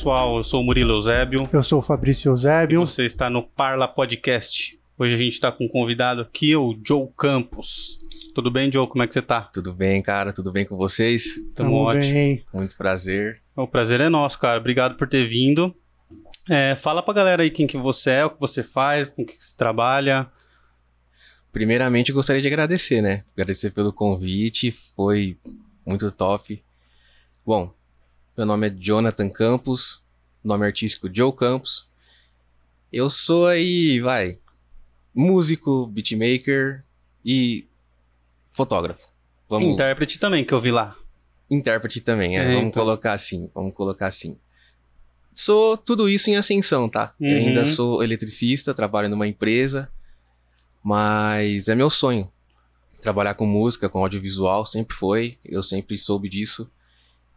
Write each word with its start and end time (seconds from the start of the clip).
Pessoal, 0.00 0.38
eu 0.38 0.42
sou 0.42 0.62
o 0.62 0.64
Murilo 0.64 0.94
Eusébio. 0.94 1.46
Eu 1.52 1.62
sou 1.62 1.80
o 1.80 1.82
Fabrício 1.82 2.30
Eusébio. 2.30 2.84
E 2.84 2.86
você 2.86 3.04
está 3.04 3.28
no 3.28 3.42
Parla 3.42 3.86
Podcast. 3.86 4.80
Hoje 4.98 5.12
a 5.12 5.16
gente 5.18 5.34
está 5.34 5.52
com 5.52 5.66
um 5.66 5.68
convidado 5.68 6.22
aqui, 6.22 6.56
o 6.56 6.74
Joe 6.82 7.06
Campos. 7.18 8.00
Tudo 8.34 8.50
bem, 8.50 8.72
Joe? 8.72 8.86
Como 8.86 9.02
é 9.02 9.06
que 9.06 9.12
você 9.12 9.20
tá? 9.20 9.42
Tudo 9.42 9.74
bem, 9.74 10.00
cara? 10.00 10.32
Tudo 10.32 10.50
bem 10.50 10.64
com 10.64 10.74
vocês? 10.74 11.34
Tamo, 11.34 11.52
Tamo 11.54 11.74
ótimo. 11.82 12.14
bem. 12.14 12.42
Muito 12.50 12.78
prazer. 12.78 13.42
O 13.54 13.66
prazer 13.66 14.00
é 14.00 14.08
nosso, 14.08 14.38
cara. 14.38 14.58
Obrigado 14.58 14.96
por 14.96 15.06
ter 15.06 15.28
vindo. 15.28 15.76
É, 16.48 16.74
fala 16.76 17.02
pra 17.02 17.12
galera 17.12 17.42
aí 17.42 17.50
quem 17.50 17.66
que 17.66 17.76
você 17.76 18.10
é, 18.10 18.24
o 18.24 18.30
que 18.30 18.40
você 18.40 18.62
faz, 18.62 19.06
com 19.06 19.20
o 19.20 19.26
que 19.26 19.36
você 19.38 19.54
trabalha. 19.54 20.30
Primeiramente, 21.52 22.10
gostaria 22.10 22.40
de 22.40 22.48
agradecer, 22.48 23.02
né? 23.02 23.22
Agradecer 23.34 23.68
pelo 23.68 23.92
convite, 23.92 24.72
foi 24.96 25.36
muito 25.84 26.10
top. 26.10 26.64
Bom, 27.44 27.74
meu 28.40 28.46
nome 28.46 28.68
é 28.68 28.70
Jonathan 28.70 29.28
Campos, 29.28 30.02
nome 30.42 30.64
artístico 30.64 31.10
Joe 31.14 31.30
Campos. 31.30 31.90
Eu 32.90 33.10
sou 33.10 33.46
aí, 33.46 34.00
vai, 34.00 34.38
músico, 35.14 35.86
beatmaker 35.86 36.82
e 37.22 37.68
fotógrafo. 38.50 39.06
Vamos, 39.46 39.68
Intérprete 39.74 40.18
também, 40.18 40.42
que 40.42 40.54
eu 40.54 40.58
vi 40.60 40.70
lá. 40.70 40.96
intérprete 41.50 42.00
também, 42.00 42.38
é, 42.38 42.40
É, 42.44 42.46
vamos 42.54 42.68
então. 42.70 42.82
colocar 42.82 43.12
assim, 43.12 43.50
vamos 43.54 43.74
colocar 43.74 44.06
assim. 44.06 44.38
Sou 45.34 45.76
tudo 45.76 46.08
isso 46.08 46.30
em 46.30 46.36
ascensão, 46.38 46.88
tá? 46.88 47.14
Eu 47.20 47.28
Uhum. 47.38 47.46
ainda 47.48 47.66
sou 47.66 48.02
eletricista, 48.02 48.72
trabalho 48.72 49.10
numa 49.10 49.28
empresa, 49.28 49.92
mas 50.82 51.68
é 51.68 51.74
meu 51.74 51.90
sonho. 51.90 52.32
Trabalhar 53.02 53.34
com 53.34 53.44
música, 53.44 53.86
com 53.86 53.98
audiovisual, 53.98 54.64
sempre 54.64 54.96
foi, 54.96 55.38
eu 55.44 55.62
sempre 55.62 55.98
soube 55.98 56.26
disso. 56.26 56.70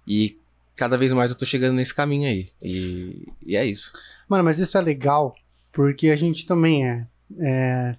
E 0.07 0.39
cada 0.75 0.97
vez 0.97 1.11
mais 1.11 1.31
eu 1.31 1.37
tô 1.37 1.45
chegando 1.45 1.75
nesse 1.75 1.93
caminho 1.93 2.27
aí. 2.27 2.49
E, 2.61 3.27
e 3.45 3.55
é 3.55 3.65
isso. 3.65 3.93
Mano, 4.27 4.43
mas 4.43 4.59
isso 4.59 4.77
é 4.77 4.81
legal, 4.81 5.35
porque 5.71 6.09
a 6.09 6.15
gente 6.15 6.45
também 6.45 6.87
é, 6.87 7.07
é 7.39 7.95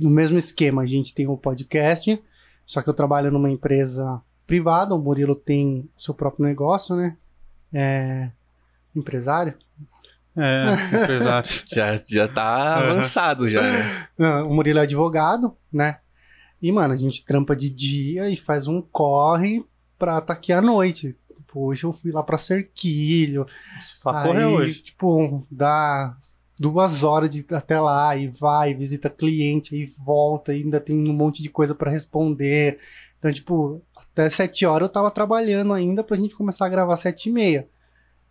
no 0.00 0.10
mesmo 0.10 0.38
esquema. 0.38 0.82
A 0.82 0.86
gente 0.86 1.14
tem 1.14 1.26
o 1.26 1.36
podcast, 1.36 2.22
só 2.66 2.82
que 2.82 2.88
eu 2.88 2.94
trabalho 2.94 3.30
numa 3.30 3.50
empresa 3.50 4.20
privada, 4.46 4.94
o 4.94 4.98
Murilo 4.98 5.34
tem 5.34 5.88
seu 5.96 6.14
próprio 6.14 6.44
negócio, 6.44 6.96
né? 6.96 7.16
É 7.72 8.30
empresário. 8.94 9.54
É, 10.36 10.74
empresário. 11.02 11.50
Já, 11.66 12.00
já 12.06 12.28
tá 12.28 12.78
avançado 12.78 13.48
já, 13.48 13.62
né? 13.62 14.08
Não, 14.18 14.48
O 14.48 14.54
Murilo 14.54 14.78
é 14.78 14.82
advogado, 14.82 15.56
né? 15.72 15.98
E, 16.60 16.70
mano, 16.70 16.94
a 16.94 16.96
gente 16.96 17.24
trampa 17.24 17.56
de 17.56 17.68
dia 17.68 18.28
e 18.30 18.36
faz 18.36 18.68
um 18.68 18.80
corre 18.80 19.64
pra 19.98 20.20
tá 20.20 20.32
aqui 20.32 20.52
à 20.52 20.60
noite. 20.60 21.18
Tipo, 21.52 21.66
hoje 21.66 21.84
eu 21.84 21.92
fui 21.92 22.10
lá 22.10 22.22
pra 22.22 22.38
Cerquilho, 22.38 23.46
correr 24.02 24.44
Aí, 24.44 24.44
hoje. 24.44 24.80
Tipo, 24.80 25.46
dá 25.50 26.16
duas 26.58 27.04
horas 27.04 27.28
de 27.28 27.44
até 27.54 27.78
lá 27.78 28.16
e 28.16 28.28
vai, 28.28 28.74
visita 28.74 29.10
cliente, 29.10 29.74
aí 29.74 29.84
volta, 30.04 30.54
e 30.54 30.62
ainda 30.62 30.80
tem 30.80 30.96
um 30.96 31.12
monte 31.12 31.42
de 31.42 31.50
coisa 31.50 31.74
pra 31.74 31.90
responder. 31.90 32.78
Então, 33.18 33.30
tipo, 33.30 33.82
até 33.94 34.30
sete 34.30 34.64
horas 34.64 34.88
eu 34.88 34.92
tava 34.92 35.10
trabalhando 35.10 35.74
ainda 35.74 36.02
pra 36.02 36.16
gente 36.16 36.34
começar 36.34 36.66
a 36.66 36.70
gravar 36.70 36.96
sete 36.96 37.28
e 37.28 37.32
meia. 37.32 37.68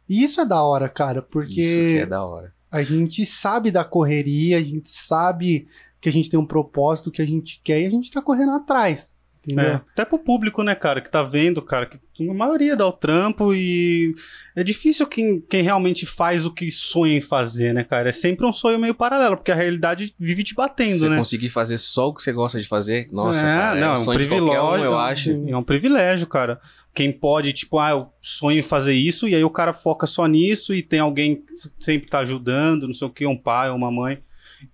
E 0.10 0.24
isso 0.24 0.42
é 0.42 0.46
da 0.46 0.64
hora, 0.64 0.90
cara, 0.90 1.22
porque 1.22 1.62
Isso 1.62 1.78
que 1.78 1.98
é 2.00 2.06
da 2.06 2.26
hora. 2.26 2.54
a 2.72 2.82
gente 2.82 3.24
sabe 3.26 3.70
da 3.70 3.84
correria, 3.84 4.58
a 4.58 4.62
gente 4.62 4.90
sabe 4.90 5.68
que 6.02 6.10
a 6.10 6.12
gente 6.12 6.30
tem 6.30 6.40
um 6.40 6.46
propósito, 6.46 7.12
que 7.12 7.22
a 7.22 7.28
gente 7.28 7.62
quer 7.64 7.82
e 7.82 7.86
a 7.86 7.90
gente 7.90 8.10
tá 8.10 8.22
correndo 8.22 8.54
atrás. 8.54 9.14
Entendeu? 9.44 9.66
É, 9.66 9.82
até 9.94 10.06
pro 10.06 10.20
público, 10.20 10.62
né, 10.62 10.76
cara, 10.76 11.02
que 11.02 11.10
tá 11.10 11.24
vendo, 11.24 11.64
cara, 11.64 11.88
que 11.88 11.98
a 12.20 12.34
maioria 12.34 12.76
dá 12.76 12.86
o 12.86 12.92
trampo 12.92 13.56
e 13.56 14.14
é 14.56 14.64
difícil 14.64 15.08
quem, 15.08 15.42
quem 15.42 15.64
realmente 15.64 16.06
faz 16.06 16.46
o 16.46 16.54
que 16.54 16.70
sonha 16.70 17.18
em 17.18 17.22
fazer, 17.22 17.74
né, 17.74 17.84
cara? 17.84 18.10
É 18.10 18.12
sempre 18.12 18.46
um 18.46 18.54
sonho 18.54 18.78
meio 18.78 18.94
paralelo, 18.94 19.36
porque 19.36 19.52
a 19.52 19.56
realidade 19.56 20.14
vive 20.20 20.44
te 20.44 20.54
batendo, 20.54 21.00
Você 21.00 21.10
né? 21.10 21.18
conseguir 21.18 21.50
fazer 21.50 21.80
só 21.80 22.10
o 22.10 22.14
que 22.14 22.22
você 22.22 22.32
gosta 22.32 22.62
de 22.62 22.68
fazer, 22.68 23.08
nossa, 23.12 23.40
é, 23.40 23.54
cara, 23.54 23.80
não, 23.80 23.82
é 23.82 23.90
é 23.90 23.90
um 23.90 23.94
um 23.94 23.98
de 23.98 24.06
qualquer 24.06 24.28
privilégio, 24.28 24.80
um, 24.80 24.84
eu 24.84 24.98
acho. 25.00 25.32
É 25.32 25.58
um 25.58 25.64
privilégio, 25.64 26.28
cara. 26.28 26.62
Quem 26.94 27.12
pode, 27.12 27.52
tipo, 27.54 27.80
ah, 27.80 27.92
eu 27.92 28.10
sonho 28.22 28.60
em 28.60 28.64
fazer 28.64 28.94
isso, 28.94 29.28
e 29.28 29.34
aí 29.34 29.44
o 29.44 29.50
cara 29.50 29.74
foca 29.74 30.06
só 30.06 30.28
nisso 30.28 30.76
e 30.76 30.84
tem 30.84 31.00
alguém 31.00 31.38
que 31.38 31.54
sempre 31.80 32.08
tá 32.08 32.20
ajudando, 32.20 32.86
não 32.86 32.94
sei 32.94 33.08
o 33.08 33.12
que, 33.12 33.26
um 33.26 33.38
pai 33.38 33.72
ou 33.72 33.76
uma 33.76 33.90
mãe. 33.90 34.20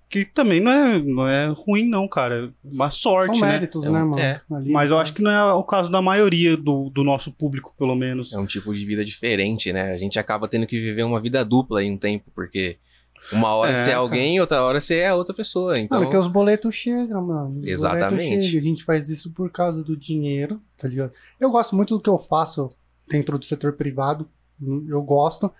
Que 0.10 0.24
também 0.24 0.60
não 0.62 0.72
é, 0.72 1.00
não 1.02 1.28
é 1.28 1.48
ruim, 1.48 1.88
não, 1.88 2.08
cara. 2.08 2.46
É 2.46 2.50
uma 2.64 2.90
sorte, 2.90 3.38
São 3.38 3.48
né? 3.48 3.54
méritos, 3.54 3.86
É 3.86 3.90
um- 3.90 3.94
né, 3.94 4.04
mano? 4.04 4.20
é. 4.20 4.42
Ali, 4.52 4.72
Mas 4.72 4.90
eu 4.90 4.96
né? 4.96 5.02
acho 5.02 5.14
que 5.14 5.22
não 5.22 5.32
é 5.32 5.54
o 5.54 5.64
caso 5.64 5.92
da 5.92 6.02
maioria 6.02 6.56
do, 6.56 6.90
do 6.90 7.04
nosso 7.04 7.32
público, 7.32 7.74
pelo 7.78 7.96
menos. 7.96 8.32
É 8.34 8.38
um 8.38 8.46
tipo 8.46 8.74
de 8.74 8.86
vida 8.86 9.04
diferente, 9.04 9.72
né? 9.74 9.92
A 9.94 9.98
gente 9.98 10.18
acaba 10.18 10.48
tendo 10.48 10.66
que 10.66 10.80
viver 10.80 11.04
uma 11.04 11.20
vida 11.20 11.44
dupla 11.44 11.84
em 11.84 11.92
um 11.92 11.98
tempo, 11.98 12.32
porque 12.34 12.78
uma 13.34 13.54
hora 13.54 13.74
É, 13.74 13.76
você 13.76 13.82
é 13.82 13.86
cara. 13.88 13.98
alguém, 13.98 14.40
outra 14.40 14.64
hora 14.64 14.80
você 14.80 14.96
é 15.00 15.14
outra 15.14 15.34
pessoa. 15.36 15.78
Então, 15.78 16.00
Mano, 16.00 16.10
que 16.10 16.18
os 16.18 16.28
boletos 16.28 16.74
chegam, 16.74 17.26
mano. 17.28 17.60
Os 17.60 17.68
Exatamente. 17.68 18.44
chegam. 18.44 18.60
A 18.60 18.64
gente 18.64 18.84
faz 18.86 19.10
isso 19.10 19.30
por 19.32 19.52
causa 19.52 19.84
do 19.84 19.98
dinheiro, 19.98 20.62
tá 20.78 20.88
ligado? 20.88 21.12
Eu 21.40 21.52
gosto 21.52 21.76
muito 21.76 21.96
do 21.98 22.02
que 22.02 22.10
eu 22.10 22.18
faço 22.18 22.70
dentro 23.10 23.38
do 23.38 23.44
setor 23.44 23.74
privado. 23.74 24.28
Eu 24.88 25.02
gosto. 25.04 25.52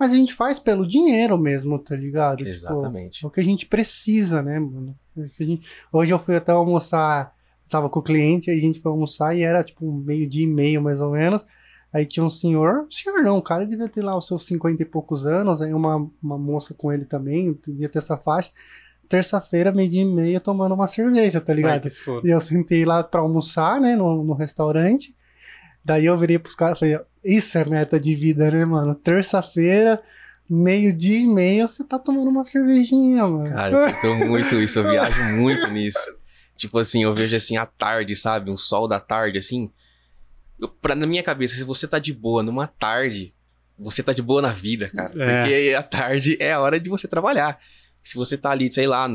Mas 0.00 0.12
a 0.12 0.16
gente 0.16 0.32
faz 0.34 0.58
pelo 0.58 0.86
dinheiro 0.88 1.36
mesmo, 1.38 1.78
tá 1.78 1.94
ligado? 1.94 2.38
Tipo, 2.38 2.48
exatamente. 2.48 3.22
é 3.24 3.28
o 3.28 3.30
que 3.30 3.38
a 3.40 3.44
gente 3.44 3.66
precisa, 3.66 4.40
né, 4.42 4.58
mano? 4.58 4.96
É 5.18 5.44
gente- 5.44 5.68
Hoje 5.92 6.10
eu 6.12 6.18
fui 6.18 6.34
até 6.36 6.52
almoçar, 6.52 7.34
tava 7.68 7.90
com 7.90 8.00
o 8.00 8.02
cliente, 8.02 8.50
aí 8.50 8.56
a 8.58 8.60
gente 8.62 8.80
foi 8.80 8.90
almoçar 8.90 9.36
e 9.36 9.42
era 9.42 9.62
tipo 9.62 9.92
meio 9.92 10.26
dia 10.26 10.44
e 10.44 10.46
meio, 10.46 10.80
mais 10.80 11.02
ou 11.02 11.10
menos. 11.10 11.44
Aí 11.92 12.06
tinha 12.06 12.24
um 12.24 12.30
senhor, 12.30 12.86
senhor 12.88 13.20
não, 13.22 13.36
o 13.38 13.42
cara 13.42 13.66
devia 13.66 13.88
ter 13.88 14.02
lá 14.02 14.16
os 14.16 14.26
seus 14.26 14.46
cinquenta 14.46 14.82
e 14.82 14.86
poucos 14.86 15.26
anos, 15.26 15.60
aí 15.60 15.74
uma, 15.74 16.08
uma 16.22 16.38
moça 16.38 16.72
com 16.72 16.90
ele 16.92 17.04
também, 17.04 17.58
devia 17.66 17.88
ter 17.88 17.98
essa 17.98 18.16
faixa. 18.16 18.50
Terça-feira, 19.08 19.72
meio 19.72 19.88
dia 19.90 20.02
e 20.02 20.04
meia, 20.04 20.40
tomando 20.40 20.72
uma 20.74 20.86
cerveja, 20.86 21.40
tá 21.40 21.52
ligado? 21.52 21.82
E 22.24 22.30
eu 22.30 22.40
sentei 22.40 22.84
lá 22.84 23.02
pra 23.02 23.20
almoçar, 23.20 23.80
né, 23.80 23.96
no, 23.96 24.22
no 24.22 24.34
restaurante. 24.34 25.16
Daí 25.84 26.06
eu 26.06 26.18
virei 26.18 26.38
pros 26.38 26.54
caras 26.54 26.76
e 26.76 26.80
falei, 26.80 27.00
isso 27.24 27.56
é 27.56 27.64
meta 27.64 27.98
de 27.98 28.14
vida, 28.14 28.50
né, 28.50 28.64
mano? 28.64 28.94
Terça-feira, 28.94 30.00
meio-dia 30.48 31.18
e 31.18 31.26
meia, 31.26 31.66
você 31.66 31.84
tá 31.84 31.98
tomando 31.98 32.28
uma 32.28 32.44
cervejinha, 32.44 33.26
mano. 33.26 33.50
Cara, 33.50 33.72
eu 33.72 33.94
curto 33.94 34.26
muito 34.26 34.54
isso, 34.56 34.78
eu 34.78 34.90
viajo 34.90 35.22
muito 35.36 35.66
nisso. 35.68 36.20
Tipo 36.56 36.78
assim, 36.78 37.02
eu 37.02 37.14
vejo 37.14 37.34
assim 37.34 37.56
à 37.56 37.64
tarde, 37.64 38.14
sabe? 38.14 38.50
Um 38.50 38.56
sol 38.56 38.86
da 38.86 39.00
tarde, 39.00 39.38
assim. 39.38 39.70
Eu, 40.60 40.68
pra, 40.68 40.94
na 40.94 41.06
minha 41.06 41.22
cabeça, 41.22 41.54
se 41.54 41.64
você 41.64 41.88
tá 41.88 41.98
de 41.98 42.12
boa 42.12 42.42
numa 42.42 42.66
tarde, 42.66 43.32
você 43.78 44.02
tá 44.02 44.12
de 44.12 44.20
boa 44.20 44.42
na 44.42 44.50
vida, 44.50 44.90
cara. 44.90 45.12
É. 45.16 45.40
Porque 45.40 45.74
a 45.74 45.82
tarde 45.82 46.36
é 46.38 46.52
a 46.52 46.60
hora 46.60 46.78
de 46.78 46.90
você 46.90 47.08
trabalhar. 47.08 47.58
Se 48.04 48.14
você 48.14 48.36
tá 48.36 48.50
ali, 48.50 48.70
sei 48.70 48.86
lá, 48.86 49.08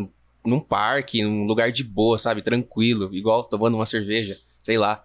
num 0.43 0.59
parque, 0.59 1.23
num 1.23 1.43
lugar 1.43 1.71
de 1.71 1.83
boa, 1.83 2.17
sabe? 2.17 2.41
Tranquilo, 2.41 3.13
igual 3.13 3.43
tomando 3.43 3.75
uma 3.75 3.85
cerveja, 3.85 4.39
sei 4.59 4.79
lá. 4.79 5.03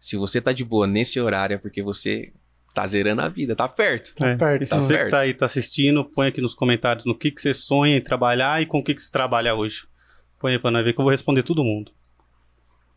Se 0.00 0.16
você 0.16 0.40
tá 0.40 0.52
de 0.52 0.64
boa 0.64 0.86
nesse 0.86 1.20
horário 1.20 1.54
é 1.54 1.58
porque 1.58 1.82
você 1.82 2.32
tá 2.74 2.86
zerando 2.86 3.20
a 3.22 3.28
vida, 3.28 3.54
tá 3.54 3.68
perto. 3.68 4.14
Tá 4.14 4.28
É, 4.30 4.36
perto, 4.36 4.62
E 4.62 4.66
se 4.66 4.70
tá 4.70 4.78
você 4.80 4.92
que 4.94 4.98
perto. 4.98 5.10
tá 5.10 5.18
aí, 5.18 5.34
tá 5.34 5.46
assistindo, 5.46 6.04
põe 6.04 6.28
aqui 6.28 6.40
nos 6.40 6.54
comentários 6.54 7.04
no 7.04 7.14
que, 7.16 7.30
que 7.30 7.40
você 7.40 7.52
sonha 7.52 7.96
em 7.96 8.00
trabalhar 8.00 8.62
e 8.62 8.66
com 8.66 8.78
o 8.78 8.82
que, 8.82 8.94
que 8.94 9.02
você 9.02 9.10
trabalha 9.12 9.54
hoje. 9.54 9.82
Põe 10.38 10.52
aí 10.54 10.58
pra 10.58 10.70
nós 10.70 10.82
ver 10.84 10.94
que 10.94 11.00
eu 11.00 11.04
vou 11.04 11.10
responder 11.10 11.42
todo 11.42 11.62
mundo. 11.62 11.92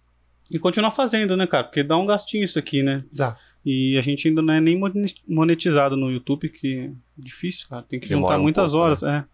E 0.51 0.59
continuar 0.59 0.91
fazendo, 0.91 1.37
né, 1.37 1.47
cara? 1.47 1.65
Porque 1.65 1.83
dá 1.83 1.97
um 1.97 2.07
gastinho 2.07 2.45
isso 2.45 2.59
aqui, 2.59 2.83
né? 2.83 3.05
Dá. 3.11 3.37
E 3.65 3.97
a 3.97 4.03
gente 4.03 4.29
ainda 4.29 4.43
não 4.43 4.53
é 4.53 4.61
nem 4.61 4.79
monetizado 5.27 5.97
no 5.97 6.11
YouTube, 6.11 6.51
que 6.51 6.81
é 6.81 6.91
difícil, 7.17 7.67
cara. 7.69 7.83
Tem 7.83 7.99
que 7.99 8.09
Demora 8.09 8.27
juntar 8.27 8.39
um 8.39 8.43
muitas 8.43 8.73
pouco, 8.73 8.85
horas, 8.85 9.03
é. 9.03 9.25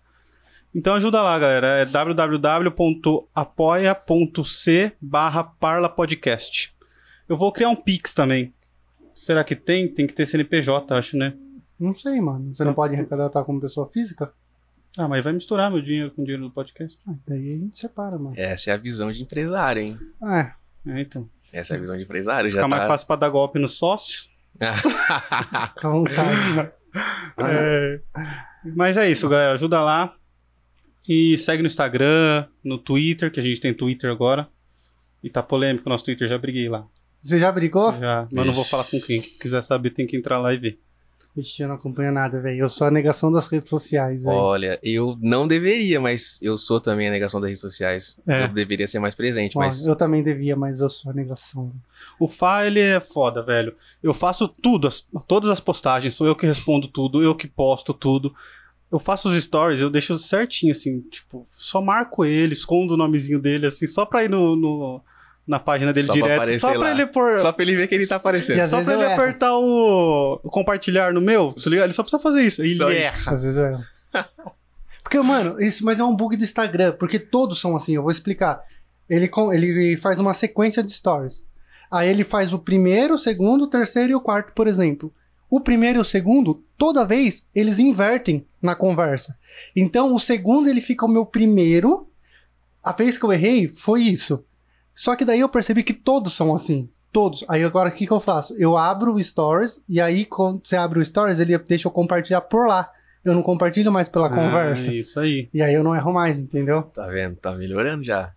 Então 0.72 0.94
ajuda 0.94 1.20
lá, 1.20 1.36
galera. 1.36 1.66
É 1.80 1.84
www.apoia.c 1.84 3.32
barra 5.00 5.42
parlapodcast. 5.42 6.72
Eu 7.28 7.36
vou 7.36 7.50
criar 7.52 7.70
um 7.70 7.76
Pix 7.76 8.14
também. 8.14 8.54
Será 9.14 9.42
que 9.42 9.56
tem? 9.56 9.92
Tem 9.92 10.06
que 10.06 10.14
ter 10.14 10.26
CNPJ, 10.26 10.94
acho, 10.94 11.16
né? 11.16 11.34
Não 11.80 11.94
sei, 11.94 12.20
mano. 12.20 12.54
Você 12.54 12.62
não 12.62 12.74
pode 12.74 12.94
arrecadatar 12.94 13.42
como 13.44 13.60
pessoa 13.60 13.88
física? 13.88 14.32
Ah, 14.98 15.08
mas 15.08 15.24
vai 15.24 15.32
misturar 15.32 15.70
meu 15.70 15.80
dinheiro 15.80 16.10
com 16.10 16.20
o 16.20 16.24
dinheiro 16.24 16.46
do 16.46 16.50
podcast. 16.50 16.98
Ah, 17.08 17.12
daí 17.26 17.54
a 17.54 17.56
gente 17.56 17.78
separa, 17.78 18.18
mano. 18.18 18.34
Essa 18.36 18.70
é 18.70 18.74
a 18.74 18.76
visão 18.76 19.10
de 19.10 19.22
empresário, 19.22 19.82
hein? 19.82 19.98
É, 20.22 20.52
É, 20.86 21.00
então. 21.00 21.28
Essa 21.52 21.74
é 21.74 21.76
a 21.76 21.80
visão 21.80 21.96
de 21.96 22.02
empresário. 22.02 22.50
Já 22.50 22.58
Fica 22.58 22.68
mais 22.68 22.82
tá... 22.82 22.88
fácil 22.88 23.06
pra 23.06 23.16
dar 23.16 23.30
golpe 23.30 23.58
no 23.58 23.68
sócio. 23.68 24.28
fica 25.74 25.88
à 25.88 25.90
vontade. 25.90 26.72
É. 27.38 28.00
Mas 28.74 28.96
é 28.96 29.08
isso, 29.08 29.28
galera. 29.28 29.54
Ajuda 29.54 29.80
lá. 29.80 30.12
E 31.08 31.38
segue 31.38 31.62
no 31.62 31.68
Instagram, 31.68 32.46
no 32.64 32.78
Twitter, 32.78 33.30
que 33.30 33.38
a 33.38 33.42
gente 33.42 33.60
tem 33.60 33.72
Twitter 33.72 34.10
agora. 34.10 34.48
E 35.22 35.30
tá 35.30 35.40
polêmico 35.40 35.86
o 35.86 35.88
nosso 35.88 36.04
Twitter, 36.04 36.26
já 36.26 36.36
briguei 36.36 36.68
lá. 36.68 36.84
Você 37.22 37.38
já 37.38 37.52
brigou? 37.52 37.92
Já, 37.98 38.26
mas 38.32 38.44
não 38.44 38.52
vou 38.52 38.64
falar 38.64 38.82
com 38.82 39.00
quem. 39.00 39.20
Quem 39.20 39.38
quiser 39.38 39.62
saber 39.62 39.90
tem 39.90 40.04
que 40.04 40.16
entrar 40.16 40.40
lá 40.40 40.52
e 40.52 40.58
ver. 40.58 40.80
Vixe, 41.34 41.62
eu 41.62 41.68
não 41.68 41.76
acompanho 41.76 42.10
nada, 42.10 42.40
velho. 42.40 42.58
Eu 42.58 42.68
sou 42.68 42.88
a 42.88 42.90
negação 42.90 43.30
das 43.30 43.46
redes 43.46 43.70
sociais, 43.70 44.22
velho. 44.22 44.34
Olha, 44.36 44.80
eu 44.82 45.16
não 45.22 45.46
deveria, 45.46 46.00
mas 46.00 46.38
eu 46.42 46.58
sou 46.58 46.80
também 46.80 47.06
a 47.06 47.10
negação 47.10 47.40
das 47.40 47.48
redes 47.50 47.60
sociais. 47.60 48.18
É. 48.26 48.44
Eu 48.44 48.48
deveria 48.48 48.86
ser 48.88 48.98
mais 48.98 49.14
presente, 49.14 49.56
Ó, 49.56 49.60
mas 49.60 49.86
Eu 49.86 49.94
também 49.94 50.22
devia, 50.24 50.56
mas 50.56 50.80
eu 50.80 50.88
sou 50.90 51.12
a 51.12 51.14
negação. 51.14 51.72
O 52.18 52.26
Fá, 52.26 52.66
ele 52.66 52.80
é 52.80 52.98
foda, 53.00 53.42
velho. 53.44 53.74
Eu 54.02 54.12
faço 54.12 54.48
tudo, 54.48 54.88
as- 54.88 55.06
todas 55.28 55.48
as 55.50 55.60
postagens, 55.60 56.14
sou 56.14 56.26
eu 56.26 56.34
que 56.34 56.46
respondo 56.46 56.88
tudo, 56.88 57.22
eu 57.22 57.34
que 57.34 57.46
posto 57.46 57.94
tudo. 57.94 58.34
Eu 58.90 58.98
faço 58.98 59.28
os 59.28 59.40
stories, 59.40 59.80
eu 59.80 59.88
deixo 59.88 60.18
certinho, 60.18 60.72
assim, 60.72 61.00
tipo, 61.02 61.46
só 61.52 61.80
marco 61.80 62.24
ele, 62.24 62.54
escondo 62.54 62.94
o 62.94 62.96
nomezinho 62.96 63.38
dele, 63.38 63.66
assim, 63.66 63.86
só 63.86 64.04
pra 64.04 64.24
ir 64.24 64.28
no, 64.28 64.56
no- 64.56 65.00
na 65.46 65.58
página 65.58 65.92
dele 65.92 66.06
Só 66.06 66.12
pra 66.12 66.22
direto. 66.22 66.36
aparecer 66.36 66.58
Só 66.60 66.70
pra 66.70 66.78
lá. 66.78 66.90
ele 66.92 67.06
pôr. 67.06 67.40
só 67.40 67.52
pra 67.52 67.62
ele 67.64 67.76
ver 67.76 67.88
que 67.88 67.94
ele 67.94 68.06
tá 68.06 68.16
aparecendo. 68.16 68.58
E 68.58 68.68
Só 68.68 68.82
pra 68.82 68.94
ele 68.94 69.02
erro. 69.02 69.12
apertar 69.14 69.54
o, 69.56 70.40
o 70.44 70.50
compartilhar 70.50 71.12
no 71.12 71.20
meu, 71.20 71.52
tá 71.52 71.68
ligado? 71.70 71.86
Ele 71.86 71.92
só 71.92 72.02
precisa 72.02 72.22
fazer 72.22 72.42
isso. 72.42 72.62
Ele 72.62 72.74
Só 72.74 72.90
erra. 72.90 73.32
Às 73.32 73.42
vezes 73.42 73.56
eu 73.56 73.64
erro. 73.66 73.84
Porque, 75.02 75.18
mano, 75.20 75.60
isso 75.60 75.84
mas 75.84 75.98
é 75.98 76.04
um 76.04 76.14
bug 76.14 76.36
do 76.36 76.44
Instagram, 76.44 76.92
porque 76.92 77.18
todos 77.18 77.60
são 77.60 77.74
assim, 77.74 77.94
eu 77.96 78.02
vou 78.02 78.10
explicar. 78.12 78.60
Ele, 79.08 79.26
com- 79.26 79.52
ele 79.52 79.96
faz 79.96 80.20
uma 80.20 80.32
sequência 80.34 80.82
de 80.84 80.92
stories. 80.92 81.42
Aí 81.90 82.08
ele 82.08 82.22
faz 82.22 82.52
o 82.52 82.58
primeiro, 82.60 83.14
o 83.14 83.18
segundo, 83.18 83.64
o 83.64 83.66
terceiro 83.66 84.12
e 84.12 84.14
o 84.14 84.20
quarto, 84.20 84.52
por 84.52 84.68
exemplo. 84.68 85.12
O 85.50 85.60
primeiro 85.60 85.98
e 85.98 86.00
o 86.00 86.04
segundo, 86.04 86.62
toda 86.78 87.04
vez, 87.04 87.42
eles 87.52 87.80
invertem 87.80 88.46
na 88.62 88.76
conversa. 88.76 89.36
Então, 89.74 90.14
o 90.14 90.20
segundo 90.20 90.68
ele 90.68 90.80
fica 90.80 91.04
o 91.04 91.08
meu 91.08 91.26
primeiro. 91.26 92.08
A 92.84 92.92
vez 92.92 93.18
que 93.18 93.24
eu 93.24 93.32
errei, 93.32 93.66
foi 93.74 94.02
isso. 94.02 94.44
Só 94.94 95.16
que 95.16 95.24
daí 95.24 95.40
eu 95.40 95.48
percebi 95.48 95.82
que 95.82 95.94
todos 95.94 96.32
são 96.32 96.54
assim. 96.54 96.88
Todos. 97.12 97.44
Aí 97.48 97.64
agora 97.64 97.88
o 97.88 97.92
que, 97.92 98.06
que 98.06 98.12
eu 98.12 98.20
faço? 98.20 98.54
Eu 98.56 98.76
abro 98.76 99.14
o 99.14 99.22
Stories 99.22 99.82
e 99.88 100.00
aí 100.00 100.24
quando 100.24 100.60
você 100.64 100.76
abre 100.76 101.00
o 101.00 101.04
Stories, 101.04 101.40
ele 101.40 101.56
deixa 101.58 101.88
eu 101.88 101.92
compartilhar 101.92 102.40
por 102.42 102.68
lá. 102.68 102.90
Eu 103.24 103.34
não 103.34 103.42
compartilho 103.42 103.92
mais 103.92 104.08
pela 104.08 104.28
conversa. 104.28 104.90
Ah, 104.90 104.94
isso 104.94 105.20
aí. 105.20 105.48
E 105.52 105.60
aí 105.60 105.74
eu 105.74 105.84
não 105.84 105.94
erro 105.94 106.12
mais, 106.12 106.38
entendeu? 106.38 106.82
Tá 106.84 107.06
vendo? 107.08 107.36
Tá 107.36 107.52
melhorando 107.52 108.02
já. 108.02 108.32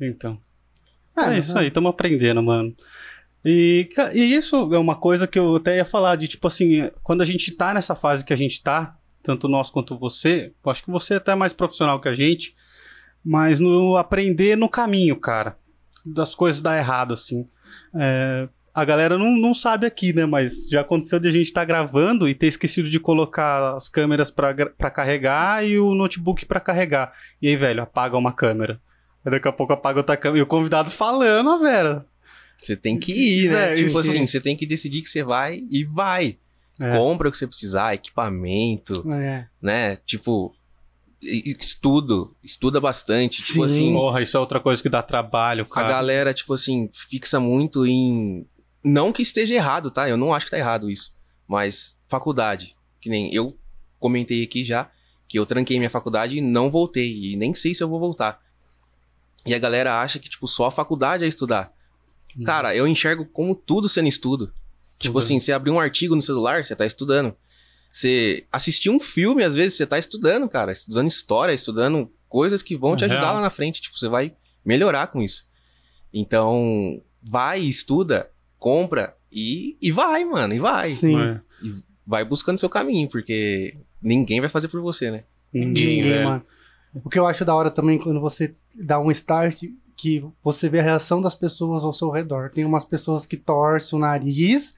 Então. 0.00 0.38
Ah, 1.14 1.34
é 1.34 1.38
isso 1.38 1.56
aí, 1.58 1.68
estamos 1.68 1.90
aprendendo, 1.90 2.42
mano. 2.42 2.74
E, 3.44 3.88
e 4.14 4.34
isso 4.34 4.72
é 4.72 4.78
uma 4.78 4.94
coisa 4.94 5.26
que 5.26 5.38
eu 5.38 5.56
até 5.56 5.76
ia 5.76 5.84
falar, 5.84 6.16
de 6.16 6.28
tipo 6.28 6.46
assim, 6.46 6.90
quando 7.02 7.22
a 7.22 7.24
gente 7.24 7.50
tá 7.52 7.74
nessa 7.74 7.94
fase 7.94 8.24
que 8.24 8.32
a 8.32 8.36
gente 8.36 8.62
tá, 8.62 8.96
tanto 9.22 9.48
nós 9.48 9.70
quanto 9.70 9.98
você, 9.98 10.52
eu 10.64 10.70
acho 10.70 10.84
que 10.84 10.90
você 10.90 11.14
é 11.14 11.16
até 11.18 11.34
mais 11.34 11.52
profissional 11.52 12.00
que 12.00 12.08
a 12.08 12.14
gente, 12.14 12.54
mas 13.24 13.58
no 13.60 13.96
aprender 13.96 14.56
no 14.56 14.68
caminho, 14.68 15.16
cara, 15.16 15.56
das 16.04 16.34
coisas 16.34 16.60
dar 16.60 16.76
errado, 16.78 17.14
assim. 17.14 17.46
É, 17.94 18.48
a 18.74 18.84
galera 18.84 19.18
não, 19.18 19.30
não 19.36 19.54
sabe 19.54 19.86
aqui, 19.86 20.12
né, 20.12 20.24
mas 20.26 20.68
já 20.68 20.80
aconteceu 20.80 21.20
de 21.20 21.28
a 21.28 21.30
gente 21.30 21.46
estar 21.46 21.64
gravando 21.64 22.28
e 22.28 22.34
ter 22.34 22.46
esquecido 22.46 22.88
de 22.88 22.98
colocar 22.98 23.76
as 23.76 23.88
câmeras 23.88 24.30
pra 24.30 24.90
carregar 24.90 25.66
e 25.66 25.78
o 25.78 25.94
notebook 25.94 26.46
pra 26.46 26.58
carregar. 26.60 27.12
E 27.40 27.48
aí, 27.48 27.56
velho, 27.56 27.82
apaga 27.82 28.16
uma 28.16 28.32
câmera. 28.32 28.80
Aí 29.24 29.30
daqui 29.30 29.46
a 29.46 29.52
pouco 29.52 29.72
apaga 29.72 30.00
outra 30.00 30.16
câmera. 30.16 30.40
E 30.40 30.42
o 30.42 30.46
convidado 30.46 30.90
falando, 30.90 31.50
ó, 31.50 31.58
Vera. 31.58 32.06
Você 32.60 32.76
tem 32.76 32.98
que 32.98 33.12
ir, 33.12 33.50
né? 33.50 33.72
É, 33.72 33.74
tipo 33.74 33.98
assim, 33.98 34.26
você 34.26 34.40
tem 34.40 34.56
que 34.56 34.64
decidir 34.66 35.02
que 35.02 35.08
você 35.08 35.22
vai 35.22 35.62
e 35.70 35.84
vai. 35.84 36.38
É. 36.80 36.96
Compra 36.96 37.28
o 37.28 37.30
que 37.30 37.36
você 37.36 37.46
precisar, 37.46 37.92
equipamento, 37.94 39.04
É. 39.12 39.46
né? 39.60 39.96
Tipo, 40.06 40.54
estudo, 41.22 42.34
estuda 42.42 42.80
bastante. 42.80 43.40
Sim. 43.40 43.52
Tipo 43.52 43.64
assim, 43.64 43.92
Porra, 43.92 44.22
isso 44.22 44.36
é 44.36 44.40
outra 44.40 44.60
coisa 44.60 44.82
que 44.82 44.88
dá 44.88 45.02
trabalho, 45.02 45.64
a 45.64 45.74
cara. 45.74 45.88
galera, 45.88 46.34
tipo 46.34 46.52
assim, 46.54 46.90
fixa 46.92 47.38
muito 47.38 47.86
em. 47.86 48.46
Não 48.84 49.12
que 49.12 49.22
esteja 49.22 49.54
errado, 49.54 49.90
tá? 49.90 50.08
Eu 50.08 50.16
não 50.16 50.34
acho 50.34 50.46
que 50.46 50.50
tá 50.50 50.58
errado 50.58 50.90
isso. 50.90 51.14
Mas 51.46 52.00
faculdade. 52.08 52.76
Que 53.00 53.08
nem 53.08 53.32
eu 53.34 53.56
comentei 53.98 54.42
aqui 54.42 54.64
já 54.64 54.90
que 55.32 55.38
eu 55.38 55.46
tranquei 55.46 55.78
minha 55.78 55.88
faculdade 55.88 56.36
e 56.36 56.40
não 56.42 56.70
voltei. 56.70 57.32
E 57.32 57.36
nem 57.36 57.54
sei 57.54 57.74
se 57.74 57.82
eu 57.82 57.88
vou 57.88 57.98
voltar. 57.98 58.38
E 59.46 59.54
a 59.54 59.58
galera 59.58 60.02
acha 60.02 60.18
que, 60.18 60.28
tipo, 60.28 60.46
só 60.46 60.66
a 60.66 60.70
faculdade 60.70 61.24
é 61.24 61.26
estudar. 61.26 61.72
Uhum. 62.36 62.44
Cara, 62.44 62.76
eu 62.76 62.86
enxergo 62.86 63.24
como 63.24 63.54
tudo 63.54 63.88
sendo 63.88 64.08
estudo. 64.08 64.52
Tipo 64.98 65.18
assim, 65.18 65.40
você 65.40 65.50
abrir 65.50 65.70
um 65.70 65.80
artigo 65.80 66.14
no 66.14 66.20
celular, 66.20 66.66
você 66.66 66.76
tá 66.76 66.84
estudando. 66.84 67.34
Você 67.92 68.46
assistir 68.50 68.88
um 68.90 68.98
filme, 68.98 69.44
às 69.44 69.54
vezes, 69.54 69.74
você 69.76 69.86
tá 69.86 69.98
estudando, 69.98 70.48
cara. 70.48 70.72
Estudando 70.72 71.08
história, 71.08 71.52
estudando 71.52 72.10
coisas 72.28 72.62
que 72.62 72.76
vão 72.76 72.94
É 72.94 72.96
te 72.96 73.04
ajudar 73.04 73.20
real. 73.20 73.34
lá 73.34 73.40
na 73.42 73.50
frente. 73.50 73.82
Tipo, 73.82 73.98
você 73.98 74.08
vai 74.08 74.34
melhorar 74.64 75.08
com 75.08 75.20
isso. 75.22 75.44
Então, 76.12 77.02
vai, 77.22 77.60
estuda, 77.60 78.30
compra 78.58 79.14
e, 79.30 79.76
e 79.80 79.90
vai, 79.90 80.24
mano, 80.24 80.54
e 80.54 80.58
vai. 80.58 80.90
Sim. 80.90 81.20
É. 81.20 81.40
Vai 82.06 82.24
buscando 82.24 82.58
seu 82.58 82.68
caminho, 82.68 83.08
porque 83.08 83.76
ninguém 84.00 84.40
vai 84.40 84.48
fazer 84.48 84.68
por 84.68 84.80
você, 84.80 85.10
né? 85.10 85.24
Ninguém, 85.52 85.96
Ninguém, 85.98 86.02
velho. 86.02 86.24
mano. 86.24 86.46
O 87.04 87.08
que 87.08 87.18
eu 87.18 87.26
acho 87.26 87.44
da 87.44 87.54
hora 87.54 87.70
também 87.70 87.98
quando 87.98 88.20
você 88.20 88.54
dá 88.74 89.00
um 89.00 89.10
start, 89.10 89.62
que 89.96 90.24
você 90.42 90.68
vê 90.68 90.80
a 90.80 90.82
reação 90.82 91.20
das 91.20 91.34
pessoas 91.34 91.84
ao 91.84 91.92
seu 91.92 92.10
redor. 92.10 92.50
Tem 92.50 92.64
umas 92.64 92.84
pessoas 92.84 93.24
que 93.24 93.36
torcem 93.36 93.96
o 93.98 94.00
nariz 94.00 94.74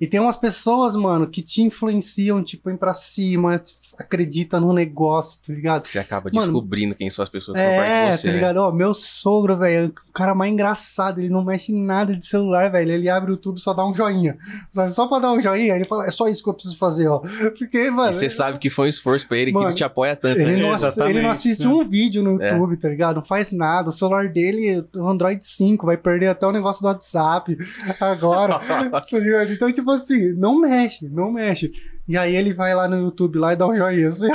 e 0.00 0.06
tem 0.06 0.20
umas 0.20 0.36
pessoas, 0.36 0.94
mano, 0.94 1.28
que 1.28 1.42
te 1.42 1.62
influenciam, 1.62 2.42
tipo, 2.42 2.70
ir 2.70 2.78
pra 2.78 2.94
cima, 2.94 3.62
acredita 3.98 4.58
no 4.60 4.72
negócio, 4.72 5.40
tá 5.46 5.52
ligado? 5.52 5.86
Você 5.86 5.98
acaba 5.98 6.30
Mano, 6.32 6.46
descobrindo 6.46 6.94
quem 6.94 7.08
são 7.10 7.22
as 7.22 7.28
pessoas 7.28 7.56
que 7.56 7.62
são 7.64 7.72
perto 7.72 7.84
É, 7.90 8.10
de 8.10 8.16
você, 8.16 8.22
tá 8.22 8.28
né? 8.28 8.34
ligado? 8.34 8.56
Ó, 8.58 8.72
meu 8.72 8.94
sogro, 8.94 9.56
velho, 9.56 9.86
é 9.86 9.86
o 9.88 10.12
cara 10.12 10.34
mais 10.34 10.52
engraçado, 10.52 11.20
ele 11.20 11.28
não 11.28 11.44
mexe 11.44 11.72
em 11.72 11.82
nada 11.82 12.16
de 12.16 12.26
celular, 12.26 12.70
velho. 12.70 12.92
Ele 12.92 13.08
abre 13.08 13.30
o 13.30 13.34
YouTube 13.34 13.58
e 13.58 13.60
só 13.60 13.72
dá 13.74 13.86
um 13.86 13.94
joinha. 13.94 14.36
Sabe? 14.70 14.92
Só 14.94 15.06
pra 15.06 15.18
dar 15.18 15.32
um 15.32 15.40
joinha, 15.40 15.74
ele 15.74 15.84
fala, 15.84 16.06
é 16.06 16.10
só 16.10 16.28
isso 16.28 16.42
que 16.42 16.48
eu 16.48 16.54
preciso 16.54 16.76
fazer, 16.76 17.08
ó. 17.08 17.20
Porque, 17.58 17.90
mano. 17.90 18.10
E 18.10 18.14
você 18.14 18.30
sabe 18.30 18.58
que 18.58 18.70
foi 18.70 18.86
um 18.86 18.88
esforço 18.90 19.26
pra 19.28 19.36
ele, 19.38 19.50
que 19.50 19.54
Mano, 19.58 19.68
ele 19.68 19.74
te 19.76 19.84
apoia 19.84 20.14
tanto, 20.16 20.40
Ele 20.40 20.56
né? 20.56 20.62
não, 20.62 20.74
Exatamente, 20.74 21.16
ele 21.16 21.22
não 21.26 21.30
assiste 21.32 21.62
né? 21.64 21.68
um 21.68 21.84
vídeo 21.84 22.22
no 22.22 22.40
É. 22.42 22.50
YouTube, 22.50 22.76
tá 22.76 22.88
ligado? 22.88 23.16
Não 23.16 23.24
faz 23.24 23.50
nada. 23.52 23.88
O 23.88 23.92
celular 23.92 24.28
dele 24.28 24.68
é 24.94 24.98
o 24.98 25.08
Android 25.08 25.44
5, 25.44 25.86
vai 25.86 25.96
perder 25.96 26.28
até 26.28 26.46
o 26.46 26.52
negócio 26.52 26.82
do 26.82 26.86
WhatsApp 26.88 27.56
agora. 28.00 28.58
tá 28.90 29.18
ligado? 29.18 29.52
Então, 29.52 29.72
tipo 29.72 29.90
assim, 29.90 30.32
não 30.34 30.60
mexe, 30.60 31.08
não 31.08 31.32
mexe. 31.32 31.72
E 32.08 32.16
aí 32.18 32.36
ele 32.36 32.52
vai 32.52 32.74
lá 32.74 32.86
no 32.88 32.98
YouTube 32.98 33.38
lá 33.38 33.52
e 33.52 33.56
dá 33.56 33.66
um 33.66 33.74
joinha. 33.74 34.08
Assim. 34.08 34.28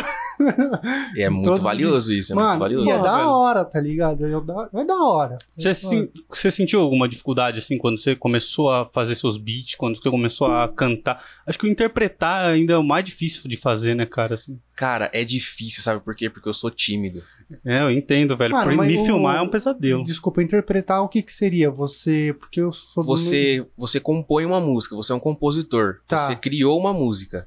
E 1.16 1.22
é 1.22 1.30
muito 1.30 1.46
Todos 1.46 1.60
os 1.60 1.64
valioso 1.66 2.14
isso, 2.14 2.32
é 2.32 2.36
muito 2.36 2.48
Mano, 2.48 2.60
valioso. 2.60 2.86
e 2.88 2.90
é 2.92 2.98
Pô, 2.98 3.04
da 3.04 3.18
velho. 3.18 3.30
hora, 3.30 3.66
tá 3.66 3.80
ligado? 3.82 4.26
É 4.26 4.42
da, 4.42 4.70
é 4.74 4.86
da 4.86 4.96
hora. 5.04 5.38
Você, 5.58 5.74
sen- 5.74 6.10
você 6.30 6.50
sentiu 6.50 6.82
alguma 6.82 7.08
dificuldade, 7.10 7.60
assim, 7.60 7.78
quando 7.78 7.98
você 8.00 8.16
começou 8.16 8.72
a 8.72 8.86
fazer 8.86 9.16
seus 9.16 9.38
beats, 9.38 9.76
quando 9.76 10.02
você 10.02 10.10
começou 10.10 10.48
a 10.48 10.68
cantar? 10.68 11.22
Acho 11.46 11.60
que 11.60 11.68
o 11.68 11.70
interpretar 11.70 12.46
ainda 12.46 12.74
é 12.74 12.78
o 12.78 12.84
mais 12.84 13.04
difícil 13.04 13.48
de 13.50 13.58
fazer, 13.58 13.96
né, 13.96 14.06
cara? 14.06 14.36
Assim. 14.36 14.58
Cara, 14.76 15.10
é 15.14 15.26
difícil, 15.26 15.84
sabe 15.84 16.00
por 16.00 16.16
quê? 16.16 16.30
Porque 16.30 16.48
eu 16.48 16.54
sou 16.54 16.72
tímido. 16.72 17.22
É, 17.66 17.82
eu 17.82 17.92
entendo, 17.92 18.38
velho. 18.38 18.54
Mano, 18.54 18.82
me 18.82 18.98
o- 18.98 19.06
filmar 19.06 19.38
é 19.38 19.42
um 19.42 19.50
pesadelo. 19.50 20.06
Desculpa, 20.06 20.42
interpretar 20.42 21.04
o 21.04 21.10
que 21.10 21.22
que 21.22 21.34
seria 21.34 21.70
você... 21.70 22.34
Porque 22.40 22.62
eu 22.62 22.72
sou... 22.72 23.04
do- 23.04 23.08
Você, 23.10 23.66
você 23.78 24.00
compõe 24.00 24.46
uma 24.46 24.62
música, 24.62 24.96
você 24.96 25.12
é 25.12 25.16
um 25.16 25.20
compositor. 25.20 25.98
Tá. 26.08 26.26
Você 26.28 26.36
criou 26.36 26.80
uma 26.80 26.94
música. 26.94 27.46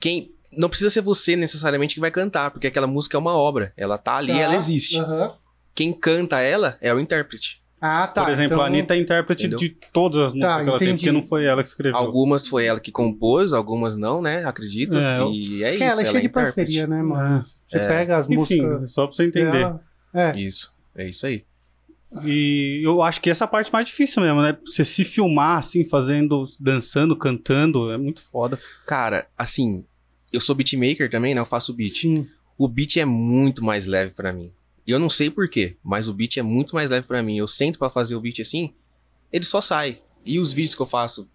Quem. 0.00 0.32
Não 0.52 0.68
precisa 0.68 0.90
ser 0.90 1.00
você 1.00 1.36
necessariamente 1.36 1.94
que 1.94 2.00
vai 2.00 2.10
cantar, 2.10 2.50
porque 2.50 2.66
aquela 2.66 2.86
música 2.88 3.16
é 3.16 3.20
uma 3.20 3.34
obra. 3.36 3.72
Ela 3.76 3.96
tá 3.96 4.16
ali, 4.16 4.32
Tá. 4.32 4.38
ela 4.38 4.56
existe. 4.56 4.98
Aham. 4.98 5.34
Quem 5.74 5.92
canta 5.92 6.40
ela 6.40 6.76
é 6.80 6.92
o 6.92 6.98
intérprete. 6.98 7.60
Ah, 7.80 8.06
tá. 8.08 8.24
Por 8.24 8.32
exemplo, 8.32 8.54
então- 8.54 8.60
a 8.64 8.66
Anitta 8.66 8.94
é 8.94 8.98
intérprete 9.00 9.42
Entendeu? 9.46 9.58
de 9.60 9.70
todas 9.92 10.18
as 10.20 10.32
músicas 10.34 10.62
que 10.64 10.68
ela 10.68 10.78
tem, 10.78 10.88
entendi. 10.88 11.04
porque 11.06 11.12
não 11.12 11.22
foi 11.22 11.44
ela 11.46 11.62
que 11.62 11.68
escreveu. 11.68 11.96
Algumas 11.98 12.46
foi 12.46 12.66
ela 12.66 12.78
que 12.80 12.90
compôs, 12.92 13.52
algumas 13.54 13.96
não, 13.96 14.20
né? 14.20 14.44
Acredito. 14.44 14.98
É, 14.98 15.20
eu- 15.20 15.30
e 15.30 15.62
é 15.64 15.70
Que 15.70 15.74
isso. 15.76 15.84
ela 15.84 16.02
é 16.02 16.04
cheia 16.04 16.20
de 16.20 16.26
intérprete. 16.26 16.32
parceria, 16.32 16.86
né, 16.86 17.00
mano? 17.02 17.44
Você 17.68 17.78
É. 17.78 17.88
pega 17.88 18.16
as 18.18 18.26
Enfim, 18.26 18.36
músicas... 18.36 18.92
só 18.92 19.06
pra 19.06 19.14
você 19.16 19.24
entender. 19.26 19.72
É. 20.12 20.36
Isso. 20.36 20.74
É 20.96 21.08
isso 21.08 21.24
aí. 21.24 21.44
E 22.24 22.80
eu 22.84 23.02
acho 23.02 23.20
que 23.20 23.30
essa 23.30 23.44
é 23.44 23.46
a 23.46 23.48
parte 23.48 23.72
mais 23.72 23.86
difícil 23.86 24.20
mesmo, 24.22 24.42
né? 24.42 24.56
Você 24.66 24.84
se 24.84 25.04
filmar, 25.04 25.58
assim, 25.58 25.84
fazendo, 25.84 26.44
dançando, 26.58 27.16
cantando, 27.16 27.90
é 27.92 27.96
muito 27.96 28.20
foda. 28.20 28.58
Cara, 28.84 29.28
assim, 29.38 29.84
eu 30.32 30.40
sou 30.40 30.54
beatmaker 30.54 31.10
também, 31.10 31.34
né? 31.34 31.40
Eu 31.40 31.46
faço 31.46 31.72
beat. 31.72 31.92
Sim. 31.92 32.28
O 32.58 32.68
beat 32.68 32.96
é 32.98 33.04
muito 33.04 33.64
mais 33.64 33.86
leve 33.86 34.12
pra 34.12 34.32
mim. 34.32 34.52
E 34.86 34.90
eu 34.90 34.98
não 34.98 35.10
sei 35.10 35.30
porquê, 35.30 35.76
mas 35.82 36.08
o 36.08 36.14
beat 36.14 36.36
é 36.38 36.42
muito 36.42 36.74
mais 36.74 36.90
leve 36.90 37.06
pra 37.06 37.22
mim. 37.22 37.36
Eu 37.38 37.46
sento 37.48 37.78
pra 37.78 37.88
fazer 37.90 38.14
o 38.16 38.20
beat 38.20 38.40
assim, 38.40 38.74
ele 39.32 39.44
só 39.44 39.60
sai. 39.60 40.00
E 40.24 40.38
os 40.38 40.52
vídeos 40.52 40.74
que 40.74 40.82
eu 40.82 40.86
faço, 40.86 41.30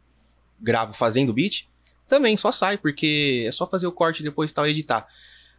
gravo 0.59 0.93
fazendo 0.93 1.33
beat, 1.33 1.67
também 2.07 2.37
só 2.37 2.51
sai, 2.51 2.77
porque 2.77 3.45
é 3.47 3.51
só 3.51 3.67
fazer 3.67 3.87
o 3.87 3.91
corte 3.91 4.19
e 4.19 4.23
depois 4.23 4.51
tal 4.51 4.67
e 4.67 4.71
editar. 4.71 5.07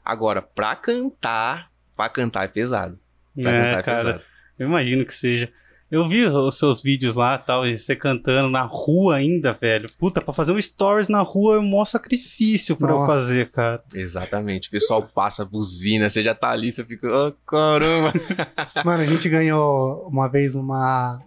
Agora, 0.05 0.41
pra 0.41 0.77
cantar, 0.77 1.71
pra 1.97 2.09
cantar 2.09 2.45
é 2.45 2.49
pesado. 2.49 2.99
Pra 3.35 3.51
cantar 3.53 3.77
É, 3.77 3.79
é 3.79 3.83
cara, 3.83 4.05
pesado. 4.05 4.25
eu 4.59 4.67
imagino 4.69 5.05
que 5.05 5.13
seja. 5.15 5.53
Eu 5.91 6.09
vi 6.09 6.25
os 6.25 6.59
seus 6.59 6.83
vídeos 6.83 7.15
lá 7.15 7.39
tal, 7.39 7.67
e 7.67 7.79
você 7.79 7.95
cantando 7.95 8.51
na 8.51 8.63
rua 8.63 9.17
ainda, 9.17 9.53
velho. 9.53 9.89
Puta, 9.99 10.21
pra 10.21 10.35
fazer 10.35 10.51
um 10.51 10.61
stories 10.61 11.09
na 11.09 11.21
rua 11.21 11.57
é 11.57 11.59
um 11.59 11.71
maior 11.71 11.85
sacrifício 11.85 12.75
pra 12.77 12.91
eu 12.91 12.99
Nossa. 12.99 13.07
fazer, 13.07 13.53
cara. 13.53 13.85
Exatamente. 13.95 14.69
O 14.69 14.73
pessoal 14.73 15.03
passa 15.03 15.45
buzina, 15.45 16.11
você 16.11 16.25
já 16.25 16.35
tá 16.35 16.51
ali, 16.51 16.73
você 16.73 16.85
fica, 16.85 17.07
oh, 17.07 17.33
caramba. 17.49 18.13
Mano, 18.85 19.03
a 19.05 19.07
gente 19.07 19.29
ganhou 19.29 20.09
uma 20.09 20.27
vez 20.29 20.57
uma, 20.57 21.23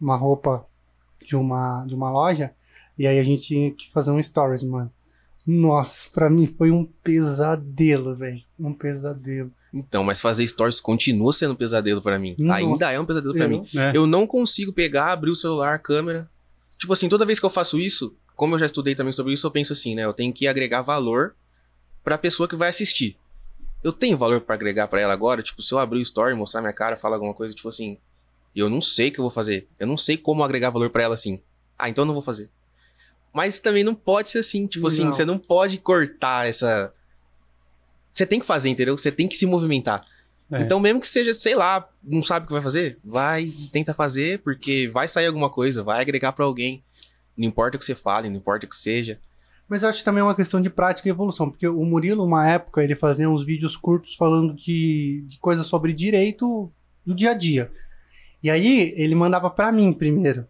uma 0.00 0.16
roupa 0.16 0.66
de 1.22 1.36
uma, 1.36 1.84
de 1.84 1.94
uma 1.94 2.10
loja 2.10 2.50
e 2.98 3.06
aí 3.06 3.18
a 3.18 3.24
gente 3.24 3.42
tinha 3.42 3.70
que 3.70 3.90
fazer 3.90 4.10
um 4.10 4.22
stories, 4.22 4.62
mano. 4.62 4.90
Nossa, 5.46 6.08
pra 6.10 6.30
mim 6.30 6.46
foi 6.46 6.70
um 6.70 6.84
pesadelo, 6.84 8.14
velho. 8.14 8.42
Um 8.58 8.72
pesadelo. 8.72 9.50
Então, 9.72 10.04
mas 10.04 10.20
fazer 10.20 10.46
stories 10.46 10.80
continua 10.80 11.32
sendo 11.32 11.52
um 11.52 11.56
pesadelo 11.56 12.02
pra 12.02 12.18
mim. 12.18 12.36
Nossa. 12.38 12.58
Ainda 12.58 12.92
é 12.92 13.00
um 13.00 13.06
pesadelo 13.06 13.34
pra 13.34 13.44
Eu- 13.44 13.48
mim. 13.48 13.66
É. 13.74 13.92
Eu 13.94 14.06
não 14.06 14.26
consigo 14.26 14.72
pegar, 14.72 15.12
abrir 15.12 15.30
o 15.30 15.34
celular, 15.36 15.74
a 15.74 15.78
câmera. 15.78 16.28
Tipo 16.78 16.92
assim, 16.92 17.08
toda 17.08 17.24
vez 17.24 17.40
que 17.40 17.46
eu 17.46 17.50
faço 17.50 17.78
isso, 17.78 18.14
como 18.36 18.54
eu 18.54 18.58
já 18.58 18.66
estudei 18.66 18.94
também 18.94 19.12
sobre 19.12 19.32
isso, 19.32 19.46
eu 19.46 19.50
penso 19.50 19.72
assim, 19.72 19.94
né? 19.94 20.04
Eu 20.04 20.12
tenho 20.12 20.32
que 20.32 20.46
agregar 20.46 20.82
valor 20.82 21.34
pra 22.04 22.18
pessoa 22.18 22.48
que 22.48 22.56
vai 22.56 22.68
assistir. 22.68 23.16
Eu 23.82 23.92
tenho 23.92 24.16
valor 24.18 24.40
pra 24.42 24.54
agregar 24.54 24.86
pra 24.88 25.00
ela 25.00 25.12
agora? 25.12 25.42
Tipo, 25.42 25.62
se 25.62 25.72
eu 25.72 25.78
abrir 25.78 25.98
o 25.98 26.02
story, 26.02 26.34
mostrar 26.34 26.60
minha 26.60 26.72
cara, 26.72 26.96
falar 26.96 27.16
alguma 27.16 27.32
coisa, 27.34 27.54
tipo 27.54 27.68
assim, 27.68 27.96
eu 28.54 28.68
não 28.68 28.82
sei 28.82 29.08
o 29.08 29.12
que 29.12 29.18
eu 29.20 29.24
vou 29.24 29.30
fazer. 29.30 29.68
Eu 29.78 29.86
não 29.86 29.96
sei 29.96 30.16
como 30.16 30.44
agregar 30.44 30.70
valor 30.70 30.90
pra 30.90 31.02
ela 31.04 31.14
assim. 31.14 31.40
Ah, 31.78 31.88
então 31.88 32.02
eu 32.02 32.06
não 32.06 32.14
vou 32.14 32.22
fazer. 32.22 32.50
Mas 33.32 33.58
também 33.58 33.82
não 33.82 33.94
pode 33.94 34.28
ser 34.28 34.38
assim, 34.40 34.66
tipo 34.66 34.86
assim, 34.86 35.04
Não. 35.04 35.12
você 35.12 35.24
não 35.24 35.38
pode 35.38 35.78
cortar 35.78 36.46
essa 36.46 36.92
você 38.12 38.26
tem 38.26 38.40
que 38.40 38.46
fazer, 38.46 38.68
entendeu? 38.68 38.96
Você 38.96 39.10
tem 39.10 39.28
que 39.28 39.36
se 39.36 39.46
movimentar. 39.46 40.04
É. 40.50 40.60
Então, 40.60 40.78
mesmo 40.78 41.00
que 41.00 41.06
seja, 41.06 41.32
sei 41.32 41.54
lá, 41.54 41.88
não 42.04 42.22
sabe 42.22 42.44
o 42.44 42.46
que 42.46 42.52
vai 42.52 42.62
fazer, 42.62 42.98
vai 43.02 43.44
e 43.44 43.68
tenta 43.72 43.94
fazer, 43.94 44.40
porque 44.40 44.88
vai 44.92 45.08
sair 45.08 45.26
alguma 45.26 45.48
coisa, 45.48 45.82
vai 45.82 46.00
agregar 46.00 46.32
pra 46.32 46.44
alguém. 46.44 46.82
Não 47.36 47.46
importa 47.46 47.76
o 47.76 47.80
que 47.80 47.86
você 47.86 47.94
fale, 47.94 48.28
não 48.28 48.36
importa 48.36 48.66
o 48.66 48.68
que 48.68 48.76
seja. 48.76 49.18
Mas 49.66 49.82
eu 49.82 49.88
acho 49.88 50.00
que 50.00 50.04
também 50.04 50.20
é 50.20 50.24
uma 50.24 50.34
questão 50.34 50.60
de 50.60 50.68
prática 50.68 51.08
e 51.08 51.10
evolução, 51.10 51.48
porque 51.48 51.66
o 51.66 51.82
Murilo, 51.84 52.24
uma 52.24 52.46
época, 52.46 52.84
ele 52.84 52.94
fazia 52.94 53.30
uns 53.30 53.42
vídeos 53.42 53.74
curtos 53.74 54.14
falando 54.14 54.52
de, 54.52 55.24
de 55.26 55.38
coisas 55.38 55.66
sobre 55.66 55.94
direito 55.94 56.70
do 57.06 57.14
dia 57.14 57.30
a 57.30 57.34
dia. 57.34 57.70
E 58.42 58.50
aí 58.50 58.92
ele 58.96 59.14
mandava 59.14 59.48
pra 59.48 59.72
mim 59.72 59.92
primeiro, 59.92 60.46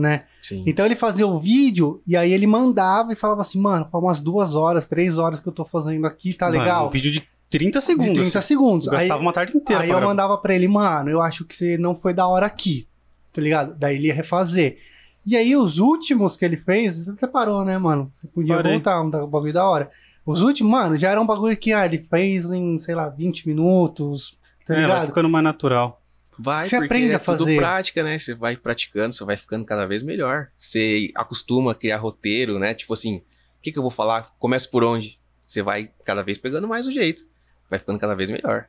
né? 0.00 0.24
Sim. 0.42 0.62
Então 0.66 0.84
ele 0.84 0.94
fazia 0.94 1.26
o 1.26 1.38
vídeo 1.40 2.00
e 2.06 2.16
aí 2.16 2.32
ele 2.32 2.46
mandava 2.46 3.12
e 3.12 3.16
falava 3.16 3.40
assim, 3.40 3.58
mano, 3.60 3.88
faz 3.90 4.04
umas 4.04 4.20
duas 4.20 4.54
horas, 4.54 4.86
três 4.86 5.16
horas 5.18 5.40
que 5.40 5.48
eu 5.48 5.52
tô 5.52 5.64
fazendo 5.64 6.06
aqui, 6.06 6.34
tá 6.34 6.46
Mano, 6.46 6.58
legal? 6.58 6.86
Um 6.86 6.90
vídeo 6.90 7.10
de 7.10 7.22
30 7.50 7.80
segundos. 7.80 8.12
de 8.12 8.20
30 8.20 8.40
segundos. 8.42 8.88
Aí, 8.88 8.98
Gastava 9.08 9.20
uma 9.22 9.32
tarde 9.32 9.56
inteira. 9.56 9.82
aí 9.82 9.88
eu 9.88 9.92
gravar. 9.94 10.06
mandava 10.08 10.36
pra 10.38 10.54
ele, 10.54 10.68
mano, 10.68 11.08
eu 11.10 11.20
acho 11.20 11.44
que 11.44 11.54
você 11.54 11.78
não 11.78 11.96
foi 11.96 12.12
da 12.12 12.26
hora 12.28 12.44
aqui, 12.46 12.86
tá 13.32 13.40
ligado? 13.40 13.74
Daí 13.78 13.96
ele 13.96 14.08
ia 14.08 14.14
refazer. 14.14 14.76
E 15.24 15.36
aí 15.36 15.56
os 15.56 15.78
últimos 15.78 16.36
que 16.36 16.44
ele 16.44 16.56
fez, 16.56 16.96
você 16.96 17.10
até 17.10 17.26
parou, 17.26 17.64
né, 17.64 17.78
mano? 17.78 18.12
Você 18.14 18.26
podia 18.28 18.54
Parei. 18.56 18.72
voltar, 18.72 19.02
um 19.02 19.10
da- 19.10 19.26
bagulho 19.26 19.52
da 19.52 19.64
hora. 19.68 19.90
Os 20.24 20.40
últimos, 20.40 20.70
mano, 20.72 20.96
já 20.96 21.10
era 21.10 21.20
um 21.20 21.26
bagulho 21.26 21.56
que 21.56 21.72
ah, 21.72 21.86
ele 21.86 21.98
fez 21.98 22.50
em, 22.50 22.78
sei 22.78 22.94
lá, 22.94 23.08
20 23.08 23.46
minutos, 23.48 24.36
tá 24.66 24.74
É, 24.74 24.76
vai 24.78 24.86
ligado? 24.86 25.06
ficando 25.06 25.28
mais 25.28 25.42
natural. 25.44 26.00
Vai, 26.38 26.68
Você 26.68 26.76
aprende 26.76 27.12
é 27.12 27.14
a 27.14 27.18
fazer. 27.18 27.44
tudo 27.44 27.56
prática, 27.56 28.02
né? 28.02 28.18
Você 28.18 28.34
vai 28.34 28.56
praticando, 28.56 29.14
você 29.14 29.24
vai 29.24 29.36
ficando 29.36 29.64
cada 29.64 29.86
vez 29.86 30.02
melhor. 30.02 30.48
Você 30.56 31.10
acostuma 31.14 31.72
a 31.72 31.74
criar 31.74 31.96
roteiro, 31.98 32.58
né? 32.58 32.74
Tipo 32.74 32.92
assim, 32.94 33.16
o 33.16 33.22
que, 33.62 33.72
que 33.72 33.78
eu 33.78 33.82
vou 33.82 33.90
falar? 33.90 34.34
Começo 34.38 34.70
por 34.70 34.84
onde? 34.84 35.18
Você 35.44 35.62
vai 35.62 35.90
cada 36.04 36.22
vez 36.22 36.36
pegando 36.38 36.68
mais 36.68 36.86
o 36.86 36.92
jeito. 36.92 37.24
Vai 37.70 37.78
ficando 37.78 37.98
cada 37.98 38.14
vez 38.14 38.28
melhor. 38.30 38.66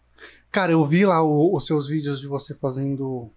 Cara, 0.52 0.72
eu 0.72 0.84
vi 0.86 1.06
lá 1.06 1.22
o- 1.24 1.56
os 1.56 1.66
seus 1.66 1.88
vídeos 1.88 2.20
de 2.22 2.28
você 2.28 2.54
fazendo 2.56 3.30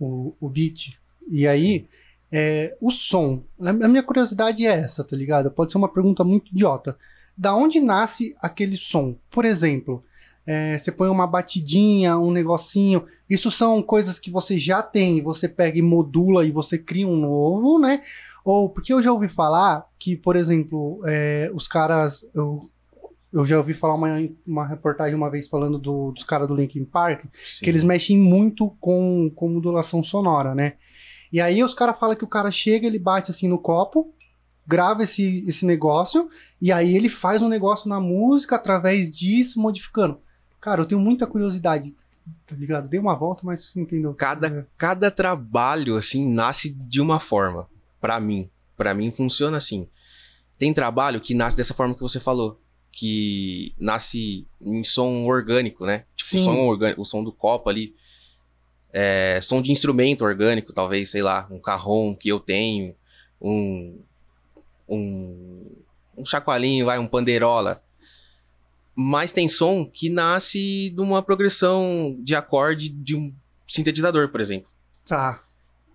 o, 0.00 0.34
o 0.40 0.48
beat. 0.48 0.98
E 1.28 1.46
aí, 1.46 1.86
é, 2.32 2.76
o 2.80 2.90
som. 2.90 3.44
A 3.60 3.72
minha 3.72 4.02
curiosidade 4.02 4.66
é 4.66 4.70
essa, 4.70 5.04
tá 5.04 5.16
ligado? 5.16 5.50
Pode 5.50 5.72
ser 5.72 5.78
uma 5.78 5.88
pergunta 5.92 6.24
muito 6.24 6.50
idiota. 6.50 6.98
Da 7.36 7.54
onde 7.54 7.80
nasce 7.80 8.34
aquele 8.40 8.76
som? 8.76 9.16
Por 9.30 9.44
exemplo, 9.44 10.02
é, 10.46 10.78
você 10.78 10.92
põe 10.92 11.08
uma 11.08 11.26
batidinha, 11.26 12.16
um 12.18 12.30
negocinho. 12.30 13.04
Isso 13.28 13.50
são 13.50 13.82
coisas 13.82 14.18
que 14.18 14.30
você 14.30 14.56
já 14.56 14.82
tem, 14.82 15.20
você 15.22 15.48
pega 15.48 15.78
e 15.78 15.82
modula 15.82 16.44
e 16.46 16.50
você 16.52 16.78
cria 16.78 17.06
um 17.06 17.16
novo, 17.16 17.78
né? 17.78 18.02
Ou 18.44 18.70
porque 18.70 18.92
eu 18.92 19.02
já 19.02 19.12
ouvi 19.12 19.26
falar 19.28 19.86
que, 19.98 20.16
por 20.16 20.36
exemplo, 20.36 21.00
é, 21.04 21.50
os 21.54 21.66
caras. 21.66 22.24
Eu, 22.34 22.60
eu 23.32 23.44
já 23.44 23.58
ouvi 23.58 23.74
falar 23.74 23.94
uma, 23.94 24.08
uma 24.46 24.66
reportagem 24.66 25.14
uma 25.14 25.28
vez 25.30 25.46
falando 25.48 25.78
do- 25.78 26.12
dos 26.12 26.22
caras 26.24 26.46
do 26.48 26.54
Linkin 26.54 26.84
Park, 26.84 27.24
Sim. 27.44 27.64
que 27.64 27.68
eles 27.70 27.82
mexem 27.82 28.16
muito 28.16 28.70
com, 28.80 29.30
com 29.34 29.48
modulação 29.48 30.02
sonora, 30.02 30.54
né? 30.54 30.74
E 31.32 31.40
aí 31.40 31.62
os 31.62 31.74
caras 31.74 31.98
falam 31.98 32.14
que 32.16 32.24
o 32.24 32.28
cara 32.28 32.50
chega, 32.52 32.86
ele 32.86 32.98
bate 33.00 33.32
assim 33.32 33.48
no 33.48 33.58
copo, 33.58 34.14
grava 34.66 35.02
esse, 35.02 35.44
esse 35.46 35.66
negócio, 35.66 36.28
e 36.62 36.72
aí 36.72 36.96
ele 36.96 37.08
faz 37.08 37.42
um 37.42 37.48
negócio 37.48 37.88
na 37.90 38.00
música 38.00 38.56
através 38.56 39.10
disso, 39.10 39.60
modificando. 39.60 40.18
Cara, 40.66 40.80
eu 40.80 40.84
tenho 40.84 41.00
muita 41.00 41.28
curiosidade, 41.28 41.94
tá 42.44 42.56
ligado? 42.56 42.88
Dei 42.88 42.98
uma 42.98 43.14
volta, 43.14 43.42
mas 43.44 43.76
entendeu. 43.76 44.12
Cada, 44.14 44.66
cada 44.76 45.12
trabalho, 45.12 45.94
assim, 45.94 46.28
nasce 46.28 46.70
de 46.70 47.00
uma 47.00 47.20
forma. 47.20 47.68
Pra 48.00 48.18
mim. 48.18 48.50
Pra 48.76 48.92
mim 48.92 49.12
funciona 49.12 49.58
assim. 49.58 49.88
Tem 50.58 50.74
trabalho 50.74 51.20
que 51.20 51.34
nasce 51.34 51.56
dessa 51.56 51.72
forma 51.72 51.94
que 51.94 52.00
você 52.00 52.18
falou. 52.18 52.60
Que 52.90 53.72
nasce 53.78 54.44
em 54.60 54.82
som 54.82 55.24
orgânico, 55.26 55.86
né? 55.86 56.04
Tipo, 56.16 56.30
Sim. 56.30 56.42
som 56.42 56.58
orgânico, 56.66 57.00
o 57.00 57.04
som 57.04 57.22
do 57.22 57.30
copo 57.30 57.70
ali. 57.70 57.94
É, 58.92 59.38
som 59.40 59.62
de 59.62 59.70
instrumento 59.70 60.24
orgânico, 60.24 60.72
talvez, 60.72 61.12
sei 61.12 61.22
lá, 61.22 61.46
um 61.48 61.60
carrom 61.60 62.12
que 62.12 62.28
eu 62.28 62.40
tenho, 62.40 62.92
um. 63.40 64.00
Um, 64.88 65.76
um 66.18 66.24
chacoalhinho, 66.24 66.86
vai, 66.86 66.98
um 66.98 67.06
panderola. 67.06 67.85
Mas 68.98 69.30
tem 69.30 69.46
som 69.46 69.84
que 69.84 70.08
nasce 70.08 70.88
de 70.90 71.00
uma 71.00 71.22
progressão 71.22 72.16
de 72.20 72.34
acorde 72.34 72.88
de 72.88 73.14
um 73.14 73.32
sintetizador, 73.68 74.30
por 74.30 74.40
exemplo. 74.40 74.68
Tá. 75.06 75.42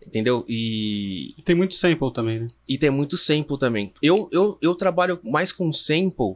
Entendeu? 0.05 0.45
E, 0.47 1.33
E 1.37 1.41
tem 1.41 1.55
muito 1.55 1.73
sample 1.73 2.13
também, 2.13 2.39
né? 2.41 2.47
e 2.69 2.77
tem 2.77 2.89
muito 2.91 3.17
sample 3.17 3.57
também. 3.57 3.91
Eu, 4.01 4.29
eu, 4.31 4.57
eu 4.61 4.75
trabalho 4.75 5.19
mais 5.23 5.51
com 5.51 5.71
sample. 5.73 6.35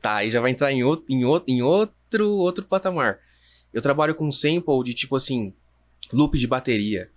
Tá, 0.00 0.16
aí 0.16 0.30
já 0.30 0.40
vai 0.40 0.50
entrar 0.50 0.70
em 0.72 0.84
outro, 0.84 1.06
em 1.08 1.24
outro, 1.24 1.52
em 1.54 1.62
outro, 1.62 2.30
outro 2.32 2.64
patamar. 2.66 3.18
Eu 3.72 3.80
trabalho 3.80 4.14
com 4.14 4.30
sample 4.30 4.84
de 4.84 4.92
tipo 4.94 5.16
assim, 5.16 5.54
loop 6.12 6.38
de 6.38 6.46
bateria. 6.46 7.10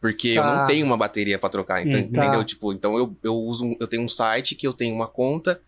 Porque 0.00 0.28
eu 0.28 0.42
Tá. 0.42 0.56
não 0.60 0.66
tenho 0.66 0.84
uma 0.86 0.96
bateria 0.96 1.38
pra 1.38 1.48
trocar, 1.48 1.80
ent- 1.84 1.94
Hum, 1.94 1.98
entendeu? 1.98 2.38
tá. 2.38 2.44
Tipo, 2.44 2.72
então 2.72 2.96
eu, 2.96 3.16
eu 3.22 3.34
uso 3.34 3.64
um- 3.64 3.76
eu 3.80 3.86
tenho 3.88 4.02
um 4.02 4.08
site 4.08 4.54
que 4.54 4.66
eu 4.66 4.72
tenho 4.72 4.94
uma 4.94 5.08
conta 5.08 5.60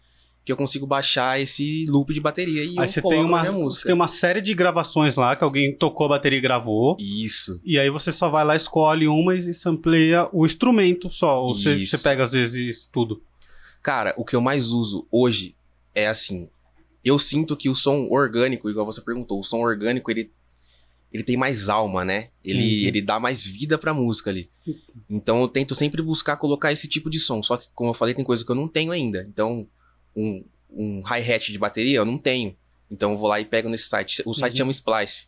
que 0.46 0.52
eu 0.52 0.56
consigo 0.56 0.86
baixar 0.86 1.40
esse 1.40 1.84
loop 1.88 2.14
de 2.14 2.20
bateria 2.20 2.62
e 2.62 2.68
Aí 2.78 2.84
eu 2.84 2.88
você 2.88 3.02
tem, 3.02 3.24
uma, 3.24 3.40
minha 3.40 3.50
você 3.52 3.58
música. 3.58 3.84
tem 3.86 3.94
uma 3.94 4.06
série 4.06 4.40
de 4.40 4.54
gravações 4.54 5.16
lá 5.16 5.34
que 5.34 5.42
alguém 5.42 5.76
tocou 5.76 6.06
a 6.06 6.10
bateria 6.10 6.38
e 6.38 6.40
gravou. 6.40 6.96
Isso. 7.00 7.60
E 7.64 7.76
aí 7.80 7.90
você 7.90 8.12
só 8.12 8.28
vai 8.28 8.44
lá, 8.44 8.54
escolhe 8.54 9.08
uma 9.08 9.34
e 9.34 9.52
sampleia 9.52 10.28
o 10.32 10.46
instrumento 10.46 11.10
só. 11.10 11.42
Ou 11.42 11.56
você, 11.56 11.84
você 11.84 11.98
pega 11.98 12.22
às 12.22 12.30
vezes 12.30 12.88
tudo. 12.92 13.20
Cara, 13.82 14.14
o 14.16 14.24
que 14.24 14.36
eu 14.36 14.40
mais 14.40 14.68
uso 14.70 15.04
hoje 15.10 15.56
é 15.92 16.06
assim. 16.06 16.48
Eu 17.04 17.18
sinto 17.18 17.56
que 17.56 17.68
o 17.68 17.74
som 17.74 18.06
orgânico, 18.08 18.70
igual 18.70 18.86
você 18.86 19.00
perguntou, 19.00 19.40
o 19.40 19.44
som 19.44 19.58
orgânico 19.58 20.10
ele, 20.12 20.30
ele 21.12 21.24
tem 21.24 21.36
mais 21.36 21.68
alma, 21.68 22.04
né? 22.04 22.28
Ele, 22.44 22.82
Uhum. 22.82 22.88
ele 22.88 23.02
dá 23.02 23.18
mais 23.18 23.44
vida 23.44 23.76
pra 23.76 23.92
música 23.92 24.30
ali. 24.30 24.48
Então 25.10 25.40
eu 25.40 25.48
tento 25.48 25.74
sempre 25.74 26.00
buscar 26.02 26.36
colocar 26.36 26.70
esse 26.70 26.86
tipo 26.88 27.10
de 27.10 27.18
som. 27.18 27.42
Só 27.42 27.56
que, 27.56 27.66
como 27.74 27.90
eu 27.90 27.94
falei, 27.94 28.14
tem 28.14 28.24
coisa 28.24 28.44
que 28.44 28.50
eu 28.52 28.56
não 28.56 28.68
tenho 28.68 28.92
ainda. 28.92 29.26
Então, 29.28 29.66
um, 30.16 30.44
um 30.70 31.02
hi-hat 31.02 31.52
de 31.52 31.58
bateria 31.58 31.98
eu 31.98 32.04
não 32.04 32.16
tenho. 32.18 32.56
Então 32.90 33.12
eu 33.12 33.18
vou 33.18 33.28
lá 33.28 33.38
e 33.40 33.44
pego 33.44 33.68
nesse 33.68 33.88
site. 33.88 34.22
O 34.24 34.32
site 34.34 34.52
Uhum. 34.52 34.56
chama 34.58 34.70
Splice. 34.72 35.26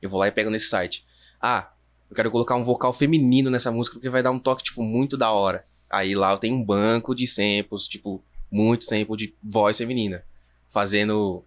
Eu 0.00 0.08
vou 0.10 0.18
lá 0.20 0.28
e 0.28 0.32
pego 0.32 0.50
nesse 0.50 0.68
site. 0.68 1.04
Ah, 1.40 1.70
eu 2.10 2.16
quero 2.16 2.30
colocar 2.30 2.54
um 2.56 2.64
vocal 2.64 2.92
feminino 2.92 3.50
nessa 3.50 3.70
música 3.70 3.94
porque 3.96 4.08
vai 4.08 4.22
dar 4.22 4.30
um 4.30 4.38
toque, 4.38 4.62
tipo, 4.64 4.82
muito 4.82 5.16
da 5.16 5.30
hora. 5.30 5.64
Aí 5.90 6.14
lá 6.14 6.32
eu 6.32 6.38
tenho 6.38 6.56
um 6.56 6.64
banco 6.64 7.14
de 7.14 7.26
samples, 7.26 7.86
tipo, 7.86 8.22
muito 8.50 8.84
sample 8.84 9.16
de 9.16 9.34
voz 9.42 9.76
feminina. 9.78 10.24
Fazendo 10.68 11.44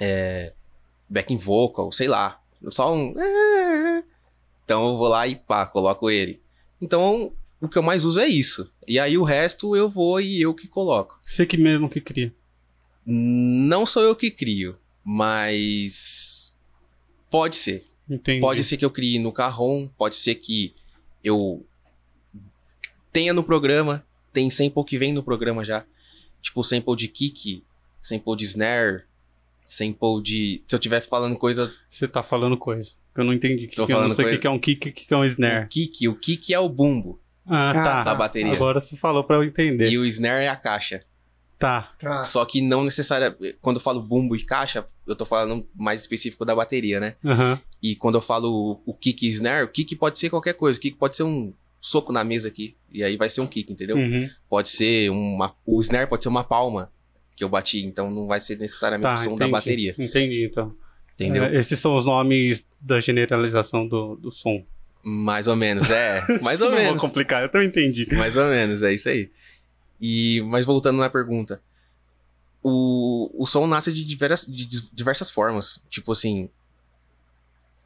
é, 0.00 0.52
backing 1.08 1.36
vocal, 1.36 1.90
sei 1.92 2.08
lá. 2.08 2.40
Só 2.70 2.94
um. 2.94 3.14
Então 4.64 4.88
eu 4.88 4.96
vou 4.96 5.08
lá 5.08 5.26
e 5.28 5.36
pá, 5.36 5.66
coloco 5.66 6.08
ele. 6.10 6.40
Então 6.80 7.32
o 7.66 7.68
que 7.68 7.78
eu 7.78 7.82
mais 7.82 8.04
uso 8.04 8.20
é 8.20 8.26
isso. 8.26 8.70
E 8.86 8.98
aí 8.98 9.16
o 9.16 9.24
resto 9.24 9.74
eu 9.74 9.88
vou 9.88 10.20
e 10.20 10.40
eu 10.40 10.54
que 10.54 10.68
coloco. 10.68 11.18
Você 11.22 11.46
que 11.46 11.56
mesmo 11.56 11.88
que 11.88 12.00
cria. 12.00 12.34
Não 13.06 13.84
sou 13.84 14.02
eu 14.02 14.16
que 14.16 14.30
crio, 14.30 14.76
mas. 15.04 16.54
Pode 17.30 17.56
ser. 17.56 17.84
Entendi. 18.08 18.40
Pode 18.40 18.62
ser 18.62 18.76
que 18.76 18.84
eu 18.84 18.90
crie 18.90 19.18
no 19.18 19.32
carrom, 19.32 19.88
pode 19.88 20.16
ser 20.16 20.34
que 20.36 20.74
eu 21.22 21.66
tenha 23.12 23.32
no 23.32 23.42
programa, 23.42 24.06
tem 24.32 24.50
sample 24.50 24.84
que 24.84 24.98
vem 24.98 25.12
no 25.12 25.22
programa 25.22 25.64
já. 25.64 25.84
Tipo 26.42 26.62
sample 26.62 26.96
de 26.96 27.08
kick, 27.08 27.64
sample 28.02 28.36
de 28.36 28.44
snare, 28.44 29.04
sample 29.66 30.22
de. 30.22 30.62
Se 30.66 30.74
eu 30.74 30.78
estiver 30.78 31.00
falando 31.00 31.36
coisa. 31.36 31.74
Você 31.90 32.06
tá 32.06 32.22
falando 32.22 32.56
coisa. 32.56 32.92
Eu 33.16 33.24
não 33.24 33.32
entendi. 33.32 33.66
Que 33.66 33.74
que 33.74 33.80
eu 33.80 33.88
não 33.88 33.96
falando 33.96 34.14
sei 34.14 34.26
o 34.26 34.28
que 34.28 34.38
que 34.38 34.46
é 34.46 34.50
um 34.50 34.58
kick 34.58 34.88
e 34.88 34.90
o 34.90 34.92
que 34.92 35.14
é 35.14 35.16
um 35.16 35.20
O 35.20 35.26
snare. 35.26 35.68
kick, 35.68 36.08
o 36.08 36.14
kick 36.14 36.52
é 36.52 36.58
o 36.58 36.68
bumbo 36.68 37.20
Ah, 37.46 37.72
tá. 37.74 38.04
da 38.04 38.14
bateria. 38.14 38.52
Agora 38.52 38.80
você 38.80 38.96
falou 38.96 39.24
pra 39.24 39.36
eu 39.36 39.44
entender. 39.44 39.88
E 39.90 39.98
o 39.98 40.04
snare 40.04 40.44
é 40.44 40.48
a 40.48 40.56
caixa. 40.56 41.02
Tá. 41.58 41.92
Tá. 41.98 42.24
Só 42.24 42.44
que 42.44 42.60
não 42.60 42.84
necessariamente. 42.84 43.56
Quando 43.60 43.76
eu 43.76 43.80
falo 43.80 44.00
bumbo 44.02 44.34
e 44.34 44.42
caixa, 44.44 44.84
eu 45.06 45.14
tô 45.14 45.24
falando 45.24 45.66
mais 45.74 46.00
específico 46.00 46.44
da 46.44 46.54
bateria, 46.54 46.98
né? 47.00 47.16
Aham. 47.24 47.60
E 47.82 47.94
quando 47.94 48.16
eu 48.16 48.20
falo 48.22 48.80
o, 48.86 48.90
o 48.92 48.94
kick 48.94 49.24
e 49.26 49.28
snare, 49.28 49.64
o 49.64 49.68
kick 49.68 49.94
pode 49.96 50.18
ser 50.18 50.30
qualquer 50.30 50.54
coisa. 50.54 50.78
O 50.78 50.80
kick 50.80 50.96
pode 50.96 51.16
ser 51.16 51.22
um 51.22 51.52
soco 51.80 52.12
na 52.12 52.24
mesa 52.24 52.48
aqui. 52.48 52.76
E 52.90 53.04
aí 53.04 53.16
vai 53.16 53.28
ser 53.30 53.40
um 53.40 53.46
kick, 53.46 53.72
entendeu? 53.72 53.96
Uhum. 53.96 54.28
Pode 54.48 54.68
ser 54.70 55.10
uma. 55.10 55.54
O 55.66 55.80
snare 55.80 56.08
pode 56.08 56.22
ser 56.22 56.28
uma 56.28 56.44
palma 56.44 56.90
que 57.36 57.44
eu 57.44 57.48
bati. 57.48 57.84
Então 57.84 58.10
não 58.10 58.26
vai 58.26 58.40
ser 58.40 58.58
necessariamente 58.58 59.06
Tá, 59.06 59.14
o 59.14 59.18
som 59.18 59.30
entendi. 59.34 59.38
da 59.40 59.48
bateria. 59.48 59.94
Entendi, 59.98 60.44
então. 60.46 60.74
Entendeu? 61.14 61.44
É, 61.44 61.56
esses 61.56 61.78
são 61.78 61.94
os 61.96 62.04
nomes 62.04 62.66
da 62.80 62.98
generalização 63.00 63.86
do, 63.86 64.16
do 64.16 64.32
som. 64.32 64.64
Mais 65.04 65.46
ou 65.46 65.54
menos, 65.56 65.90
é. 65.90 66.24
Mais 66.42 66.60
ou 66.62 66.70
não 66.70 66.78
menos. 66.78 67.00
vou 67.00 67.08
complicar, 67.10 67.42
eu 67.42 67.48
também 67.50 67.68
entendi. 67.68 68.06
Mais 68.14 68.36
ou 68.36 68.48
menos, 68.48 68.82
é 68.82 68.92
isso 68.94 69.08
aí. 69.08 69.30
E, 70.00 70.40
mas 70.46 70.64
voltando 70.64 70.98
na 70.98 71.10
pergunta. 71.10 71.60
O, 72.62 73.30
o 73.34 73.46
som 73.46 73.66
nasce 73.66 73.92
de 73.92 74.02
diversas, 74.04 74.46
de 74.52 74.64
di- 74.64 74.88
diversas 74.92 75.30
formas. 75.30 75.82
Tipo 75.90 76.12
assim. 76.12 76.48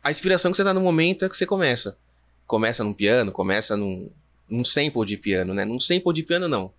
A 0.02 0.10
inspiração 0.10 0.50
que 0.52 0.56
você 0.56 0.64
tá 0.64 0.72
no 0.72 0.80
momento 0.80 1.25
é 1.25 1.28
que 1.28 1.37
você 1.37 1.44
começa. 1.46 1.98
Começa 2.46 2.84
num 2.84 2.92
piano, 2.92 3.32
começa 3.32 3.76
num, 3.76 4.08
num 4.48 4.64
sample 4.64 5.04
de 5.04 5.16
piano, 5.16 5.52
né? 5.52 5.64
Num 5.64 5.80
sample 5.80 6.12
de 6.14 6.22
piano, 6.22 6.48
não. 6.48 6.72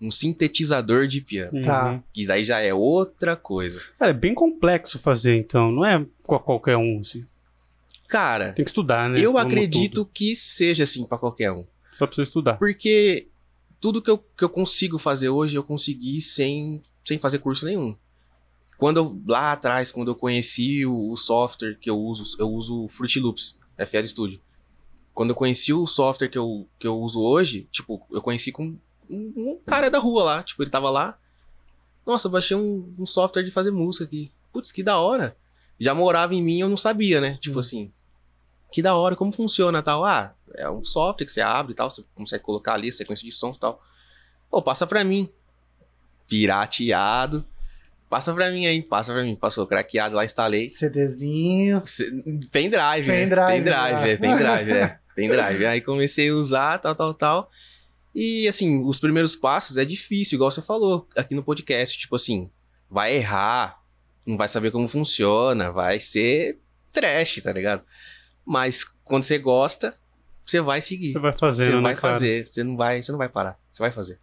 Um 0.00 0.10
sintetizador 0.10 1.06
de 1.06 1.20
piano. 1.20 1.62
Tá. 1.62 1.92
Uhum. 1.92 2.02
Que 2.12 2.26
daí 2.26 2.44
já 2.44 2.60
é 2.60 2.74
outra 2.74 3.36
coisa. 3.36 3.80
Cara, 3.98 4.10
é 4.10 4.14
bem 4.14 4.34
complexo 4.34 4.98
fazer, 4.98 5.36
então. 5.36 5.70
Não 5.70 5.84
é 5.84 6.04
com 6.24 6.38
qualquer 6.40 6.76
um, 6.76 7.00
assim. 7.00 7.24
Cara, 8.08 8.52
Tem 8.54 8.64
que 8.64 8.70
estudar, 8.70 9.08
né? 9.10 9.20
eu 9.20 9.32
Como 9.32 9.44
acredito 9.44 9.96
tudo. 9.96 10.10
que 10.12 10.34
seja 10.34 10.82
assim 10.84 11.04
pra 11.04 11.18
qualquer 11.18 11.52
um. 11.52 11.64
Só 11.96 12.06
precisa 12.06 12.22
estudar. 12.26 12.54
Porque 12.56 13.28
tudo 13.80 14.00
que 14.02 14.10
eu, 14.10 14.18
que 14.18 14.42
eu 14.42 14.48
consigo 14.48 14.98
fazer 14.98 15.28
hoje, 15.28 15.56
eu 15.56 15.62
consegui 15.62 16.20
sem, 16.22 16.80
sem 17.04 17.18
fazer 17.18 17.38
curso 17.38 17.66
nenhum. 17.66 17.94
Quando 18.78 18.96
eu, 18.96 19.22
lá 19.26 19.52
atrás, 19.52 19.90
quando 19.92 20.08
eu 20.10 20.14
conheci 20.14 20.86
o, 20.86 21.10
o 21.10 21.16
software 21.16 21.74
que 21.78 21.90
eu 21.90 21.98
uso, 22.00 22.36
eu 22.38 22.48
uso 22.50 22.84
o 22.84 22.88
Fruity 22.88 23.20
Loops, 23.20 23.58
FL 23.76 24.06
Studio. 24.06 24.40
Quando 25.12 25.30
eu 25.30 25.34
conheci 25.36 25.72
o 25.72 25.86
software 25.86 26.28
que 26.28 26.38
eu, 26.38 26.66
que 26.78 26.86
eu 26.86 26.96
uso 26.98 27.20
hoje, 27.20 27.68
tipo, 27.72 28.00
eu 28.10 28.22
conheci 28.22 28.52
com 28.52 28.76
um, 29.10 29.32
um 29.36 29.60
cara 29.66 29.90
da 29.90 29.98
rua 29.98 30.22
lá, 30.22 30.42
tipo, 30.42 30.62
ele 30.62 30.70
tava 30.70 30.88
lá. 30.90 31.18
Nossa, 32.06 32.28
eu 32.28 32.32
baixei 32.32 32.56
um, 32.56 32.94
um 32.98 33.04
software 33.04 33.42
de 33.42 33.50
fazer 33.50 33.70
música 33.72 34.04
aqui. 34.04 34.30
Putz, 34.52 34.72
que 34.72 34.82
da 34.82 34.96
hora. 34.98 35.36
Já 35.78 35.92
morava 35.94 36.34
em 36.34 36.42
mim, 36.42 36.60
eu 36.60 36.68
não 36.68 36.76
sabia, 36.76 37.20
né? 37.20 37.36
Tipo 37.40 37.58
assim, 37.58 37.92
que 38.70 38.82
da 38.82 38.94
hora, 38.94 39.16
como 39.16 39.32
funciona 39.32 39.82
tal? 39.82 40.04
Ah, 40.04 40.34
é 40.54 40.68
um 40.68 40.82
software 40.84 41.24
que 41.26 41.32
você 41.32 41.40
abre 41.40 41.72
e 41.72 41.74
tal, 41.74 41.90
você 41.90 42.04
consegue 42.14 42.42
colocar 42.44 42.74
ali 42.74 42.88
a 42.88 42.92
sequência 42.92 43.24
de 43.24 43.32
sons 43.32 43.56
e 43.56 43.60
tal. 43.60 43.82
Pô, 44.50 44.60
passa 44.62 44.86
pra 44.86 45.04
mim. 45.04 45.28
Pirateado. 46.26 47.44
Passa 48.08 48.32
pra 48.32 48.50
mim 48.50 48.66
aí, 48.66 48.82
passa 48.82 49.12
pra 49.12 49.22
mim. 49.22 49.36
Passou 49.36 49.66
craqueado 49.66 50.16
lá, 50.16 50.24
instalei. 50.24 50.70
CDzinho. 50.70 51.82
Cê- 51.84 52.10
Pendrive, 52.50 53.06
né? 53.06 53.20
Pendrive, 53.26 53.46
Pendrive, 53.46 53.74
né? 53.74 54.10
é, 54.10 54.16
pendrive, 54.16 54.72
é. 54.72 54.98
Pendrive. 55.14 55.66
Aí 55.66 55.80
comecei 55.80 56.30
a 56.30 56.34
usar, 56.34 56.78
tal, 56.78 56.94
tal, 56.94 57.12
tal. 57.12 57.50
E, 58.14 58.48
assim, 58.48 58.82
os 58.84 58.98
primeiros 58.98 59.36
passos 59.36 59.76
é 59.76 59.84
difícil, 59.84 60.36
igual 60.36 60.50
você 60.50 60.62
falou 60.62 61.06
aqui 61.16 61.34
no 61.34 61.42
podcast. 61.42 61.98
Tipo 61.98 62.16
assim, 62.16 62.50
vai 62.90 63.14
errar, 63.14 63.78
não 64.24 64.36
vai 64.38 64.48
saber 64.48 64.70
como 64.70 64.88
funciona, 64.88 65.70
vai 65.70 66.00
ser 66.00 66.58
trash, 66.92 67.42
tá 67.42 67.52
ligado? 67.52 67.84
Mas 68.50 68.82
quando 69.04 69.24
você 69.24 69.38
gosta, 69.38 69.94
você 70.44 70.58
vai 70.60 70.80
seguir. 70.80 71.12
Você 71.12 71.18
vai 71.18 71.32
fazendo, 71.36 71.66
Você 71.66 71.76
né, 71.76 71.82
vai 71.82 71.94
cara? 71.94 72.14
fazer, 72.14 72.46
você 72.46 72.64
não 72.64 72.76
vai, 72.78 73.02
você 73.02 73.12
não 73.12 73.18
vai 73.18 73.28
parar, 73.28 73.58
você 73.70 73.82
vai 73.82 73.92
fazer. 73.92 74.18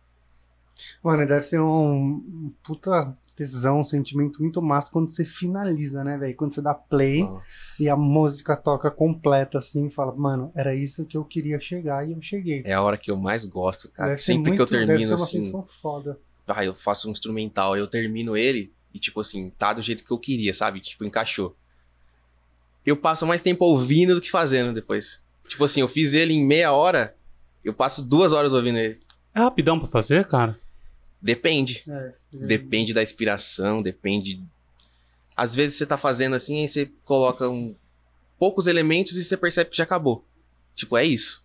Mano, 1.04 1.28
deve 1.28 1.46
ser 1.46 1.60
um 1.62 2.52
puta 2.64 3.16
tesão, 3.36 3.82
um 3.82 3.84
sentimento 3.84 4.42
muito 4.42 4.62
massa 4.62 4.90
quando 4.92 5.10
você 5.10 5.24
finaliza, 5.26 6.04
né, 6.04 6.18
velho? 6.18 6.36
Quando 6.36 6.54
você 6.54 6.62
dá 6.62 6.74
play 6.74 7.24
Nossa. 7.24 7.84
e 7.84 7.88
a 7.90 7.96
música 7.96 8.56
toca 8.56 8.90
completa 8.90 9.58
assim, 9.58 9.90
fala, 9.90 10.16
mano, 10.16 10.52
era 10.56 10.74
isso 10.74 11.06
que 11.06 11.18
eu 11.18 11.24
queria 11.24 11.60
chegar 11.60 12.08
e 12.08 12.14
eu 12.14 12.22
cheguei. 12.22 12.64
É 12.66 12.74
a 12.74 12.82
hora 12.82 12.98
que 12.98 13.12
eu 13.12 13.18
mais 13.18 13.46
gosto, 13.46 13.90
cara. 13.90 14.12
Deve 14.12 14.22
Sempre 14.22 14.44
que 14.54 14.62
eu 14.62 14.66
muito- 14.66 14.72
deve 14.72 14.86
termino 14.88 15.08
ser 15.10 15.14
uma 15.16 15.24
assim, 15.24 15.38
sensação 15.44 15.64
foda. 15.82 16.18
ah, 16.48 16.66
eu 16.66 16.74
faço 16.74 17.08
um 17.08 17.12
instrumental, 17.12 17.76
eu 17.78 17.88
termino 17.88 18.36
ele 18.36 18.74
e, 18.94 19.00
tipo 19.00 19.20
assim, 19.20 19.50
tá 19.50 19.74
do 19.74 19.82
jeito 19.82 20.04
que 20.04 20.12
eu 20.12 20.18
queria, 20.18 20.54
sabe? 20.54 20.80
Tipo, 20.80 21.04
encaixou. 21.06 21.56
Eu 22.86 22.96
passo 22.96 23.26
mais 23.26 23.42
tempo 23.42 23.66
ouvindo 23.66 24.16
do 24.16 24.22
que 24.22 24.30
fazendo 24.30 24.74
depois. 24.74 25.22
Tipo 25.48 25.64
assim, 25.64 25.82
eu 25.82 25.88
fiz 25.88 26.14
ele 26.14 26.34
em 26.34 26.46
meia 26.46 26.72
hora, 26.72 27.16
eu 27.64 27.74
passo 27.74 28.02
duas 28.02 28.32
horas 28.32 28.54
ouvindo 28.54 28.78
ele. 28.78 29.00
É 29.34 29.40
rapidão 29.40 29.80
pra 29.80 29.88
fazer, 29.90 30.26
cara? 30.28 30.58
Depende. 31.22 31.84
É, 31.88 32.12
Depende 32.32 32.94
da 32.94 33.02
inspiração, 33.02 33.82
depende. 33.82 34.42
Às 35.36 35.56
vezes 35.56 35.78
você 35.78 35.86
tá 35.86 35.98
fazendo 35.98 36.36
assim, 36.36 36.62
aí 36.62 36.68
você 36.68 36.90
coloca 37.04 37.50
um... 37.50 37.76
poucos 38.40 38.68
elementos 38.68 39.18
e 39.18 39.24
você 39.24 39.36
percebe 39.36 39.70
que 39.72 39.78
já 39.78 39.84
acabou. 39.84 40.24
Tipo, 40.76 40.98
é 40.98 41.04
isso. 41.04 41.44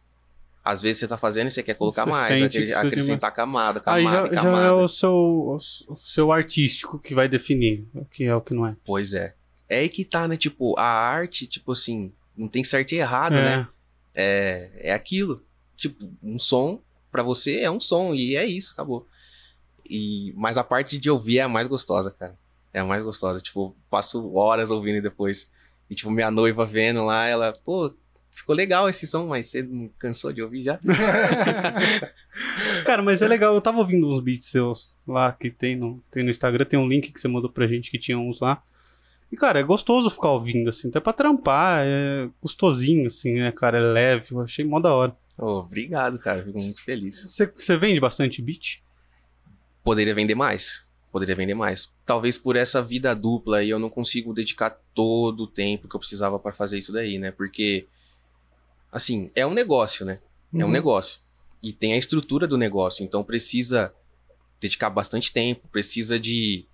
Às 0.63 0.83
vezes 0.83 0.99
você 1.01 1.09
tá 1.09 1.17
fazendo 1.17 1.49
e 1.49 1.51
você 1.51 1.63
quer 1.63 1.75
colocar 1.75 2.05
Você 2.05 2.11
mais, 2.11 2.39
sente 2.53 2.59
acre- 2.73 2.89
acrescentar 2.89 3.33
camada, 3.33 3.81
camada, 3.81 3.99
Aí 3.99 4.05
já, 4.05 4.27
e 4.27 4.37
já 4.37 4.43
camada. 4.43 4.67
é 4.67 4.73
o 4.73 4.87
seu, 4.87 5.59
o 5.89 5.97
seu 5.97 6.31
artístico 6.31 6.99
que 6.99 7.15
vai 7.15 7.29
definir 7.29 7.89
o 7.95 8.05
que 8.05 8.25
é 8.25 8.35
o 8.37 8.41
que 8.43 8.53
não 8.53 8.67
é. 8.67 8.77
Pois 8.85 9.15
é. 9.15 9.35
É 9.71 9.79
aí 9.79 9.89
que 9.89 10.05
tá, 10.05 10.27
né? 10.27 10.37
Tipo, 10.37 10.77
a 10.77 10.85
arte, 10.85 11.47
tipo 11.47 11.71
assim, 11.71 12.13
não 12.37 12.49
tem 12.49 12.65
certo 12.65 12.91
e 12.93 12.97
errado, 12.97 13.37
é. 13.37 13.43
né? 13.43 13.69
É, 14.13 14.71
é 14.91 14.93
aquilo. 14.93 15.43
Tipo, 15.77 16.11
um 16.21 16.41
som 16.41 16.83
pra 17.11 17.23
você 17.23 17.61
é 17.61 17.71
um 17.71 17.79
som 17.79 18.13
e 18.13 18.35
é 18.35 18.45
isso, 18.45 18.73
acabou. 18.73 19.07
E, 19.89 20.35
mas 20.37 20.59
a 20.59 20.65
parte 20.65 20.99
de 20.99 21.09
ouvir 21.09 21.39
é 21.39 21.43
a 21.43 21.49
mais 21.49 21.69
gostosa, 21.69 22.11
cara. 22.11 22.37
É 22.75 22.81
a 22.81 22.85
mais 22.85 23.03
gostosa. 23.03 23.41
Tipo, 23.41 23.77
passo 23.89 24.35
horas 24.35 24.73
ouvindo 24.73 25.01
depois. 25.01 25.51
E, 25.89 25.95
tipo, 25.95 26.11
minha 26.11 26.33
noiva 26.33 26.67
vendo 26.67 27.05
lá, 27.05 27.27
ela, 27.27 27.53
pô, 27.65 27.95
ficou 28.31 28.55
legal 28.55 28.89
esse 28.89 29.07
som, 29.07 29.27
mas 29.27 29.49
você 29.49 29.63
não 29.63 29.89
cansou 29.99 30.33
de 30.33 30.43
ouvir 30.43 30.65
já? 30.65 30.81
Cara, 32.85 33.03
mas 33.03 33.23
é 33.23 33.29
legal. 33.29 33.55
Eu 33.55 33.61
tava 33.61 33.79
ouvindo 33.79 34.09
uns 34.09 34.19
beats 34.19 34.49
seus 34.49 34.97
lá 35.07 35.33
que 35.33 35.49
tem 35.49 35.77
no, 35.77 36.03
tem 36.11 36.25
no 36.25 36.31
Instagram. 36.31 36.65
Tem 36.65 36.79
um 36.79 36.89
link 36.89 37.13
que 37.13 37.21
você 37.21 37.29
mandou 37.29 37.51
pra 37.51 37.69
gente 37.69 37.89
que 37.89 37.99
tinha 37.99 38.19
uns 38.19 38.41
lá. 38.41 38.63
E, 39.33 39.37
cara, 39.37 39.61
é 39.61 39.63
gostoso 39.63 40.11
ficar 40.11 40.31
ouvindo, 40.33 40.71
assim. 40.71 40.89
Até 40.89 40.99
pra 41.01 41.13
trampar. 41.13 41.85
É 41.87 42.29
gostosinho, 42.43 43.07
assim, 43.07 43.35
né, 43.35 43.53
cara? 43.53 43.79
É 43.79 43.81
leve. 43.81 44.33
Eu 44.33 44.41
achei 44.41 44.65
mó 44.65 44.81
da 44.81 44.93
hora. 44.95 45.17
Ô, 45.39 45.59
obrigado, 45.61 46.19
cara. 46.19 46.43
Fico 46.45 46.59
muito 46.61 46.83
feliz. 46.85 47.25
Você, 47.57 47.77
vende 47.77 48.01
bastante 48.01 48.43
beat? 48.43 48.83
Poderia 49.85 50.15
vender 50.15 50.35
mais. 50.35 50.87
Poderia 51.13 51.35
vender 51.35 51.55
mais. 51.55 51.91
Talvez 52.05 52.37
por 52.37 52.57
essa 52.57 52.83
vida 52.83 53.15
dupla 53.15 53.59
aí 53.59 53.71
eu 53.71 53.79
não 53.79 53.89
consigo 53.89 54.33
dedicar 54.35 54.71
todo 54.95 55.45
o 55.45 55.47
tempo 55.47 55.89
que 55.89 55.95
eu 55.97 56.01
precisava 56.01 56.39
pra 56.39 56.53
fazer 56.53 56.79
isso 56.79 56.93
daí, 56.93 57.19
né? 57.19 57.31
Porque, 57.31 57.87
assim, 58.93 59.31
é 59.35 59.47
um 59.47 59.55
negócio, 59.55 60.05
né? 60.05 60.21
É 60.55 60.59
um 60.59 60.67
Uhum. 60.67 60.73
negócio. 60.73 61.21
E 61.63 61.73
tem 61.73 61.95
a 61.95 61.99
estrutura 61.99 62.47
do 62.47 62.59
negócio. 62.59 63.05
Então 63.05 63.23
precisa 63.23 63.95
dedicar 64.61 64.91
bastante 64.91 65.33
tempo. 65.33 65.69
Precisa 65.69 66.19
de. 66.19 66.67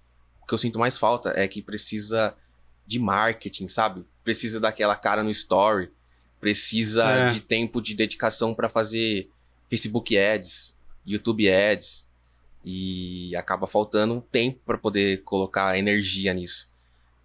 O 0.42 0.46
que 0.46 0.54
eu 0.54 0.58
sinto 0.58 0.78
mais 0.78 0.96
falta 0.96 1.32
é 1.36 1.46
que 1.48 1.60
precisa 1.62 2.34
de 2.87 2.99
marketing, 2.99 3.68
sabe? 3.68 4.05
Precisa 4.22 4.61
daquela 4.61 4.94
cara 4.96 5.22
no 5.22 5.31
story. 5.31 5.90
Precisa 6.40 7.05
É. 7.05 7.29
de 7.29 7.40
tempo 7.40 7.81
de 7.81 7.94
dedicação 7.94 8.55
pra 8.55 8.68
fazer 8.68 9.29
Facebook 9.68 10.16
Ads, 10.16 10.77
YouTube 11.07 11.51
Ads. 11.51 12.07
E 12.64 13.35
acaba 13.37 13.66
faltando 13.66 14.14
um 14.14 14.20
tempo 14.20 14.59
pra 14.66 14.77
poder 14.77 15.22
colocar 15.22 15.79
energia 15.79 16.35
nisso. 16.35 16.68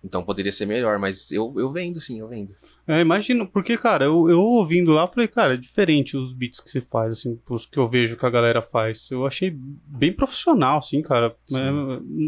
Então 0.04 0.24
poderia 0.24 0.52
ser 0.52 0.66
melhor, 0.66 0.98
mas 0.98 1.32
eu, 1.32 1.54
eu 1.58 1.72
vendo 1.72 2.00
sim, 2.02 2.20
eu 2.20 2.28
vendo. 2.28 2.56
É, 2.88 3.02
imagino, 3.02 3.48
porque, 3.48 3.78
cara, 3.78 4.06
eu, 4.06 4.30
eu 4.30 4.40
ouvindo 4.40 4.92
lá, 4.92 5.08
falei, 5.08 5.28
cara, 5.28 5.54
é 5.54 5.58
diferente 5.58 6.18
os 6.18 6.34
beats 6.34 6.60
que 6.60 6.70
você 6.70 6.82
faz, 6.82 7.20
assim, 7.20 7.40
os 7.50 7.66
que 7.68 7.78
eu 7.78 7.88
vejo 7.88 8.18
que 8.18 8.26
a 8.26 8.30
galera 8.30 8.62
faz. 8.64 9.10
Eu 9.12 9.26
achei 9.28 9.52
bem 9.56 10.12
profissional, 10.12 10.80
assim, 10.80 11.02
cara. 11.04 11.36
Sim. 11.46 11.60
É, 11.60 11.68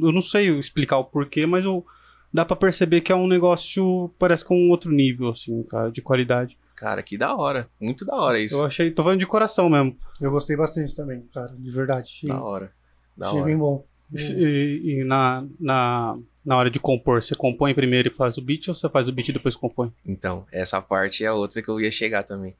eu 0.06 0.12
não 0.12 0.22
sei 0.22 0.50
explicar 0.58 0.98
o 1.00 1.06
porquê, 1.06 1.46
mas 1.48 1.66
eu, 1.66 1.84
dá 2.34 2.44
pra 2.44 2.56
perceber 2.56 3.02
que 3.02 3.12
é 3.12 3.16
um 3.16 3.28
negócio, 3.28 4.10
parece 4.18 4.44
com 4.44 4.58
um 4.58 4.70
outro 4.70 4.92
nível, 4.92 5.30
assim, 5.30 5.64
cara, 5.64 5.92
de 5.92 6.02
qualidade. 6.02 6.58
Cara, 6.76 7.04
que 7.04 7.18
da 7.18 7.36
hora. 7.36 7.70
Muito 7.80 8.04
da 8.04 8.16
hora 8.16 8.40
isso. 8.40 8.56
Eu 8.56 8.66
achei, 8.66 8.90
tô 8.92 9.04
falando 9.04 9.20
de 9.20 9.28
coração 9.28 9.70
mesmo. 9.70 9.96
Eu 10.20 10.32
gostei 10.32 10.58
bastante 10.58 10.96
também, 10.96 11.28
cara, 11.34 11.54
de 11.58 11.72
verdade. 11.72 12.10
Achei, 12.10 12.30
Da 12.30 12.42
hora. 12.44 12.72
Da 13.16 13.28
achei 13.28 13.40
hora. 13.40 13.46
bem 13.48 13.58
bom. 13.58 13.86
E, 14.12 14.82
e 15.00 15.04
na, 15.04 15.46
na, 15.60 16.18
na 16.46 16.58
hora 16.58 16.70
de 16.70 16.80
compor, 16.80 17.22
você 17.24 17.36
compõe 17.36 17.74
primeiro 17.74 18.10
e 18.10 18.14
faz 18.14 18.38
o 18.38 18.42
beat 18.42 18.68
ou 18.68 18.74
você 18.74 18.90
faz 18.90 19.08
o 19.08 19.12
beat 19.12 19.30
e 19.30 19.34
depois 19.34 19.56
compõe? 19.56 19.94
Então, 20.06 20.46
essa 20.52 20.82
parte 20.82 21.24
é 21.24 21.28
a 21.28 21.34
outra 21.34 21.62
que 21.62 21.70
eu 21.70 21.80
ia 21.80 21.92
chegar 21.92 22.24
também. 22.24 22.56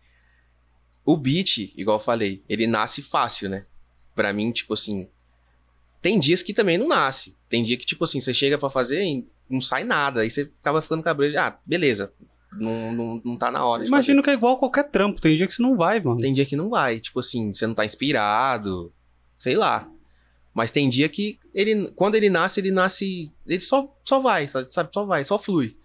O 1.06 1.18
beat, 1.18 1.74
igual 1.76 1.98
eu 1.98 2.04
falei, 2.04 2.44
ele 2.48 2.66
nasce 2.66 3.02
fácil, 3.02 3.50
né? 3.50 3.66
Pra 4.16 4.32
mim, 4.32 4.52
tipo 4.52 4.74
assim, 4.74 5.08
Tem 6.04 6.20
dias 6.20 6.44
que 6.44 6.54
também 6.54 6.78
não 6.78 6.90
nasce. 6.90 7.34
Tem 7.48 7.64
dia 7.64 7.78
que, 7.78 7.86
tipo 7.86 8.04
assim, 8.04 8.20
você 8.20 8.34
chega 8.34 8.58
pra 8.58 8.70
fazer 8.70 9.02
e 9.02 9.26
não 9.50 9.62
sai 9.62 9.86
nada. 9.86 10.20
Aí 10.20 10.30
você 10.30 10.52
acaba 10.60 10.82
ficando 10.82 11.02
cabreiro. 11.02 11.40
Ah, 11.40 11.58
beleza. 11.66 12.12
Não, 12.52 12.92
não, 12.92 13.22
não 13.24 13.38
tá 13.38 13.50
na 13.50 13.66
hora. 13.66 13.86
Imagino 13.86 14.22
que 14.22 14.30
é 14.30 14.34
igual 14.34 14.58
qualquer 14.58 14.84
trampo. 14.90 15.22
Tem 15.22 15.34
dia 15.34 15.48
que 15.48 15.54
você 15.54 15.62
não 15.62 15.78
vai, 15.78 16.02
mano. 16.02 16.20
Tem 16.20 16.34
dia 16.34 16.46
que 16.46 16.58
não 16.58 16.70
vai. 16.70 17.00
Tipo 17.00 17.22
assim, 17.22 17.54
você 17.54 17.66
não 17.66 17.74
tá 17.74 17.86
inspirado. 17.86 18.94
Sei 19.40 19.56
lá. 19.56 19.90
Mas 20.54 20.72
tem 20.72 20.90
dia 20.90 21.08
que 21.08 21.40
ele, 21.54 21.90
quando 21.96 22.16
ele 22.16 22.30
nasce, 22.30 22.60
ele 22.60 22.70
nasce. 22.70 23.32
Ele 23.48 23.62
só, 23.62 23.90
só 24.04 24.20
vai, 24.20 24.46
sabe? 24.46 24.68
Só 24.72 25.06
vai, 25.06 25.24
só 25.24 25.40
flui. 25.40 25.78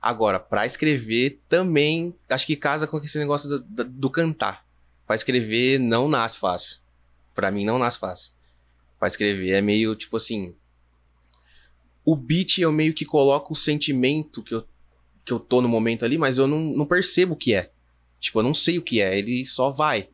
Agora, 0.00 0.38
pra 0.38 0.66
escrever 0.66 1.40
também, 1.48 2.14
acho 2.30 2.46
que 2.46 2.54
casa 2.54 2.86
com 2.86 2.98
esse 2.98 3.18
negócio 3.18 3.48
do, 3.48 3.58
do, 3.58 3.84
do 3.84 4.08
cantar. 4.08 4.64
Pra 5.04 5.16
escrever 5.16 5.80
não 5.80 6.08
nasce 6.08 6.38
fácil. 6.38 6.78
Pra 7.34 7.50
mim 7.50 7.64
não 7.64 7.76
nasce 7.76 7.98
fácil. 7.98 8.37
Pra 8.98 9.08
escrever 9.08 9.50
é 9.50 9.60
meio 9.60 9.94
tipo 9.94 10.16
assim. 10.16 10.54
O 12.04 12.16
beat 12.16 12.58
eu 12.58 12.72
meio 12.72 12.94
que 12.94 13.04
coloco 13.04 13.52
o 13.52 13.56
sentimento 13.56 14.42
que 14.42 14.54
eu, 14.54 14.64
que 15.24 15.32
eu 15.32 15.38
tô 15.38 15.60
no 15.60 15.68
momento 15.68 16.04
ali, 16.04 16.16
mas 16.16 16.38
eu 16.38 16.46
não, 16.46 16.58
não 16.58 16.86
percebo 16.86 17.34
o 17.34 17.36
que 17.36 17.54
é. 17.54 17.70
Tipo, 18.18 18.38
eu 18.38 18.42
não 18.42 18.54
sei 18.54 18.78
o 18.78 18.82
que 18.82 19.00
é, 19.00 19.16
ele 19.18 19.44
só 19.44 19.70
vai. 19.70 20.08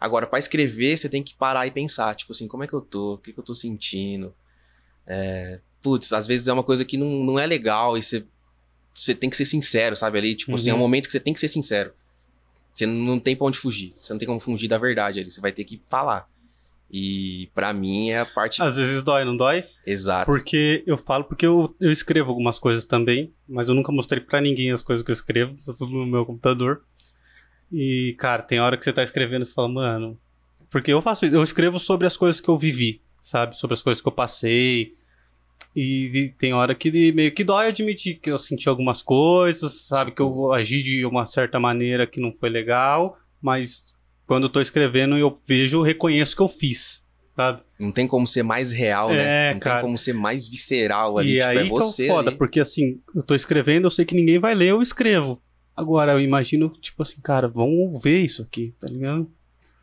Agora, 0.00 0.26
pra 0.26 0.38
escrever, 0.38 0.96
você 0.96 1.08
tem 1.08 1.22
que 1.22 1.34
parar 1.34 1.66
e 1.66 1.70
pensar, 1.70 2.14
tipo 2.14 2.32
assim, 2.32 2.46
como 2.48 2.64
é 2.64 2.66
que 2.66 2.72
eu 2.74 2.80
tô? 2.80 3.14
O 3.14 3.18
que, 3.18 3.32
que 3.32 3.38
eu 3.38 3.44
tô 3.44 3.54
sentindo? 3.54 4.34
É... 5.06 5.60
Putz, 5.80 6.12
às 6.12 6.26
vezes 6.26 6.48
é 6.48 6.52
uma 6.52 6.62
coisa 6.64 6.84
que 6.84 6.96
não, 6.96 7.24
não 7.24 7.38
é 7.38 7.46
legal 7.46 7.96
e 7.96 8.02
você, 8.02 8.24
você 8.92 9.14
tem 9.14 9.30
que 9.30 9.36
ser 9.36 9.44
sincero, 9.44 9.94
sabe? 9.96 10.18
Ali, 10.18 10.34
tipo 10.34 10.54
assim, 10.54 10.70
é 10.70 10.72
um 10.72 10.76
Uhum. 10.76 10.82
momento 10.82 11.06
que 11.06 11.12
você 11.12 11.20
tem 11.20 11.32
que 11.32 11.38
ser 11.40 11.48
sincero. 11.48 11.92
Você 12.74 12.84
não 12.84 13.18
tem 13.18 13.34
pra 13.36 13.46
onde 13.46 13.58
fugir. 13.58 13.92
Você 13.96 14.12
não 14.12 14.18
tem 14.18 14.26
como 14.26 14.40
fugir 14.40 14.66
da 14.68 14.76
verdade 14.78 15.20
ali. 15.20 15.30
Você 15.30 15.40
vai 15.40 15.52
ter 15.52 15.64
que 15.64 15.80
falar. 15.88 16.28
E 16.90 17.50
pra 17.54 17.72
mim 17.72 18.10
é 18.10 18.20
a 18.20 18.26
parte 18.26 18.62
Às 18.62 18.76
vezes 18.76 19.02
dói, 19.02 19.24
não 19.24 19.36
dói? 19.36 19.64
exata. 19.86 20.24
Porque 20.24 20.82
eu 20.86 20.96
falo, 20.96 21.24
porque 21.24 21.46
eu, 21.46 21.74
eu 21.78 21.90
escrevo 21.90 22.30
algumas 22.30 22.58
coisas 22.58 22.84
também, 22.84 23.32
mas 23.46 23.68
eu 23.68 23.74
nunca 23.74 23.92
mostrei 23.92 24.22
pra 24.22 24.40
ninguém 24.40 24.70
as 24.70 24.82
coisas 24.82 25.04
que 25.04 25.10
eu 25.10 25.14
escrevo, 25.14 25.54
tá 25.64 25.74
tudo 25.74 25.92
no 25.92 26.06
meu 26.06 26.24
computador. 26.24 26.82
E, 27.70 28.14
cara, 28.18 28.42
tem 28.42 28.58
hora 28.60 28.76
que 28.78 28.84
você 28.84 28.92
tá 28.92 29.02
escrevendo 29.02 29.42
e 29.42 29.44
você 29.46 29.52
fala, 29.52 29.68
mano. 29.68 30.18
Porque 30.70 30.90
eu 30.90 31.02
faço 31.02 31.26
isso, 31.26 31.34
eu 31.34 31.42
escrevo 31.42 31.78
sobre 31.78 32.06
as 32.06 32.16
coisas 32.16 32.40
que 32.40 32.48
eu 32.48 32.56
vivi, 32.56 33.02
sabe? 33.20 33.56
Sobre 33.56 33.74
as 33.74 33.82
coisas 33.82 34.00
que 34.00 34.08
eu 34.08 34.12
passei. 34.12 34.94
E, 35.76 36.34
tem 36.38 36.54
hora 36.54 36.74
que 36.74 37.12
meio 37.12 37.32
que 37.32 37.44
dói 37.44 37.68
admitir 37.68 38.18
que 38.18 38.30
eu 38.30 38.38
senti 38.38 38.68
algumas 38.68 39.02
coisas, 39.02 39.82
sabe? 39.86 40.12
Que 40.12 40.22
eu 40.22 40.52
agi 40.52 40.82
de 40.82 41.04
uma 41.04 41.26
certa 41.26 41.60
maneira 41.60 42.06
que 42.06 42.20
não 42.20 42.32
foi 42.32 42.48
legal, 42.48 43.18
mas 43.40 43.94
quando 44.28 44.44
eu 44.44 44.48
tô 44.50 44.60
escrevendo 44.60 45.16
eu 45.16 45.36
vejo, 45.46 45.78
eu 45.78 45.82
reconheço 45.82 46.36
que 46.36 46.42
eu 46.42 46.46
fiz, 46.48 47.02
sabe? 47.34 47.62
Não 47.80 47.90
tem 47.90 48.06
como 48.06 48.26
ser 48.26 48.42
mais 48.42 48.70
real, 48.72 49.08
né? 49.08 49.48
É, 49.50 49.52
Não 49.54 49.60
cara. 49.60 49.76
tem 49.76 49.86
como 49.86 49.96
ser 49.98 50.12
mais 50.12 50.46
visceral 50.46 51.16
ali. 51.16 51.36
E 51.36 51.38
tipo, 51.38 51.48
aí 51.48 51.56
é 51.56 51.62
que 51.62 51.68
você. 51.70 52.04
é 52.04 52.08
foda, 52.08 52.28
ali. 52.30 52.36
porque 52.38 52.60
assim, 52.60 53.00
eu 53.14 53.22
tô 53.22 53.34
escrevendo, 53.34 53.86
eu 53.86 53.90
sei 53.90 54.04
que 54.04 54.14
ninguém 54.14 54.38
vai 54.38 54.54
ler, 54.54 54.70
eu 54.70 54.82
escrevo. 54.82 55.42
Agora, 55.74 56.12
eu 56.12 56.20
imagino, 56.20 56.68
tipo 56.80 57.02
assim, 57.02 57.20
cara, 57.22 57.48
vão 57.48 57.98
ver 58.02 58.22
isso 58.22 58.42
aqui, 58.42 58.74
tá 58.78 58.86
ligado? 58.88 59.30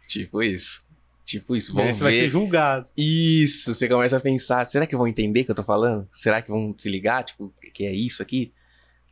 Tipo 0.07 0.43
isso. 0.43 0.85
Tipo 1.25 1.55
isso. 1.55 1.71
E 1.71 1.73
Vamos 1.73 1.95
você 1.95 2.03
vai 2.03 2.13
ser 2.13 2.21
ver. 2.21 2.29
julgado. 2.29 2.89
Isso. 2.95 3.73
Você 3.73 3.89
começa 3.89 4.17
a 4.17 4.19
pensar: 4.19 4.67
será 4.67 4.85
que 4.85 4.95
vão 4.95 5.07
entender 5.07 5.41
o 5.41 5.45
que 5.45 5.51
eu 5.51 5.55
tô 5.55 5.63
falando? 5.63 6.07
Será 6.11 6.39
que 6.41 6.51
vão 6.51 6.75
se 6.77 6.87
ligar? 6.87 7.23
Tipo, 7.23 7.51
que 7.73 7.83
é 7.83 7.91
isso 7.91 8.21
aqui? 8.21 8.53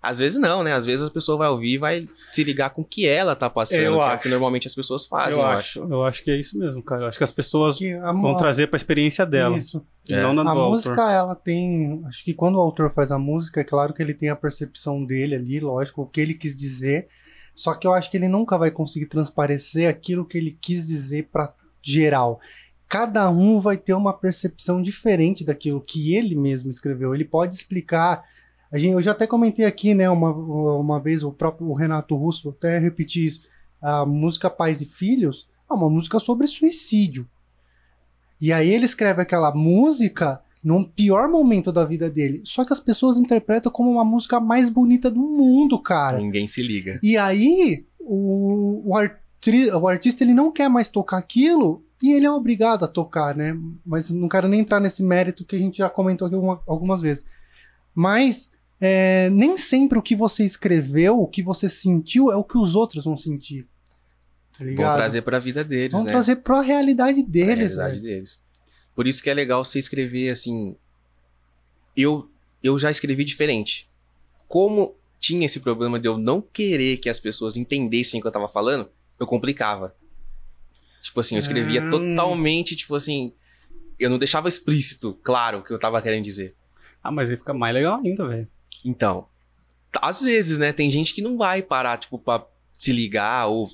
Às 0.03 0.19
vezes 0.19 0.37
não, 0.37 0.61
né? 0.63 0.73
Às 0.73 0.85
vezes 0.85 1.07
a 1.07 1.09
pessoa 1.09 1.37
vai 1.37 1.47
ouvir 1.47 1.75
e 1.75 1.77
vai 1.77 2.05
se 2.33 2.43
ligar 2.43 2.71
com 2.71 2.81
o 2.81 2.85
que 2.85 3.07
ela 3.07 3.37
tá 3.37 3.49
passando. 3.49 3.79
Eu 3.79 3.93
que 3.93 3.97
é 3.97 3.99
o 3.99 4.01
acho. 4.01 4.23
que 4.23 4.27
normalmente 4.29 4.67
as 4.67 4.75
pessoas 4.75 5.05
fazem, 5.05 5.33
eu, 5.33 5.39
eu, 5.39 5.45
acho, 5.45 5.79
eu 5.79 6.03
acho 6.03 6.21
que 6.23 6.29
é 6.29 6.37
isso 6.37 6.59
mesmo, 6.59 6.83
cara. 6.83 7.03
Eu 7.03 7.07
acho 7.07 7.17
que 7.17 7.23
as 7.23 7.31
pessoas 7.31 7.77
Que 7.77 7.93
a, 7.93 8.11
vão 8.11 8.35
a- 8.35 8.37
trazer 8.37 8.67
pra 8.67 8.75
experiência 8.75 9.25
dela, 9.25 9.57
Isso. 9.57 9.81
É. 10.09 10.21
não 10.21 10.33
na 10.33 10.41
A 10.41 10.43
do 10.43 10.49
autor. 10.59 10.71
música, 10.73 11.09
ela 11.09 11.33
tem. 11.35 12.03
Acho 12.05 12.21
que 12.25 12.33
quando 12.33 12.55
o 12.55 12.59
autor 12.59 12.91
faz 12.91 13.13
a 13.13 13.17
música, 13.17 13.61
é 13.61 13.63
claro 13.63 13.93
que 13.93 14.03
ele 14.03 14.13
tem 14.13 14.27
a 14.27 14.35
percepção 14.35 15.05
dele 15.05 15.35
ali, 15.35 15.61
lógico, 15.61 16.01
o 16.01 16.05
que 16.05 16.19
ele 16.19 16.33
quis 16.33 16.53
dizer. 16.53 17.07
Só 17.55 17.73
que 17.73 17.87
eu 17.87 17.93
acho 17.93 18.11
que 18.11 18.17
ele 18.17 18.27
nunca 18.27 18.57
vai 18.57 18.71
conseguir 18.71 19.05
transparecer 19.05 19.87
aquilo 19.87 20.25
que 20.25 20.37
ele 20.37 20.57
quis 20.59 20.85
dizer 20.87 21.29
pra 21.31 21.53
geral. 21.81 22.41
Cada 22.89 23.29
um 23.29 23.59
vai 23.61 23.77
ter 23.77 23.93
uma 23.93 24.11
percepção 24.11 24.81
diferente 24.81 25.45
daquilo 25.45 25.79
que 25.79 26.13
ele 26.15 26.35
mesmo 26.35 26.69
escreveu. 26.69 27.15
Ele 27.15 27.23
pode 27.23 27.55
explicar. 27.55 28.21
A 28.73 28.77
gente, 28.79 28.93
eu 28.93 29.01
já 29.01 29.12
até 29.12 29.27
comentei 29.27 29.65
aqui, 29.65 29.93
né, 29.93 30.09
uma, 30.09 30.31
uma 30.33 30.99
vez, 30.99 31.23
o 31.23 31.31
próprio 31.31 31.71
Renato 31.73 32.15
Russo, 32.15 32.43
vou 32.43 32.51
até 32.53 32.79
repetir 32.79 33.27
isso. 33.27 33.41
A 33.79 34.05
música 34.05 34.49
Pais 34.49 34.81
e 34.81 34.86
Filhos 34.86 35.47
é 35.69 35.73
uma 35.73 35.89
música 35.89 36.19
sobre 36.19 36.47
suicídio. 36.47 37.29
E 38.41 38.51
aí 38.51 38.69
ele 38.69 38.86
escreve 38.86 39.21
aquela 39.21 39.53
música 39.53 40.41
num 40.63 40.83
pior 40.83 41.29
momento 41.29 41.71
da 41.71 41.86
vida 41.86 42.09
dele. 42.09 42.41
Só 42.45 42.65
que 42.65 42.73
as 42.73 42.79
pessoas 42.79 43.17
interpretam 43.17 43.71
como 43.71 43.91
uma 43.91 44.03
música 44.03 44.39
mais 44.39 44.69
bonita 44.69 45.12
do 45.12 45.19
mundo, 45.19 45.77
cara. 45.79 46.17
Ninguém 46.17 46.47
se 46.47 46.63
liga. 46.63 46.99
E 47.03 47.15
aí 47.17 47.86
o, 47.99 48.81
o, 48.91 48.95
arti- 48.97 49.69
o 49.71 49.88
artista 49.88 50.23
ele 50.23 50.33
não 50.33 50.51
quer 50.51 50.69
mais 50.69 50.89
tocar 50.89 51.17
aquilo 51.17 51.86
e 52.01 52.12
ele 52.13 52.25
é 52.25 52.31
obrigado 52.31 52.83
a 52.83 52.88
tocar, 52.88 53.36
né? 53.36 53.55
Mas 53.86 54.09
não 54.09 54.27
quero 54.27 54.47
nem 54.47 54.62
entrar 54.62 54.79
nesse 54.79 55.03
mérito 55.03 55.45
que 55.45 55.55
a 55.55 55.59
gente 55.59 55.77
já 55.77 55.89
comentou 55.89 56.25
aqui 56.25 56.36
alguma- 56.36 56.62
algumas 56.65 57.01
vezes. 57.01 57.25
Mas 57.93 58.49
é, 58.85 59.29
nem 59.29 59.55
sempre 59.55 59.97
o 59.97 60.01
que 60.01 60.13
você 60.15 60.43
escreveu, 60.43 61.17
o 61.19 61.27
que 61.27 61.41
você 61.41 61.69
sentiu, 61.69 62.29
é 62.31 62.35
o 62.35 62.43
que 62.43 62.57
os 62.57 62.75
outros 62.75 63.05
vão 63.05 63.15
sentir. 63.17 63.65
Tá 64.57 64.65
ligado? 64.65 64.85
Vão 64.87 64.95
trazer 64.95 65.21
pra 65.21 65.39
vida 65.39 65.63
deles, 65.63 65.93
Vão 65.93 66.03
né? 66.03 66.11
trazer 66.11 66.35
pra 66.37 66.59
realidade 66.61 67.23
Pra 67.23 67.31
deles, 67.31 67.75
realidade 67.75 67.91
velho. 67.91 68.01
deles. 68.03 68.43
Por 68.93 69.07
isso 69.07 69.23
que 69.23 69.29
é 69.29 69.33
legal 69.33 69.63
você 69.63 69.79
escrever 69.79 70.29
assim. 70.29 70.75
Eu, 71.95 72.29
eu 72.61 72.77
já 72.77 72.91
escrevi 72.91 73.23
diferente. 73.23 73.89
Como 74.47 74.95
tinha 75.19 75.45
esse 75.45 75.59
problema 75.59 75.99
de 75.99 76.07
eu 76.07 76.17
não 76.17 76.41
querer 76.41 76.97
que 76.97 77.09
as 77.09 77.19
pessoas 77.19 77.55
entendessem 77.55 78.19
o 78.19 78.21
que 78.21 78.27
eu 78.27 78.31
tava 78.31 78.49
falando, 78.49 78.89
eu 79.19 79.25
complicava. 79.25 79.95
Tipo 81.01 81.19
assim, 81.21 81.35
eu 81.35 81.39
escrevia 81.39 81.81
Hum. 81.81 81.89
totalmente, 81.89 82.75
tipo 82.75 82.95
assim. 82.95 83.33
Eu 83.99 84.09
não 84.09 84.17
deixava 84.17 84.49
explícito, 84.49 85.17
claro, 85.23 85.59
o 85.59 85.63
que 85.63 85.71
eu 85.71 85.79
tava 85.79 86.01
querendo 86.01 86.23
dizer. 86.23 86.55
Ah, 87.01 87.11
mas 87.11 87.29
aí 87.29 87.37
fica 87.37 87.53
mais 87.53 87.73
legal 87.73 87.99
ainda, 88.03 88.27
velho. 88.27 88.47
Então, 88.83 89.27
às 90.01 90.21
vezes, 90.21 90.57
né? 90.57 90.73
Tem 90.73 90.89
gente 90.89 91.13
que 91.13 91.21
não 91.21 91.37
vai 91.37 91.61
parar, 91.61 91.97
tipo, 91.97 92.17
pra 92.19 92.45
se 92.73 92.91
ligar, 92.91 93.47
ou. 93.47 93.69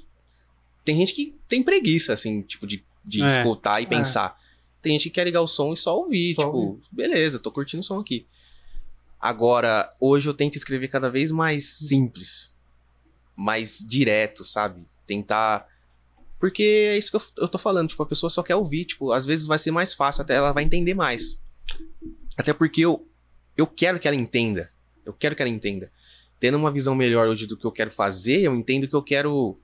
Tem 0.86 0.96
gente 0.96 1.14
que 1.14 1.36
tem 1.48 1.62
preguiça, 1.64 2.14
assim, 2.14 2.42
tipo, 2.42 2.66
de, 2.68 2.84
de 3.04 3.22
É. 3.24 3.26
escutar 3.26 3.82
e 3.82 3.86
pensar. 3.88 4.38
Tem 4.82 4.94
gente 4.94 5.04
que 5.10 5.16
quer 5.16 5.26
ligar 5.26 5.42
o 5.42 5.48
som 5.48 5.74
e 5.74 5.78
só 5.78 5.98
ouvir, 5.98 6.36
Só 6.36 6.46
tipo, 6.46 6.58
ouvir. 6.58 6.82
beleza, 6.92 7.38
tô 7.40 7.52
curtindo 7.52 7.82
o 7.82 7.84
som 7.84 8.00
aqui. 8.00 8.26
Agora, 9.20 9.94
hoje 10.00 10.30
eu 10.30 10.34
tento 10.34 10.56
escrever 10.56 10.88
cada 10.88 11.10
vez 11.10 11.30
mais 11.32 11.66
simples, 11.66 12.56
mais 13.36 13.80
direto, 13.86 14.44
sabe? 14.46 14.86
Tentar. 15.06 15.68
Porque 16.40 16.64
é 16.64 16.98
isso 16.98 17.12
que 17.12 17.18
eu, 17.18 17.22
eu 17.40 17.48
tô 17.50 17.58
falando, 17.58 17.90
tipo, 17.90 18.02
a 18.02 18.06
pessoa 18.06 18.30
só 18.30 18.42
quer 18.42 18.56
ouvir, 18.56 18.86
tipo, 18.86 19.12
às 19.12 19.26
vezes 19.26 19.46
vai 19.46 19.60
ser 19.60 19.72
mais 19.72 19.94
fácil, 19.94 20.22
até 20.22 20.36
ela 20.36 20.54
vai 20.54 20.64
entender 20.64 20.94
mais. 20.94 21.42
Até 22.38 22.54
porque 22.54 22.80
eu, 22.80 23.06
eu 23.58 23.68
quero 23.68 24.00
que 24.00 24.08
ela 24.08 24.16
entenda. 24.16 24.72
Eu 25.10 25.14
quero 25.14 25.36
que 25.36 25.42
ela 25.42 25.50
entenda. 25.50 25.92
Tendo 26.40 26.58
uma 26.58 26.72
visão 26.72 26.96
melhor 26.96 27.28
hoje 27.28 27.46
do 27.46 27.58
que 27.58 27.66
eu 27.66 27.72
quero 27.72 27.92
fazer, 27.92 28.42
eu 28.42 28.56
entendo 28.56 28.88
que 28.88 28.96
eu 28.96 29.04
quero 29.04 29.60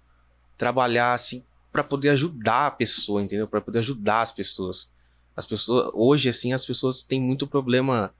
trabalhar 0.58 1.14
assim 1.14 1.44
pra 1.72 1.84
poder 1.84 2.10
ajudar 2.10 2.68
a 2.68 2.72
pessoa, 2.72 3.22
entendeu? 3.22 3.48
Pra 3.48 3.62
poder 3.62 3.80
ajudar 3.80 4.22
as 4.22 4.32
pessoas. 4.32 4.90
As 5.36 5.46
pessoas 5.46 5.92
hoje 5.94 6.30
assim, 6.30 6.54
as 6.54 6.66
pessoas 6.66 7.04
têm 7.04 7.20
muito 7.20 7.46
problema 7.48 8.14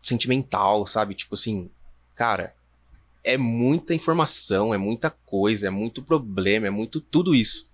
sentimental, 0.00 0.86
sabe? 0.86 1.14
Tipo 1.14 1.34
assim, 1.34 1.70
cara, 2.14 2.54
é 3.24 3.36
muita 3.36 3.94
informação, 3.94 4.72
é 4.72 4.78
muita 4.78 5.10
coisa, 5.10 5.66
é 5.66 5.70
muito 5.70 6.02
problema, 6.02 6.66
é 6.66 6.70
muito 6.70 7.00
tudo 7.00 7.34
isso. 7.34 7.68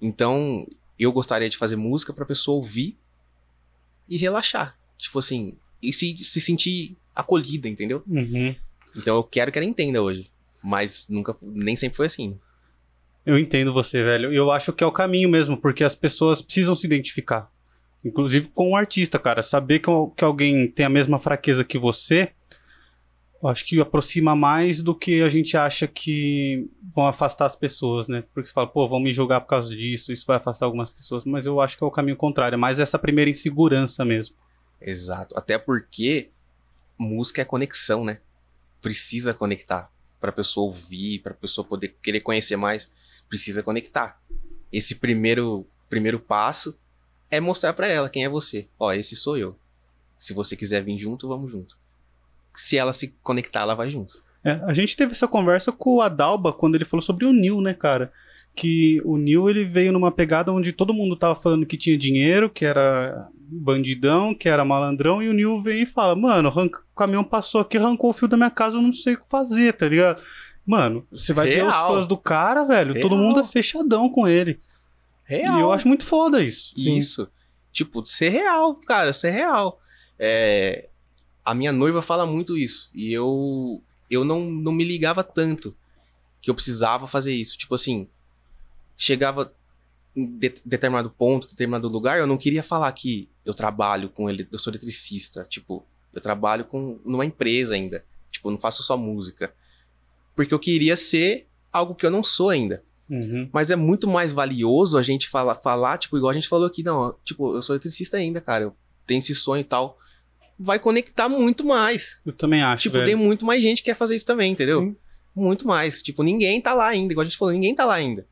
Então, 0.00 0.66
eu 0.98 1.12
gostaria 1.12 1.50
de 1.50 1.58
fazer 1.58 1.76
música 1.76 2.12
pra 2.12 2.24
pessoa 2.24 2.56
ouvir 2.56 2.98
e 4.08 4.16
relaxar. 4.16 4.78
Tipo 4.96 5.18
assim, 5.18 5.56
e 5.82 5.92
se, 5.92 6.22
se 6.22 6.40
sentir 6.40 6.96
acolhida, 7.20 7.68
entendeu? 7.68 8.02
Uhum. 8.06 8.54
Então 8.96 9.16
eu 9.16 9.22
quero 9.22 9.52
que 9.52 9.58
ela 9.58 9.66
entenda 9.66 10.02
hoje. 10.02 10.28
Mas 10.62 11.06
nunca, 11.08 11.36
nem 11.40 11.76
sempre 11.76 11.96
foi 11.96 12.06
assim. 12.06 12.38
Eu 13.24 13.38
entendo 13.38 13.72
você, 13.72 14.02
velho. 14.02 14.32
Eu 14.32 14.50
acho 14.50 14.72
que 14.72 14.82
é 14.82 14.86
o 14.86 14.92
caminho 14.92 15.28
mesmo, 15.28 15.56
porque 15.56 15.84
as 15.84 15.94
pessoas 15.94 16.42
precisam 16.42 16.74
se 16.74 16.86
identificar. 16.86 17.50
Inclusive 18.04 18.48
com 18.48 18.70
o 18.70 18.76
artista, 18.76 19.18
cara. 19.18 19.42
Saber 19.42 19.78
que, 19.78 19.90
que 20.16 20.24
alguém 20.24 20.68
tem 20.68 20.86
a 20.86 20.90
mesma 20.90 21.18
fraqueza 21.18 21.64
que 21.64 21.78
você, 21.78 22.32
eu 23.42 23.48
acho 23.48 23.64
que 23.64 23.80
aproxima 23.80 24.34
mais 24.34 24.82
do 24.82 24.94
que 24.94 25.22
a 25.22 25.28
gente 25.28 25.56
acha 25.56 25.86
que 25.86 26.68
vão 26.94 27.06
afastar 27.06 27.46
as 27.46 27.56
pessoas, 27.56 28.06
né? 28.06 28.22
Porque 28.34 28.48
você 28.48 28.52
fala, 28.52 28.66
pô, 28.66 28.86
vão 28.86 29.00
me 29.00 29.12
julgar 29.12 29.40
por 29.40 29.48
causa 29.48 29.74
disso, 29.74 30.12
isso 30.12 30.26
vai 30.26 30.36
afastar 30.36 30.66
algumas 30.66 30.90
pessoas. 30.90 31.24
Mas 31.24 31.46
eu 31.46 31.60
acho 31.60 31.76
que 31.76 31.84
é 31.84 31.86
o 31.86 31.90
caminho 31.90 32.16
contrário. 32.16 32.56
É 32.56 32.58
mais 32.58 32.78
essa 32.78 32.98
primeira 32.98 33.30
insegurança 33.30 34.04
mesmo. 34.04 34.36
Exato. 34.80 35.36
Até 35.38 35.58
porque 35.58 36.30
música 37.00 37.40
é 37.40 37.44
conexão, 37.44 38.04
né? 38.04 38.20
Precisa 38.80 39.32
conectar. 39.32 39.90
Pra 40.20 40.30
pessoa 40.30 40.66
ouvir, 40.66 41.20
pra 41.20 41.32
pessoa 41.32 41.66
poder 41.66 41.96
querer 42.02 42.20
conhecer 42.20 42.56
mais, 42.56 42.90
precisa 43.28 43.62
conectar. 43.62 44.20
Esse 44.70 44.96
primeiro, 44.96 45.66
primeiro 45.88 46.20
passo 46.20 46.78
é 47.30 47.40
mostrar 47.40 47.72
pra 47.72 47.86
ela 47.86 48.10
quem 48.10 48.24
é 48.24 48.28
você. 48.28 48.68
Ó, 48.78 48.92
esse 48.92 49.16
sou 49.16 49.38
eu. 49.38 49.56
Se 50.18 50.34
você 50.34 50.54
quiser 50.54 50.84
vir 50.84 50.98
junto, 50.98 51.26
vamos 51.26 51.50
junto. 51.50 51.78
Se 52.54 52.76
ela 52.76 52.92
se 52.92 53.16
conectar, 53.22 53.60
ela 53.60 53.74
vai 53.74 53.88
junto. 53.88 54.22
É, 54.44 54.52
a 54.64 54.74
gente 54.74 54.96
teve 54.96 55.12
essa 55.12 55.26
conversa 55.26 55.72
com 55.72 55.96
o 55.96 56.00
Adalba 56.02 56.52
quando 56.52 56.74
ele 56.74 56.84
falou 56.84 57.02
sobre 57.02 57.24
o 57.24 57.32
Neil, 57.32 57.60
né, 57.60 57.72
cara? 57.72 58.12
Que 58.54 59.00
o 59.04 59.16
Neil 59.16 59.48
ele 59.48 59.64
veio 59.64 59.92
numa 59.92 60.10
pegada 60.10 60.52
onde 60.52 60.72
todo 60.72 60.92
mundo 60.92 61.16
tava 61.16 61.34
falando 61.34 61.64
que 61.64 61.76
tinha 61.76 61.96
dinheiro, 61.96 62.50
que 62.50 62.64
era 62.64 63.28
bandidão, 63.50 64.34
que 64.34 64.48
era 64.48 64.64
malandrão, 64.64 65.22
e 65.22 65.28
o 65.28 65.32
Neil 65.32 65.62
vem 65.62 65.82
e 65.82 65.86
fala: 65.86 66.14
Mano, 66.14 66.48
o 66.48 66.94
caminhão 66.94 67.24
passou 67.24 67.60
aqui, 67.60 67.78
arrancou 67.78 68.10
o 68.10 68.12
fio 68.12 68.28
da 68.28 68.36
minha 68.36 68.50
casa, 68.50 68.76
eu 68.76 68.82
não 68.82 68.92
sei 68.92 69.14
o 69.14 69.18
que 69.18 69.28
fazer, 69.28 69.72
tá 69.74 69.88
ligado? 69.88 70.22
Mano, 70.66 71.06
você 71.10 71.32
vai 71.32 71.48
ver 71.48 71.64
os 71.66 71.72
Real. 71.72 71.94
fãs 71.94 72.06
do 72.06 72.16
cara, 72.16 72.64
velho, 72.64 73.00
todo 73.00 73.14
Real. 73.14 73.24
mundo 73.24 73.40
é 73.40 73.44
fechadão 73.44 74.08
com 74.08 74.28
ele. 74.28 74.60
Real. 75.24 75.58
E 75.58 75.60
eu 75.60 75.72
acho 75.72 75.88
muito 75.88 76.04
foda 76.04 76.42
isso. 76.42 76.74
Isso. 76.76 77.28
Tipo, 77.72 78.04
ser 78.04 78.30
real, 78.30 78.74
cara, 78.74 79.12
ser 79.12 79.30
real. 79.30 79.80
É, 80.18 80.88
a 81.44 81.54
minha 81.54 81.72
noiva 81.72 82.02
fala 82.02 82.26
muito 82.26 82.58
isso. 82.58 82.90
E 82.94 83.12
eu, 83.12 83.80
eu 84.10 84.24
não, 84.24 84.50
não 84.50 84.72
me 84.72 84.84
ligava 84.84 85.22
tanto 85.22 85.74
que 86.42 86.50
eu 86.50 86.54
precisava 86.54 87.06
fazer 87.06 87.32
isso. 87.32 87.56
Tipo 87.56 87.76
assim, 87.76 88.08
chegava 89.00 89.52
em 90.14 90.26
de- 90.26 90.60
determinado 90.64 91.08
ponto, 91.10 91.48
determinado 91.48 91.88
lugar, 91.88 92.18
eu 92.18 92.26
não 92.26 92.36
queria 92.36 92.62
falar 92.62 92.92
que 92.92 93.28
eu 93.46 93.54
trabalho 93.54 94.10
com 94.10 94.28
ele, 94.28 94.46
eu 94.52 94.58
sou 94.58 94.70
eletricista. 94.70 95.44
Tipo, 95.48 95.84
eu 96.12 96.20
trabalho 96.20 96.64
com 96.66 97.00
numa 97.04 97.24
empresa 97.24 97.74
ainda. 97.74 98.04
Tipo, 98.30 98.48
eu 98.48 98.52
não 98.52 98.58
faço 98.58 98.82
só 98.82 98.96
música. 98.96 99.52
Porque 100.36 100.52
eu 100.52 100.58
queria 100.58 100.96
ser 100.96 101.46
algo 101.72 101.94
que 101.94 102.04
eu 102.04 102.10
não 102.10 102.22
sou 102.22 102.50
ainda. 102.50 102.84
Uhum. 103.08 103.48
Mas 103.52 103.70
é 103.70 103.76
muito 103.76 104.06
mais 104.06 104.32
valioso 104.32 104.98
a 104.98 105.02
gente 105.02 105.28
fala, 105.28 105.54
falar, 105.54 105.96
tipo, 105.98 106.16
igual 106.16 106.30
a 106.30 106.34
gente 106.34 106.48
falou 106.48 106.66
aqui, 106.66 106.82
não, 106.82 107.14
tipo, 107.24 107.56
eu 107.56 107.62
sou 107.62 107.74
eletricista 107.74 108.18
ainda, 108.18 108.40
cara, 108.40 108.64
eu 108.64 108.76
tenho 109.06 109.18
esse 109.20 109.34
sonho 109.34 109.60
e 109.62 109.64
tal. 109.64 109.98
Vai 110.58 110.78
conectar 110.78 111.28
muito 111.28 111.64
mais. 111.64 112.20
Eu 112.26 112.32
também 112.32 112.62
acho, 112.62 112.82
tipo, 112.82 112.92
velho. 112.94 113.06
tem 113.06 113.14
muito 113.16 113.44
mais 113.46 113.62
gente 113.62 113.78
que 113.78 113.86
quer 113.86 113.96
fazer 113.96 114.14
isso 114.14 114.26
também, 114.26 114.52
entendeu? 114.52 114.80
Sim. 114.82 114.96
Muito 115.34 115.66
mais. 115.66 116.02
Tipo, 116.02 116.22
ninguém 116.22 116.60
tá 116.60 116.72
lá 116.74 116.88
ainda, 116.88 117.12
igual 117.12 117.22
a 117.22 117.28
gente 117.28 117.38
falou, 117.38 117.54
ninguém 117.54 117.74
tá 117.74 117.84
lá 117.84 117.94
ainda. 117.94 118.26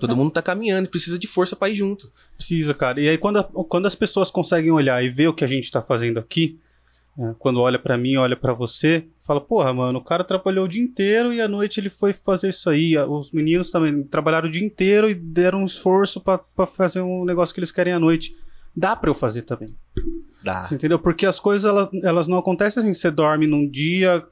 Todo 0.00 0.16
mundo 0.16 0.30
tá 0.30 0.42
caminhando 0.42 0.86
e 0.86 0.90
precisa 0.90 1.18
de 1.18 1.26
força 1.26 1.54
pra 1.54 1.68
ir 1.68 1.74
junto. 1.74 2.10
Precisa, 2.36 2.72
cara. 2.74 3.00
E 3.00 3.08
aí, 3.08 3.18
quando, 3.18 3.38
a- 3.38 3.44
quando 3.68 3.86
as 3.86 3.94
pessoas 3.94 4.30
conseguem 4.30 4.70
olhar 4.70 5.02
e 5.04 5.08
ver 5.08 5.28
o 5.28 5.34
que 5.34 5.44
a 5.44 5.46
gente 5.46 5.70
tá 5.70 5.80
fazendo 5.82 6.18
aqui, 6.18 6.58
né, 7.16 7.34
quando 7.38 7.60
olha 7.60 7.78
pra 7.78 7.98
mim, 7.98 8.16
olha 8.16 8.36
pra 8.36 8.52
você, 8.52 9.04
fala, 9.18 9.40
porra, 9.40 9.72
mano, 9.72 9.98
o 9.98 10.04
cara 10.04 10.24
trabalhou 10.24 10.64
o 10.64 10.68
dia 10.68 10.82
inteiro 10.82 11.32
e 11.32 11.40
à 11.40 11.46
noite 11.48 11.78
ele 11.78 11.90
foi 11.90 12.12
fazer 12.12 12.48
isso 12.48 12.68
aí. 12.70 12.96
Os 12.98 13.30
meninos 13.32 13.70
também 13.70 14.02
trabalharam 14.02 14.48
o 14.48 14.52
dia 14.52 14.64
inteiro 14.64 15.10
e 15.10 15.14
deram 15.14 15.62
um 15.62 15.66
esforço 15.66 16.20
pra 16.20 16.40
fazer 16.66 17.00
um 17.00 17.24
negócio 17.24 17.54
que 17.54 17.60
eles 17.60 17.72
querem 17.72 17.92
à 17.92 17.98
noite. 17.98 18.34
Dá 18.74 18.94
pra 18.94 19.10
eu 19.10 19.14
fazer 19.14 19.42
também. 19.42 19.68
Dá. 20.42 20.64
Você 20.66 20.74
entendeu? 20.76 20.98
Porque 20.98 21.26
as 21.26 21.38
coisas, 21.40 21.68
elas, 21.68 21.88
elas 22.02 22.28
não 22.28 22.38
acontecem 22.38 22.80
assim, 22.82 22.94
você 22.94 23.10
dorme 23.10 23.46
num 23.46 23.68
dia 23.68 24.24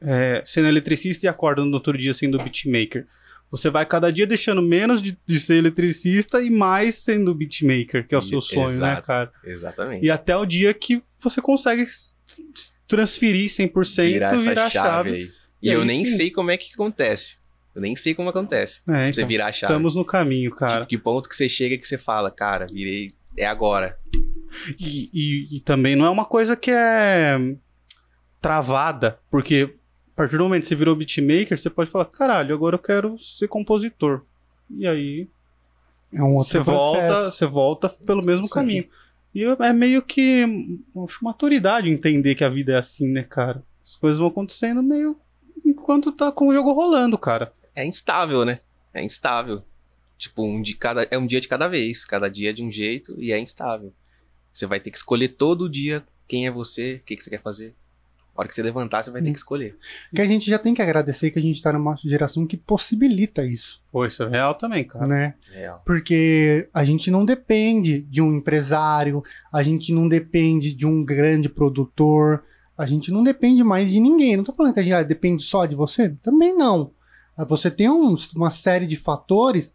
é, 0.00 0.42
sendo 0.44 0.66
eletricista 0.68 1.26
e 1.26 1.28
acorda 1.28 1.62
no 1.64 1.72
outro 1.74 1.96
dia 1.96 2.12
sendo 2.14 2.38
beatmaker. 2.38 3.06
Você 3.50 3.70
vai 3.70 3.86
cada 3.86 4.12
dia 4.12 4.26
deixando 4.26 4.60
menos 4.60 5.00
de, 5.00 5.16
de 5.24 5.38
ser 5.40 5.54
eletricista 5.56 6.42
e 6.42 6.50
mais 6.50 6.96
sendo 6.96 7.32
beatmaker, 7.34 8.06
que 8.06 8.14
é 8.14 8.18
o 8.18 8.22
seu 8.22 8.40
sonho, 8.40 8.68
né, 8.80 8.92
exato. 8.92 9.06
cara? 9.06 9.32
Exatamente. 9.44 10.04
E 10.04 10.10
até 10.10 10.36
o 10.36 10.44
dia 10.44 10.74
que 10.74 11.02
você 11.20 11.40
consegue 11.40 11.84
transferir 12.88 13.48
100%, 13.48 14.12
Virar 14.12 14.36
virar, 14.36 14.64
a 14.66 14.70
chave. 14.70 15.10
aí. 15.10 15.30
E 15.62 15.68
E, 15.68 15.72
eu 15.72 15.84
nem 15.84 16.04
sim. 16.04 16.16
sei 16.16 16.30
como 16.30 16.50
é 16.50 16.56
que 16.56 16.72
acontece. 16.74 17.38
Eu 17.74 17.80
nem 17.80 17.96
sei 17.96 18.14
como 18.14 18.28
acontece. 18.28 18.80
É, 18.88 19.12
Você 19.12 19.20
então, 19.20 19.28
virar 19.28 19.46
a 19.46 19.52
chave. 19.52 19.72
estamos 19.72 19.94
no 19.94 20.04
caminho, 20.04 20.50
cara. 20.54 20.74
Tipo, 20.80 20.86
que 20.88 20.98
ponto 20.98 21.28
que 21.28 21.34
você 21.36 21.48
chega 21.48 21.76
que 21.78 21.86
você 21.88 21.98
fala, 21.98 22.30
cara, 22.30 22.66
virei. 22.72 23.12
É 23.36 23.46
agora. 23.46 23.98
E, 24.78 25.10
e- 25.12 25.56
e 25.56 25.60
também 25.60 25.96
não 25.96 26.04
é 26.06 26.10
uma 26.10 26.24
coisa 26.24 26.54
que 26.56 26.70
é 26.70 27.36
travada, 28.40 29.18
porque 29.30 29.74
a 30.14 30.16
partir 30.16 30.38
do 30.38 30.44
momento 30.44 30.62
que 30.62 30.68
você 30.68 30.74
virou 30.76 30.94
beatmaker, 30.94 31.58
você 31.58 31.68
pode 31.68 31.90
falar, 31.90 32.04
caralho, 32.06 32.54
agora 32.54 32.76
eu 32.76 32.80
quero 32.80 33.18
ser 33.18 33.48
compositor. 33.48 34.22
E 34.70 34.86
aí 34.86 35.28
É 36.12 36.22
um 36.22 36.36
outro 36.36 36.52
você 36.52 36.58
volta, 36.60 37.30
você 37.30 37.46
volta 37.46 37.88
pelo 37.88 38.22
mesmo 38.24 38.46
Sim. 38.46 38.52
caminho. 38.54 38.88
E 39.34 39.40
eu- 39.42 39.54
é 39.60 39.72
meio 39.72 40.00
que 40.02 40.44
acho 41.04 41.24
maturidade 41.24 41.90
entender 41.90 42.36
que 42.36 42.44
a 42.44 42.48
vida 42.48 42.72
é 42.74 42.78
assim, 42.78 43.08
né, 43.08 43.24
cara? 43.24 43.62
As 43.84 43.96
coisas 43.96 44.18
vão 44.18 44.28
acontecendo 44.28 44.82
meio 44.82 45.18
enquanto 45.64 46.12
tá 46.12 46.30
com 46.30 46.48
o 46.48 46.52
jogo 46.54 46.72
rolando, 46.72 47.18
cara. 47.18 47.52
É 47.74 47.84
instável, 47.84 48.44
né? 48.44 48.60
É 48.92 49.02
instável. 49.02 49.64
Tipo, 50.16 50.44
um 50.46 50.62
de 50.62 50.74
cada, 50.74 51.02
é 51.10 51.18
um 51.18 51.26
dia 51.26 51.40
de 51.40 51.48
cada 51.48 51.66
vez. 51.66 52.04
Cada 52.04 52.28
dia 52.30 52.50
é 52.50 52.52
de 52.52 52.62
um 52.62 52.70
jeito 52.70 53.16
e 53.20 53.32
é 53.32 53.38
instável. 53.38 53.92
Você 54.52 54.64
vai 54.66 54.78
ter 54.78 54.92
que 54.92 54.96
escolher 54.96 55.28
todo 55.30 55.68
dia 55.68 56.06
quem 56.28 56.46
é 56.46 56.50
você, 56.52 57.00
o 57.02 57.04
que, 57.04 57.16
que 57.16 57.24
você 57.24 57.30
quer 57.30 57.42
fazer. 57.42 57.74
A 58.36 58.40
hora 58.40 58.48
que 58.48 58.54
você 58.54 58.62
levantar, 58.62 59.02
você 59.02 59.10
vai 59.10 59.22
ter 59.22 59.30
que 59.30 59.38
escolher. 59.38 59.76
Que 60.14 60.20
a 60.20 60.26
gente 60.26 60.50
já 60.50 60.58
tem 60.58 60.74
que 60.74 60.82
agradecer 60.82 61.30
que 61.30 61.38
a 61.38 61.42
gente 61.42 61.62
tá 61.62 61.72
numa 61.72 61.94
geração 61.96 62.46
que 62.46 62.56
possibilita 62.56 63.44
isso, 63.46 63.80
Pô, 63.92 64.04
isso 64.04 64.22
é 64.24 64.28
real 64.28 64.54
também, 64.54 64.82
cara. 64.84 65.06
né? 65.06 65.34
Real. 65.52 65.80
Porque 65.86 66.68
a 66.74 66.82
gente 66.84 67.10
não 67.12 67.24
depende 67.24 68.00
de 68.00 68.20
um 68.20 68.34
empresário, 68.34 69.22
a 69.52 69.62
gente 69.62 69.92
não 69.92 70.08
depende 70.08 70.74
de 70.74 70.84
um 70.84 71.04
grande 71.04 71.48
produtor, 71.48 72.42
a 72.76 72.86
gente 72.86 73.12
não 73.12 73.22
depende 73.22 73.62
mais 73.62 73.92
de 73.92 74.00
ninguém. 74.00 74.36
Não 74.36 74.42
tô 74.42 74.52
falando 74.52 74.74
que 74.74 74.80
a 74.80 74.82
gente 74.82 74.92
ah, 74.94 75.02
depende 75.04 75.44
só 75.44 75.64
de 75.64 75.76
você, 75.76 76.08
também 76.20 76.56
não. 76.56 76.90
Ah, 77.36 77.44
Você 77.44 77.70
tem 77.70 77.88
uns- 77.88 78.32
uma 78.32 78.50
série 78.50 78.86
de 78.86 78.96
fatores 78.96 79.72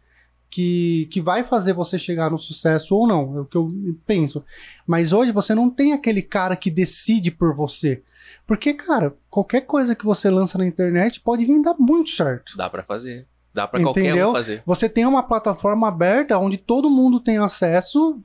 que, 0.50 1.06
que 1.10 1.20
vai 1.20 1.44
fazer 1.44 1.72
você 1.72 1.98
chegar 1.98 2.30
no 2.30 2.38
sucesso 2.38 2.96
ou 2.96 3.06
não, 3.06 3.36
é 3.36 3.40
o 3.40 3.44
que 3.44 3.56
eu 3.56 3.72
penso. 4.06 4.44
Mas 4.86 5.12
hoje 5.12 5.30
você 5.30 5.54
não 5.54 5.70
tem 5.70 5.92
aquele 5.92 6.22
cara 6.22 6.56
que 6.56 6.70
decide 6.70 7.30
por 7.30 7.54
você. 7.54 8.02
Porque, 8.46 8.74
cara, 8.74 9.14
qualquer 9.28 9.62
coisa 9.62 9.94
que 9.94 10.04
você 10.04 10.28
lança 10.28 10.58
na 10.58 10.66
internet 10.66 11.20
pode 11.20 11.44
vir 11.44 11.62
dar 11.62 11.76
muito 11.78 12.10
certo. 12.10 12.56
Dá 12.56 12.68
pra 12.68 12.82
fazer. 12.82 13.26
Dá 13.54 13.66
pra 13.66 13.80
qualquer 13.80 14.26
um 14.26 14.32
fazer. 14.32 14.62
Você 14.66 14.88
tem 14.88 15.06
uma 15.06 15.22
plataforma 15.22 15.86
aberta 15.88 16.38
onde 16.38 16.56
todo 16.56 16.90
mundo 16.90 17.20
tem 17.20 17.38
acesso 17.38 18.20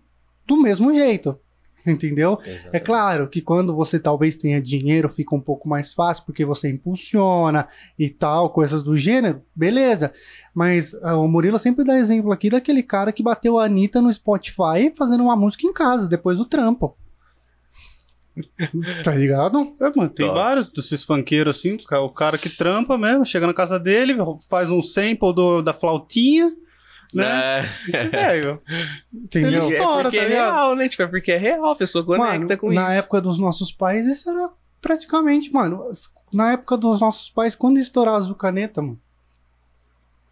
do 0.46 0.58
mesmo 0.58 0.94
jeito. 0.94 1.40
Entendeu? 1.92 2.38
É 2.44 2.50
Exatamente. 2.50 2.84
claro 2.86 3.30
que 3.30 3.42
quando 3.42 3.76
você 3.76 4.00
talvez 4.00 4.36
tenha 4.36 4.62
dinheiro 4.62 5.08
fica 5.10 5.36
um 5.36 5.42
pouco 5.42 5.68
mais 5.70 5.94
fácil 5.94 6.24
porque 6.26 6.44
você 6.46 6.70
impulsiona 6.70 7.68
e 7.98 8.10
tal, 8.10 8.50
coisas 8.50 8.82
do 8.82 8.98
gênero, 8.98 9.42
beleza. 9.56 10.12
Mas 10.54 10.94
ah, 11.04 11.18
o 11.18 11.28
Murilo 11.28 11.60
sempre 11.60 11.86
dá 11.86 11.98
exemplo 11.98 12.32
aqui 12.32 12.50
daquele 12.50 12.82
cara 12.82 13.12
que 13.12 13.22
bateu 13.24 13.60
a 13.60 13.66
Anitta 13.66 14.02
no 14.02 14.12
Spotify 14.12 14.92
fazendo 14.98 15.24
uma 15.24 15.36
música 15.36 15.68
em 15.68 15.74
casa, 15.74 16.08
depois 16.08 16.38
do 16.38 16.46
trampo. 16.46 16.98
tá 19.04 19.12
ligado? 19.16 19.74
É, 19.80 19.92
mano, 19.96 20.10
tem 20.10 20.28
vários 20.28 20.68
desses 20.68 21.04
funkeiros 21.04 21.58
assim, 21.58 21.78
o 21.92 22.10
cara 22.10 22.38
que 22.38 22.50
trampa 22.50 22.98
mesmo, 22.98 23.26
chega 23.26 23.48
na 23.48 23.54
casa 23.54 23.80
dele, 23.80 24.14
faz 24.50 24.70
um 24.70 24.82
sample 24.82 25.34
do- 25.34 25.62
da 25.62 25.74
flautinha, 25.74 26.52
né? 27.14 27.60
É, 27.94 28.04
Velho, 28.08 28.62
Entendeu? 29.14 29.50
Ele- 29.64 29.74
é 29.74 29.78
Estoura, 29.78 30.04
porque 30.04 30.18
tá 30.18 30.24
é 30.24 30.28
real, 30.28 30.76
né? 30.76 30.90
Tipo, 30.90 31.04
é 31.04 31.08
porque 31.08 31.32
é 31.32 31.38
real. 31.38 31.66
A 31.66 31.76
pessoa 31.76 32.04
conecta 32.06 32.40
Mano, 32.40 32.58
com 32.58 32.72
na 32.72 32.90
isso. 32.90 33.00
época 33.00 33.22
dos 33.22 33.40
nossos 33.40 33.72
pais, 33.72 34.06
isso 34.08 34.30
era 34.30 34.50
praticamente, 34.82 35.52
mano. 35.52 35.90
Na 36.34 36.52
época 36.54 36.76
dos 36.78 37.00
nossos 37.00 37.30
pais, 37.30 37.56
quando 37.56 37.78
estourava 37.80 38.18
azul 38.18 38.36
caneta, 38.36 38.82
mano, 38.82 39.00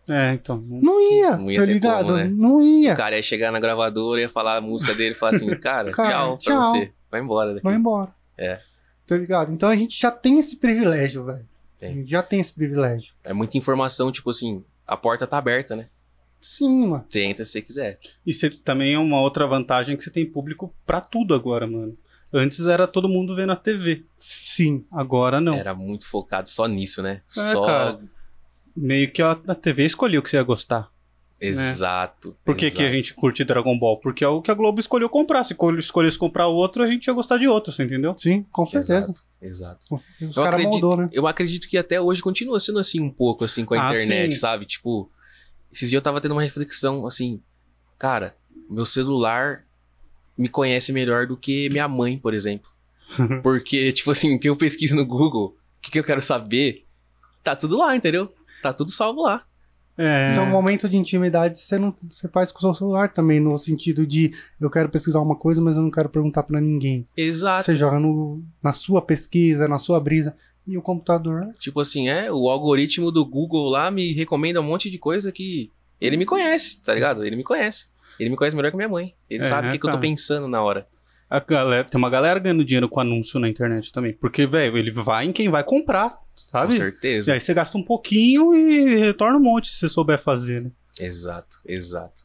é, 0.09 0.33
então. 0.33 0.57
não 0.67 0.99
ia, 0.99 1.37
Não 1.37 1.49
ia 1.49 1.59
tá 1.61 1.65
ligado? 1.65 2.05
como, 2.07 2.17
né? 2.17 2.25
Não 2.25 2.61
ia. 2.61 2.93
O 2.93 2.97
cara 2.97 3.15
ia 3.15 3.23
chegar 3.23 3.51
na 3.53 3.59
gravadora, 3.59 4.19
ia 4.19 4.27
falar 4.29 4.57
a 4.57 4.61
música 4.61 4.93
dele 4.93 5.11
e 5.15 5.17
falar 5.17 5.35
assim, 5.35 5.47
cara, 5.59 5.91
Cara, 5.91 6.09
tchau 6.09 6.37
pra 6.37 6.37
tchau. 6.39 6.71
você. 6.71 6.91
Vai 7.09 7.21
embora 7.21 7.53
daqui. 7.53 7.63
Vai 7.63 7.75
embora. 7.75 8.13
É. 8.37 8.59
Tá 9.07 9.15
ligado? 9.17 9.51
Então 9.53 9.69
a 9.69 9.75
gente 9.75 9.97
já 9.99 10.11
tem 10.11 10.39
esse 10.39 10.57
privilégio, 10.57 11.23
velho. 11.25 11.39
A 11.77 11.79
Tem. 11.79 11.93
gente 11.95 12.09
já 12.11 12.21
tem 12.23 12.39
esse 12.39 12.53
privilégio. 12.53 13.13
É 13.23 13.31
muita 13.33 13.57
informação, 13.57 14.11
tipo 14.11 14.29
assim, 14.29 14.63
a 14.87 14.97
porta 14.97 15.25
tá 15.27 15.37
aberta, 15.37 15.75
né? 15.75 15.87
Sim, 16.43 16.87
mano. 16.87 17.05
Entra 17.15 17.45
se 17.45 17.51
você 17.53 17.61
quiser. 17.61 17.99
E 18.25 18.33
você 18.33 18.49
também 18.49 18.93
é 18.93 18.99
uma 18.99 19.21
outra 19.21 19.47
vantagem 19.47 19.95
que 19.95 20.03
você 20.03 20.09
tem 20.11 20.25
público 20.25 20.73
pra 20.85 20.99
tudo 20.99 21.33
agora, 21.33 21.65
mano. 21.65 21.97
Antes 22.33 22.59
era 22.65 22.85
todo 22.87 23.07
mundo 23.07 23.35
vendo 23.35 23.51
a 23.51 23.55
TV. 23.55 24.03
Sim. 24.17 24.83
Agora 24.91 25.39
não. 25.39 25.55
Era 25.55 25.73
muito 25.73 26.07
focado 26.07 26.49
só 26.49 26.67
nisso, 26.67 27.01
né? 27.01 27.21
É, 27.37 27.53
só. 27.53 27.65
cara. 27.65 27.99
Meio 28.75 29.11
que 29.11 29.21
a, 29.21 29.31
a 29.47 29.55
TV 29.55 29.85
escolheu 29.85 30.19
o 30.19 30.23
que 30.23 30.29
você 30.29 30.37
ia 30.37 30.43
gostar. 30.43 30.91
Exato. 31.39 32.35
Por 32.43 32.55
que, 32.55 32.71
que 32.71 32.81
a 32.81 32.85
exato. 32.85 32.95
gente 32.95 33.13
curte 33.13 33.43
Dragon 33.43 33.77
Ball? 33.77 33.99
Porque 33.99 34.23
é 34.23 34.27
o 34.27 34.41
que 34.41 34.49
a 34.49 34.53
Globo 34.53 34.79
escolheu 34.79 35.09
comprar. 35.09 35.43
Se 35.43 35.53
escolhe- 35.53 35.79
escolhesse 35.79 36.17
comprar 36.17 36.47
outro, 36.47 36.81
a 36.83 36.87
gente 36.87 37.05
ia 37.07 37.13
gostar 37.13 37.37
de 37.37 37.47
outro, 37.47 37.71
você 37.71 37.83
entendeu? 37.83 38.15
Sim, 38.17 38.43
com 38.51 38.65
certeza. 38.65 39.13
Exato. 39.41 39.81
Exato. 39.89 40.01
Os 40.21 40.37
Eu 40.37 40.43
caras 40.43 40.63
né? 40.97 41.09
Eu 41.11 41.27
acredito 41.27 41.67
que 41.67 41.77
até 41.77 41.99
hoje 41.99 42.21
continua 42.21 42.59
sendo 42.59 42.79
assim 42.79 42.99
um 43.01 43.09
pouco, 43.09 43.43
assim, 43.43 43.65
com 43.65 43.73
a 43.75 43.89
Ah, 43.89 43.91
internet, 43.93 44.33
sim. 44.33 44.39
sabe? 44.39 44.65
Tipo, 44.65 45.11
esses 45.73 45.89
dias 45.89 45.99
eu 45.99 46.03
tava 46.03 46.21
tendo 46.21 46.33
uma 46.33 46.43
reflexão, 46.43 47.05
assim, 47.07 47.41
cara, 47.97 48.35
meu 48.69 48.85
celular 48.85 49.65
me 50.37 50.47
conhece 50.47 50.93
melhor 50.93 51.27
do 51.27 51.35
que 51.35 51.69
minha 51.69 51.87
mãe, 51.87 52.17
por 52.17 52.33
exemplo. 52.33 52.69
Porque, 53.41 53.91
tipo 53.91 54.11
assim, 54.11 54.35
o 54.35 54.39
que 54.39 54.47
eu 54.47 54.55
pesquiso 54.55 54.95
no 54.95 55.05
Google, 55.05 55.55
o 55.77 55.81
que, 55.81 55.91
que 55.91 55.99
eu 55.99 56.03
quero 56.03 56.21
saber, 56.21 56.85
tá 57.43 57.55
tudo 57.55 57.77
lá, 57.77 57.95
entendeu? 57.95 58.33
Tá 58.61 58.71
tudo 58.71 58.91
salvo 58.91 59.21
lá. 59.23 59.43
É. 59.97 60.29
Isso 60.31 60.39
é 60.39 60.41
um 60.41 60.49
momento 60.49 60.89
de 60.89 60.97
intimidade 60.97 61.55
que 61.55 61.65
você, 61.65 61.77
não, 61.77 61.95
você 62.09 62.27
faz 62.27 62.51
com 62.51 62.57
o 62.57 62.61
seu 62.61 62.73
celular 62.73 63.13
também, 63.13 63.39
no 63.39 63.55
sentido 63.57 64.07
de 64.07 64.33
eu 64.59 64.69
quero 64.69 64.89
pesquisar 64.89 65.19
uma 65.19 65.35
coisa, 65.35 65.61
mas 65.61 65.75
eu 65.75 65.83
não 65.83 65.91
quero 65.91 66.09
perguntar 66.09 66.43
pra 66.43 66.59
ninguém. 66.59 67.07
Exato. 67.15 67.65
Você 67.65 67.73
joga 67.77 67.99
no, 67.99 68.43
na 68.61 68.73
sua 68.73 69.01
pesquisa, 69.01 69.67
na 69.67 69.77
sua 69.77 69.99
brisa. 69.99 70.35
E 70.67 70.77
o 70.77 70.81
computador. 70.81 71.51
Tipo 71.59 71.81
assim, 71.81 72.09
é, 72.09 72.31
o 72.31 72.49
algoritmo 72.49 73.11
do 73.11 73.25
Google 73.25 73.69
lá 73.69 73.91
me 73.91 74.13
recomenda 74.13 74.61
um 74.61 74.63
monte 74.63 74.89
de 74.89 74.97
coisa 74.97 75.31
que 75.31 75.69
ele 75.99 76.15
me 76.17 76.25
conhece, 76.25 76.77
tá 76.81 76.93
ligado? 76.93 77.25
Ele 77.25 77.35
me 77.35 77.43
conhece. 77.43 77.87
Ele 78.19 78.29
me 78.29 78.35
conhece 78.37 78.55
melhor 78.55 78.69
que 78.71 78.77
minha 78.77 78.87
mãe. 78.89 79.13
Ele 79.29 79.43
É, 79.43 79.47
sabe 79.47 79.67
o 79.67 79.71
que, 79.71 79.77
que 79.79 79.85
eu 79.85 79.89
tô 79.89 79.97
cara. 79.97 80.07
pensando 80.09 80.47
na 80.47 80.61
hora. 80.61 80.87
A 81.29 81.39
galera, 81.39 81.83
tem 81.89 81.97
uma 81.97 82.09
galera 82.11 82.39
ganhando 82.39 82.63
dinheiro 82.63 82.87
com 82.87 82.99
anúncio 82.99 83.39
na 83.39 83.49
internet 83.49 83.91
também. 83.91 84.13
Porque, 84.13 84.45
velho, 84.45 84.77
ele 84.77 84.91
vai 84.91 85.25
em 85.25 85.31
quem 85.33 85.49
vai 85.49 85.63
comprar, 85.63 86.11
Com 86.11 86.17
sabe? 86.35 86.73
E 86.75 86.77
certeza. 86.77 87.33
aí 87.33 87.41
você 87.41 87.53
gasta 87.53 87.75
um 87.77 87.83
pouquinho 87.83 88.53
e 88.53 88.99
retorna 88.99 89.37
um 89.37 89.41
monte 89.41 89.67
se 89.69 89.77
você 89.79 89.89
souber 89.89 90.19
fazer, 90.19 90.61
né? 90.61 90.71
Exato, 90.99 91.57
exato. 91.65 92.23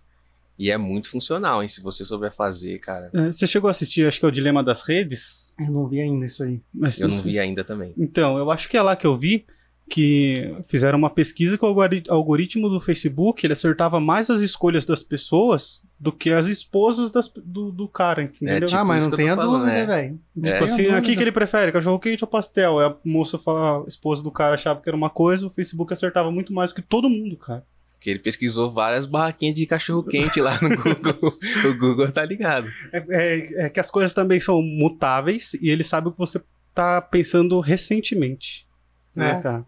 E 0.59 0.71
é 0.71 0.77
muito 0.77 1.09
funcional, 1.11 1.63
hein? 1.63 1.69
Se 1.69 1.81
você 1.81 2.05
souber 2.05 2.33
fazer, 2.35 2.79
cara. 2.81 3.11
É, 3.15 3.33
Você 3.33 3.47
chegou 3.47 3.69
a 3.69 3.71
assistir, 3.71 4.07
acho 4.07 4.19
que 4.19 4.25
é 4.27 4.29
o 4.29 4.33
Dilema 4.33 4.63
das 4.65 4.83
Redes? 4.83 5.55
Eu 5.59 5.71
não 5.71 5.87
vi 5.87 6.01
ainda 6.01 6.27
isso 6.27 6.43
aí. 6.43 6.61
Mas 6.75 6.99
Eu 7.01 7.09
não 7.09 7.19
vi 7.19 7.39
ainda 7.39 7.63
também. 7.63 7.95
Então, 7.97 8.37
eu 8.39 8.51
acho 8.51 8.69
que 8.69 8.77
é 8.77 8.83
lá 8.83 8.97
que 8.97 9.07
eu 9.07 9.17
vi 9.17 9.47
que 9.91 10.55
fizeram 10.67 10.99
uma 10.99 11.09
pesquisa 11.09 11.57
que 11.57 11.65
o 11.65 11.69
algori- 11.69 12.03
algoritmo 12.11 12.69
do 12.69 12.79
Facebook 12.79 13.47
ele 13.47 13.55
acertava 13.55 13.99
mais 13.99 14.29
as 14.29 14.41
escolhas 14.43 14.85
das 14.85 15.03
pessoas 15.03 15.83
do 15.99 16.13
que 16.13 16.31
as 16.31 16.45
esposas 16.47 17.11
das- 17.11 17.33
do, 17.43 17.73
do 17.73 17.89
cara, 17.89 18.23
entendeu? 18.25 18.67
tipo 18.69 18.79
ah, 18.79 18.85
mas 18.85 19.07
não 19.07 19.17
tem 19.17 19.31
a 19.31 19.35
dúvida, 19.35 19.65
né? 19.65 19.87
velho. 19.87 20.21
É. 20.43 20.53
Tipo 20.53 20.63
a 20.63 20.67
assim, 20.67 20.87
aqui 20.89 21.17
que 21.17 21.23
ele 21.23 21.33
prefere, 21.33 21.73
cachorro 21.73 21.99
quente 21.99 22.23
ou 22.23 22.29
pastel? 22.29 22.79
Aí 22.79 22.87
a 22.87 22.97
moça 23.03 23.39
fala, 23.39 23.83
a 23.85 23.89
esposa 23.89 24.23
do 24.23 24.31
cara 24.31 24.57
achava 24.57 24.79
que 24.81 24.89
era 24.91 24.97
uma 24.97 25.09
coisa, 25.09 25.47
o 25.47 25.51
Facebook 25.51 25.91
acertava 25.93 26.31
muito 26.31 26.53
mais 26.53 26.71
que 26.73 26.83
todo 26.83 27.09
mundo, 27.09 27.37
cara. 27.39 27.65
Porque 27.99 28.11
ele 28.11 28.21
pesquisou 28.21 28.71
várias 28.71 29.05
barraquinhas 29.05 29.57
de 29.57 29.67
cachorro 29.67 30.05
quente 30.05 30.41
lá 30.41 30.57
no 30.63 30.69
Google. 30.77 31.37
o 31.69 31.75
Google 31.79 32.13
tá 32.13 32.25
ligado. 32.25 32.69
É, 32.93 33.05
é- 33.09 33.67
é 33.67 33.71
que 33.71 33.81
as 33.81 33.91
coisas 33.91 34.15
também 34.15 34.39
são 34.39 34.63
mutáveis 34.63 35.55
e 35.55 35.69
ele 35.69 35.83
sabe 35.83 36.07
o 36.09 36.13
que 36.13 36.19
você 36.19 36.41
tá 36.73 37.01
pensando 37.03 37.59
recentemente. 37.59 38.67
Né, 39.15 39.33
É. 39.33 39.41
cara? 39.43 39.67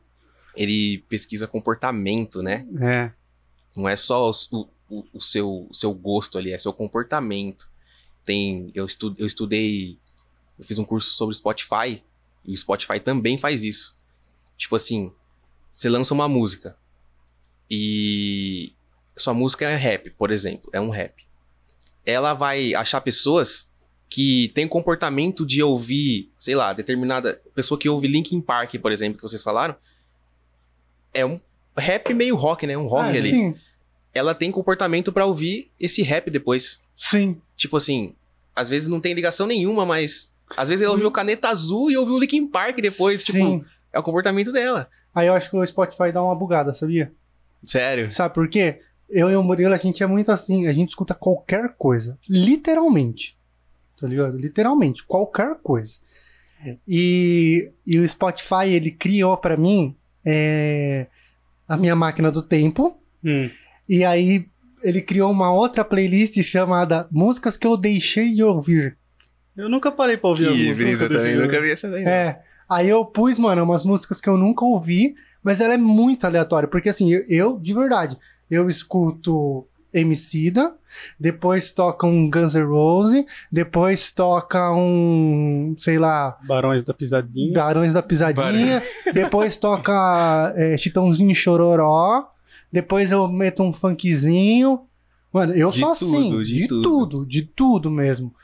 Ele 0.57 0.99
pesquisa 1.09 1.49
comportamento, 1.49 2.39
né? 2.41 2.67
É. 2.81 3.11
Não 3.77 3.89
é 3.89 3.97
só 3.97 4.31
o, 4.53 4.69
o, 4.89 5.05
o 5.15 5.21
seu, 5.21 5.67
o 5.69 5.75
seu 5.75 5.93
gosto 5.93 6.39
ali, 6.39 6.53
é 6.53 6.59
seu 6.59 6.73
comportamento. 6.73 7.69
Tem, 8.25 8.71
eu, 8.75 8.85
estu, 8.85 9.13
eu 9.19 9.27
estudei, 9.27 9.99
eu 10.59 10.65
fiz 10.65 10.79
um 10.79 10.85
curso 10.85 11.13
sobre 11.13 11.35
Spotify, 11.35 12.03
e 12.45 12.53
o 12.53 12.57
Spotify 12.57 13.01
também 13.01 13.37
faz 13.39 13.65
isso. 13.65 13.97
Tipo 14.57 14.77
assim, 14.77 15.11
você 15.73 15.89
lança 15.89 16.13
uma 16.15 16.29
música, 16.29 16.77
e 17.71 18.73
sua 19.17 19.33
música 19.35 19.69
é 19.69 19.77
rap, 19.77 20.11
por 20.11 20.31
exemplo, 20.31 20.69
é 20.73 20.81
um 20.81 20.91
rap. 20.91 21.25
Ela 22.05 22.35
vai 22.35 22.75
achar 22.75 23.01
pessoas 23.01 23.69
que 24.09 24.49
têm 24.55 24.67
comportamento 24.67 25.47
de 25.47 25.63
ouvir, 25.63 26.33
sei 26.39 26.55
lá, 26.57 26.73
determinada 26.73 27.41
pessoa 27.55 27.79
que 27.79 27.89
ouve 27.89 28.09
Linkin 28.09 28.41
Park, 28.41 28.75
por 28.81 28.91
exemplo, 28.91 29.19
que 29.19 29.23
vocês 29.23 29.43
falaram, 29.43 29.77
é 31.15 31.25
um 31.25 31.39
rap 31.77 32.13
meio 32.13 32.35
rock, 32.35 32.67
né? 32.67 32.77
Um 32.77 32.87
rock 32.89 33.05
Ah, 33.05 33.19
ali 33.21 33.31
Sim, 33.31 33.55
ela 34.13 34.35
tem 34.35 34.51
comportamento 34.51 35.13
pra 35.13 35.27
ouvir 35.27 35.71
esse 35.79 36.03
rap 36.03 36.29
depois. 36.31 36.81
sim. 36.97 37.41
Tipo 37.57 37.77
assim, 37.77 38.15
às 38.57 38.69
vezes 38.69 38.89
não 38.89 39.01
tem 39.01 39.13
ligação 39.13 39.47
nenhuma, 39.47 39.85
mas 39.87 40.33
às 40.57 40.69
vezes 40.71 40.83
ela 40.83 40.93
ouviu 40.95 41.11
Caneta 41.11 41.49
Azul 41.49 41.91
e 41.91 41.97
ouviu 41.97 42.19
Linkin 42.19 42.49
Park 42.49 42.79
depois, 42.81 43.23
tipo, 43.23 43.39
sim. 43.39 43.65
é 43.93 43.99
o 43.99 44.03
comportamento 44.03 44.51
dela. 44.51 44.89
Aí 45.15 45.27
eu 45.27 45.35
acho 45.35 45.51
que 45.51 45.57
o 45.57 45.65
Spotify 45.67 46.11
dá 46.11 46.23
uma 46.25 46.35
bugada, 46.35 46.73
sabia? 46.73 47.13
Sério. 47.67 48.11
Sabe 48.11 48.35
por 48.35 48.49
quê? 48.49 48.81
Eu 49.09 49.31
e 49.31 49.37
o 49.37 49.43
Murilo, 49.43 49.75
a 49.75 49.77
gente 49.77 50.03
é 50.03 50.07
muito 50.07 50.31
assim, 50.31 50.67
a 50.67 50.73
gente 50.73 50.91
escuta 50.91 51.15
qualquer 51.15 51.75
coisa. 51.77 52.19
Literalmente. 52.29 53.37
Tá 54.01 54.07
ligado? 54.07 54.37
Literalmente, 54.39 55.05
qualquer 55.05 55.57
coisa. 55.63 55.95
E, 56.87 57.73
e 57.87 57.99
o 57.99 58.09
Spotify, 58.09 58.67
ele 58.69 58.91
criou 58.91 59.37
pra 59.37 59.57
mim 59.57 59.97
é, 60.25 61.07
a 61.67 61.77
minha 61.77 61.97
máquina 61.97 62.31
do 62.31 62.43
tempo. 62.43 62.99
Hum. 63.25 63.51
E 63.89 64.05
aí 64.05 64.47
ele 64.83 65.03
criou 65.03 65.31
uma 65.31 65.53
outra 65.53 65.85
playlist 65.85 66.41
chamada 66.43 67.07
Músicas 67.11 67.57
que 67.57 67.67
eu 67.67 67.77
deixei 67.77 68.35
de 68.35 68.43
ouvir. 68.43 68.97
Eu 69.57 69.69
nunca 69.69 69.91
parei 69.91 70.17
pra 70.17 70.31
ouvir 70.31 70.47
as 70.47 70.53
Que 70.53 70.69
músicas. 70.69 70.77
brisa 70.79 71.09
também, 71.09 71.37
nunca 71.37 71.61
vi 71.61 71.71
essa 71.71 71.91
daí. 71.91 72.05
É. 72.05 72.41
Aí 72.69 72.89
eu 72.89 73.05
pus, 73.05 73.39
mano, 73.39 73.65
umas 73.65 73.83
músicas 73.83 74.21
que 74.21 74.29
eu 74.29 74.39
nunca 74.39 74.65
ouvi, 74.65 75.15
mas 75.43 75.61
ela 75.61 75.75
é 75.75 75.79
muito 75.79 76.25
aleatória. 76.27 76.69
Porque 76.69 76.89
assim, 76.89 77.13
eu, 77.13 77.23
eu, 77.29 77.59
de 77.59 77.73
verdade, 77.75 78.17
eu 78.51 78.69
escuto 78.69 79.67
Emicida, 79.93 80.75
depois 81.19 81.73
toca 81.73 82.07
um 82.07 82.31
Guns 82.31 82.55
N' 82.55 82.65
Roses, 82.65 83.25
depois 83.51 84.11
toca 84.13 84.73
um, 84.73 85.75
sei 85.79 85.99
lá, 85.99 86.39
Barões 86.47 86.83
da 86.83 86.95
Pisadinha. 86.95 87.53
Barões 87.53 87.95
da 87.95 88.03
Pisadinha, 88.03 88.83
depois 89.13 89.57
toca 89.57 90.53
é, 90.57 90.77
Chitãozinho 90.77 91.35
Chororó, 91.35 92.29
depois 92.73 93.11
eu 93.11 93.27
meto 93.29 93.63
um 93.63 93.73
funkzinho. 93.73 94.83
Mano, 95.33 95.53
eu 95.55 95.71
De 95.71 95.79
sou 95.79 95.95
tudo, 95.95 96.17
assim, 96.17 96.45
de 96.45 96.45
de, 96.45 96.67
tudo. 96.67 96.83
tudo. 96.83 97.27
de 97.27 97.43
tudo 97.43 97.91
mesmo. 97.91 98.35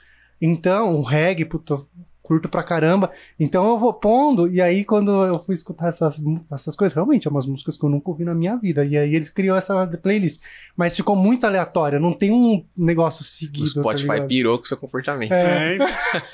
Então, 0.40 0.96
o 0.96 1.02
reggae, 1.02 1.44
puta, 1.44 1.80
curto 2.26 2.48
pra 2.48 2.62
caramba. 2.62 3.10
Então 3.38 3.68
eu 3.68 3.78
vou 3.78 3.92
pondo, 3.94 4.48
e 4.48 4.60
aí 4.60 4.84
quando 4.84 5.12
eu 5.24 5.38
fui 5.38 5.54
escutar 5.54 5.88
essas, 5.88 6.20
essas 6.52 6.74
coisas, 6.74 6.92
realmente 6.94 7.28
é 7.28 7.30
umas 7.30 7.46
músicas 7.46 7.76
que 7.76 7.84
eu 7.84 7.88
nunca 7.88 8.10
ouvi 8.10 8.24
na 8.24 8.34
minha 8.34 8.56
vida. 8.56 8.84
E 8.84 8.96
aí 8.98 9.14
eles 9.14 9.30
criou 9.30 9.56
essa 9.56 9.86
playlist. 10.02 10.40
Mas 10.76 10.96
ficou 10.96 11.14
muito 11.14 11.46
aleatório, 11.46 12.00
não 12.00 12.12
tem 12.12 12.32
um 12.32 12.64
negócio 12.76 13.22
O 13.22 13.24
seguido. 13.24 13.74
tá 13.74 13.80
Spotify 13.80 14.12
ligado? 14.12 14.28
pirou 14.28 14.58
com 14.58 14.64
seu 14.64 14.76
comportamento. 14.76 15.32
É, 15.32 15.78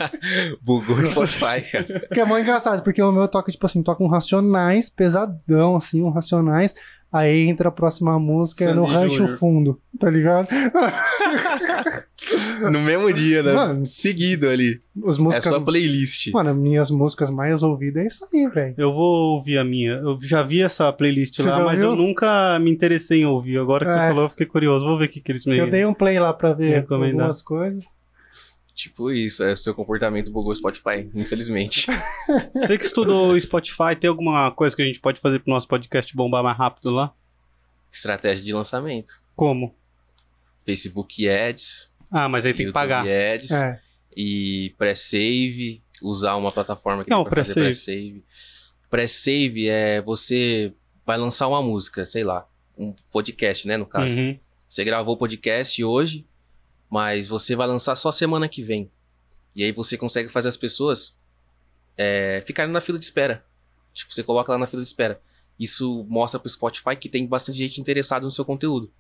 Bugou 0.63 0.97
o 0.97 1.07
Spotify, 1.07 1.61
cara. 1.71 2.09
Que 2.13 2.21
é 2.21 2.25
muito 2.25 2.43
engraçado, 2.43 2.83
porque 2.83 3.03
o 3.03 3.13
meu 3.13 3.29
toca, 3.29 3.53
tipo 3.53 3.67
assim, 3.67 3.83
toca 3.83 4.03
um 4.03 4.09
Racionais, 4.09 4.89
pesadão, 4.89 5.77
assim, 5.77 6.03
um 6.03 6.11
Racionais. 6.11 6.75
Aí 7.13 7.47
entra 7.49 7.69
a 7.69 7.73
próxima 7.73 8.19
música, 8.19 8.65
é 8.65 8.73
no 8.73 8.85
Sandy 8.87 8.95
Rancho 8.97 9.17
Júnior. 9.17 9.39
Fundo, 9.39 9.81
tá 9.99 10.09
ligado? 10.11 10.49
No 12.71 12.81
mesmo 12.81 13.13
dia, 13.13 13.43
né? 13.43 13.53
Mano, 13.53 13.85
Seguido 13.85 14.49
ali. 14.49 14.81
As 15.05 15.19
É 15.19 15.21
músicas. 15.21 15.53
só 15.53 15.61
playlist. 15.61 16.31
Mano, 16.33 16.55
minhas 16.55 16.91
músicas 16.91 17.31
mais 17.31 17.63
ouvidas 17.65 18.05
é 18.05 18.07
isso 18.07 18.25
aí, 18.33 18.49
velho. 18.49 18.75
Eu 18.79 18.93
vou 18.93 19.35
ouvir 19.35 19.59
a 19.59 19.65
minha. 19.65 19.95
Eu 19.95 20.17
já 20.23 20.43
vi 20.43 20.63
essa 20.63 20.93
playlist 20.93 21.37
Você 21.37 21.43
lá, 21.51 21.65
mas 21.65 21.83
eu 21.83 21.91
ouviu? 21.91 22.07
nunca 22.07 22.59
me 22.61 22.71
interessei 22.71 23.23
em 23.23 23.27
ouvir. 23.27 23.59
Agora 23.59 23.85
que 23.85 23.91
você 23.91 23.99
É. 23.99 24.09
falou, 24.09 24.25
eu 24.25 24.29
fiquei 24.31 24.47
curioso. 24.47 24.87
Vou 24.87 24.97
ver 24.97 25.07
o 25.07 25.09
que, 25.09 25.21
que 25.21 25.33
eles 25.33 25.45
me. 25.45 25.59
Eu 25.59 25.69
dei 25.69 25.85
um 25.85 25.93
play 25.93 26.19
lá 26.21 26.33
pra 26.33 26.53
ver 26.55 26.71
Recomendar. 26.77 27.15
algumas 27.23 27.43
coisas. 27.43 27.85
Tipo 28.75 29.11
isso, 29.11 29.43
é 29.45 29.55
seu 29.55 29.75
comportamento 29.75 30.31
bugou 30.31 30.51
o 30.51 30.57
Spotify, 30.57 31.09
infelizmente. 31.15 31.87
Você 32.55 32.79
que 32.79 32.87
estudou 32.87 33.33
o 33.33 33.41
Spotify, 33.41 33.95
tem 33.99 34.09
alguma 34.09 34.51
coisa 34.53 34.75
que 34.75 34.81
a 34.81 34.85
gente 34.85 34.99
pode 35.01 35.21
fazer 35.21 35.41
pro 35.41 35.53
nosso 35.53 35.69
podcast 35.69 36.15
bombar 36.17 36.43
mais 36.43 36.57
rápido 36.57 36.91
lá? 36.91 37.13
Estratégia 37.93 38.43
de 38.45 38.53
lançamento. 38.53 39.21
Como? 39.37 39.75
Facebook 40.65 41.29
Ads, 41.29 41.93
Ah, 42.11 42.29
mas 42.29 42.47
aí 42.47 42.53
tem 42.53 42.59
que 42.59 42.63
YouTube 42.65 42.75
pagar. 42.75 43.05
Ads 43.07 43.51
É. 43.51 43.81
e 44.17 44.75
pré-save, 44.79 45.83
usar 46.03 46.37
uma 46.37 46.51
plataforma 46.53 47.05
que 47.05 47.11
Não, 47.11 47.25
dá 47.25 47.31
pra 47.31 47.45
fazer 47.45 47.55
pré-save. 47.61 48.11
pré-save. 48.11 48.25
Pré-save 48.89 49.69
é 49.69 50.01
você 50.01 50.73
vai 51.05 51.19
lançar 51.19 51.49
uma 51.49 51.61
música, 51.63 52.07
sei 52.07 52.25
lá, 52.25 52.47
um 52.79 52.95
podcast, 53.11 53.67
né, 53.69 53.77
no 53.77 53.85
caso. 53.87 54.17
Uhum. 54.17 54.39
Você 54.69 54.83
gravou 54.85 55.15
o 55.15 55.19
podcast 55.19 55.83
hoje, 55.85 56.27
mas 56.93 57.27
você 57.27 57.57
vai 57.57 57.67
lançar 57.67 57.97
só 57.97 58.13
semana 58.13 58.47
que 58.47 58.63
vem. 58.63 58.91
E 59.57 59.65
aí 59.65 59.73
você 59.73 59.97
consegue 59.97 60.29
fazer 60.29 60.51
as 60.51 60.59
pessoas 60.59 61.17
é, 61.97 62.43
ficarem 62.47 62.71
na 62.71 62.83
fila 62.83 62.99
de 62.99 63.05
espera. 63.07 63.43
Tipo, 63.95 64.13
você 64.13 64.23
coloca 64.23 64.53
lá 64.53 64.59
na 64.59 64.67
fila 64.67 64.83
de 64.83 64.89
espera. 64.91 65.19
Isso 65.59 66.05
mostra 66.07 66.39
pro 66.39 66.51
Spotify 66.51 66.95
que 66.95 67.09
tem 67.09 67.27
bastante 67.27 67.57
gente 67.57 67.81
interessada 67.81 68.27
no 68.27 68.31
seu 68.31 68.45
conteúdo. 68.45 68.93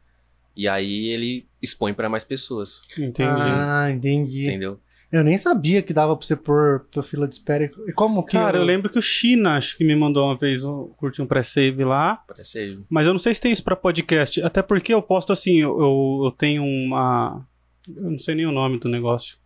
E 0.56 0.66
aí 0.66 1.08
ele 1.08 1.46
expõe 1.60 1.92
pra 1.92 2.08
mais 2.08 2.24
pessoas, 2.24 2.82
Entendi. 2.98 3.28
Ah, 3.28 3.90
entendi. 3.90 4.46
entendeu? 4.46 4.80
Eu 5.10 5.22
nem 5.22 5.36
sabia 5.36 5.82
que 5.82 5.92
dava 5.92 6.16
pra 6.16 6.26
você 6.26 6.34
pôr 6.34 6.86
pra 6.90 7.02
fila 7.02 7.28
de 7.28 7.34
espera. 7.34 7.70
E 7.86 7.92
como 7.92 8.24
que. 8.24 8.32
Cara, 8.32 8.56
eu 8.56 8.64
lembro 8.64 8.88
que 8.88 8.98
o 8.98 9.02
China, 9.02 9.58
acho 9.58 9.76
que 9.76 9.84
me 9.84 9.94
mandou 9.94 10.24
uma 10.24 10.38
vez 10.38 10.62
eu 10.62 10.94
curti 10.96 11.20
um 11.20 11.26
pré-save 11.26 11.84
lá. 11.84 12.16
Pré-save. 12.26 12.82
Mas 12.88 13.06
eu 13.06 13.12
não 13.12 13.20
sei 13.20 13.34
se 13.34 13.40
tem 13.40 13.52
isso 13.52 13.62
pra 13.62 13.76
podcast. 13.76 14.40
Até 14.40 14.62
porque 14.62 14.94
eu 14.94 15.02
posto 15.02 15.30
assim, 15.30 15.60
eu, 15.60 15.78
eu, 15.78 16.20
eu 16.24 16.30
tenho 16.30 16.64
uma. 16.64 17.46
Eu 17.88 18.10
não 18.10 18.18
sei 18.18 18.34
nem 18.34 18.46
o 18.46 18.52
nome 18.52 18.78
do 18.78 18.88
negócio. 18.88 19.36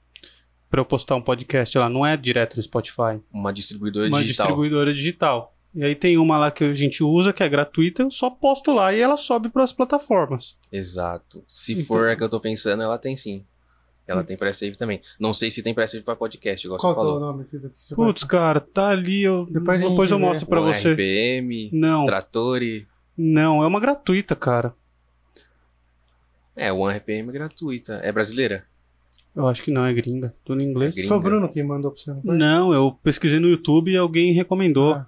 Pra 0.69 0.81
eu 0.81 0.85
postar 0.85 1.15
um 1.17 1.23
podcast 1.23 1.77
lá. 1.79 1.89
Não 1.89 2.05
é 2.05 2.17
direto 2.17 2.57
no 2.57 2.63
Spotify. 2.63 3.21
Uma 3.33 3.53
distribuidora 3.53 4.09
uma 4.09 4.21
digital. 4.21 4.47
distribuidora 4.47 4.93
digital. 4.93 5.55
E 5.75 5.85
aí 5.85 5.95
tem 5.95 6.17
uma 6.17 6.39
lá 6.39 6.51
que 6.51 6.65
a 6.65 6.73
gente 6.73 7.05
usa, 7.05 7.33
que 7.33 7.43
é 7.43 7.49
gratuita, 7.49 8.03
eu 8.03 8.11
só 8.11 8.31
posto 8.31 8.73
lá 8.73 8.93
e 8.95 9.01
ela 9.01 9.17
sobe 9.17 9.49
para 9.51 9.63
as 9.63 9.73
plataformas. 9.73 10.57
Exato. 10.73 11.45
Se 11.47 11.75
Então- 11.75 11.85
for 11.85 12.09
a 12.09 12.17
que 12.17 12.23
eu 12.23 12.29
tô 12.31 12.41
pensando, 12.41 12.83
ela 12.83 12.97
tem 12.99 13.15
sim. 13.17 13.45
Ela 14.07 14.23
tem 14.25 14.37
pré-save 14.37 14.77
também. 14.77 15.01
Não 15.19 15.35
sei 15.35 15.51
se 15.51 15.63
tem 15.63 15.75
pré-save 15.75 16.05
pra 16.05 16.15
podcast, 16.17 16.65
igual 16.67 16.79
Qual 16.81 16.95
você 16.95 16.99
é 16.99 17.03
o 17.03 17.05
falou. 17.05 17.21
nome 17.21 17.43
aqui 17.43 17.59
do 17.59 17.71
que 17.71 17.81
você 17.81 17.95
vai 17.95 18.07
Putz, 18.07 18.23
cara, 18.25 18.61
tá 18.61 18.89
ali, 18.91 19.23
eu 19.25 19.47
Depois 19.51 19.81
depois, 19.81 20.11
eu 20.13 20.19
mostro 20.19 20.47
pra 20.47 20.63
Um 20.63 20.67
você. 20.73 20.93
RPM, 20.93 21.71
Não, 21.73 22.05
Trattori. 22.05 22.87
Não, 23.19 23.63
é 23.63 23.67
uma 23.67 23.81
gratuita, 23.81 24.35
cara. 24.37 24.73
É, 26.57 26.73
o 26.73 26.79
OneRPM 26.79 27.29
é 27.29 27.33
gratuita. 27.33 28.01
É 28.03 28.11
brasileira? 28.11 28.65
Eu 29.35 29.47
acho 29.47 29.63
que 29.63 29.71
não, 29.71 29.85
é 29.85 29.93
gringa. 29.93 30.35
Tudo 30.45 30.63
em 30.63 30.65
inglês. 30.65 30.95
É 30.95 31.01
gringa. 31.01 31.09
Foi 31.09 31.17
o 31.19 31.21
Bruno 31.21 31.49
que 31.53 31.63
mandou 31.63 31.91
pra 31.91 32.01
você, 32.01 32.11
não? 32.11 32.21
Não, 32.35 32.73
eu 32.73 32.99
pesquisei 33.03 33.39
no 33.39 33.49
YouTube 33.49 33.91
e 33.91 33.97
alguém 33.97 34.33
recomendou. 34.33 34.95
Ah, 34.95 35.07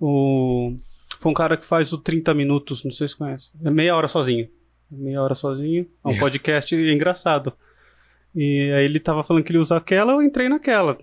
O... 0.00 0.74
Foi 1.18 1.30
um 1.30 1.34
cara 1.34 1.56
que 1.56 1.64
faz 1.64 1.92
o 1.92 1.98
30 1.98 2.32
minutos, 2.34 2.82
não 2.82 2.90
sei 2.90 3.06
se 3.06 3.14
conhece. 3.16 3.50
É 3.62 3.70
meia 3.70 3.94
hora 3.94 4.08
sozinho. 4.08 4.48
Meia 4.90 5.22
hora 5.22 5.34
sozinho. 5.34 5.86
É 6.04 6.08
um 6.08 6.12
É. 6.12 6.18
podcast 6.18 6.74
engraçado. 6.74 7.52
E 8.34 8.72
aí 8.74 8.84
ele 8.84 8.98
tava 8.98 9.22
falando 9.22 9.44
que 9.44 9.50
ele 9.52 9.58
usa 9.58 9.76
aquela, 9.76 10.12
eu 10.12 10.22
entrei 10.22 10.48
naquela. 10.48 10.96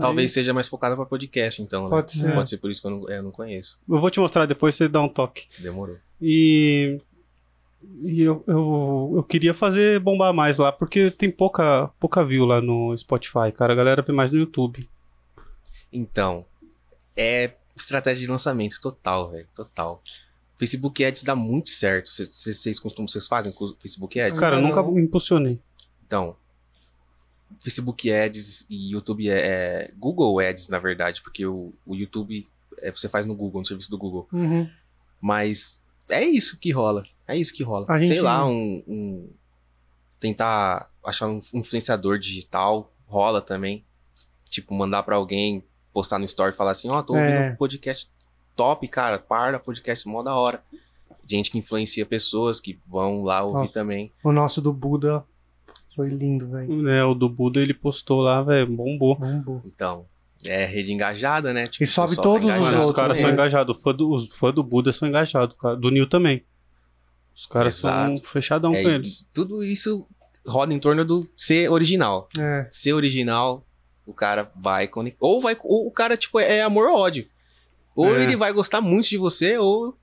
Talvez 0.00 0.32
seja 0.32 0.54
mais 0.54 0.66
focada 0.68 0.96
pra 0.96 1.04
podcast, 1.04 1.60
então. 1.60 1.84
né? 1.84 1.90
Pode 1.90 2.12
ser. 2.12 2.32
Pode 2.32 2.48
ser 2.48 2.56
por 2.58 2.70
isso 2.70 2.80
que 2.80 2.86
eu 2.86 2.90
não, 2.92 3.08
é, 3.10 3.18
eu 3.18 3.22
não 3.22 3.30
conheço. 3.30 3.78
Aí, 3.88 3.94
eu 3.94 4.00
vou 4.00 4.08
te 4.10 4.18
mostrar 4.20 4.46
depois, 4.46 4.74
você 4.74 4.88
dá 4.88 5.00
um 5.02 5.08
toque. 5.08 5.46
Demorou. 5.58 5.96
E, 6.22 6.98
e 8.02 8.22
eu, 8.22 8.42
eu, 8.46 9.12
eu 9.16 9.22
queria 9.22 9.52
fazer 9.54 9.98
bombar 10.00 10.32
mais 10.32 10.58
lá, 10.58 10.70
porque 10.72 11.10
tem 11.10 11.30
pouca, 11.30 11.88
pouca 11.98 12.24
view 12.24 12.44
lá 12.44 12.60
no 12.60 12.96
Spotify, 12.96 13.50
cara. 13.54 13.72
A 13.72 13.76
galera 13.76 14.02
vê 14.02 14.12
mais 14.12 14.30
no 14.32 14.38
YouTube. 14.38 14.88
Então, 15.92 16.44
é 17.16 17.52
estratégia 17.76 18.24
de 18.24 18.30
lançamento 18.30 18.80
total, 18.80 19.30
velho. 19.30 19.48
Total. 19.54 20.02
Facebook 20.58 21.02
Ads 21.04 21.22
dá 21.22 21.34
muito 21.34 21.70
certo. 21.70 22.10
Cê- 22.10 22.26
cê- 22.26 22.52
Vocês 22.52 22.78
costumam, 22.78 23.08
vocês 23.08 23.26
fazem 23.26 23.52
Facebook 23.80 24.20
Ads? 24.20 24.38
Cara, 24.38 24.56
eu 24.56 24.62
nunca 24.62 24.82
me 24.82 25.00
impulsionei. 25.02 25.58
Então, 26.06 26.36
Facebook 27.60 28.10
Ads 28.12 28.66
e 28.70 28.92
YouTube 28.92 29.28
é, 29.28 29.38
é 29.88 29.92
Google 29.98 30.38
Ads, 30.38 30.68
na 30.68 30.78
verdade, 30.78 31.22
porque 31.22 31.44
o, 31.46 31.72
o 31.84 31.94
YouTube 31.94 32.46
é, 32.78 32.92
você 32.92 33.08
faz 33.08 33.26
no 33.26 33.34
Google, 33.34 33.60
no 33.60 33.66
serviço 33.66 33.90
do 33.90 33.98
Google. 33.98 34.28
uhum. 34.32 34.68
Mas 35.20 35.82
é 36.08 36.24
isso 36.24 36.58
que 36.58 36.70
rola. 36.70 37.02
É 37.32 37.36
isso 37.36 37.52
que 37.52 37.62
rola. 37.62 37.86
A 37.88 37.98
Sei 37.98 38.08
gente- 38.08 38.20
lá, 38.20 38.44
um, 38.46 38.82
um- 38.86 39.30
Tentar 40.18 40.90
achar 41.04 41.26
um 41.28 41.40
influenciador 41.54 42.18
digital 42.18 42.92
rola 43.06 43.40
também. 43.40 43.84
Tipo, 44.50 44.74
mandar 44.74 45.02
pra 45.02 45.16
alguém 45.16 45.64
postar 45.94 46.18
no 46.18 46.24
story 46.26 46.52
e 46.52 46.56
falar 46.56 46.72
assim: 46.72 46.90
Ó, 46.90 47.02
tô 47.02 47.14
ouvindo 47.14 47.30
É. 47.32 47.50
um 47.52 47.56
podcast 47.56 48.10
top, 48.54 48.86
cara. 48.88 49.18
Para, 49.18 49.58
podcast 49.58 50.06
mó 50.06 50.22
da 50.22 50.34
hora. 50.34 50.62
Gente 51.26 51.50
que 51.50 51.56
influencia 51.58 52.04
pessoas 52.04 52.60
que 52.60 52.78
vão 52.86 53.22
lá 53.22 53.42
ouvir 53.42 53.60
Nossa. 53.60 53.72
também. 53.72 54.12
O 54.22 54.30
nosso 54.32 54.60
do 54.60 54.72
Buda 54.74 55.24
foi 55.96 56.08
lindo, 56.10 56.48
velho. 56.48 56.88
É, 56.90 57.04
o 57.04 57.14
do 57.14 57.28
Buda 57.28 57.60
ele 57.60 57.72
postou 57.72 58.20
lá, 58.20 58.42
velho, 58.42 58.66
bombou. 58.66 59.16
Bombou. 59.16 59.62
Então, 59.64 60.04
é 60.46 60.66
rede 60.66 60.92
engajada, 60.92 61.52
né? 61.54 61.66
Tipo, 61.66 61.84
E 61.84 61.86
o 61.86 61.88
sobe 61.88 62.08
pessoal 62.10 62.24
todos 62.34 62.48
os 62.50 62.54
engajado. 62.56 62.76
Os 62.76 62.80
outros, 62.86 62.96
caras 62.96 63.18
é. 63.18 63.20
são 63.22 63.30
engajados. 63.30 63.76
Os 63.76 63.82
fãs 63.82 63.96
do, 63.96 64.10
os 64.12 64.28
fã 64.36 64.52
do 64.52 64.62
Buda 64.62 64.92
são 64.92 65.08
engajados, 65.08 65.56
cara. 65.58 65.76
Do 65.76 65.90
Nil 65.90 66.06
também. 66.08 66.44
Os 67.34 67.46
caras 67.46 67.74
são 67.76 68.12
Exato. 68.12 68.28
fechadão 68.28 68.74
É, 68.74 68.82
com 68.82 68.88
eles. 68.90 69.26
Tudo 69.32 69.62
isso 69.64 70.06
roda 70.46 70.72
em 70.74 70.78
torno 70.78 71.04
do 71.04 71.28
ser 71.36 71.70
original. 71.70 72.28
É. 72.38 72.66
Ser 72.70 72.92
original, 72.92 73.64
o 74.06 74.12
cara 74.12 74.50
vai 74.56 74.86
conectar. 74.88 75.18
Ou 75.24 75.40
vai. 75.40 75.56
Ou 75.62 75.86
o 75.86 75.90
cara, 75.90 76.16
tipo, 76.16 76.38
é 76.40 76.62
amor 76.62 76.88
ou 76.88 76.98
ódio. 76.98 77.28
Ou 77.94 78.16
É. 78.16 78.22
ele 78.22 78.36
vai 78.36 78.52
gostar 78.52 78.80
muito 78.80 79.08
de 79.08 79.18
você, 79.18 79.58
ou. 79.58 79.96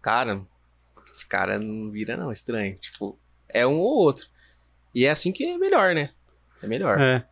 Cara, 0.00 0.40
esse 1.08 1.26
cara 1.26 1.58
não 1.58 1.90
vira, 1.90 2.16
não, 2.16 2.32
estranho. 2.32 2.76
Tipo, 2.76 3.18
é 3.48 3.66
um 3.66 3.78
ou 3.78 3.98
outro. 3.98 4.26
E 4.94 5.04
é 5.06 5.10
assim 5.10 5.32
que 5.32 5.44
é 5.44 5.56
melhor, 5.58 5.94
né? 5.94 6.10
É 6.62 6.66
melhor. 6.66 7.00
É. 7.00 7.24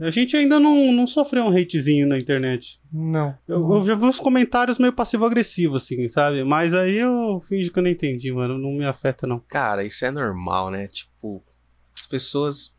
A 0.00 0.10
gente 0.10 0.36
ainda 0.36 0.60
não, 0.60 0.92
não 0.92 1.06
sofreu 1.06 1.44
um 1.44 1.56
hatezinho 1.56 2.06
na 2.06 2.18
internet. 2.18 2.80
Não. 2.92 3.36
Eu, 3.48 3.68
eu 3.72 3.84
já 3.84 3.94
vi 3.94 4.04
uns 4.04 4.20
comentários 4.20 4.78
meio 4.78 4.92
passivo-agressivos, 4.92 5.82
assim, 5.82 6.08
sabe? 6.08 6.44
Mas 6.44 6.72
aí 6.72 6.98
eu 6.98 7.40
fingi 7.40 7.70
que 7.70 7.78
eu 7.78 7.82
não 7.82 7.90
entendi, 7.90 8.30
mano. 8.30 8.56
Não 8.56 8.70
me 8.72 8.84
afeta, 8.84 9.26
não. 9.26 9.40
Cara, 9.40 9.84
isso 9.84 10.04
é 10.04 10.10
normal, 10.10 10.70
né? 10.70 10.86
Tipo, 10.86 11.42
as 11.98 12.06
pessoas 12.06 12.72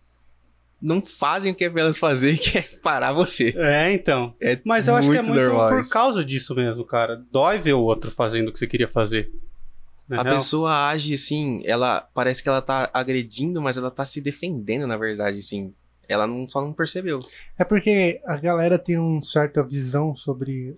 não 0.81 1.01
fazem 1.01 1.51
o 1.51 1.55
que 1.55 1.65
é 1.65 1.69
pra 1.69 1.81
elas 1.81 1.97
fazer, 1.97 2.37
que 2.39 2.57
é 2.57 2.61
parar 2.81 3.11
você. 3.11 3.53
É, 3.57 3.91
então. 3.91 4.33
É 4.41 4.57
Mas 4.63 4.87
eu 4.87 4.95
acho 4.95 5.11
que 5.11 5.17
é 5.17 5.21
muito 5.21 5.43
normal 5.43 5.69
por 5.69 5.89
causa 5.89 6.23
disso 6.23 6.55
mesmo, 6.55 6.85
cara. 6.85 7.21
Dói 7.31 7.57
ver 7.57 7.73
o 7.73 7.81
outro 7.81 8.09
fazendo 8.11 8.47
o 8.47 8.53
que 8.53 8.59
você 8.59 8.67
queria 8.67 8.87
fazer. 8.87 9.29
Na 10.07 10.21
A 10.21 10.23
real. 10.23 10.35
pessoa 10.35 10.87
age 10.87 11.13
assim, 11.13 11.61
ela 11.65 12.01
parece 12.13 12.41
que 12.41 12.49
ela 12.49 12.61
tá 12.61 12.89
agredindo, 12.93 13.61
mas 13.61 13.77
ela 13.77 13.91
tá 13.91 14.05
se 14.05 14.21
defendendo, 14.21 14.87
na 14.87 14.97
verdade, 14.97 15.37
assim. 15.39 15.73
Ela 16.09 16.25
não, 16.25 16.49
só 16.49 16.59
não 16.59 16.73
percebeu. 16.73 17.19
É 17.57 17.63
porque 17.63 18.19
a 18.25 18.35
galera 18.35 18.79
tem 18.79 18.97
uma 18.97 19.21
certa 19.21 19.63
visão 19.63 20.15
sobre 20.15 20.75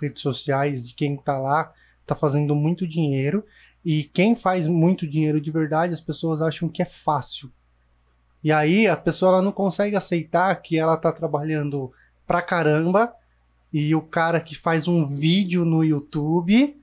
redes 0.00 0.20
sociais 0.20 0.86
de 0.86 0.92
quem 0.92 1.16
tá 1.16 1.38
lá, 1.38 1.72
tá 2.04 2.16
fazendo 2.16 2.54
muito 2.56 2.86
dinheiro. 2.86 3.44
E 3.84 4.04
quem 4.04 4.34
faz 4.34 4.66
muito 4.66 5.06
dinheiro 5.06 5.40
de 5.40 5.50
verdade, 5.52 5.94
as 5.94 6.00
pessoas 6.00 6.42
acham 6.42 6.68
que 6.68 6.82
é 6.82 6.84
fácil. 6.84 7.50
E 8.42 8.50
aí 8.50 8.88
a 8.88 8.96
pessoa 8.96 9.32
ela 9.32 9.42
não 9.42 9.52
consegue 9.52 9.94
aceitar 9.94 10.54
que 10.56 10.76
ela 10.76 10.96
tá 10.96 11.12
trabalhando 11.12 11.92
pra 12.26 12.42
caramba 12.42 13.14
e 13.72 13.94
o 13.94 14.02
cara 14.02 14.40
que 14.40 14.56
faz 14.56 14.88
um 14.88 15.06
vídeo 15.06 15.64
no 15.64 15.84
YouTube 15.84 16.76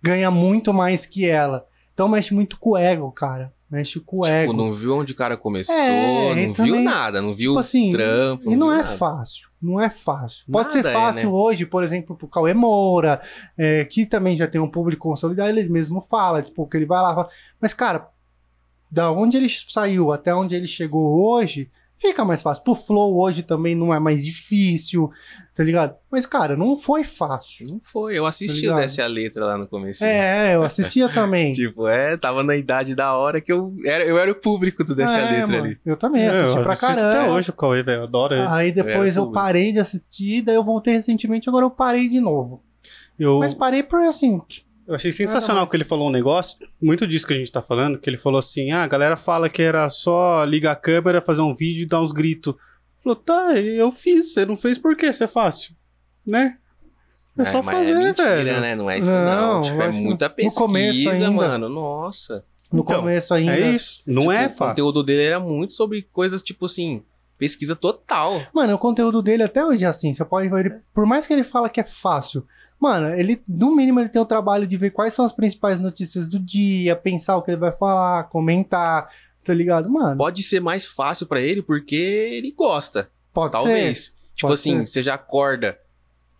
ganha 0.00 0.30
muito 0.30 0.72
mais 0.72 1.04
que 1.04 1.28
ela. 1.28 1.66
Então 1.92 2.08
mexe 2.08 2.32
muito 2.32 2.58
com 2.58 2.70
o 2.70 2.76
ego, 2.76 3.10
cara. 3.10 3.52
Mexe 3.68 3.98
com 3.98 4.18
o 4.18 4.26
ego. 4.26 4.52
Tipo, 4.52 4.62
não 4.64 4.72
viu 4.72 4.96
onde 4.96 5.12
o 5.12 5.16
cara 5.16 5.36
começou, 5.36 5.74
É, 5.74 6.46
não 6.46 6.52
também, 6.54 6.72
viu 6.72 6.80
nada, 6.82 7.20
não 7.20 7.34
viu 7.34 7.52
Tipo 7.52 7.58
assim, 7.60 7.90
trampo. 7.90 8.50
e 8.50 8.54
não 8.54 8.68
viu 8.68 8.76
é 8.78 8.82
nada. 8.82 8.96
fácil, 8.96 9.48
não 9.60 9.80
é 9.80 9.90
fácil. 9.90 10.44
Pode 10.52 10.68
Nada 10.68 10.82
ser 10.82 10.88
é, 10.88 10.92
fácil 10.92 11.30
né? 11.30 11.36
hoje, 11.36 11.66
por 11.66 11.82
exemplo, 11.82 12.14
pro 12.16 12.28
Cauê 12.28 12.54
Moura, 12.54 13.20
é, 13.58 13.84
que 13.84 14.06
também 14.06 14.36
já 14.36 14.46
tem 14.46 14.60
um 14.60 14.70
público 14.70 15.08
consolidado, 15.08 15.48
ele 15.50 15.68
mesmo 15.68 16.00
fala, 16.00 16.42
tipo, 16.42 16.64
que 16.68 16.76
ele 16.76 16.86
vai 16.86 17.02
lá, 17.02 17.12
fala, 17.14 17.28
mas 17.60 17.74
cara, 17.74 18.08
da 18.88 19.10
onde 19.10 19.36
ele 19.36 19.48
saiu 19.48 20.12
até 20.12 20.32
onde 20.32 20.54
ele 20.54 20.66
chegou 20.68 21.28
hoje, 21.28 21.68
fica 21.98 22.24
mais 22.24 22.42
fácil. 22.42 22.62
Pro 22.64 22.74
Flow 22.74 23.18
hoje 23.20 23.42
também 23.42 23.74
não 23.74 23.92
é 23.92 23.98
mais 23.98 24.24
difícil, 24.24 25.10
tá 25.54 25.62
ligado? 25.64 25.94
Mas 26.10 26.26
cara, 26.26 26.56
não 26.56 26.76
foi 26.76 27.04
fácil. 27.04 27.66
Não 27.68 27.80
foi, 27.82 28.18
eu 28.18 28.26
assisti 28.26 28.66
Tá? 28.66 28.76
Desce 28.80 29.00
a 29.02 29.06
Letra 29.06 29.44
lá 29.44 29.58
no 29.58 29.66
começo. 29.66 30.04
É, 30.04 30.54
eu 30.54 30.62
assistia 30.62 31.08
também. 31.12 31.52
Tipo, 31.52 31.88
é, 31.88 32.16
tava 32.16 32.42
na 32.42 32.56
idade 32.56 32.94
da 32.94 33.14
hora 33.14 33.40
que 33.40 33.52
eu 33.52 33.74
era, 33.84 34.04
eu 34.04 34.18
era 34.18 34.30
o 34.30 34.34
público 34.34 34.84
do 34.84 34.94
Desce 34.94 35.14
a 35.14 35.20
É, 35.20 35.30
Letra 35.30 35.46
mano, 35.48 35.64
ali. 35.64 35.78
Eu 35.84 35.96
também 35.96 36.26
assisti 36.26 36.56
eu 36.56 36.62
pra 36.62 36.76
caramba. 36.76 37.10
até 37.10 37.30
hoje 37.30 37.50
o 37.50 37.52
Cauê, 37.52 37.82
velho. 37.82 38.00
Eu 38.00 38.04
adoro 38.04 38.34
ele. 38.34 38.46
Aí 38.48 38.72
depois 38.72 39.16
Eu 39.16 39.24
eu 39.24 39.32
parei 39.32 39.72
de 39.72 39.78
assistir, 39.78 40.42
daí 40.42 40.54
eu 40.54 40.64
voltei 40.64 40.94
recentemente, 40.94 41.48
agora 41.48 41.64
eu 41.64 41.70
parei 41.70 42.08
de 42.08 42.20
novo. 42.20 42.62
eu, 43.18 43.38
Mas 43.38 43.54
parei 43.54 43.82
por 43.82 44.00
assim. 44.02 44.40
Eu 44.86 44.94
achei 44.94 45.10
sensacional 45.12 45.66
que 45.66 45.76
ele 45.76 45.84
falou 45.84 46.08
um 46.08 46.12
negócio, 46.12 46.58
muito 46.82 47.06
disso 47.06 47.26
que 47.26 47.32
a 47.32 47.36
gente 47.36 47.50
tá 47.50 47.60
falando, 47.62 47.98
que 47.98 48.08
ele 48.08 48.18
falou 48.18 48.38
assim, 48.38 48.70
ah, 48.70 48.82
a 48.82 48.86
galera 48.86 49.16
fala 49.16 49.48
que 49.48 49.62
era 49.62 49.88
só 49.88 50.44
ligar 50.44 50.72
a 50.72 50.76
câmera, 50.76 51.20
fazer 51.20 51.40
um 51.42 51.54
vídeo 51.54 51.82
e 51.82 51.86
dar 51.86 52.00
uns 52.00 52.12
gritos. 52.12 52.54
Falou, 53.02 53.16
tá, 53.16 53.54
eu 53.54 53.90
fiz, 53.92 54.32
você 54.32 54.44
não 54.46 54.56
fez 54.56 54.78
por 54.78 54.96
quê? 54.96 55.06
Isso 55.06 55.24
é 55.24 55.26
fácil, 55.26 55.74
né? 56.26 56.58
É 57.38 57.44
só 57.44 57.62
mas 57.62 57.76
fazer, 57.76 57.92
é 57.92 57.98
mentira, 57.98 58.28
velho. 58.44 58.60
né? 58.60 58.74
Não 58.74 58.90
é 58.90 58.98
isso 58.98 59.10
não. 59.10 59.54
Não, 59.56 59.62
Tipo, 59.62 59.82
é 59.82 59.92
muita 59.92 60.28
no 60.28 60.34
pesquisa, 60.34 60.58
começo 60.58 61.08
ainda. 61.10 61.30
mano. 61.30 61.68
Nossa. 61.68 62.44
No 62.72 62.80
Então, 62.82 63.00
começo 63.00 63.34
ainda. 63.34 63.52
É 63.58 63.70
isso, 63.70 64.00
não 64.06 64.22
Tipo, 64.22 64.32
é 64.32 64.46
O 64.46 64.48
fácil. 64.48 64.66
conteúdo 64.68 65.02
dele 65.04 65.22
era 65.22 65.38
muito 65.38 65.74
sobre 65.74 66.02
coisas, 66.10 66.42
tipo 66.42 66.64
assim, 66.64 67.02
pesquisa 67.38 67.76
total. 67.76 68.40
Mano, 68.52 68.74
o 68.74 68.78
conteúdo 68.78 69.20
dele 69.22 69.42
até 69.42 69.64
hoje 69.64 69.84
é 69.84 69.88
assim. 69.88 70.12
Você 70.14 70.24
pode 70.24 70.48
ver, 70.48 70.66
ele, 70.66 70.74
por 70.94 71.04
mais 71.06 71.26
que 71.26 71.32
ele 71.32 71.42
fala 71.44 71.68
que 71.68 71.80
é 71.80 71.84
fácil, 71.84 72.46
mano, 72.80 73.08
ele, 73.14 73.42
no 73.48 73.74
mínimo, 73.74 74.00
ele 74.00 74.08
tem 74.08 74.20
o 74.20 74.26
trabalho 74.26 74.66
de 74.66 74.76
ver 74.76 74.90
quais 74.90 75.12
são 75.14 75.24
as 75.24 75.32
principais 75.32 75.80
notícias 75.80 76.28
do 76.28 76.38
dia, 76.38 76.96
pensar 76.96 77.36
o 77.36 77.42
que 77.42 77.50
ele 77.50 77.60
vai 77.60 77.72
falar, 77.72 78.24
comentar, 78.24 79.08
tá 79.44 79.52
ligado? 79.54 79.88
Mano, 79.90 80.16
Pode 80.16 80.42
ser 80.42 80.60
mais 80.60 80.86
fácil 80.86 81.26
pra 81.26 81.40
ele 81.40 81.62
porque 81.62 81.94
ele 81.96 82.50
gosta. 82.52 83.10
pode 83.32 83.52
Talvez. 83.52 83.98
ser. 84.06 84.10
Tipo 84.34 84.48
Pode 84.48 84.54
assim, 84.60 84.78
ser. 84.80 84.86
você 84.86 85.02
já 85.02 85.14
acorda 85.14 85.78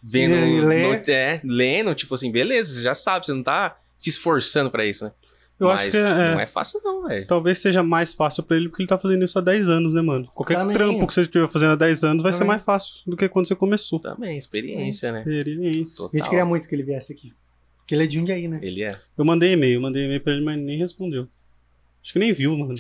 vendo. 0.03 0.67
Lê. 0.67 0.83
no- 0.89 1.03
é, 1.11 1.41
lendo, 1.45 1.95
tipo 1.95 2.15
assim, 2.15 2.31
beleza, 2.31 2.75
você 2.75 2.83
já 2.83 2.95
sabe, 2.95 3.27
você 3.27 3.33
não 3.33 3.43
tá 3.43 3.77
se 3.99 4.11
esforçando 4.11 4.71
pra 4.71 4.85
isso, 4.85 5.05
né? 5.05 5.13
Eu 5.59 5.69
Mas 5.69 5.81
acho 5.81 5.91
que 5.91 5.97
é, 5.97 6.35
não 6.35 6.41
é 6.41 6.47
fácil, 6.47 6.81
não, 6.85 7.09
velho. 7.09 7.27
talvez 7.27 7.59
seja 7.59 7.83
mais 7.83 8.13
fácil 8.13 8.43
pra 8.43 8.59
ele 8.59 8.69
porque 8.69 8.83
ele 8.83 8.89
tá 8.89 8.99
fazendo 8.99 9.25
isso 9.25 9.39
há 9.39 9.43
10 9.43 9.71
anos, 9.71 9.95
né, 9.95 10.03
mano? 10.03 10.31
Qualquer 10.35 10.59
Também. 10.59 10.75
trampo 10.77 11.07
que 11.07 11.15
você 11.15 11.23
estiver 11.23 11.49
fazendo 11.49 11.73
há 11.73 11.77
10 11.77 12.05
anos 12.05 12.23
vai 12.23 12.33
ser 12.33 12.41
Também. 12.41 12.49
mais 12.49 12.65
fácil 12.65 13.03
do 13.07 13.17
que 13.17 13.27
quando 13.29 13.49
você 13.49 13.55
começou. 13.55 13.99
Também, 13.99 14.37
experiência, 14.37 15.11
né? 15.13 15.21
Experiência. 15.21 16.05
A 16.13 16.17
gente 16.17 16.29
queria 16.29 16.45
muito 16.45 16.69
que 16.69 16.75
ele 16.75 16.83
viesse 16.83 17.11
aqui. 17.13 17.33
Porque 17.79 17.95
ele 17.95 18.05
é 18.05 18.07
de 18.07 18.15
Jundiaí, 18.17 18.49
né? 18.49 18.61
Ele 18.63 18.83
é. 18.83 19.01
Eu 19.17 19.25
mandei 19.25 19.53
e-mail, 19.53 19.81
mandei 19.81 20.05
e-mail 20.05 20.21
pra 20.21 20.33
ele, 20.35 20.45
mas 20.45 20.59
nem 20.61 20.77
respondeu. 20.79 21.27
Acho 22.03 22.13
que 22.13 22.19
nem 22.19 22.33
viu, 22.35 22.55
mano. 22.57 22.75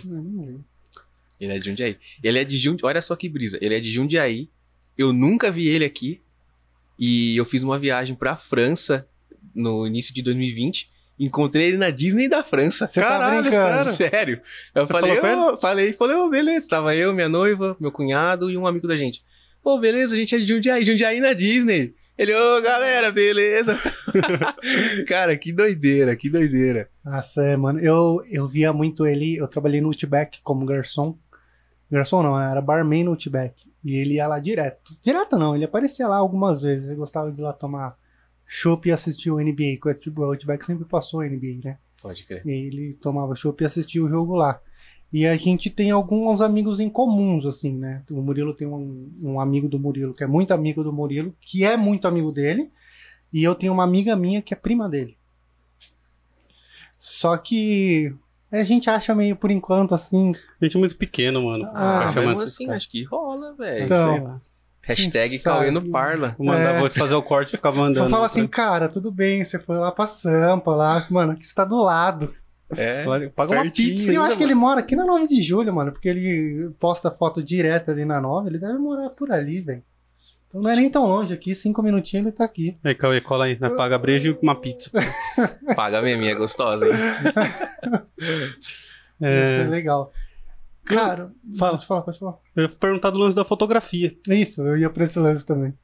Ele 1.41 1.53
é 1.53 1.59
de 1.59 1.69
Jundiaí. 1.71 1.97
Ele 2.23 2.39
é 2.39 2.45
de 2.45 2.57
Jundiaí. 2.59 2.89
Olha 2.91 3.01
só 3.01 3.17
que 3.17 3.29
brisa. 3.29 3.59
Ele 3.63 3.75
é 3.75 3.81
de 3.81 3.91
Jundiaí. 3.91 4.51
Eu 4.99 5.13
nunca 5.13 5.51
vi 5.51 5.69
ele 5.69 5.85
aqui. 5.85 6.21
E 6.99 7.37
eu 7.37 7.45
fiz 7.45 7.63
uma 7.63 7.79
viagem 7.79 8.15
pra 8.17 8.37
França 8.37 9.07
no 9.55 9.87
início 9.87 10.15
de 10.15 10.23
2020. 10.23 10.89
Encontrei 11.19 11.67
ele 11.67 11.79
na 11.79 11.91
Disney 11.91 12.29
da 12.29 12.45
França. 12.45 12.87
Você 12.87 13.01
tá 13.01 13.41
brincando? 13.41 13.91
Sério. 13.91 14.41
Eu 14.75 14.87
Você 14.87 14.93
falei, 14.93 15.19
ô, 15.19 15.57
falei, 15.57 15.93
falei, 15.93 16.17
ô, 16.17 16.29
beleza. 16.29 16.69
Tava 16.69 16.95
eu, 16.95 17.13
minha 17.15 17.29
noiva, 17.29 17.77
meu 17.81 17.91
cunhado 17.91 18.51
e 18.51 18.57
um 18.57 18.67
amigo 18.67 18.87
da 18.87 18.97
gente. 18.97 19.25
Pô, 19.63 19.79
beleza, 19.79 20.15
a 20.15 20.19
gente 20.19 20.35
é 20.35 20.39
de 20.39 20.47
Jundiaí, 20.47 20.85
Jundiaí 20.85 21.21
na 21.21 21.33
Disney. 21.33 21.95
Ele, 22.19 22.35
ô 22.35 22.63
galera, 22.63 23.11
beleza? 23.11 23.79
cara, 25.07 25.37
que 25.37 25.53
doideira, 25.53 26.17
que 26.17 26.31
doideira. 26.31 26.89
Nossa, 27.05 27.43
é, 27.43 27.57
mano. 27.57 27.79
Eu, 27.79 28.23
eu 28.31 28.47
via 28.47 28.73
muito 28.73 29.07
ele. 29.07 29.37
Eu 29.37 29.49
trabalhei 29.49 29.81
no 29.81 29.89
Outback 29.89 30.41
como 30.43 30.65
garçom. 30.65 31.19
Garçom 31.91 32.23
não, 32.23 32.39
né? 32.39 32.51
era 32.51 32.61
barman 32.61 33.05
no 33.05 33.11
Outback. 33.11 33.71
E 33.85 33.97
ele 33.97 34.15
ia 34.15 34.27
lá 34.27 34.39
direto. 34.39 34.97
Direto 35.03 35.37
não, 35.37 35.55
ele 35.55 35.65
aparecia 35.65 36.09
lá 36.09 36.17
algumas 36.17 36.63
vezes. 36.63 36.89
Ele 36.89 36.97
gostava 36.97 37.31
de 37.31 37.41
ir 37.41 37.45
lá 37.45 37.53
tomar 37.53 37.97
chopp 38.47 38.89
e 38.89 38.93
assistir 38.93 39.31
o 39.31 39.39
NBA. 39.39 39.79
O 40.17 40.23
Outback 40.25 40.65
sempre 40.65 40.85
passou 40.85 41.21
o 41.21 41.25
NBA, 41.25 41.61
né? 41.65 41.79
Pode 42.01 42.25
crer. 42.25 42.43
E 42.47 42.51
ele 42.51 42.95
tomava 42.95 43.35
chopp 43.35 43.63
e 43.63 43.67
assistia 43.67 44.03
o 44.03 44.09
jogo 44.09 44.35
lá. 44.35 44.61
E 45.13 45.27
a 45.27 45.37
gente 45.37 45.71
tem 45.71 45.91
alguns 45.91 46.41
amigos 46.41 46.81
em 46.81 46.91
comuns, 46.91 47.47
assim, 47.47 47.77
né? 47.77 48.03
O 48.11 48.21
Murilo 48.21 48.55
tem 48.55 48.67
um, 48.67 49.11
um 49.23 49.41
amigo 49.41 49.69
do 49.69 49.79
Murilo 49.79 50.13
que 50.13 50.25
é 50.25 50.27
muito 50.27 50.53
amigo 50.53 50.83
do 50.83 50.93
Murilo, 50.93 51.35
que 51.41 51.65
é 51.65 51.77
muito 51.77 52.07
amigo 52.07 52.31
dele. 52.33 52.71
E 53.33 53.43
eu 53.43 53.55
tenho 53.55 53.73
uma 53.73 53.85
amiga 53.85 54.17
minha 54.17 54.43
que 54.43 54.53
é 54.53 54.57
prima 54.57 54.89
dele. 54.89 55.17
Só 56.99 57.37
que 57.37 58.15
a 58.51 58.65
gente 58.65 58.89
acha 58.89 59.15
meio 59.15 59.37
por 59.37 59.51
enquanto 59.51 59.95
assim. 59.95 60.33
A 60.61 60.65
gente 60.65 60.77
é 60.77 60.81
muito 60.81 60.97
pequeno, 60.97 61.45
mano. 61.45 61.71
Ah, 61.75 62.07
esses 62.09 62.41
assim, 62.41 62.71
acho 62.71 62.89
que 62.89 63.05
rola, 63.05 63.55
velho. 63.55 63.85
Então. 63.85 64.41
Hashtag? 64.87 65.39
Cauê 65.41 65.71
no 65.71 65.91
Parla. 65.91 66.37
Mandar, 66.39 66.77
É. 66.77 66.79
vou 66.79 66.89
te 66.89 66.99
fazer 66.99 67.15
o 67.15 67.23
corte 67.23 67.55
e 67.55 67.57
ficar 67.57 67.73
mandando. 67.73 68.07
Eu 68.07 68.11
falo 68.11 68.25
assim, 68.25 68.47
cara, 68.47 68.89
tudo 68.89 69.11
bem, 69.11 69.45
você 69.45 69.59
foi 69.59 69.77
lá 69.77 69.91
pra 69.91 70.07
Sampa, 70.07 70.75
lá, 70.77 71.07
mano, 71.11 71.37
que 71.37 71.45
você 71.45 71.55
tá 71.55 71.65
do 71.65 71.83
lado. 71.83 72.33
É. 72.77 73.05
Paga 73.35 73.53
uma 73.55 73.71
pizza 73.71 74.11
E 74.11 74.15
eu 74.15 74.23
ainda, 74.23 74.29
acho 74.33 74.39
que 74.39 74.43
ele 74.45 74.55
mora 74.55 74.81
aqui 74.81 74.97
na 74.97 75.05
9 75.05 75.27
de 75.29 75.41
julho, 75.41 75.73
mano, 75.75 75.93
porque 75.93 76.09
ele 76.09 76.71
posta 76.81 77.11
foto 77.11 77.43
direto 77.43 77.91
ali 77.91 78.05
na 78.05 78.21
9, 78.21 78.49
ele 78.49 78.59
deve 78.59 78.79
morar 78.79 79.11
por 79.11 79.31
ali, 79.31 79.61
velho. 79.61 79.83
Então 80.49 80.61
não 80.63 80.71
é 80.71 80.77
nem 80.77 80.89
tão 80.89 81.05
longe 81.07 81.35
aqui, 81.35 81.55
cinco 81.55 81.83
minutinhos 81.83 82.27
ele 82.27 82.33
tá 82.35 82.45
aqui. 82.45 82.77
Aí, 82.85 82.95
Cauê, 82.95 83.21
cola 83.21 83.45
aí, 83.47 83.59
né? 83.61 83.71
Paga 83.71 83.99
brejo 83.99 84.31
e 84.31 84.39
uma 84.45 84.55
pizza. 84.55 84.91
Paga 85.75 85.99
a 85.99 86.03
meminha 86.03 86.35
gostosa, 86.35 86.87
hein? 86.87 86.93
Isso 88.19 88.77
é 89.21 89.63
É, 89.63 89.67
legal. 89.69 90.13
Cara, 90.87 91.33
Fala. 91.59 91.73
pode 91.73 91.87
falar, 91.87 92.03
pode 92.03 92.19
falar. 92.19 92.39
eu 92.55 92.63
ia 92.63 92.69
perguntar 92.69 93.11
do 93.11 93.19
lance 93.19 93.35
da 93.35 93.45
fotografia. 93.45 94.17
Isso, 94.29 94.63
eu 94.63 94.79
ia 94.79 94.89
pra 94.89 95.05
esse 95.05 95.19
lance 95.19 95.45
também. 95.45 95.77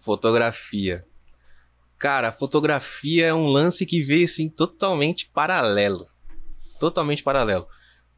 Fotografia. 0.00 1.04
Cara, 1.98 2.28
a 2.28 2.32
fotografia 2.32 3.26
é 3.26 3.34
um 3.34 3.48
lance 3.48 3.84
que 3.84 4.00
veio 4.02 4.24
assim 4.24 4.48
totalmente 4.48 5.28
paralelo. 5.28 6.06
Totalmente 6.78 7.22
paralelo. 7.22 7.66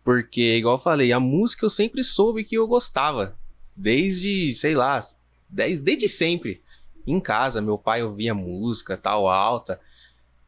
Porque, 0.05 0.57
igual 0.57 0.77
eu 0.77 0.81
falei, 0.83 1.13
a 1.13 1.21
música 1.21 1.65
eu 1.65 1.71
sempre 1.71 2.03
soube 2.05 2.45
que 2.45 2.57
eu 2.57 2.67
gostava. 2.67 3.37
Desde, 3.75 4.55
sei 4.57 4.75
lá, 4.75 5.07
desde, 5.49 5.83
desde 5.83 6.09
sempre. 6.09 6.63
Em 7.07 7.21
casa, 7.21 7.61
meu 7.63 7.79
pai 7.79 8.03
ouvia 8.03 8.35
música, 8.35 8.97
tal, 8.97 9.29
alta. 9.29 9.81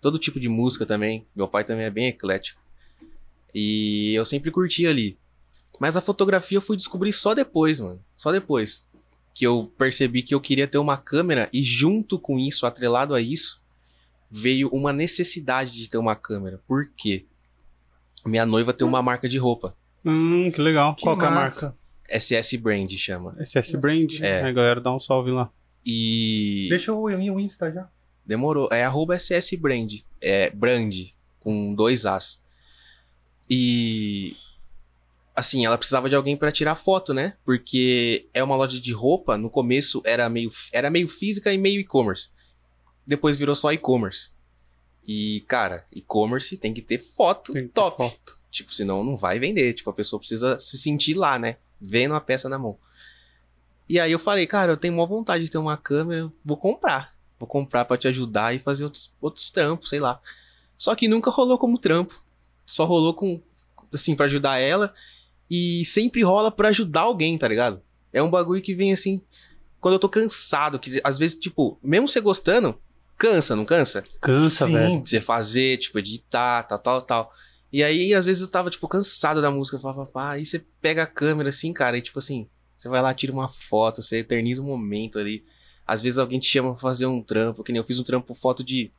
Todo 0.01 0.19
tipo 0.19 0.39
de 0.39 0.49
música 0.49 0.85
também. 0.85 1.27
Meu 1.35 1.49
pai 1.49 1.65
também 1.65 1.85
é 1.85 1.91
bem 1.91 2.09
eclético. 2.09 2.61
E 3.55 4.13
eu 4.15 4.25
sempre 4.25 4.51
curti 4.51 4.87
ali. 4.87 5.19
Mas 5.81 5.97
a 5.97 6.03
fotografia 6.03 6.59
eu 6.59 6.63
fui 6.63 6.77
descobrir 6.77 7.11
só 7.11 7.33
depois, 7.33 7.81
mano. 7.81 8.05
Só 8.15 8.31
depois 8.31 8.87
que 9.35 9.47
eu 9.47 9.73
percebi 9.79 10.23
que 10.23 10.35
eu 10.35 10.41
queria 10.41 10.69
ter 10.69 10.77
uma 10.77 10.99
câmera 10.99 11.49
e 11.55 11.63
junto 11.63 12.19
com 12.19 12.39
isso, 12.39 12.67
atrelado 12.67 13.15
a 13.15 13.21
isso, 13.21 13.63
veio 14.31 14.69
uma 14.69 14.93
necessidade 14.93 15.73
de 15.73 15.89
ter 15.89 15.97
uma 15.97 16.15
câmera. 16.15 16.61
Por 16.69 16.91
quê? 16.95 17.25
Minha 18.27 18.45
noiva 18.45 18.75
tem 18.75 18.87
uma 18.87 19.01
marca 19.01 19.27
de 19.27 19.39
roupa. 19.39 19.75
Hum, 20.05 20.51
que 20.51 20.61
legal. 20.61 20.95
Que 20.95 21.03
Qual 21.03 21.17
que 21.17 21.25
é 21.25 21.29
a 21.29 21.31
marca? 21.31 21.75
SS 22.07 22.59
Brand 22.59 22.91
chama. 22.93 23.35
SS 23.43 23.79
Brand? 23.79 24.21
É. 24.21 24.49
É. 24.49 24.53
galera, 24.53 24.83
dá 24.83 24.95
um 24.95 24.99
salve 24.99 25.31
lá. 25.31 25.51
E 25.87 26.67
Deixa 26.69 26.91
eu 26.91 27.09
ir 27.09 27.31
o 27.31 27.41
Insta 27.41 27.73
já. 27.73 27.89
demorou. 28.27 28.69
É 28.71 28.85
arroba 28.85 29.19
SS 29.19 29.57
Brand. 29.57 29.95
É 30.21 30.51
Brand, 30.51 30.95
com 31.39 31.75
dois 31.75 32.05
As. 32.05 32.43
E 33.49 34.37
assim, 35.35 35.65
ela 35.65 35.79
precisava 35.79 36.09
de 36.09 36.15
alguém 36.17 36.37
pra 36.37 36.53
tirar 36.53 36.75
foto, 36.75 37.15
né? 37.15 37.35
Porque 37.45 38.27
é 38.35 38.43
uma 38.43 38.57
loja 38.57 38.81
de 38.81 38.93
roupa, 38.93 39.37
no 39.37 39.51
começo 39.51 40.03
era 40.05 40.29
meio, 40.29 40.51
era 40.73 40.91
meio 40.91 41.09
física 41.09 41.53
e 41.53 41.59
meio 41.59 41.81
e-commerce. 41.81 42.31
Depois 43.07 43.37
virou 43.37 43.55
só 43.55 43.73
e-commerce. 43.73 44.31
E, 45.07 45.45
cara, 45.49 45.85
e-commerce 45.93 46.57
tem 46.57 46.73
que 46.75 46.83
ter 46.83 46.99
foto 46.99 47.53
Tem 47.53 47.63
que 47.63 47.69
ter 47.69 47.75
top. 47.75 47.97
foto. 47.97 48.39
Tipo, 48.51 48.73
senão 48.75 49.03
não 49.03 49.17
vai 49.17 49.39
vender. 49.39 49.73
Tipo, 49.73 49.91
a 49.91 49.95
pessoa 49.95 50.21
precisa 50.21 50.59
se 50.61 50.79
sentir 50.79 51.15
lá, 51.15 51.39
né? 51.39 51.57
Vendo 51.81 52.15
a 52.15 52.21
peça 52.21 52.49
na 52.49 52.59
mão. 52.59 52.77
E 53.89 53.99
aí 53.99 54.13
eu 54.13 54.19
falei, 54.19 54.47
cara, 54.47 54.73
eu 54.73 54.77
tenho 54.77 54.95
uma 54.95 55.07
vontade 55.07 55.45
de 55.45 55.51
ter 55.51 55.59
uma 55.59 55.77
câmera, 55.77 56.31
vou 56.45 56.57
comprar. 56.57 57.15
Vou 57.39 57.47
comprar 57.49 57.85
pra 57.85 57.97
te 57.97 58.07
ajudar 58.07 58.55
e 58.55 58.59
fazer 58.59 58.85
outros, 58.85 59.13
outros 59.21 59.51
trampos, 59.51 59.89
sei 59.89 59.99
lá. 59.99 60.21
Só 60.77 60.95
que 60.95 61.09
nunca 61.09 61.31
rolou 61.31 61.59
como 61.59 61.79
trampo. 61.79 62.23
Só 62.67 62.85
rolou 62.85 63.15
com, 63.15 63.41
assim, 63.93 64.15
pra 64.15 64.27
ajudar 64.27 64.59
ela. 64.59 64.95
E 65.51 65.85
sempre 65.85 66.23
rola 66.23 66.51
pra 66.51 66.69
ajudar 66.69 67.03
alguém, 67.03 67.37
tá 67.37 67.49
ligado? 67.49 67.83
É 68.13 68.23
um 68.23 68.31
bagulho 68.31 68.63
que 68.63 68.75
vem 68.75 68.93
assim, 68.93 69.21
quando 69.81 69.95
eu 69.95 69.99
tô 69.99 70.09
cansado, 70.09 70.79
que 70.79 71.01
às 71.03 71.19
vezes, 71.19 71.37
tipo, 71.37 71.79
mesmo 71.83 72.07
você 72.07 72.21
gostando, 72.21 72.79
cansa, 73.19 73.57
não 73.57 73.65
cansa? 73.65 74.05
Cansa, 74.21 74.67
Sim. 74.67 74.73
velho. 74.73 75.03
você 75.05 75.21
fazer, 75.21 75.79
tipo, 75.79 75.99
editar, 75.99 76.63
tal, 76.65 76.79
tal, 76.79 77.03
tal. 77.03 77.33
E 77.73 77.83
aí, 77.83 78.15
às 78.15 78.25
vezes, 78.25 78.43
eu 78.43 78.49
tava, 78.49 78.71
tipo, 78.71 78.87
cansado 78.89 79.41
da 79.41 79.51
música, 79.51 79.79
pá, 79.79 79.93
pá, 79.95 80.07
pá, 80.07 80.31
aí 80.33 80.47
você 80.47 80.65
pega 80.81 81.03
a 81.03 81.07
câmera, 81.07 81.49
assim, 81.49 81.73
cara, 81.73 81.97
e 81.97 82.03
tipo 82.03 82.19
assim, 82.19 82.49
você 82.77 82.89
vai 82.89 83.03
lá, 83.03 83.13
tira 83.13 83.33
uma 83.33 83.49
foto, 83.49 84.03
você 84.03 84.19
eterniza 84.19 84.63
um 84.63 84.67
momento 84.67 85.19
ali. 85.19 85.45
Às 85.87 86.01
vezes 86.01 86.19
alguém 86.19 86.39
te 86.39 86.49
chama 86.49 86.73
pra 86.73 86.81
fazer 86.81 87.07
um 87.07 87.23
trampo, 87.23 87.63
que 87.63 87.73
nem 87.73 87.79
eu 87.79 87.85
fiz 87.85 87.99
um 87.99 88.05
trampo 88.05 88.35
foto 88.35 88.65
de, 88.65 88.91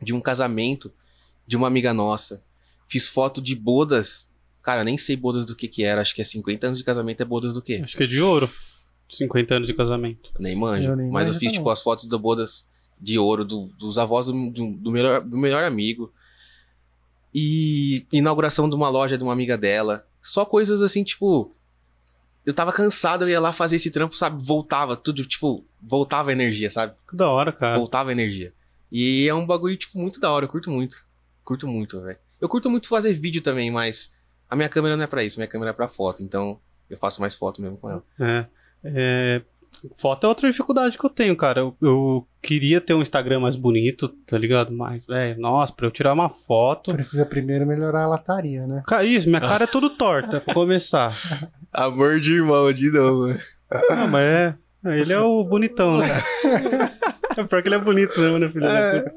de 0.00 0.12
um 0.12 0.20
casamento 0.20 0.92
de 1.46 1.56
uma 1.56 1.66
amiga 1.66 1.94
nossa. 1.94 2.42
Fiz 2.88 3.06
foto 3.06 3.40
de 3.40 3.54
bodas, 3.54 4.28
cara, 4.62 4.84
nem 4.84 4.96
sei 4.96 5.16
bodas 5.16 5.44
do 5.44 5.54
que 5.56 5.66
que 5.68 5.82
era, 5.84 6.00
acho 6.00 6.14
que 6.14 6.20
é 6.20 6.24
50 6.24 6.66
anos 6.68 6.78
de 6.78 6.84
casamento 6.84 7.20
é 7.22 7.24
bodas 7.24 7.52
do 7.52 7.60
quê? 7.62 7.80
Acho 7.82 7.96
que 7.96 8.02
é 8.02 8.06
de 8.06 8.20
ouro. 8.20 8.48
50 9.08 9.54
anos 9.56 9.68
de 9.68 9.74
casamento. 9.74 10.32
Nem 10.40 10.56
manjo. 10.56 10.90
Eu 10.90 10.96
nem 10.96 11.10
mas 11.10 11.28
eu 11.28 11.34
fiz, 11.34 11.42
também. 11.42 11.54
tipo, 11.54 11.68
as 11.70 11.82
fotos 11.82 12.06
da 12.06 12.16
bodas 12.16 12.66
de 12.98 13.18
ouro 13.18 13.44
do- 13.44 13.66
dos 13.78 13.98
avós 13.98 14.26
do, 14.26 14.50
do- 14.50 14.70
do 14.72 14.90
melhor, 14.90 15.20
do 15.20 15.36
melhor 15.36 15.64
amigo. 15.64 16.12
E 17.34 18.06
inauguração 18.12 18.68
de 18.68 18.74
uma 18.76 18.88
loja 18.88 19.16
de 19.16 19.24
uma 19.24 19.32
amiga 19.32 19.56
dela. 19.56 20.06
Só 20.20 20.44
coisas 20.44 20.82
assim, 20.82 21.02
tipo. 21.02 21.54
Eu 22.44 22.52
tava 22.52 22.72
cansado, 22.72 23.22
eu 23.24 23.28
ia 23.28 23.38
lá 23.40 23.52
fazer 23.52 23.76
esse 23.76 23.90
trampo, 23.90 24.16
sabe? 24.16 24.42
Voltava, 24.44 24.96
tudo, 24.96 25.24
tipo, 25.24 25.64
voltava 25.80 26.30
a 26.30 26.32
energia, 26.32 26.68
sabe? 26.70 26.92
Que 27.08 27.14
da 27.16 27.28
hora, 27.30 27.52
cara. 27.52 27.78
Voltava 27.78 28.10
a 28.10 28.12
energia. 28.12 28.52
E 28.90 29.28
é 29.28 29.32
um 29.34 29.46
bagulho, 29.46 29.76
tipo, 29.76 29.96
muito 29.96 30.18
da 30.18 30.30
hora, 30.30 30.44
eu 30.44 30.48
curto 30.48 30.68
muito. 30.68 31.04
Curto 31.44 31.68
muito, 31.68 32.00
velho. 32.00 32.18
Eu 32.40 32.48
curto 32.48 32.68
muito 32.68 32.88
fazer 32.88 33.12
vídeo 33.12 33.40
também, 33.40 33.70
mas 33.70 34.12
a 34.52 34.56
minha 34.56 34.68
câmera 34.68 34.98
não 34.98 35.04
é 35.04 35.06
pra 35.06 35.24
isso, 35.24 35.38
minha 35.38 35.48
câmera 35.48 35.70
é 35.70 35.72
pra 35.72 35.88
foto, 35.88 36.22
então 36.22 36.60
eu 36.90 36.98
faço 36.98 37.22
mais 37.22 37.34
foto 37.34 37.62
mesmo 37.62 37.78
com 37.78 37.88
ela. 37.88 38.04
É. 38.20 38.46
É, 38.84 39.42
Foto 39.96 40.26
é 40.26 40.28
outra 40.28 40.50
dificuldade 40.50 40.98
que 40.98 41.06
eu 41.06 41.08
tenho, 41.08 41.34
cara. 41.34 41.60
Eu, 41.60 41.76
eu 41.80 42.28
queria 42.42 42.78
ter 42.82 42.92
um 42.92 43.00
Instagram 43.00 43.40
mais 43.40 43.56
bonito, 43.56 44.08
tá 44.26 44.36
ligado? 44.36 44.70
Mas, 44.72 45.06
velho, 45.06 45.40
nossa, 45.40 45.72
pra 45.72 45.86
eu 45.86 45.90
tirar 45.90 46.12
uma 46.12 46.28
foto. 46.28 46.92
Precisa 46.92 47.24
primeiro 47.24 47.66
melhorar 47.66 48.02
a 48.02 48.08
lataria, 48.08 48.66
né? 48.66 48.82
Cara, 48.86 49.04
isso, 49.04 49.26
minha 49.26 49.40
cara 49.40 49.64
é 49.64 49.66
tudo 49.66 49.96
torta, 49.96 50.38
pra 50.38 50.52
começar. 50.52 51.16
Amor 51.72 52.20
de 52.20 52.34
irmão, 52.34 52.70
de 52.74 52.90
novo. 52.92 53.34
Não, 53.88 54.08
mas 54.08 54.22
é. 54.22 54.54
Ele 54.84 55.14
é 55.14 55.20
o 55.20 55.42
bonitão, 55.44 55.96
né? 55.96 56.08
É 57.36 57.42
pior 57.44 57.62
que 57.62 57.68
ele 57.68 57.76
é 57.76 57.78
bonito 57.78 58.20
mesmo, 58.20 58.38
né, 58.38 58.50
filho? 58.50 58.66
puta? 58.66 59.14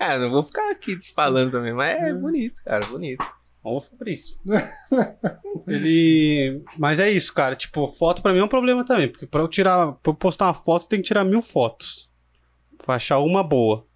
É, 0.00 0.18
não 0.18 0.30
vou 0.30 0.42
ficar 0.42 0.70
aqui 0.70 0.98
te 0.98 1.12
falando 1.12 1.50
também, 1.50 1.72
mas 1.72 2.00
é 2.00 2.12
bonito, 2.12 2.62
cara, 2.64 2.84
bonito. 2.86 3.24
Ó, 3.62 3.76
o 3.76 3.80
Fabrício. 3.80 4.38
Ele. 5.66 6.62
Mas 6.78 7.00
é 7.00 7.10
isso, 7.10 7.32
cara. 7.34 7.56
Tipo, 7.56 7.88
foto 7.88 8.22
pra 8.22 8.32
mim 8.32 8.38
é 8.38 8.44
um 8.44 8.48
problema 8.48 8.84
também. 8.84 9.08
Porque 9.08 9.26
pra 9.26 9.40
eu 9.40 9.48
tirar. 9.48 9.92
Pra 9.94 10.10
eu 10.10 10.14
postar 10.14 10.46
uma 10.46 10.54
foto, 10.54 10.86
tem 10.86 11.00
que 11.00 11.06
tirar 11.08 11.24
mil 11.24 11.42
fotos. 11.42 12.08
Pra 12.84 12.94
achar 12.94 13.18
uma 13.18 13.42
boa. 13.42 13.86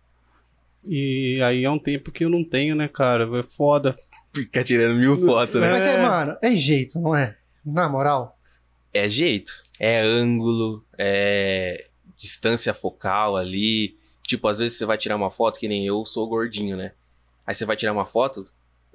E 0.84 1.40
aí 1.42 1.64
é 1.64 1.70
um 1.70 1.78
tempo 1.78 2.10
que 2.10 2.24
eu 2.24 2.28
não 2.28 2.42
tenho, 2.44 2.74
né, 2.74 2.88
cara? 2.88 3.28
É 3.38 3.42
foda. 3.42 3.94
Fica 4.34 4.64
tirando 4.64 4.96
mil 4.96 5.16
fotos, 5.24 5.60
né? 5.60 5.70
Mas 5.70 5.82
é, 5.82 5.94
É. 5.94 6.02
mano, 6.02 6.36
é 6.42 6.50
jeito, 6.52 6.98
não 7.00 7.14
é? 7.14 7.36
Na 7.64 7.88
moral. 7.88 8.36
É 8.92 9.08
jeito. 9.08 9.62
É 9.78 10.00
ângulo, 10.00 10.84
é 10.98 11.86
distância 12.16 12.74
focal 12.74 13.36
ali. 13.36 13.96
Tipo, 14.26 14.48
às 14.48 14.58
vezes 14.58 14.76
você 14.76 14.84
vai 14.84 14.98
tirar 14.98 15.16
uma 15.16 15.30
foto, 15.30 15.58
que 15.60 15.68
nem 15.68 15.86
eu 15.86 16.04
sou 16.04 16.28
gordinho, 16.28 16.76
né? 16.76 16.92
Aí 17.46 17.54
você 17.54 17.64
vai 17.64 17.76
tirar 17.76 17.92
uma 17.92 18.06
foto, 18.06 18.46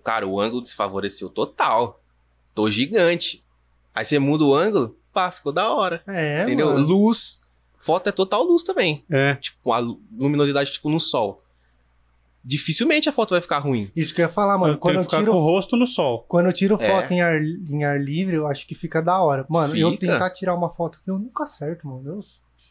cara, 0.08 0.26
o 0.26 0.40
ângulo 0.40 0.62
desfavoreceu 0.62 1.28
total. 1.30 2.02
Tô 2.56 2.72
gigante. 2.72 3.44
Aí 3.94 4.06
você 4.06 4.18
muda 4.18 4.46
o 4.46 4.56
ângulo, 4.56 4.98
pá, 5.12 5.30
ficou 5.30 5.52
da 5.52 5.70
hora. 5.74 6.02
É, 6.08 6.44
entendeu? 6.44 6.68
mano. 6.68 6.80
Luz. 6.88 7.42
Foto 7.78 8.08
é 8.08 8.12
total 8.14 8.42
luz 8.44 8.64
também. 8.64 9.04
É. 9.10 9.36
Tipo, 9.36 9.74
a 9.74 9.80
lu- 9.80 10.02
luminosidade, 10.18 10.72
tipo, 10.72 10.90
no 10.90 10.98
sol. 11.00 11.44
Dificilmente 12.42 13.10
a 13.10 13.12
foto 13.12 13.32
vai 13.32 13.42
ficar 13.42 13.60
ruim. 13.60 13.92
Isso 13.94 14.14
que 14.16 14.22
eu 14.22 14.26
ia 14.26 14.30
falar, 14.30 14.58
mano. 14.58 14.76
eu 14.76 14.78
quando 14.78 14.96
tenho 14.96 15.04
eu 15.04 15.20
tiro 15.26 15.34
o 15.36 15.40
rosto 15.40 15.76
no 15.76 15.86
sol. 15.86 16.24
Quando 16.30 16.46
eu 16.46 16.54
tiro 16.54 16.82
É. 16.82 16.88
foto 16.90 17.12
em, 17.12 17.20
ar, 17.20 17.42
em 17.44 17.84
ar 17.84 18.00
livre, 18.02 18.36
eu 18.38 18.48
acho 18.48 18.66
que 18.66 18.74
fica 18.74 19.02
da 19.02 19.22
hora. 19.22 19.46
Mano, 19.50 19.76
eu 19.76 19.92
Fica. 19.92 20.08
tentar 20.08 20.30
tirar 20.30 20.56
uma 20.56 20.70
foto 20.70 21.02
que 21.04 21.12
eu 21.12 21.20
nunca 21.20 21.44
acerto, 21.44 21.86
mano. 21.86 22.08
Eu 22.10 22.24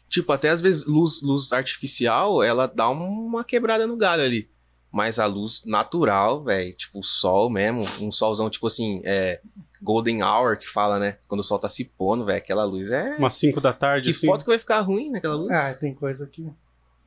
Tipo, 0.09 0.31
até 0.33 0.49
às 0.49 0.59
vezes 0.61 0.85
luz, 0.87 1.21
luz 1.21 1.51
artificial, 1.51 2.41
ela 2.41 2.65
dá 2.65 2.89
uma 2.89 3.43
quebrada 3.43 3.85
no 3.85 3.95
galho 3.95 4.23
ali. 4.23 4.49
Mas 4.97 5.19
a 5.19 5.27
luz 5.27 5.61
natural, 5.63 6.41
velho, 6.43 6.73
tipo 6.73 6.97
o 6.97 7.03
sol 7.03 7.51
mesmo, 7.51 7.85
um 8.01 8.11
solzão 8.11 8.49
tipo 8.49 8.65
assim, 8.65 8.99
é 9.05 9.39
golden 9.79 10.23
hour 10.23 10.57
que 10.57 10.67
fala, 10.67 10.97
né? 10.97 11.17
Quando 11.27 11.41
o 11.41 11.43
sol 11.43 11.59
tá 11.59 11.69
se 11.69 11.85
pondo, 11.85 12.25
velho, 12.25 12.39
aquela 12.39 12.63
luz 12.63 12.89
é 12.89 13.15
Umas 13.17 13.35
5 13.35 13.61
da 13.61 13.71
tarde, 13.71 14.09
Que 14.09 14.17
assim. 14.17 14.25
foto 14.25 14.43
que 14.43 14.49
vai 14.49 14.57
ficar 14.57 14.79
ruim 14.81 15.11
naquela 15.11 15.35
luz? 15.35 15.51
Ah, 15.51 15.71
tem 15.75 15.93
coisa 15.93 16.25
que. 16.25 16.51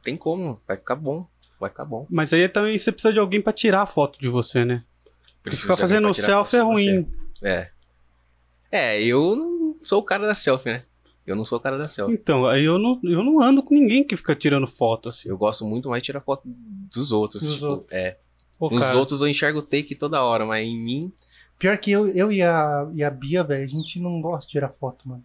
Tem 0.04 0.16
como, 0.16 0.60
vai 0.68 0.76
ficar 0.76 0.94
bom, 0.94 1.26
vai 1.58 1.68
ficar 1.68 1.84
bom. 1.84 2.06
Mas 2.08 2.32
aí 2.32 2.48
também 2.48 2.78
você 2.78 2.92
precisa 2.92 3.12
de 3.12 3.18
alguém 3.18 3.40
pra 3.42 3.52
tirar 3.52 3.82
a 3.82 3.86
foto 3.86 4.20
de 4.20 4.28
você, 4.28 4.64
né? 4.64 4.84
Porque 5.42 5.56
ficar 5.56 5.74
de 5.74 5.82
alguém 5.82 5.88
fazendo 5.88 6.04
pra 6.04 6.14
tirar 6.14 6.26
selfie 6.28 6.56
é 6.56 6.60
foto 6.60 6.74
de 6.76 6.82
você. 6.84 6.92
ruim. 6.94 7.12
É. 7.42 7.70
É, 8.70 9.02
eu 9.02 9.34
não 9.34 9.76
sou 9.82 9.98
o 9.98 10.04
cara 10.04 10.28
da 10.28 10.34
selfie, 10.36 10.68
né? 10.74 10.84
Eu 11.30 11.36
não 11.36 11.44
sou 11.44 11.58
o 11.58 11.60
cara 11.60 11.78
da 11.78 11.88
selfie. 11.88 12.14
Então, 12.14 12.46
aí 12.46 12.64
eu 12.64 12.78
não, 12.78 13.00
eu 13.04 13.22
não 13.22 13.40
ando 13.40 13.62
com 13.62 13.74
ninguém 13.74 14.04
que 14.04 14.16
fica 14.16 14.34
tirando 14.34 14.66
foto, 14.66 15.08
assim. 15.08 15.28
Eu 15.28 15.38
gosto 15.38 15.64
muito 15.64 15.88
mais 15.88 16.02
de 16.02 16.06
tirar 16.06 16.20
foto 16.20 16.42
dos 16.44 17.12
outros. 17.12 17.42
Dos 17.42 17.54
tipo, 17.54 17.66
outros. 17.66 17.92
É. 17.92 18.18
Pô, 18.58 18.68
Nos 18.68 18.84
cara, 18.84 18.98
outros 18.98 19.22
eu 19.22 19.28
enxergo 19.28 19.62
take 19.62 19.94
toda 19.94 20.22
hora, 20.22 20.44
mas 20.44 20.66
em 20.66 20.76
mim. 20.76 21.12
Pior 21.58 21.78
que 21.78 21.90
eu, 21.90 22.08
eu 22.08 22.30
e, 22.30 22.42
a, 22.42 22.90
e 22.94 23.02
a 23.02 23.10
Bia, 23.10 23.42
velho, 23.42 23.64
a 23.64 23.66
gente 23.66 24.00
não 24.00 24.20
gosta 24.20 24.46
de 24.46 24.52
tirar 24.52 24.70
foto, 24.70 25.08
mano. 25.08 25.24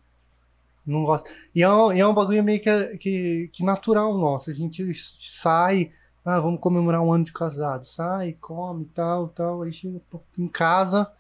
Não 0.86 1.04
gosta. 1.04 1.30
E 1.54 1.64
é 1.64 1.70
um, 1.70 1.92
e 1.92 2.00
é 2.00 2.08
um 2.08 2.14
bagulho 2.14 2.44
meio 2.44 2.62
que, 2.62 2.98
que, 2.98 3.50
que 3.52 3.64
natural 3.64 4.18
nosso. 4.18 4.52
A 4.52 4.54
gente 4.54 4.86
sai, 4.94 5.92
ah, 6.24 6.40
vamos 6.40 6.60
comemorar 6.60 7.02
um 7.02 7.12
ano 7.12 7.24
de 7.24 7.34
casado. 7.34 7.86
Sai, 7.86 8.38
come, 8.40 8.86
tal, 8.94 9.30
tal. 9.30 9.64
Aí 9.64 9.74
chega 9.74 10.00
em 10.38 10.48
casa, 10.48 11.12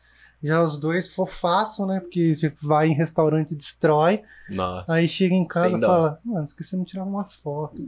já 0.45 0.61
os 0.63 0.77
dois 0.77 1.13
fofaço, 1.13 1.85
né? 1.85 1.99
Porque 1.99 2.33
você 2.35 2.51
vai 2.61 2.87
em 2.87 2.93
restaurante 2.93 3.51
e 3.51 3.55
destrói. 3.55 4.21
Nossa. 4.49 4.93
Aí 4.93 5.07
chega 5.07 5.33
em 5.33 5.45
casa 5.47 5.77
e 5.77 5.81
fala, 5.81 6.19
mano, 6.23 6.45
esquecemos 6.45 6.85
de 6.85 6.91
tirar 6.91 7.03
uma 7.03 7.23
foto. 7.25 7.81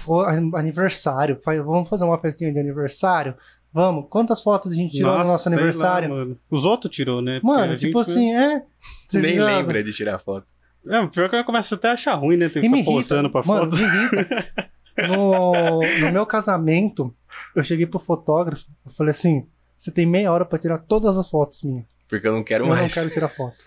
Fo- 0.00 0.22
Aniversário, 0.54 1.38
faz- 1.42 1.62
vamos 1.64 1.88
fazer 1.88 2.04
uma 2.04 2.18
festinha 2.18 2.52
de 2.52 2.58
aniversário? 2.58 3.34
Vamos, 3.72 4.06
quantas 4.08 4.40
fotos 4.42 4.70
a 4.72 4.74
gente 4.74 4.92
tirou 4.92 5.18
no 5.18 5.24
nosso 5.24 5.48
lá, 5.48 5.54
aniversário? 5.56 6.08
mano. 6.08 6.38
Os 6.50 6.64
outros 6.64 6.94
tirou, 6.94 7.20
né? 7.20 7.40
Porque 7.40 7.46
Mano, 7.46 7.76
tipo 7.76 7.98
assim, 7.98 8.32
é. 8.32 8.60
tá 8.60 8.64
Nem 9.14 9.32
ligado? 9.32 9.46
lembra 9.46 9.82
de 9.82 9.92
tirar 9.92 10.18
foto. 10.20 10.46
É, 10.86 11.06
pior 11.08 11.28
que 11.28 11.36
eu 11.36 11.44
começo 11.44 11.74
até 11.74 11.88
a 11.90 11.92
achar 11.94 12.14
ruim, 12.14 12.36
né? 12.36 12.48
Tem 12.48 12.62
que 12.62 12.68
E 12.68 12.70
me 12.70 12.78
ficar 12.78 12.90
posando 12.92 13.30
pra 13.30 13.42
Mano, 13.44 13.70
foto. 13.70 13.76
me 13.76 13.82
irrita. 13.82 14.46
No, 15.08 15.80
no 16.00 16.12
meu 16.12 16.24
casamento, 16.24 17.12
eu 17.56 17.64
cheguei 17.64 17.84
pro 17.84 17.98
fotógrafo, 17.98 18.64
eu 18.86 18.92
falei 18.92 19.10
assim: 19.10 19.44
você 19.76 19.90
tem 19.90 20.06
meia 20.06 20.30
hora 20.30 20.44
pra 20.44 20.56
tirar 20.56 20.78
todas 20.78 21.18
as 21.18 21.28
fotos 21.28 21.62
minhas. 21.64 21.84
Porque 22.08 22.26
eu 22.26 22.32
não 22.32 22.42
quero 22.44 22.64
Eu 22.64 22.68
não 22.68 22.76
mais. 22.76 22.94
quero 22.94 23.10
tirar 23.10 23.28
foto. 23.28 23.64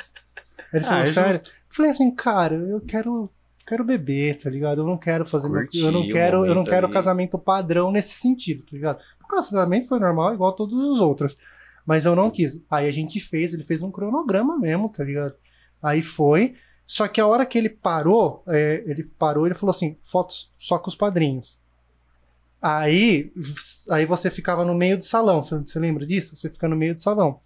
Ele 0.74 0.84
Ah, 0.86 0.88
falou, 0.88 1.04
é 1.04 1.12
sério? 1.12 1.32
justo. 1.40 1.50
Eu 1.50 1.76
falei 1.76 1.92
assim, 1.92 2.12
cara, 2.16 2.56
eu 2.56 2.82
quero. 2.82 3.30
Quero 3.66 3.84
beber, 3.84 4.40
tá 4.40 4.50
ligado? 4.50 4.80
Eu 4.82 4.86
não 4.86 4.98
quero 4.98 5.26
fazer. 5.26 5.50
meu- 5.50 5.68
eu 5.74 5.92
não 5.92 6.08
quero, 6.08 6.46
eu 6.46 6.56
não 6.56 6.64
quero 6.64 6.86
ali. 6.86 6.94
casamento 6.94 7.38
padrão 7.38 7.92
nesse 7.92 8.16
sentido, 8.18 8.64
tá 8.64 8.70
ligado? 8.72 9.00
O 9.22 9.28
casamento 9.28 9.88
foi 9.90 10.00
normal, 10.00 10.34
igual 10.34 10.54
todos 10.54 10.74
os 10.78 11.02
outros. 11.02 11.38
Mas 11.86 12.06
eu 12.06 12.16
não 12.16 12.30
quis. 12.32 12.62
Aí 12.72 12.88
a 12.88 12.92
gente 12.92 13.20
fez, 13.20 13.54
ele 13.54 13.64
fez 13.66 13.82
um 13.82 13.92
cronograma 13.92 14.58
mesmo, 14.58 14.88
tá 14.90 15.04
ligado? 15.04 15.36
Aí 15.84 16.02
foi. 16.02 16.56
Só 16.86 17.08
que 17.10 17.20
a 17.20 17.28
hora 17.28 17.46
que 17.46 17.58
ele 17.58 17.68
parou, 17.70 18.42
é, 18.48 18.82
ele 18.86 19.04
parou 19.04 19.46
ele 19.46 19.54
falou 19.56 19.72
assim: 19.72 19.98
fotos 20.02 20.52
só 20.56 20.78
com 20.80 20.88
os 20.90 20.96
padrinhos. 20.96 21.60
Aí, 22.62 23.32
aí 23.90 24.06
você 24.06 24.30
ficava 24.32 24.66
no 24.66 24.74
meio 24.74 24.98
do 24.98 25.04
salão. 25.04 25.42
Você, 25.44 25.58
você 25.60 25.80
lembra 25.80 26.06
disso? 26.06 26.36
Você 26.36 26.50
fica 26.50 26.68
no 26.68 26.76
meio 26.76 26.94
do 26.96 27.02
salão. 27.02 27.40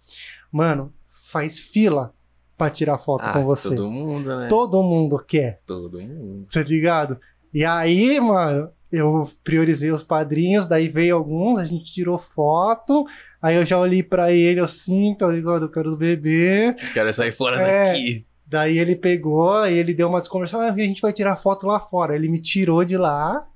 Mano, 0.50 0.92
faz 1.08 1.58
fila 1.58 2.14
pra 2.56 2.70
tirar 2.70 2.98
foto 2.98 3.22
Ah, 3.24 3.32
com 3.32 3.44
você. 3.44 3.74
Todo 3.74 3.90
mundo, 3.90 4.36
né? 4.36 4.48
Todo 4.48 4.82
mundo 4.82 5.18
quer, 5.26 5.60
Todo 5.66 6.00
mundo. 6.00 6.46
tá 6.52 6.62
ligado? 6.62 7.18
E 7.52 7.64
aí, 7.64 8.18
mano, 8.20 8.70
eu 8.90 9.28
priorizei 9.44 9.90
os 9.90 10.02
padrinhos, 10.02 10.66
daí 10.66 10.88
veio 10.88 11.16
alguns, 11.16 11.58
a 11.58 11.64
gente 11.64 11.84
tirou 11.92 12.16
foto, 12.18 13.04
aí 13.40 13.56
eu 13.56 13.66
já 13.66 13.78
olhei 13.78 14.02
pra 14.02 14.32
ele 14.32 14.60
assim, 14.60 15.14
tá 15.18 15.26
ligado? 15.28 15.64
Eu 15.66 15.70
quero 15.70 15.96
beber. 15.96 16.74
Quero 16.94 17.12
sair 17.12 17.32
fora 17.32 17.60
É. 17.60 17.88
daqui. 17.92 18.26
Daí 18.46 18.76
ele 18.78 18.94
pegou, 18.94 19.50
aí 19.52 19.74
ele 19.76 19.94
deu 19.94 20.08
uma 20.08 20.20
desconversão, 20.20 20.60
ah, 20.60 20.68
a 20.70 20.76
gente 20.76 21.00
vai 21.00 21.12
tirar 21.12 21.36
foto 21.36 21.66
lá 21.66 21.80
fora. 21.80 22.14
Ele 22.14 22.28
me 22.28 22.38
tirou 22.40 22.84
de 22.84 22.96
lá. 22.98 23.46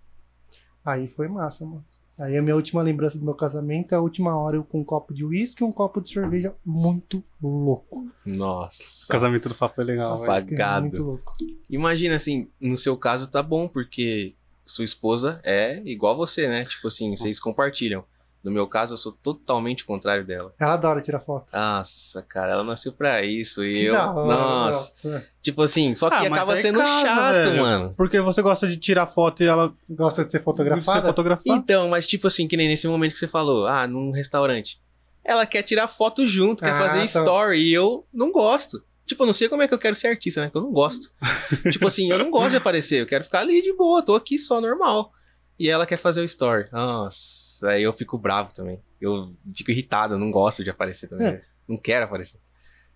Aí 0.86 1.08
foi 1.08 1.26
massa, 1.26 1.66
mano. 1.66 1.84
Aí 2.18 2.38
a 2.38 2.40
minha 2.40 2.56
última 2.56 2.80
lembrança 2.80 3.18
do 3.18 3.24
meu 3.24 3.34
casamento 3.34 3.92
é 3.92 3.96
a 3.98 4.00
última 4.00 4.38
hora 4.38 4.56
eu 4.56 4.64
com 4.64 4.80
um 4.80 4.84
copo 4.84 5.12
de 5.12 5.22
uísque 5.22 5.62
e 5.62 5.66
um 5.66 5.72
copo 5.72 6.00
de 6.00 6.08
cerveja 6.08 6.54
muito 6.64 7.22
louco. 7.42 8.08
O 8.24 8.30
Nossa. 8.30 9.12
casamento 9.12 9.50
do 9.50 9.54
Fá 9.54 9.68
foi 9.68 9.84
legal, 9.84 10.18
velho. 10.20 10.32
Apagado. 10.32 10.86
Muito 10.86 11.02
louco. 11.02 11.36
Imagina 11.68 12.16
assim, 12.16 12.48
no 12.58 12.76
seu 12.76 12.96
caso 12.96 13.30
tá 13.30 13.42
bom, 13.42 13.68
porque 13.68 14.34
sua 14.64 14.84
esposa 14.84 15.40
é 15.44 15.82
igual 15.84 16.16
você, 16.16 16.48
né? 16.48 16.64
Tipo 16.64 16.88
assim, 16.88 17.14
vocês 17.14 17.38
compartilham. 17.38 18.02
No 18.46 18.52
meu 18.52 18.68
caso, 18.68 18.94
eu 18.94 18.98
sou 18.98 19.10
totalmente 19.10 19.82
o 19.82 19.86
contrário 19.86 20.24
dela. 20.24 20.54
Ela 20.56 20.74
adora 20.74 21.00
tirar 21.00 21.18
foto. 21.18 21.52
Nossa, 21.52 22.22
cara, 22.22 22.52
ela 22.52 22.62
nasceu 22.62 22.92
pra 22.92 23.20
isso. 23.22 23.64
E 23.64 23.80
Que 23.80 23.84
eu. 23.86 23.94
hora, 23.96 24.12
nossa. 24.24 25.26
Tipo 25.42 25.62
assim, 25.62 25.96
só 25.96 26.08
que 26.08 26.14
Ah, 26.14 26.28
acaba 26.28 26.54
aí 26.54 26.62
sendo 26.62 26.78
casa, 26.78 27.06
chato, 27.08 27.32
velho. 27.50 27.60
mano. 27.62 27.94
Porque 27.96 28.20
você 28.20 28.40
gosta 28.42 28.68
de 28.68 28.76
tirar 28.76 29.08
foto 29.08 29.42
e 29.42 29.46
ela 29.46 29.74
Gosta 29.90 30.24
de 30.24 30.30
ser 30.30 30.38
ser 30.38 30.44
fotografada? 30.44 31.08
fotografada. 31.08 31.58
Então, 31.58 31.88
mas 31.88 32.06
tipo 32.06 32.28
assim, 32.28 32.46
que 32.46 32.56
nem 32.56 32.68
nesse 32.68 32.86
momento 32.86 33.12
que 33.14 33.18
você 33.18 33.26
falou, 33.28 33.66
ah, 33.66 33.86
num 33.88 34.12
restaurante. 34.12 34.80
Ela 35.24 35.44
quer 35.44 35.62
tirar 35.64 35.88
foto 35.88 36.24
junto, 36.24 36.62
quer 36.62 36.70
Ah, 36.70 36.78
fazer 36.78 36.98
tá. 37.00 37.04
story, 37.04 37.58
e 37.60 37.72
eu 37.74 38.06
não 38.14 38.30
gosto. 38.30 38.80
Tipo, 39.06 39.24
eu 39.24 39.26
não 39.26 39.32
sei 39.34 39.48
como 39.48 39.62
é 39.62 39.66
que 39.68 39.74
eu 39.74 39.78
quero 39.78 39.96
ser 39.96 40.06
artista, 40.06 40.40
né? 40.40 40.50
Que 40.50 40.56
eu 40.56 40.62
não 40.62 40.72
gosto. 40.72 41.10
tipo 41.72 41.86
assim, 41.88 42.08
eu 42.10 42.18
não 42.18 42.30
gosto 42.30 42.50
de 42.50 42.56
aparecer, 42.58 43.00
eu 43.00 43.06
quero 43.06 43.24
ficar 43.24 43.40
ali 43.40 43.60
de 43.60 43.72
boa, 43.76 44.02
tô 44.04 44.14
aqui 44.14 44.38
só 44.38 44.60
normal. 44.60 45.12
E 45.58 45.70
ela 45.70 45.86
quer 45.86 45.96
fazer 45.96 46.20
o 46.20 46.24
story. 46.24 46.66
Nossa, 46.72 47.68
aí 47.70 47.82
eu 47.82 47.92
fico 47.92 48.18
bravo 48.18 48.52
também. 48.52 48.80
Eu 49.00 49.32
fico 49.54 49.70
irritado, 49.70 50.14
eu 50.14 50.18
não 50.18 50.30
gosto 50.30 50.62
de 50.62 50.70
aparecer 50.70 51.08
também. 51.08 51.26
É. 51.28 51.42
Não 51.68 51.76
quero 51.76 52.04
aparecer. 52.04 52.38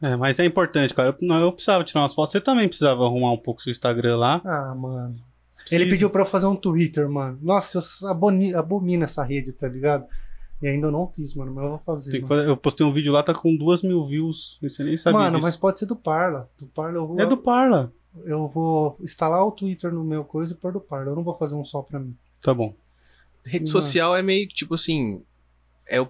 É, 0.03 0.17
mas 0.17 0.39
é 0.39 0.45
importante, 0.45 0.95
cara. 0.95 1.15
Eu, 1.21 1.29
eu 1.41 1.53
precisava 1.53 1.85
tirar 1.85 2.03
umas 2.03 2.15
fotos. 2.15 2.33
Você 2.33 2.41
também 2.41 2.69
precisava 2.69 3.05
arrumar 3.05 3.33
um 3.33 3.39
pouco 3.39 3.63
seu 3.63 3.71
Instagram 3.71 4.17
lá. 4.17 4.41
Ah, 4.45 4.75
mano. 4.75 5.17
Precisa. 5.57 5.81
Ele 5.83 5.91
pediu 5.91 6.09
pra 6.09 6.23
eu 6.23 6.27
fazer 6.27 6.47
um 6.47 6.57
Twitter, 6.57 7.09
mano. 7.09 7.39
Nossa, 7.43 7.79
eu 8.03 8.09
aboni- 8.09 8.55
abomino 8.55 9.05
essa 9.05 9.23
rede, 9.23 9.53
tá 9.53 9.69
ligado? 9.69 10.07
E 10.63 10.69
ainda 10.69 10.87
eu 10.87 10.91
não 10.91 11.07
fiz, 11.07 11.35
mano, 11.35 11.53
mas 11.55 11.65
eu 11.65 11.71
vou 11.71 11.79
fazer. 11.81 12.13
Tem 12.13 12.23
que 12.23 12.29
mano. 12.29 12.41
fazer- 12.43 12.51
Eu 12.53 12.57
postei 12.57 12.87
um 12.87 12.93
vídeo 12.93 13.13
lá, 13.13 13.23
tá 13.23 13.35
com 13.35 13.55
duas 13.57 13.83
mil 13.83 14.03
views. 14.07 14.59
Você 14.63 14.83
nem 14.85 14.97
sabia 14.97 15.19
Mano, 15.19 15.37
disso. 15.37 15.43
mas 15.47 15.57
pode 15.57 15.79
ser 15.79 15.87
do 15.87 15.97
Parla. 15.97 16.49
Do 16.59 16.67
Parla 16.67 16.97
eu 16.99 17.07
vou, 17.07 17.21
É 17.21 17.27
do 17.27 17.37
Parla. 17.37 17.93
eu 18.25 18.47
vou 18.49 18.97
instalar 19.01 19.45
o 19.47 19.51
Twitter 19.53 19.93
no 19.93 20.03
meu 20.05 20.25
coisa 20.25 20.53
e 20.55 20.57
pôr 20.57 20.73
do 20.73 20.81
Parla. 20.81 21.11
Eu 21.11 21.17
não 21.17 21.25
vou 21.25 21.35
fazer 21.37 21.55
um 21.55 21.65
só 21.65 21.83
pra 21.83 21.99
mim. 21.99 22.17
Tá 22.43 22.53
bom. 22.55 22.74
Rede 23.45 23.64
Não. 23.66 23.72
social 23.72 24.16
é 24.16 24.22
meio 24.22 24.49
que, 24.49 24.55
tipo 24.55 24.74
assim. 24.74 25.22
É 25.88 26.01
o... 26.01 26.09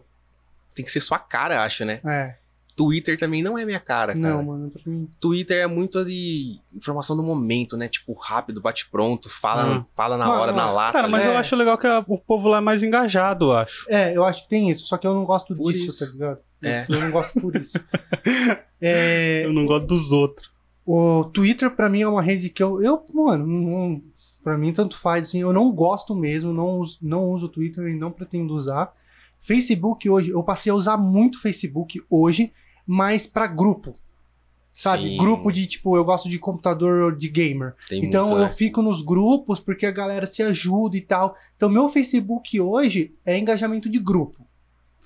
Tem 0.74 0.84
que 0.84 0.90
ser 0.92 1.00
sua 1.00 1.18
cara, 1.18 1.64
acho, 1.64 1.84
né? 1.84 2.00
É. 2.04 2.36
Twitter 2.76 3.18
também 3.18 3.42
não 3.42 3.58
é 3.58 3.64
minha 3.66 3.80
cara, 3.80 4.14
cara. 4.14 4.18
Não, 4.18 4.42
mano, 4.42 4.70
pra 4.70 4.80
mim. 4.86 5.06
Twitter 5.20 5.58
é 5.62 5.66
muito 5.66 6.02
de 6.04 6.58
informação 6.74 7.14
do 7.16 7.22
momento, 7.22 7.76
né? 7.76 7.88
Tipo, 7.88 8.14
rápido, 8.14 8.60
bate 8.60 8.88
pronto, 8.88 9.28
fala, 9.28 9.78
Ah. 9.80 9.84
fala 9.94 10.16
na 10.16 10.26
Mano, 10.26 10.40
hora, 10.40 10.52
na 10.52 10.70
lata. 10.72 10.92
Cara, 10.94 11.08
mas 11.08 11.24
É. 11.24 11.28
eu 11.28 11.36
acho 11.36 11.54
legal 11.56 11.76
que 11.76 11.86
a- 11.86 12.02
o 12.06 12.16
povo 12.16 12.48
lá 12.48 12.58
é 12.58 12.60
mais 12.62 12.82
engajado, 12.82 13.46
eu 13.46 13.52
acho. 13.52 13.84
É, 13.90 14.16
eu 14.16 14.24
acho 14.24 14.42
que 14.44 14.48
tem 14.48 14.70
isso, 14.70 14.86
só 14.86 14.96
que 14.96 15.06
eu 15.06 15.12
não 15.14 15.24
gosto 15.24 15.54
Por 15.54 15.70
disso, 15.72 15.86
isso. 15.88 16.06
tá 16.06 16.12
ligado? 16.12 16.38
É. 16.62 16.86
Eu 16.88 17.00
não 17.00 17.10
gosto 17.10 17.40
por 17.40 17.54
isso. 17.56 17.78
É, 18.80 19.42
Eu 19.44 19.52
não 19.52 19.66
gosto 19.66 19.86
dos 19.86 20.10
outros. 20.12 20.50
O 20.86 21.24
Twitter, 21.24 21.70
pra 21.70 21.88
mim, 21.88 22.00
é 22.02 22.08
uma 22.08 22.22
rede 22.22 22.48
que 22.48 22.62
eu. 22.62 22.82
Eu, 22.82 23.04
mano, 23.12 23.46
não, 23.46 24.02
pra 24.42 24.58
mim, 24.58 24.72
tanto 24.72 24.96
faz. 24.96 25.28
Assim, 25.28 25.40
eu 25.40 25.52
não 25.52 25.72
gosto 25.72 26.14
mesmo, 26.14 26.52
não 26.52 26.78
uso, 26.78 26.98
não 27.02 27.30
uso 27.30 27.46
o 27.46 27.48
Twitter 27.48 27.86
e 27.88 27.96
não 27.96 28.10
pretendo 28.10 28.54
usar. 28.54 28.92
Facebook 29.40 30.08
hoje, 30.08 30.30
eu 30.30 30.42
passei 30.44 30.70
a 30.70 30.74
usar 30.74 30.96
muito 30.96 31.40
Facebook 31.40 32.02
hoje, 32.10 32.52
mas 32.86 33.26
pra 33.26 33.46
grupo. 33.46 33.96
Sabe? 34.72 35.10
Sim. 35.10 35.16
Grupo 35.16 35.50
de 35.50 35.66
tipo, 35.66 35.96
eu 35.96 36.04
gosto 36.04 36.28
de 36.28 36.38
computador 36.38 37.16
de 37.16 37.28
gamer. 37.28 37.74
Tem 37.88 38.04
então 38.04 38.26
muito, 38.26 38.38
eu 38.38 38.46
né? 38.46 38.52
fico 38.52 38.80
nos 38.80 39.02
grupos 39.02 39.60
porque 39.60 39.84
a 39.84 39.90
galera 39.90 40.26
se 40.26 40.42
ajuda 40.42 40.96
e 40.96 41.00
tal. 41.00 41.36
Então 41.56 41.68
meu 41.68 41.88
Facebook 41.88 42.58
hoje 42.60 43.14
é 43.24 43.36
engajamento 43.36 43.88
de 43.88 43.98
grupo. 43.98 44.46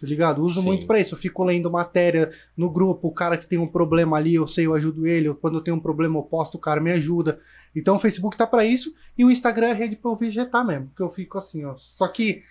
Tá 0.00 0.06
ligado? 0.06 0.42
Uso 0.42 0.60
Sim. 0.60 0.66
muito 0.66 0.86
pra 0.86 0.98
isso. 0.98 1.14
Eu 1.14 1.18
fico 1.18 1.44
lendo 1.44 1.70
matéria 1.70 2.30
no 2.56 2.68
grupo, 2.68 3.08
o 3.08 3.12
cara 3.12 3.38
que 3.38 3.46
tem 3.46 3.58
um 3.58 3.66
problema 3.66 4.16
ali, 4.16 4.34
eu 4.34 4.46
sei, 4.46 4.66
eu 4.66 4.74
ajudo 4.74 5.06
ele. 5.06 5.32
Quando 5.34 5.58
eu 5.58 5.60
tenho 5.60 5.76
um 5.76 5.80
problema, 5.80 6.18
eu 6.18 6.22
posto, 6.22 6.56
o 6.56 6.60
cara 6.60 6.80
me 6.80 6.90
ajuda. 6.90 7.38
Então 7.74 7.96
o 7.96 7.98
Facebook 7.98 8.36
tá 8.36 8.46
pra 8.46 8.64
isso 8.64 8.92
e 9.16 9.24
o 9.24 9.30
Instagram 9.30 9.68
é 9.68 9.70
a 9.70 9.74
rede 9.74 9.96
pra 9.96 10.10
eu 10.10 10.16
vegetar 10.16 10.66
mesmo, 10.66 10.86
porque 10.88 11.02
eu 11.02 11.10
fico 11.10 11.38
assim, 11.38 11.64
ó. 11.64 11.76
Só 11.76 12.08
que 12.08 12.42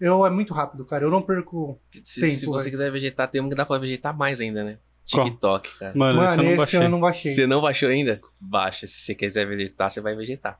eu 0.00 0.24
é 0.24 0.30
muito 0.30 0.54
rápido, 0.54 0.84
cara. 0.84 1.04
Eu 1.04 1.10
não 1.10 1.22
perco. 1.22 1.78
Se, 2.02 2.20
tempo, 2.20 2.32
se 2.34 2.46
você 2.46 2.70
quiser 2.70 2.90
vegetar, 2.90 3.28
tem 3.28 3.40
um 3.40 3.48
que 3.48 3.54
dá 3.54 3.66
pra 3.66 3.78
vegetar 3.78 4.16
mais 4.16 4.40
ainda, 4.40 4.62
né? 4.64 4.78
Qual? 5.10 5.24
TikTok, 5.26 5.78
cara. 5.78 5.92
Mano, 5.96 6.20
Mano, 6.20 6.36
não 6.42 6.44
esse 6.44 6.56
baixei. 6.56 6.80
eu 6.80 6.88
não 6.88 7.00
baixei. 7.00 7.34
Você 7.34 7.46
não 7.46 7.60
baixou 7.60 7.88
ainda? 7.88 8.20
Baixa. 8.40 8.86
Se 8.86 9.00
você 9.00 9.14
quiser 9.14 9.46
vegetar, 9.46 9.90
você 9.90 10.00
vai 10.00 10.14
vegetar. 10.14 10.58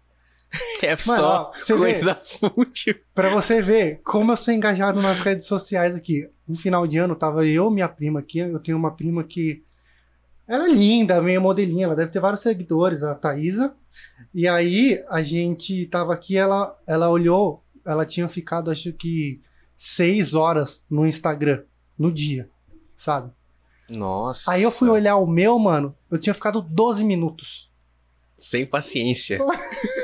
É 0.83 0.97
Mano, 1.07 1.21
só 1.23 1.23
ó, 1.23 1.53
você 1.53 1.75
vê, 1.75 1.93
coisa 1.93 2.15
fútil. 2.15 2.95
Pra 3.15 3.29
você 3.29 3.63
ver 3.63 4.01
como 4.05 4.33
eu 4.33 4.37
sou 4.37 4.53
engajado 4.53 5.01
nas 5.01 5.21
redes 5.21 5.47
sociais 5.47 5.95
aqui. 5.95 6.29
No 6.47 6.57
final 6.57 6.87
de 6.87 6.99
ano, 6.99 7.15
tava 7.15 7.47
eu, 7.47 7.71
minha 7.71 7.89
prima 7.89 8.19
aqui. 8.19 8.41
Eu 8.41 8.59
tenho 8.59 8.77
uma 8.77 8.91
prima 8.95 9.23
que. 9.23 9.63
Ela 10.47 10.67
é 10.67 10.73
linda, 10.73 11.23
meio 11.23 11.41
modelinha, 11.41 11.85
ela 11.87 11.97
deve 11.97 12.11
ter 12.11 12.21
vários 12.21 12.43
seguidores, 12.43 13.03
a 13.03 13.15
Thaisa. 13.15 13.75
E 14.35 14.49
aí 14.49 15.03
a 15.09 15.23
gente 15.23 15.87
tava 15.87 16.13
aqui, 16.13 16.37
ela, 16.37 16.77
ela 16.87 17.09
olhou, 17.09 17.65
ela 17.87 18.05
tinha 18.05 18.29
ficado, 18.29 18.71
acho 18.71 18.93
que, 18.93 19.41
seis 19.79 20.35
horas 20.35 20.85
no 20.91 21.07
Instagram, 21.07 21.63
no 21.97 22.13
dia, 22.13 22.51
sabe? 22.97 23.31
Nossa. 23.89 24.51
Aí 24.51 24.63
eu 24.63 24.71
fui 24.71 24.89
olhar 24.89 25.17
o 25.17 25.27
meu, 25.27 25.59
mano, 25.59 25.97
eu 26.11 26.19
tinha 26.19 26.35
ficado 26.35 26.61
12 26.61 27.05
minutos. 27.05 27.73
Sem 28.37 28.67
paciência. 28.67 29.39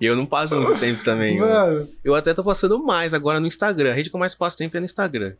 E 0.00 0.04
eu 0.06 0.16
não 0.16 0.26
passo 0.26 0.56
muito 0.56 0.78
tempo 0.80 1.02
também. 1.04 1.38
mano. 1.38 1.50
Mano, 1.52 1.88
Eu 2.04 2.14
até 2.14 2.32
tô 2.34 2.42
passando 2.44 2.82
mais 2.82 3.14
agora 3.14 3.38
no 3.40 3.46
Instagram. 3.46 3.90
A 3.90 3.94
rede 3.94 4.10
que 4.10 4.16
eu 4.16 4.20
mais 4.20 4.34
passo 4.34 4.56
tempo 4.56 4.76
é 4.76 4.80
no 4.80 4.86
Instagram. 4.86 5.34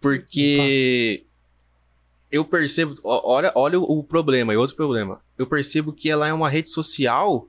Porque 0.00 1.24
eu 2.30 2.44
percebo. 2.44 2.94
Olha, 3.04 3.52
olha 3.54 3.78
o 3.78 3.98
o 3.98 4.04
problema 4.04 4.52
e 4.52 4.56
outro 4.56 4.76
problema. 4.76 5.20
Eu 5.38 5.46
percebo 5.46 5.92
que 5.92 6.10
ela 6.10 6.26
é 6.28 6.32
uma 6.32 6.48
rede 6.48 6.70
social, 6.70 7.46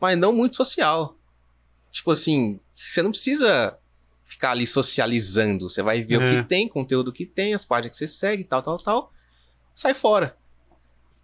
mas 0.00 0.18
não 0.18 0.32
muito 0.32 0.56
social. 0.56 1.16
Tipo 1.90 2.10
assim, 2.12 2.60
você 2.76 3.02
não 3.02 3.10
precisa 3.10 3.76
ficar 4.24 4.52
ali 4.52 4.66
socializando. 4.66 5.68
Você 5.68 5.82
vai 5.82 6.02
ver 6.02 6.18
o 6.18 6.22
É. 6.22 6.42
que 6.42 6.48
tem, 6.48 6.68
conteúdo 6.68 7.12
que 7.12 7.26
tem, 7.26 7.54
as 7.54 7.64
páginas 7.64 7.90
que 7.90 7.96
você 7.98 8.08
segue, 8.08 8.44
tal, 8.44 8.62
tal, 8.62 8.76
tal. 8.78 9.12
Sai 9.74 9.94
fora. 9.94 10.36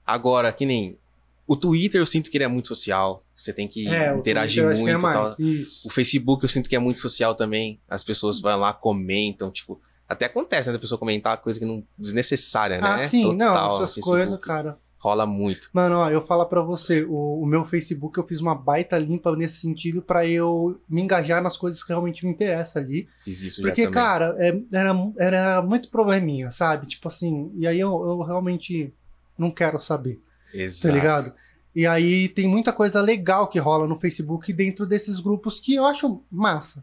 Agora, 0.05 0.53
que 0.53 0.64
nem. 0.66 0.99
O 1.47 1.57
Twitter 1.57 2.01
eu 2.01 2.07
sinto 2.07 2.30
que 2.30 2.36
ele 2.36 2.44
é 2.44 2.49
muito 2.49 2.68
social. 2.68 3.24
Você 3.34 3.53
tem 3.53 3.68
que 3.68 3.86
é, 3.88 4.16
interagir 4.16 4.64
Twitter 4.64 4.88
é 4.88 4.92
muito. 4.92 5.01
tal. 5.03 5.22
mais, 5.24 5.38
Isso. 5.38 5.86
O 5.86 5.90
Facebook 5.90 6.42
eu 6.42 6.49
sinto 6.49 6.68
que 6.68 6.74
é 6.74 6.78
muito 6.78 7.01
social 7.01 7.34
também. 7.34 7.80
As 7.88 8.03
pessoas 8.03 8.40
vão 8.40 8.59
lá, 8.59 8.72
comentam, 8.72 9.51
tipo. 9.51 9.80
Até 10.09 10.26
acontece, 10.26 10.68
né? 10.68 10.72
Da 10.74 10.78
pessoa 10.78 10.99
comentar 10.99 11.36
coisa 11.38 11.59
que 11.59 11.64
não 11.64 11.82
desnecessária, 11.99 12.80
né? 12.80 12.88
Ah, 12.88 13.09
sim, 13.09 13.22
Total, 13.22 13.36
não, 13.38 13.84
essas 13.84 14.05
coisas, 14.05 14.38
cara. 14.40 14.78
Rola 14.99 15.26
muito. 15.26 15.68
Mano, 15.72 15.97
ó, 15.97 16.11
eu 16.11 16.20
falo 16.22 16.44
pra 16.47 16.62
você, 16.62 17.05
o, 17.05 17.42
o 17.42 17.47
meu 17.47 17.64
Facebook 17.64 18.18
eu 18.18 18.26
fiz 18.26 18.40
uma 18.40 18.55
baita 18.55 18.99
limpa 18.99 19.34
nesse 19.36 19.61
sentido 19.61 20.03
pra 20.03 20.26
eu 20.26 20.80
me 20.88 21.01
engajar 21.03 21.40
nas 21.42 21.57
coisas 21.57 21.82
que 21.82 21.90
realmente 21.90 22.24
me 22.24 22.32
interessam 22.32 22.82
ali. 22.82 23.07
Fiz 23.22 23.42
isso 23.42 23.62
Porque, 23.62 23.82
já 23.82 23.88
também. 23.90 24.03
cara, 24.03 24.34
é- 24.38 24.61
era, 24.72 24.94
era 25.18 25.62
muito 25.62 25.90
probleminha, 25.90 26.51
sabe? 26.51 26.86
Tipo 26.86 27.07
assim, 27.09 27.53
e 27.55 27.66
aí 27.66 27.78
eu, 27.78 27.90
eu 27.90 28.20
realmente 28.22 28.92
não 29.38 29.51
quero 29.51 29.78
saber, 29.80 30.20
Exato. 30.63 30.89
tá 30.89 30.95
ligado? 30.95 31.35
E 31.75 31.87
aí 31.87 32.29
tem 32.29 32.49
muita 32.49 32.73
coisa 32.73 33.03
legal 33.03 33.49
que 33.49 33.59
rola 33.59 33.87
no 33.87 33.97
Facebook 33.97 34.51
dentro 34.53 34.87
desses 34.87 35.21
grupos 35.21 35.61
que 35.61 35.75
eu 35.75 35.85
acho 35.85 36.23
massa. 36.31 36.83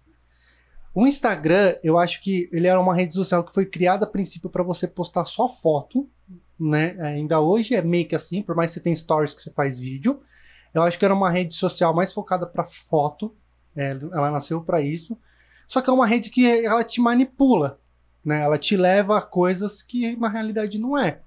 O 0.93 1.07
Instagram, 1.07 1.75
eu 1.83 1.97
acho 1.97 2.21
que 2.21 2.47
ele 2.53 2.67
era 2.67 2.79
uma 2.79 2.93
rede 2.93 3.15
social 3.15 3.43
que 3.43 3.53
foi 3.53 3.65
criada 3.65 4.05
a 4.05 4.07
princípio 4.09 4.51
pra 4.51 4.61
você 4.61 4.87
postar 4.87 5.25
só 5.25 5.49
foto, 5.49 6.07
né? 6.59 6.95
Ainda 6.99 7.41
hoje 7.41 7.73
é 7.73 7.81
meio 7.81 8.07
que 8.07 8.15
assim, 8.15 8.43
por 8.43 8.55
mais 8.55 8.69
que 8.69 8.75
você 8.75 8.79
tenha 8.81 8.95
stories 8.95 9.33
que 9.33 9.41
você 9.41 9.51
faz 9.51 9.79
vídeo. 9.79 10.21
Eu 10.71 10.83
acho 10.83 10.99
que 10.99 11.05
era 11.05 11.13
uma 11.13 11.31
rede 11.31 11.55
social 11.55 11.95
mais 11.95 12.13
focada 12.13 12.45
pra 12.45 12.63
foto. 12.63 13.35
é, 13.75 13.89
ela 13.89 14.29
nasceu 14.29 14.61
pra 14.61 14.79
isso. 14.79 15.17
Só 15.67 15.81
que 15.81 15.89
é 15.89 15.93
uma 15.93 16.05
rede 16.05 16.29
que 16.29 16.47
ela 16.63 16.83
te 16.83 17.01
manipula, 17.01 17.79
né? 18.23 18.41
Ela 18.41 18.59
te 18.59 18.77
leva 18.77 19.17
a 19.17 19.21
coisas 19.23 19.81
que 19.81 20.15
na 20.17 20.29
realidade 20.29 20.77
não 20.77 20.95
é. 20.95 21.22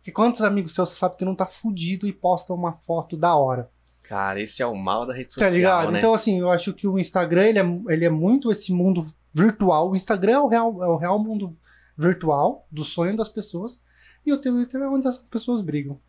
Porque 0.00 0.10
quantos 0.10 0.40
amigos 0.40 0.72
seus 0.74 0.88
você 0.88 0.96
sabe 0.96 1.16
que 1.16 1.24
não 1.24 1.34
tá 1.34 1.44
fudido 1.46 2.06
e 2.08 2.12
posta 2.12 2.54
uma 2.54 2.72
foto 2.72 3.16
da 3.16 3.36
hora? 3.36 3.70
Cara, 4.02 4.40
esse 4.40 4.62
é 4.62 4.66
o 4.66 4.74
mal 4.74 5.06
da 5.06 5.12
rede 5.14 5.32
social, 5.32 5.50
Tá 5.50 5.54
ligado? 5.54 5.92
né? 5.92 5.98
Então, 5.98 6.14
assim, 6.14 6.40
eu 6.40 6.50
acho 6.50 6.72
que 6.72 6.88
o 6.88 6.98
Instagram, 6.98 7.44
ele 7.44 7.58
é, 7.58 7.80
ele 7.90 8.04
é 8.06 8.10
muito 8.10 8.50
esse 8.50 8.72
mundo 8.72 9.06
virtual. 9.32 9.90
O 9.90 9.94
Instagram 9.94 10.32
é 10.32 10.40
o 10.40 10.48
real, 10.48 10.82
é 10.82 10.88
o 10.88 10.96
real 10.96 11.18
mundo 11.22 11.56
virtual 11.96 12.66
do 12.72 12.82
sonho 12.82 13.14
das 13.14 13.28
pessoas. 13.28 13.78
E 14.24 14.32
o 14.32 14.38
Twitter 14.40 14.80
é 14.80 14.88
onde 14.88 15.06
as 15.06 15.18
pessoas 15.18 15.60
brigam. 15.60 16.00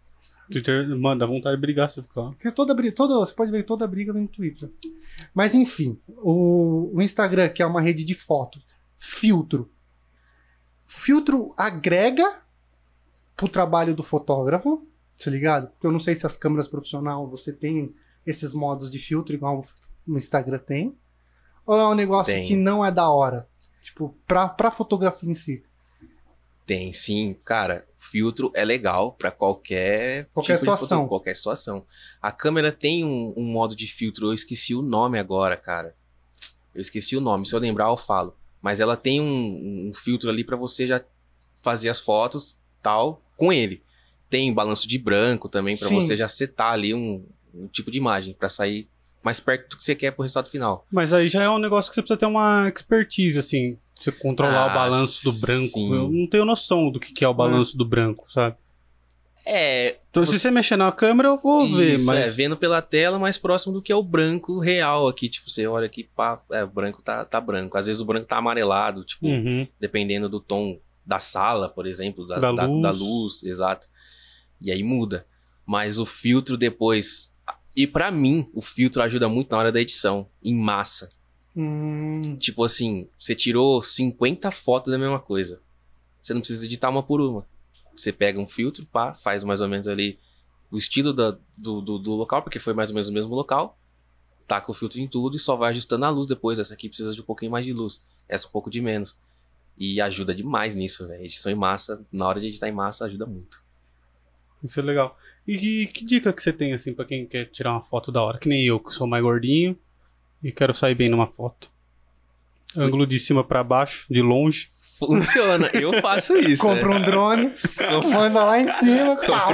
Twitter, 0.49 0.87
mano, 0.97 1.19
dá 1.19 1.25
vontade 1.25 1.55
de 1.55 1.61
brigar 1.61 1.89
se 1.89 1.99
eu 1.99 2.03
ficar. 2.03 2.29
Porque 2.29 2.51
toda 2.51 2.73
briga, 2.73 2.95
toda, 2.95 3.13
você 3.15 3.33
pode 3.33 3.51
ver 3.51 3.63
toda 3.63 3.87
briga 3.87 4.11
vem 4.11 4.23
no 4.23 4.27
Twitter. 4.27 4.69
Mas 5.33 5.53
enfim, 5.53 5.99
o, 6.07 6.91
o 6.93 7.01
Instagram, 7.01 7.49
que 7.49 7.61
é 7.61 7.65
uma 7.65 7.81
rede 7.81 8.03
de 8.03 8.15
foto, 8.15 8.59
filtro. 8.97 9.69
Filtro 10.85 11.53
agrega 11.55 12.41
pro 13.35 13.47
trabalho 13.47 13.95
do 13.95 14.03
fotógrafo, 14.03 14.85
tá 15.23 15.29
ligado? 15.31 15.67
Porque 15.69 15.87
eu 15.87 15.91
não 15.91 15.99
sei 15.99 16.15
se 16.15 16.25
as 16.25 16.37
câmeras 16.37 16.67
profissionais 16.67 17.29
você 17.29 17.51
tem 17.53 17.93
esses 18.25 18.53
modos 18.53 18.89
de 18.91 18.99
filtro 18.99 19.33
igual 19.35 19.65
no 20.05 20.17
Instagram 20.17 20.59
tem. 20.59 20.95
Ou 21.65 21.77
é 21.79 21.87
um 21.87 21.93
negócio 21.95 22.33
Tem. 22.33 22.45
que 22.47 22.55
não 22.55 22.83
é 22.83 22.91
da 22.91 23.09
hora? 23.09 23.47
Tipo, 23.81 24.15
pra, 24.27 24.47
pra 24.49 24.71
fotografia 24.71 25.29
em 25.29 25.33
si. 25.33 25.63
Tem 26.65 26.93
sim, 26.93 27.35
cara. 27.45 27.85
Filtro 27.97 28.51
é 28.55 28.63
legal 28.63 29.13
pra 29.13 29.31
qualquer 29.31 30.27
Qualquer 30.33 30.53
tipo 30.57 30.59
situação. 30.71 30.99
foto- 31.01 31.09
qualquer 31.09 31.35
situação. 31.35 31.85
A 32.21 32.31
câmera 32.31 32.71
tem 32.71 33.03
um, 33.05 33.33
um 33.37 33.43
modo 33.51 33.75
de 33.75 33.87
filtro, 33.87 34.27
eu 34.27 34.33
esqueci 34.33 34.73
o 34.75 34.81
nome 34.81 35.19
agora, 35.19 35.55
cara. 35.57 35.95
Eu 36.73 36.81
esqueci 36.81 37.15
o 37.15 37.21
nome, 37.21 37.45
se 37.45 37.53
eu 37.53 37.59
lembrar 37.59 37.85
eu 37.89 37.97
falo. 37.97 38.35
Mas 38.61 38.79
ela 38.79 38.95
tem 38.95 39.19
um, 39.19 39.89
um 39.89 39.93
filtro 39.93 40.29
ali 40.29 40.43
pra 40.43 40.55
você 40.55 40.85
já 40.87 41.03
fazer 41.61 41.89
as 41.89 41.99
fotos 41.99 42.57
tal 42.81 43.21
com 43.37 43.51
ele. 43.51 43.81
Tem 44.29 44.53
balanço 44.53 44.87
de 44.87 44.97
branco 44.97 45.49
também 45.49 45.75
pra 45.77 45.87
Sim. 45.89 45.95
você 45.95 46.15
já 46.15 46.27
setar 46.27 46.73
ali 46.73 46.93
um, 46.93 47.25
um 47.53 47.67
tipo 47.67 47.91
de 47.91 47.97
imagem 47.97 48.33
pra 48.33 48.47
sair 48.49 48.87
mais 49.23 49.39
perto 49.39 49.69
do 49.71 49.77
que 49.77 49.83
você 49.83 49.93
quer 49.93 50.11
pro 50.11 50.23
resultado 50.23 50.49
final. 50.49 50.85
Mas 50.91 51.11
aí 51.13 51.27
já 51.27 51.43
é 51.43 51.49
um 51.49 51.59
negócio 51.59 51.89
que 51.91 51.95
você 51.95 52.01
precisa 52.01 52.17
ter 52.17 52.25
uma 52.25 52.67
expertise, 52.69 53.37
assim. 53.37 53.77
Você 53.99 54.11
controlar 54.11 54.63
Ah, 54.63 54.71
o 54.71 54.73
balanço 54.73 55.23
do 55.31 55.33
branco. 55.41 55.67
sim. 55.67 55.93
Eu 55.93 56.09
não 56.09 56.25
tenho 56.27 56.43
noção 56.45 56.89
do 56.89 56.99
que 56.99 57.13
que 57.13 57.23
é 57.23 57.27
o 57.27 57.33
balanço 57.33 57.77
do 57.77 57.85
branco, 57.85 58.25
sabe? 58.31 58.55
É, 59.45 59.97
Então, 60.11 60.23
se 60.25 60.37
você 60.39 60.51
mexer 60.51 60.75
na 60.75 60.91
câmera, 60.91 61.29
eu 61.29 61.37
vou 61.37 61.67
ver, 61.75 61.95
Isso, 61.95 62.05
mas. 62.05 62.19
é, 62.19 62.29
vendo 62.29 62.55
pela 62.55 62.81
tela 62.81 63.17
mais 63.17 63.37
próximo 63.37 63.73
do 63.73 63.81
que 63.81 63.91
é 63.91 63.95
o 63.95 64.03
branco 64.03 64.59
real 64.59 65.07
aqui. 65.07 65.29
Tipo, 65.29 65.49
você 65.49 65.65
olha 65.65 65.85
aqui, 65.87 66.03
pá, 66.03 66.41
é, 66.51 66.63
o 66.63 66.67
branco 66.67 67.01
tá, 67.01 67.25
tá 67.25 67.41
branco. 67.41 67.75
Às 67.77 67.85
vezes 67.87 68.01
o 68.01 68.05
branco 68.05 68.27
tá 68.27 68.37
amarelado, 68.37 69.03
tipo, 69.03 69.25
Uhum. 69.27 69.67
dependendo 69.79 70.29
do 70.29 70.39
tom 70.39 70.79
da 71.05 71.19
sala, 71.19 71.67
por 71.69 71.85
exemplo, 71.85 72.25
da, 72.27 72.39
Da 72.39 72.51
da, 72.51 72.65
luz. 72.65 72.81
da 72.83 72.91
luz, 72.91 73.43
exato. 73.43 73.87
E 74.61 74.71
aí 74.71 74.83
muda. 74.83 75.25
Mas 75.65 75.97
o 75.97 76.05
filtro 76.05 76.57
depois. 76.57 77.33
E 77.75 77.87
pra 77.87 78.11
mim, 78.11 78.49
o 78.53 78.61
filtro 78.61 79.01
ajuda 79.01 79.27
muito 79.29 79.51
na 79.51 79.57
hora 79.57 79.71
da 79.71 79.79
edição, 79.81 80.29
em 80.43 80.53
massa. 80.55 81.09
Hum, 81.55 82.35
Tipo 82.37 82.63
assim, 82.63 83.07
você 83.19 83.35
tirou 83.35 83.81
50 83.81 84.51
fotos 84.51 84.91
da 84.91 84.97
mesma 84.97 85.19
coisa. 85.19 85.61
Você 86.21 86.33
não 86.33 86.41
precisa 86.41 86.65
editar 86.65 86.89
uma 86.89 87.03
por 87.03 87.19
uma. 87.21 87.47
Você 87.97 88.11
pega 88.11 88.39
um 88.39 88.47
filtro, 88.47 88.85
pá, 88.85 89.13
faz 89.13 89.43
mais 89.43 89.59
ou 89.61 89.67
menos 89.67 89.87
ali 89.87 90.19
o 90.69 90.77
estilo 90.77 91.11
da- 91.13 91.37
do, 91.57 91.81
do, 91.81 91.99
do 91.99 92.13
local, 92.13 92.41
porque 92.41 92.59
foi 92.59 92.73
mais 92.73 92.89
ou 92.89 92.93
menos 92.95 93.09
o 93.09 93.13
mesmo 93.13 93.33
local. 93.35 93.77
Taca 94.47 94.69
o 94.71 94.73
filtro 94.73 94.99
em 94.99 95.07
tudo 95.07 95.35
e 95.35 95.39
só 95.39 95.55
vai 95.55 95.71
ajustando 95.71 96.05
a 96.05 96.09
luz 96.09 96.27
depois. 96.27 96.59
Essa 96.59 96.73
aqui 96.73 96.87
precisa 96.87 97.13
de 97.13 97.21
um 97.21 97.25
pouquinho 97.25 97.51
mais 97.51 97.65
de 97.65 97.73
luz. 97.73 98.01
Essa 98.29 98.47
um 98.47 98.51
pouco 98.51 98.69
de 98.69 98.81
menos. 98.81 99.17
E 99.77 99.99
ajuda 100.01 100.33
demais 100.35 100.75
nisso, 100.75 101.07
velho. 101.07 101.23
Edição 101.23 101.51
em 101.51 101.55
massa, 101.55 102.05
na 102.11 102.27
hora 102.27 102.39
de 102.39 102.47
editar 102.47 102.67
em 102.67 102.71
massa, 102.71 103.05
ajuda 103.05 103.25
muito. 103.25 103.61
Isso 104.63 104.79
é 104.79 104.83
legal. 104.83 105.17
E 105.47 105.57
que, 105.57 105.87
que 105.87 106.05
dica 106.05 106.31
que 106.31 106.41
você 106.41 106.53
tem, 106.53 106.73
assim, 106.73 106.93
pra 106.93 107.03
quem 107.05 107.25
quer 107.25 107.45
tirar 107.45 107.71
uma 107.71 107.81
foto 107.81 108.11
da 108.11 108.21
hora? 108.21 108.37
Que 108.37 108.47
nem 108.47 108.63
eu, 108.63 108.79
que 108.79 108.91
sou 108.93 109.07
mais 109.07 109.23
gordinho 109.23 109.77
e 110.43 110.51
quero 110.51 110.73
sair 110.73 110.93
bem 110.95 111.09
numa 111.09 111.25
foto. 111.27 111.71
Ângulo 112.75 113.05
de 113.07 113.19
cima 113.19 113.43
pra 113.43 113.63
baixo, 113.63 114.05
de 114.09 114.21
longe. 114.21 114.69
Funciona, 114.99 115.67
eu 115.73 115.99
faço 115.99 116.37
isso. 116.37 116.61
compra 116.67 116.89
né? 116.89 116.95
um 116.95 117.01
drone, 117.01 117.51
manda 118.13 118.43
lá 118.43 118.61
em 118.61 118.67
cima, 118.67 119.15
pau. 119.15 119.53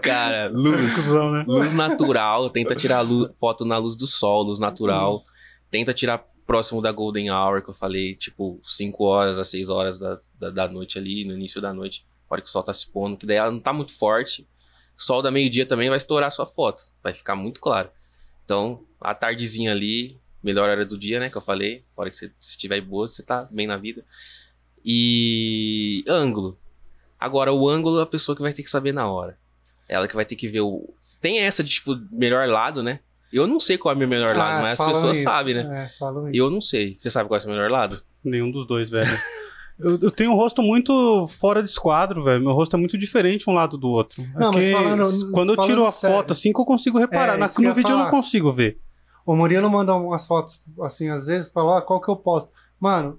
Cara, 0.00 0.48
luz. 0.52 0.94
Cusão, 0.94 1.32
né? 1.32 1.44
Luz 1.46 1.72
natural, 1.72 2.48
tenta 2.50 2.76
tirar 2.76 3.00
lu- 3.00 3.34
foto 3.38 3.64
na 3.64 3.78
luz 3.78 3.96
do 3.96 4.06
sol, 4.06 4.44
luz 4.44 4.60
natural. 4.60 5.24
Tenta 5.72 5.92
tirar 5.92 6.24
próximo 6.46 6.80
da 6.80 6.92
Golden 6.92 7.30
Hour, 7.30 7.62
que 7.62 7.70
eu 7.70 7.74
falei, 7.74 8.14
tipo, 8.14 8.60
5 8.64 9.04
horas 9.04 9.38
a 9.38 9.44
6 9.44 9.68
horas 9.68 9.98
da, 9.98 10.18
da, 10.38 10.50
da 10.50 10.68
noite 10.68 10.98
ali, 10.98 11.24
no 11.24 11.34
início 11.34 11.60
da 11.60 11.74
noite, 11.74 12.06
a 12.28 12.34
hora 12.34 12.42
que 12.42 12.48
o 12.48 12.50
sol 12.50 12.62
tá 12.62 12.72
se 12.72 12.86
pondo, 12.86 13.16
que 13.16 13.26
daí 13.26 13.36
ela 13.36 13.50
não 13.50 13.60
tá 13.60 13.72
muito 13.72 13.92
forte. 13.92 14.48
Sol 14.96 15.20
da 15.20 15.30
meio-dia 15.30 15.66
também 15.66 15.88
vai 15.88 15.98
estourar 15.98 16.28
a 16.28 16.30
sua 16.30 16.46
foto, 16.46 16.84
vai 17.02 17.12
ficar 17.12 17.34
muito 17.34 17.60
claro. 17.60 17.90
Então, 18.44 18.84
a 19.00 19.14
tardezinha 19.14 19.72
ali, 19.72 20.18
melhor 20.42 20.68
hora 20.68 20.86
do 20.86 20.96
dia, 20.96 21.18
né, 21.18 21.28
que 21.28 21.36
eu 21.36 21.42
falei, 21.42 21.84
a 21.96 22.00
hora 22.00 22.10
que 22.10 22.16
você 22.16 22.32
se 22.40 22.56
tiver 22.56 22.80
boa, 22.80 23.08
você 23.08 23.22
tá 23.22 23.48
bem 23.50 23.66
na 23.66 23.76
vida. 23.76 24.04
E 24.84 26.04
ângulo. 26.08 26.56
Agora, 27.18 27.52
o 27.52 27.68
ângulo 27.68 27.98
é 27.98 28.02
a 28.02 28.06
pessoa 28.06 28.36
que 28.36 28.42
vai 28.42 28.52
ter 28.52 28.62
que 28.62 28.70
saber 28.70 28.92
na 28.92 29.10
hora. 29.10 29.36
Ela 29.88 30.06
que 30.06 30.14
vai 30.14 30.24
ter 30.24 30.36
que 30.36 30.46
ver 30.46 30.60
o. 30.60 30.94
Tem 31.20 31.40
essa 31.40 31.64
de, 31.64 31.70
tipo, 31.70 31.96
melhor 32.12 32.48
lado, 32.48 32.82
né? 32.82 33.00
Eu 33.32 33.46
não 33.46 33.58
sei 33.60 33.76
qual 33.76 33.92
é 33.92 33.96
o 33.96 33.98
meu 33.98 34.08
melhor 34.08 34.36
lado, 34.36 34.60
Ah, 34.60 34.62
mas 34.62 34.80
as 34.80 34.86
pessoas 34.92 35.16
isso. 35.18 35.24
sabem, 35.24 35.54
né? 35.54 35.84
É, 35.92 35.98
falam 35.98 36.28
isso. 36.30 36.38
Eu 36.40 36.50
não 36.50 36.60
sei. 36.60 36.96
Você 37.00 37.10
sabe 37.10 37.28
qual 37.28 37.36
é 37.36 37.38
o 37.38 37.40
seu 37.42 37.50
melhor 37.50 37.70
lado? 37.70 38.00
Nenhum 38.24 38.50
dos 38.50 38.66
dois, 38.66 38.88
velho. 38.88 39.06
eu, 39.78 39.98
eu 40.02 40.10
tenho 40.10 40.30
um 40.32 40.36
rosto 40.36 40.62
muito 40.62 41.26
fora 41.28 41.62
de 41.62 41.68
esquadro, 41.68 42.22
velho. 42.24 42.40
Meu 42.42 42.52
rosto 42.52 42.76
é 42.76 42.78
muito 42.78 42.96
diferente 42.96 43.48
um 43.50 43.52
lado 43.54 43.76
do 43.76 43.88
outro. 43.88 44.22
Não, 44.34 44.52
mas 44.52 44.64
Porque 44.66 44.72
falando- 44.72 45.30
quando 45.32 45.52
eu 45.52 45.56
tiro 45.58 45.86
a 45.86 45.92
sério. 45.92 46.16
foto 46.16 46.32
assim 46.32 46.52
que 46.52 46.60
eu 46.60 46.64
consigo 46.64 46.98
reparar. 46.98 47.34
É, 47.34 47.36
Na- 47.36 47.46
no 47.48 47.74
vídeo 47.74 47.88
eu 47.90 47.96
não 47.96 47.98
falar. 48.06 48.10
consigo 48.10 48.52
ver. 48.52 48.78
O 49.24 49.34
Murilo 49.34 49.68
manda 49.68 49.94
umas 49.94 50.24
fotos, 50.26 50.62
assim, 50.82 51.08
às 51.08 51.26
vezes, 51.26 51.50
fala, 51.50 51.78
ó, 51.78 51.80
qual 51.80 52.00
que 52.00 52.08
eu 52.08 52.14
posto? 52.16 52.52
Mano, 52.78 53.18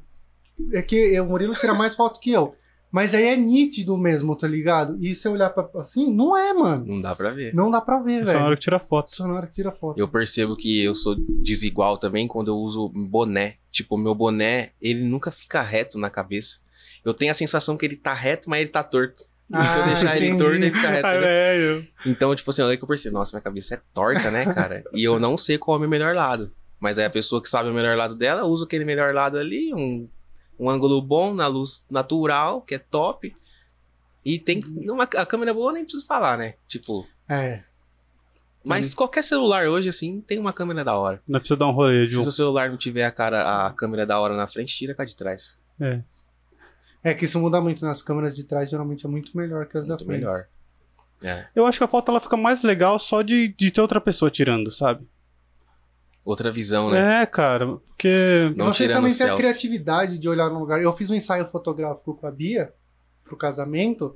é 0.73 0.81
que 0.81 1.19
o 1.19 1.25
Murilo 1.25 1.53
tira 1.53 1.73
mais 1.73 1.95
foto 1.95 2.19
que 2.21 2.31
eu. 2.31 2.55
Mas 2.91 3.13
aí 3.13 3.25
é 3.25 3.35
nítido 3.35 3.97
mesmo, 3.97 4.35
tá 4.35 4.47
ligado? 4.47 4.97
E 5.01 5.13
se 5.13 5.27
eu 5.27 5.33
olhar 5.33 5.49
pra, 5.49 5.67
assim, 5.79 6.11
não 6.13 6.35
é, 6.37 6.53
mano. 6.53 6.85
Não 6.85 7.01
dá 7.01 7.13
pra 7.15 7.31
ver. 7.31 7.53
Não 7.53 7.69
dá 7.69 7.81
pra 7.81 7.99
ver, 7.99 8.21
É 8.21 8.25
só 8.25 8.31
na 8.31 8.33
velho. 8.33 8.45
hora 8.45 8.55
que 8.55 8.61
tira 8.61 8.79
foto. 8.79 9.15
Só 9.15 9.27
na 9.27 9.33
hora 9.33 9.47
que 9.47 9.53
tira 9.53 9.71
foto. 9.71 9.99
Eu 9.99 10.07
percebo 10.07 10.55
que 10.55 10.81
eu 10.83 10.95
sou 10.95 11.15
desigual 11.41 11.97
também 11.97 12.27
quando 12.27 12.47
eu 12.49 12.55
uso 12.57 12.89
boné. 12.89 13.55
Tipo, 13.71 13.97
meu 13.97 14.15
boné, 14.15 14.71
ele 14.81 15.01
nunca 15.03 15.31
fica 15.31 15.61
reto 15.61 15.97
na 15.97 16.09
cabeça. 16.09 16.59
Eu 17.03 17.13
tenho 17.13 17.31
a 17.31 17.35
sensação 17.35 17.75
que 17.77 17.85
ele 17.85 17.95
tá 17.97 18.13
reto, 18.13 18.49
mas 18.49 18.61
ele 18.61 18.69
tá 18.69 18.83
torto. 18.83 19.25
e 19.49 19.67
se 19.67 19.77
eu 19.77 19.83
Ah, 19.83 19.85
deixar 19.87 20.15
ele 20.17 20.25
entendi. 20.27 20.43
torto, 20.43 20.55
ele 20.55 20.71
fica 20.71 20.89
reto. 20.89 21.05
Ah, 21.07 21.13
né? 21.13 21.19
velho. 21.19 21.87
Então, 22.05 22.33
tipo 22.35 22.49
assim, 22.49 22.61
olha 22.61 22.75
que 22.77 22.83
eu 22.83 22.87
percebo, 22.87 23.17
nossa, 23.17 23.35
minha 23.35 23.41
cabeça 23.43 23.75
é 23.75 23.81
torta, 23.93 24.31
né, 24.31 24.45
cara? 24.53 24.83
e 24.93 25.03
eu 25.03 25.19
não 25.19 25.37
sei 25.37 25.57
qual 25.57 25.75
é 25.75 25.77
o 25.77 25.81
meu 25.81 25.89
melhor 25.89 26.15
lado. 26.15 26.51
Mas 26.79 26.97
aí 26.99 27.05
a 27.05 27.09
pessoa 27.09 27.41
que 27.41 27.49
sabe 27.49 27.69
o 27.69 27.73
melhor 27.73 27.97
lado 27.97 28.15
dela 28.15 28.45
usa 28.45 28.65
aquele 28.65 28.85
melhor 28.85 29.13
lado 29.13 29.37
ali, 29.37 29.73
um, 29.73 30.07
um 30.59 30.69
ângulo 30.69 31.01
bom 31.01 31.33
na 31.33 31.47
luz 31.47 31.83
natural, 31.89 32.61
que 32.61 32.75
é 32.75 32.79
top. 32.79 33.35
E 34.25 34.37
tem 34.39 34.61
uma, 34.89 35.03
a 35.03 35.25
câmera 35.25 35.53
boa, 35.53 35.69
eu 35.71 35.75
nem 35.75 35.83
preciso 35.83 36.05
falar, 36.05 36.37
né? 36.37 36.55
Tipo, 36.67 37.07
É. 37.29 37.63
mas 38.65 38.93
qualquer 38.93 39.23
celular 39.23 39.67
hoje, 39.67 39.87
assim, 39.87 40.19
tem 40.21 40.37
uma 40.37 40.51
câmera 40.51 40.83
da 40.83 40.95
hora. 40.97 41.21
Não 41.27 41.39
precisa 41.39 41.57
dar 41.57 41.67
um 41.67 41.71
rolê 41.71 42.05
de 42.05 42.11
Se 42.11 42.17
o 42.17 42.23
seu 42.23 42.31
celular 42.31 42.69
não 42.69 42.77
tiver 42.77 43.05
a 43.05 43.11
cara, 43.11 43.65
a 43.67 43.71
câmera 43.71 44.05
da 44.05 44.19
hora 44.19 44.35
na 44.35 44.47
frente, 44.47 44.75
tira 44.75 44.93
cá 44.93 45.05
de 45.05 45.15
trás. 45.15 45.57
É. 45.79 46.01
É 47.03 47.13
que 47.13 47.23
isso 47.25 47.39
muda 47.39 47.61
muito 47.61 47.85
nas 47.85 48.01
câmeras 48.01 48.35
de 48.35 48.43
trás, 48.43 48.69
geralmente 48.69 49.05
é 49.05 49.09
muito 49.09 49.35
melhor 49.37 49.65
que 49.65 49.77
as 49.77 49.87
da 49.87 49.93
Muito 49.93 50.05
frente. 50.05 50.19
melhor. 50.19 50.45
É. 51.23 51.47
Eu 51.55 51.65
acho 51.65 51.77
que 51.77 51.83
a 51.83 51.87
foto 51.87 52.11
ela 52.11 52.19
fica 52.19 52.35
mais 52.35 52.63
legal 52.63 52.99
só 52.99 53.21
de, 53.21 53.47
de 53.47 53.71
ter 53.71 53.79
outra 53.81 54.01
pessoa 54.01 54.29
tirando, 54.29 54.69
sabe? 54.71 55.07
Outra 56.27 56.51
visão, 56.51 56.91
né? 56.91 57.21
É, 57.21 57.25
cara, 57.25 57.77
porque. 57.77 58.51
E 58.53 58.57
Não 58.57 58.65
vocês 58.65 58.91
também 58.91 59.15
têm 59.15 59.29
a 59.29 59.35
criatividade 59.37 60.19
de 60.19 60.27
olhar 60.27 60.49
num 60.49 60.59
lugar. 60.59 60.81
Eu 60.81 60.91
fiz 60.91 61.09
um 61.09 61.15
ensaio 61.15 61.45
fotográfico 61.45 62.13
com 62.13 62.27
a 62.27 62.31
Bia 62.31 62.73
pro 63.23 63.37
casamento 63.37 64.13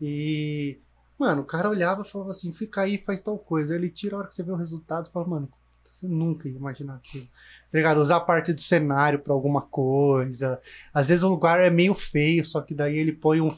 e, 0.00 0.78
mano, 1.18 1.42
o 1.42 1.44
cara 1.44 1.68
olhava 1.68 2.02
e 2.02 2.08
falava 2.08 2.30
assim: 2.30 2.52
fica 2.52 2.82
aí, 2.82 2.96
faz 2.96 3.22
tal 3.22 3.36
coisa. 3.36 3.72
Aí 3.74 3.80
ele 3.80 3.90
tira 3.90 4.14
a 4.14 4.20
hora 4.20 4.28
que 4.28 4.36
você 4.36 4.44
vê 4.44 4.52
o 4.52 4.54
resultado 4.54 5.08
e 5.08 5.12
fala, 5.12 5.26
mano, 5.26 5.48
você 5.90 6.06
nunca 6.06 6.48
ia 6.48 6.54
imaginar 6.54 6.94
aquilo. 6.94 7.26
Tá 7.72 7.76
ligado? 7.76 8.00
Usar 8.00 8.20
parte 8.20 8.52
do 8.52 8.60
cenário 8.60 9.18
pra 9.18 9.34
alguma 9.34 9.62
coisa. 9.62 10.60
Às 10.94 11.08
vezes 11.08 11.24
o 11.24 11.28
lugar 11.28 11.58
é 11.58 11.70
meio 11.70 11.92
feio, 11.92 12.44
só 12.44 12.60
que 12.60 12.72
daí 12.72 12.96
ele 12.96 13.12
põe 13.12 13.40
um, 13.40 13.52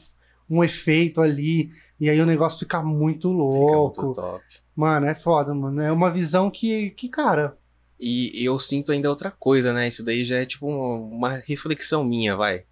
um 0.48 0.64
efeito 0.64 1.20
ali 1.20 1.70
e 2.00 2.08
aí 2.08 2.18
o 2.18 2.24
negócio 2.24 2.60
fica 2.60 2.82
muito 2.82 3.28
Fica 3.28 3.42
louco. 3.42 4.06
muito 4.06 4.16
top. 4.22 4.42
Mano, 4.74 5.04
é 5.04 5.14
foda, 5.14 5.52
mano. 5.52 5.82
É 5.82 5.92
uma 5.92 6.10
visão 6.10 6.50
que, 6.50 6.92
que 6.92 7.10
cara. 7.10 7.59
E 8.00 8.42
eu 8.44 8.58
sinto 8.58 8.90
ainda 8.92 9.10
outra 9.10 9.30
coisa, 9.30 9.74
né? 9.74 9.86
Isso 9.86 10.02
daí 10.02 10.24
já 10.24 10.38
é 10.38 10.46
tipo 10.46 10.66
uma 10.66 11.34
reflexão 11.46 12.02
minha, 12.02 12.34
vai. 12.34 12.64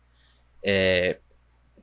É. 0.63 1.19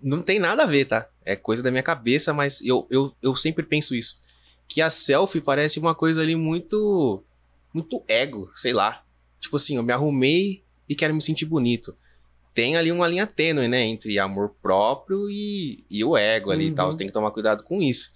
Não 0.02 0.22
tem 0.22 0.40
nada 0.40 0.64
a 0.64 0.68
ver, 0.68 0.86
tá? 0.86 1.08
É 1.24 1.36
coisa 1.36 1.62
da 1.64 1.72
minha 1.72 1.84
cabeça, 1.84 2.34
mas 2.34 2.62
eu, 2.62 2.88
eu, 2.90 3.16
eu 3.22 3.36
sempre 3.36 3.64
penso 3.64 3.94
isso. 3.96 4.20
Que 4.68 4.82
a 4.82 4.90
selfie 4.90 5.42
parece 5.42 5.80
uma 5.80 5.94
coisa 5.96 6.22
ali 6.22 6.36
muito. 6.36 7.24
Muito 7.74 8.04
ego, 8.08 8.50
sei 8.56 8.74
lá. 8.74 9.04
Tipo 9.40 9.58
assim, 9.58 9.76
eu 9.76 9.84
me 9.84 9.92
arrumei 9.94 10.64
e 10.88 10.96
quero 10.96 11.14
me 11.14 11.22
sentir 11.22 11.46
bonito. 11.46 11.96
Tem 12.54 12.78
ali 12.78 12.92
uma 12.92 13.08
linha 13.08 13.28
tênue, 13.28 13.68
né? 13.68 13.82
Entre 13.84 14.18
amor 14.18 14.56
próprio 14.62 15.30
e, 15.30 15.84
e 15.90 16.04
o 16.04 16.16
ego 16.18 16.52
ali 16.52 16.66
e 16.66 16.70
Uhum. 16.70 16.76
tal. 16.76 16.94
Tem 16.96 17.06
que 17.06 17.14
tomar 17.14 17.32
cuidado 17.32 17.64
com 17.64 17.82
isso. 17.82 18.12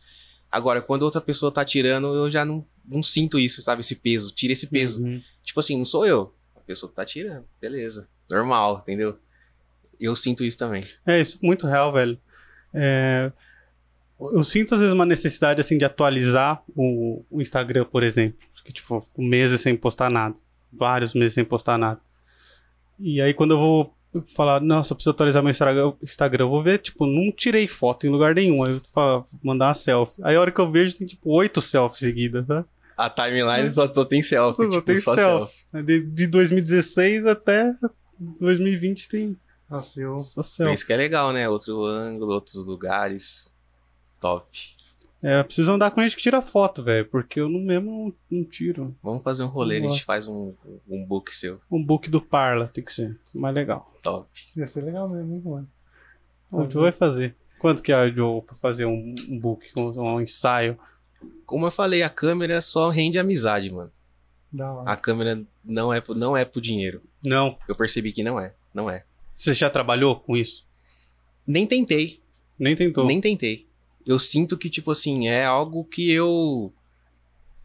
Agora, 0.51 0.81
quando 0.81 1.03
outra 1.03 1.21
pessoa 1.21 1.51
tá 1.51 1.63
tirando, 1.65 2.07
eu 2.15 2.29
já 2.29 2.43
não, 2.45 2.65
não 2.89 3.03
sinto 3.03 3.37
isso, 3.39 3.61
sabe? 3.61 3.81
Esse 3.81 3.95
peso. 3.95 4.31
Tira 4.33 4.53
esse 4.53 4.67
peso. 4.67 5.03
Uhum. 5.03 5.21
Tipo 5.43 5.59
assim, 5.59 5.77
não 5.77 5.85
sou 5.85 6.05
eu. 6.05 6.33
A 6.55 6.59
pessoa 6.61 6.89
que 6.89 6.95
tá 6.95 7.05
tirando. 7.05 7.45
Beleza. 7.61 8.07
Normal, 8.29 8.79
entendeu? 8.81 9.17
Eu 9.99 10.15
sinto 10.15 10.43
isso 10.43 10.57
também. 10.57 10.85
É, 11.05 11.19
isso 11.21 11.37
é 11.41 11.45
muito 11.45 11.67
real, 11.67 11.91
velho. 11.93 12.19
É, 12.73 13.31
Eu 14.19 14.43
sinto 14.43 14.75
às 14.75 14.81
vezes 14.81 14.93
uma 14.93 15.05
necessidade 15.05 15.59
assim 15.61 15.77
de 15.77 15.85
atualizar 15.85 16.61
o, 16.75 17.23
o 17.29 17.41
Instagram, 17.41 17.85
por 17.85 18.03
exemplo. 18.03 18.39
Que 18.63 18.71
tipo, 18.73 18.99
fico 19.01 19.21
meses 19.21 19.61
sem 19.61 19.75
postar 19.75 20.09
nada. 20.09 20.35
Vários 20.71 21.13
meses 21.13 21.33
sem 21.33 21.43
postar 21.43 21.77
nada. 21.77 21.99
E 22.99 23.21
aí 23.21 23.33
quando 23.33 23.51
eu 23.51 23.57
vou 23.57 23.95
falar, 24.35 24.59
nossa, 24.59 24.91
eu 24.91 24.95
preciso 24.95 25.11
atualizar 25.11 25.41
meu 25.43 25.51
Instagram, 25.51 26.43
eu 26.45 26.49
vou 26.49 26.63
ver, 26.63 26.79
tipo, 26.79 27.05
não 27.05 27.31
tirei 27.31 27.67
foto 27.67 28.05
em 28.05 28.09
lugar 28.09 28.35
nenhum. 28.35 28.63
Aí 28.63 28.73
eu 28.73 28.81
vou 28.93 29.25
mandar 29.43 29.67
uma 29.67 29.73
selfie. 29.73 30.21
Aí 30.23 30.35
a 30.35 30.41
hora 30.41 30.51
que 30.51 30.59
eu 30.59 30.71
vejo 30.71 30.95
tem 30.95 31.07
tipo 31.07 31.29
oito 31.31 31.61
selfies 31.61 31.99
seguidas, 31.99 32.45
tá? 32.45 32.65
A 32.99 33.09
timeline 33.09 33.71
só, 33.71 33.91
só 33.93 34.03
tem 34.03 34.21
selfie. 34.21 34.65
Só 34.65 34.69
tipo, 34.71 34.81
tem 34.81 34.97
só 34.97 35.15
selfie. 35.15 35.83
De, 35.85 36.01
de 36.01 36.27
2016 36.27 37.25
até 37.25 37.73
2020 38.19 39.07
tem 39.07 39.37
Nossa, 39.69 40.01
eu. 40.01 40.19
só 40.19 40.43
selfie. 40.43 40.73
isso 40.73 40.85
que 40.85 40.91
é 40.91 40.97
legal, 40.97 41.31
né? 41.31 41.47
Outro 41.47 41.85
ângulo, 41.85 42.33
outros 42.33 42.55
lugares. 42.65 43.55
Top. 44.19 44.45
É, 45.23 45.39
eu 45.39 45.45
preciso 45.45 45.71
andar 45.71 45.91
com 45.91 46.01
gente 46.01 46.15
que 46.15 46.21
tira 46.21 46.41
foto, 46.41 46.83
velho, 46.83 47.05
porque 47.05 47.39
eu 47.39 47.47
não 47.47 47.59
mesmo 47.59 48.13
não 48.29 48.43
tiro. 48.43 48.95
Vamos 49.01 49.23
fazer 49.23 49.43
um 49.43 49.47
rolê, 49.47 49.77
a 49.77 49.81
gente 49.81 50.03
faz 50.03 50.27
um, 50.27 50.53
um 50.87 51.05
book 51.05 51.33
seu. 51.35 51.59
Um 51.69 51.83
book 51.83 52.09
do 52.09 52.21
Parla 52.21 52.69
tem 52.73 52.83
que 52.83 52.91
ser 52.91 53.11
mais 53.33 53.55
legal. 53.55 53.93
Top. 54.01 54.27
Ia 54.57 54.67
ser 54.67 54.81
legal 54.81 55.09
mesmo, 55.09 55.35
hein, 55.35 55.41
mano. 55.43 55.69
O 56.51 56.69
Joe 56.69 56.83
vai 56.83 56.91
fazer. 56.91 57.35
Quanto 57.59 57.83
que 57.83 57.91
é 57.91 58.05
o 58.05 58.13
Joe 58.13 58.41
pra 58.41 58.55
fazer 58.55 58.85
um, 58.85 59.13
um 59.29 59.39
book, 59.39 59.65
um, 59.77 60.01
um 60.01 60.21
ensaio? 60.21 60.77
Como 61.45 61.65
eu 61.65 61.71
falei, 61.71 62.03
a 62.03 62.09
câmera 62.09 62.61
só 62.61 62.89
rende 62.89 63.17
amizade, 63.19 63.69
mano. 63.71 63.91
Hora. 64.57 64.89
A 64.91 64.95
câmera 64.95 65.41
não 65.63 65.93
é, 65.93 66.01
pro- 66.01 66.15
não 66.15 66.35
é 66.35 66.43
pro 66.45 66.61
dinheiro. 66.61 67.01
Não. 67.23 67.57
Eu 67.67 67.75
percebi 67.75 68.11
que 68.11 68.23
não 68.23 68.39
é. 68.39 68.53
Não 68.73 68.89
é. 68.89 69.03
Você 69.35 69.53
já 69.53 69.69
trabalhou 69.69 70.19
com 70.19 70.35
isso? 70.35 70.65
Nem 71.45 71.65
tentei. 71.67 72.19
Nem 72.57 72.75
tentou. 72.75 73.05
Nem 73.05 73.21
tentei. 73.21 73.67
Eu 74.05 74.17
sinto 74.19 74.57
que, 74.57 74.69
tipo 74.69 74.91
assim, 74.91 75.27
é 75.27 75.43
algo 75.45 75.83
que 75.83 76.11
eu. 76.11 76.73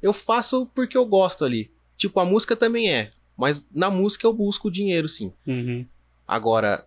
Eu 0.02 0.12
faço 0.12 0.66
porque 0.74 0.96
eu 0.96 1.06
gosto 1.06 1.44
ali. 1.44 1.70
Tipo, 1.96 2.20
a 2.20 2.24
música 2.24 2.54
também 2.54 2.92
é. 2.92 3.10
Mas 3.36 3.66
na 3.74 3.90
música 3.90 4.26
eu 4.26 4.32
busco 4.32 4.70
dinheiro, 4.70 5.08
sim. 5.08 5.32
Uhum. 5.46 5.86
Agora, 6.28 6.86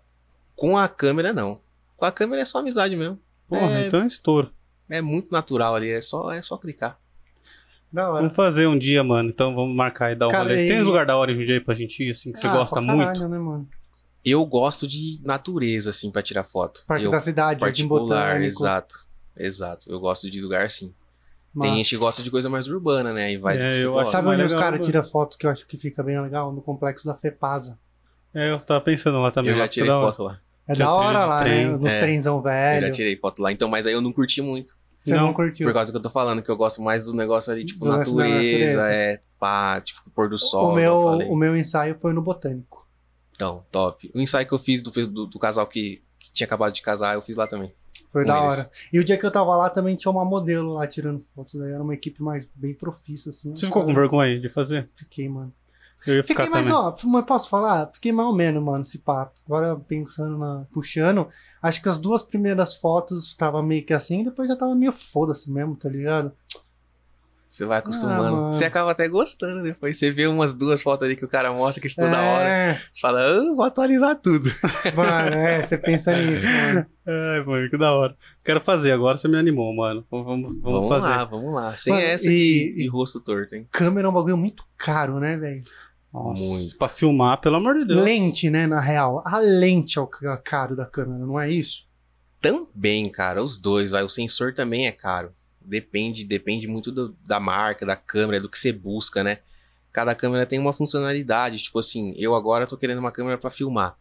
com 0.55 0.77
a 0.77 0.87
câmera, 0.87 1.33
não. 1.33 1.59
Com 1.97 2.05
a 2.05 2.11
câmera 2.11 2.41
é 2.41 2.45
só 2.45 2.59
amizade 2.59 2.95
mesmo. 2.95 3.19
Porra, 3.47 3.79
É. 3.81 3.87
então 3.87 4.03
é 4.03 4.05
estouro. 4.05 4.53
É 4.89 5.01
muito 5.01 5.31
natural 5.31 5.75
ali. 5.75 5.89
É 5.91 6.01
só, 6.01 6.31
é 6.31 6.41
só 6.41 6.57
clicar. 6.57 6.97
Da 7.91 8.09
hora. 8.11 8.21
Vamos 8.21 8.35
fazer 8.35 8.67
um 8.67 8.77
dia, 8.77 9.03
mano. 9.03 9.29
Então 9.29 9.55
vamos 9.55 9.75
marcar 9.75 10.11
e 10.11 10.15
dar 10.15 10.27
um 10.27 10.31
Cara, 10.31 10.43
rolê. 10.49 10.65
e- 10.65 10.67
Tem 10.67 10.81
um 10.81 10.85
lugar 10.85 11.05
da 11.05 11.15
hora 11.17 11.31
em 11.31 11.35
Jundiaí 11.37 11.59
pra 11.59 11.73
gente 11.73 12.03
ir, 12.03 12.11
assim, 12.11 12.31
que 12.33 12.39
você 12.39 12.47
Ah, 12.47 12.53
gosta 12.53 12.75
pra 12.75 12.81
muito? 12.81 13.05
caralho, 13.07 13.27
né, 13.29 13.37
mano? 13.37 13.67
Eu 14.25 14.45
gosto 14.45 14.85
de 14.87 15.19
natureza, 15.23 15.89
assim, 15.91 16.11
pra 16.11 16.21
tirar 16.21 16.43
foto. 16.43 16.83
Parque 16.85 17.05
eu, 17.05 17.11
da 17.11 17.19
cidade, 17.19 17.59
particular, 17.61 18.25
Botânico. 18.33 18.45
exato. 18.61 19.05
Exato. 19.37 19.89
Eu 19.89 19.99
gosto 19.99 20.29
de 20.29 20.41
lugar 20.41 20.65
assim. 20.65 20.93
Massa. 21.53 21.69
Tem 21.69 21.77
gente 21.77 21.89
que 21.89 21.97
gosta 21.97 22.21
de 22.21 22.29
coisa 22.29 22.49
mais 22.49 22.67
urbana, 22.67 23.13
né? 23.13 23.31
E 23.31 23.37
vai 23.37 23.57
do 23.57 23.63
É, 23.63 23.73
você 23.73 23.85
eu 23.85 23.93
gosta. 23.93 24.01
acho 24.03 24.11
Sabe 24.25 24.27
onde 24.35 24.43
os 24.43 24.53
caras 24.53 24.85
tiram 24.85 25.03
foto 25.03 25.37
que 25.37 25.45
eu 25.45 25.49
acho 25.49 25.65
que 25.65 25.77
fica 25.77 26.03
bem 26.03 26.19
legal? 26.21 26.51
No 26.51 26.61
complexo 26.61 27.05
da 27.05 27.15
FEPASA. 27.15 27.79
É, 28.33 28.51
eu 28.51 28.59
tava 28.59 28.81
pensando 28.81 29.19
lá 29.19 29.31
também. 29.31 29.51
Eu 29.51 29.57
lá 29.57 29.63
já 29.63 29.69
tirei 29.69 29.89
foto 29.89 30.23
lá. 30.23 30.39
É 30.67 30.75
da 30.75 30.91
hora 30.93 31.25
lá, 31.25 31.41
trem. 31.43 31.71
né? 31.71 31.77
Nos 31.77 31.91
É. 31.91 31.99
trenzão 31.99 32.37
Eu 32.37 32.41
velho. 32.41 32.87
já 32.87 32.91
tirei 32.93 33.15
foto 33.17 33.41
lá. 33.41 33.51
Então, 33.51 33.69
mas 33.69 33.85
aí 33.85 33.93
eu 33.93 34.01
não 34.01 34.11
curti 34.11 34.41
muito. 34.41 34.75
Você 34.99 35.15
não, 35.15 35.27
Não, 35.27 35.33
curtiu? 35.33 35.65
Por 35.65 35.73
causa 35.73 35.91
do 35.91 35.93
que 35.93 35.97
eu 35.99 36.01
tô 36.01 36.09
falando, 36.09 36.41
que 36.41 36.49
eu 36.49 36.57
gosto 36.57 36.81
mais 36.81 37.05
do 37.05 37.13
negócio 37.13 37.53
ali, 37.53 37.63
tipo, 37.63 37.85
Do 37.85 37.91
natureza, 37.95 38.77
natureza. 38.77 38.93
é 38.93 39.19
pá, 39.39 39.79
tipo, 39.79 40.01
pôr 40.09 40.27
do 40.27 40.37
sol. 40.37 40.67
o, 40.67 40.71
eu 40.71 40.75
meu, 40.75 40.97
o 41.31 41.35
meu 41.35 41.55
ensaio 41.55 41.95
foi 41.99 42.11
no 42.13 42.21
Botânico. 42.21 42.85
Então, 43.35 43.63
top. 43.71 44.11
O 44.13 44.19
ensaio 44.19 44.45
que 44.47 44.53
eu 44.53 44.59
fiz 44.59 44.81
do, 44.81 44.89
do, 44.91 45.25
do 45.27 45.39
casal 45.39 45.67
que, 45.67 46.01
que 46.19 46.31
tinha 46.33 46.45
acabado 46.45 46.73
de 46.73 46.81
casar, 46.81 47.13
eu 47.13 47.21
fiz 47.21 47.35
lá 47.37 47.45
também. 47.45 47.71
Foi 48.11 48.25
da 48.25 48.43
eles. 48.43 48.57
hora. 48.59 48.71
E 48.91 48.99
o 48.99 49.03
dia 49.03 49.17
que 49.17 49.25
eu 49.25 49.31
tava 49.31 49.55
lá 49.55 49.69
também 49.69 49.95
tinha 49.95 50.11
uma 50.11 50.25
modelo 50.25 50.73
lá 50.73 50.87
tirando 50.87 51.23
foto. 51.35 51.59
Daí 51.59 51.71
era 51.71 51.83
uma 51.83 51.93
equipe 51.93 52.21
mais 52.23 52.47
bem 52.55 52.73
profissa, 52.73 53.29
assim. 53.29 53.55
Você 53.55 53.67
ficou 53.67 53.85
com 53.85 53.93
vergonha 53.93 54.39
de 54.39 54.49
fazer? 54.49 54.89
Fiquei, 54.95 55.29
mano. 55.29 55.53
Eu 56.05 56.15
ia 56.17 56.23
Fiquei 56.23 56.45
ficar 56.45 56.49
mais, 56.55 56.67
também. 56.67 56.81
ó, 56.81 56.95
mas 57.11 57.25
posso 57.25 57.49
falar? 57.49 57.89
Fiquei 57.93 58.11
mais 58.11 58.27
ou 58.29 58.33
menos, 58.35 58.63
mano, 58.63 58.81
esse 58.81 58.99
papo. 58.99 59.33
Agora 59.45 59.75
pensando 59.75 60.37
na. 60.37 60.65
puxando, 60.71 61.27
acho 61.61 61.81
que 61.81 61.89
as 61.89 61.97
duas 61.97 62.21
primeiras 62.21 62.75
fotos 62.75 63.33
tava 63.35 63.61
meio 63.63 63.85
que 63.85 63.93
assim, 63.93 64.23
depois 64.23 64.47
já 64.47 64.55
tava 64.55 64.73
meio 64.75 64.91
foda-se 64.91 65.51
mesmo, 65.51 65.75
tá 65.75 65.89
ligado? 65.89 66.31
Você 67.49 67.65
vai 67.65 67.77
Ah, 67.77 67.79
acostumando. 67.79 68.35
mano. 68.35 68.53
você 68.53 68.65
acaba 68.65 68.91
até 68.91 69.07
gostando 69.07 69.63
depois. 69.63 69.97
Você 69.97 70.11
vê 70.11 70.27
umas 70.27 70.51
duas 70.53 70.81
fotos 70.81 71.05
ali 71.05 71.15
que 71.15 71.25
o 71.25 71.29
cara 71.29 71.51
mostra 71.51 71.81
que 71.81 71.89
ficou 71.89 72.03
da 72.09 72.21
hora. 72.21 72.47
É, 72.47 72.73
Você 72.93 72.99
fala, 73.01 73.21
ah, 73.21 73.53
vou 73.55 73.65
atualizar 73.65 74.15
tudo. 74.17 74.49
mano, 74.95 75.33
é, 75.35 75.63
você 75.63 75.77
pensa 75.77 76.11
nisso, 76.13 76.45
mano. 76.45 76.85
Ai, 77.07 77.43
mano, 77.45 77.69
que 77.69 77.77
da 77.77 77.93
hora. 77.93 78.15
Quero 78.43 78.59
fazer, 78.61 78.91
agora 78.91 79.17
você 79.17 79.27
me 79.29 79.37
animou, 79.37 79.73
mano. 79.75 80.05
Vamos, 80.11 80.25
vamos, 80.27 80.61
vamos 80.61 80.89
fazer. 80.89 81.07
lá, 81.07 81.25
vamos 81.25 81.53
lá. 81.55 81.75
Sem 81.77 81.93
Mano, 81.93 82.05
essa 82.05 82.27
e- 82.27 82.29
de, 82.29 82.75
de 82.75 82.83
e- 82.83 82.87
rosto 82.89 83.19
torto, 83.21 83.55
hein? 83.55 83.65
Câmera 83.71 84.07
é 84.07 84.09
um 84.09 84.13
bagulho 84.13 84.37
muito 84.37 84.63
caro, 84.77 85.17
né, 85.19 85.37
velho? 85.37 85.63
Nossa, 86.13 86.41
Muito. 86.41 86.77
Pra 86.77 86.87
filmar, 86.87 87.39
pelo 87.41 87.57
amor 87.57 87.75
de 87.77 87.85
Deus. 87.85 88.01
Lente, 88.03 88.49
né, 88.49 88.65
na 88.65 88.79
real. 88.79 89.21
A 89.25 89.37
lente 89.39 89.97
é 89.99 90.01
o 90.01 90.07
ca- 90.07 90.37
caro 90.37 90.75
da 90.75 90.85
câmera, 90.85 91.25
não 91.25 91.39
é 91.39 91.51
isso? 91.51 91.85
Também, 92.41 93.09
cara, 93.09 93.43
os 93.43 93.57
dois, 93.57 93.91
vai. 93.91 94.03
O 94.03 94.09
sensor 94.09 94.53
também 94.53 94.87
é 94.87 94.91
caro. 94.91 95.33
Depende, 95.61 96.23
depende 96.23 96.67
muito 96.67 96.91
do- 96.91 97.15
da 97.25 97.39
marca, 97.39 97.85
da 97.85 97.95
câmera, 97.95 98.39
do 98.39 98.47
que 98.49 98.57
você 98.57 98.71
busca, 98.71 99.23
né? 99.23 99.39
Cada 99.91 100.15
câmera 100.15 100.45
tem 100.45 100.59
uma 100.59 100.71
funcionalidade. 100.73 101.57
Tipo 101.59 101.79
assim, 101.79 102.13
eu 102.17 102.33
agora 102.35 102.65
tô 102.67 102.77
querendo 102.77 102.99
uma 102.99 103.11
câmera 103.11 103.37
pra 103.37 103.49
filmar. 103.49 103.97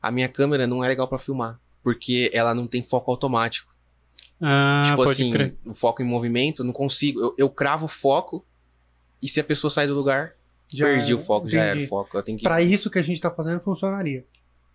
A 0.00 0.10
minha 0.10 0.28
câmera 0.28 0.66
não 0.66 0.82
é 0.84 0.88
legal 0.88 1.06
pra 1.08 1.18
filmar. 1.18 1.60
porque 1.82 2.30
ela 2.32 2.54
não 2.54 2.66
tem 2.68 2.80
foco 2.80 3.10
automático. 3.10 3.74
Ah, 4.40 4.84
tipo 4.86 4.96
pode 4.98 5.10
assim, 5.10 5.32
crer. 5.32 5.56
o 5.66 5.74
foco 5.74 6.00
em 6.00 6.04
movimento, 6.04 6.62
não 6.62 6.72
consigo. 6.72 7.20
Eu, 7.20 7.34
eu 7.36 7.50
cravo 7.50 7.86
o 7.86 7.88
foco 7.88 8.44
e 9.20 9.28
se 9.28 9.40
a 9.40 9.44
pessoa 9.44 9.68
sai 9.68 9.88
do 9.88 9.94
lugar, 9.94 10.34
Já 10.76 10.86
perdi 10.86 11.14
o 11.14 11.18
foco, 11.18 11.48
já 11.48 11.62
era 11.62 11.70
entendi. 11.72 11.86
o 11.86 11.88
foco. 11.88 12.16
Eu 12.16 12.22
tenho 12.22 12.38
que. 12.38 12.44
Pra 12.44 12.60
isso 12.62 12.90
que 12.90 12.98
a 12.98 13.02
gente 13.02 13.20
tá 13.20 13.30
fazendo, 13.30 13.60
funcionaria. 13.60 14.24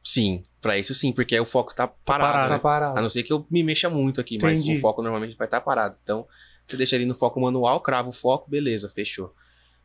Sim, 0.04 0.43
pra 0.62 0.78
isso 0.78 0.93
sim, 0.93 1.12
porque 1.12 1.36
aí 1.36 1.41
o 1.41 1.45
foco 1.45 1.76
tá 1.76 1.86
parado. 1.88 2.32
parado. 2.32 2.50
né? 2.50 2.56
Tá 2.56 2.60
parado. 2.60 2.98
A 3.00 3.02
não 3.02 3.10
ser 3.10 3.24
que 3.24 3.34
eu 3.34 3.45
me 3.52 3.62
mexa 3.64 3.89
muito 3.89 4.22
aqui, 4.22 4.38
mas 4.41 4.60
Entendi. 4.60 4.78
o 4.78 4.82
foco 4.82 5.02
normalmente 5.02 5.36
vai 5.36 5.48
estar 5.48 5.60
parado. 5.60 5.98
Então, 6.02 6.26
você 6.66 6.78
deixa 6.78 6.95
ali 6.95 7.06
no 7.06 7.16
foco 7.16 7.41
manual, 7.41 7.82
crava 7.82 8.08
o 8.10 8.14
foco, 8.14 8.50
beleza, 8.50 8.89
fechou. 8.89 9.34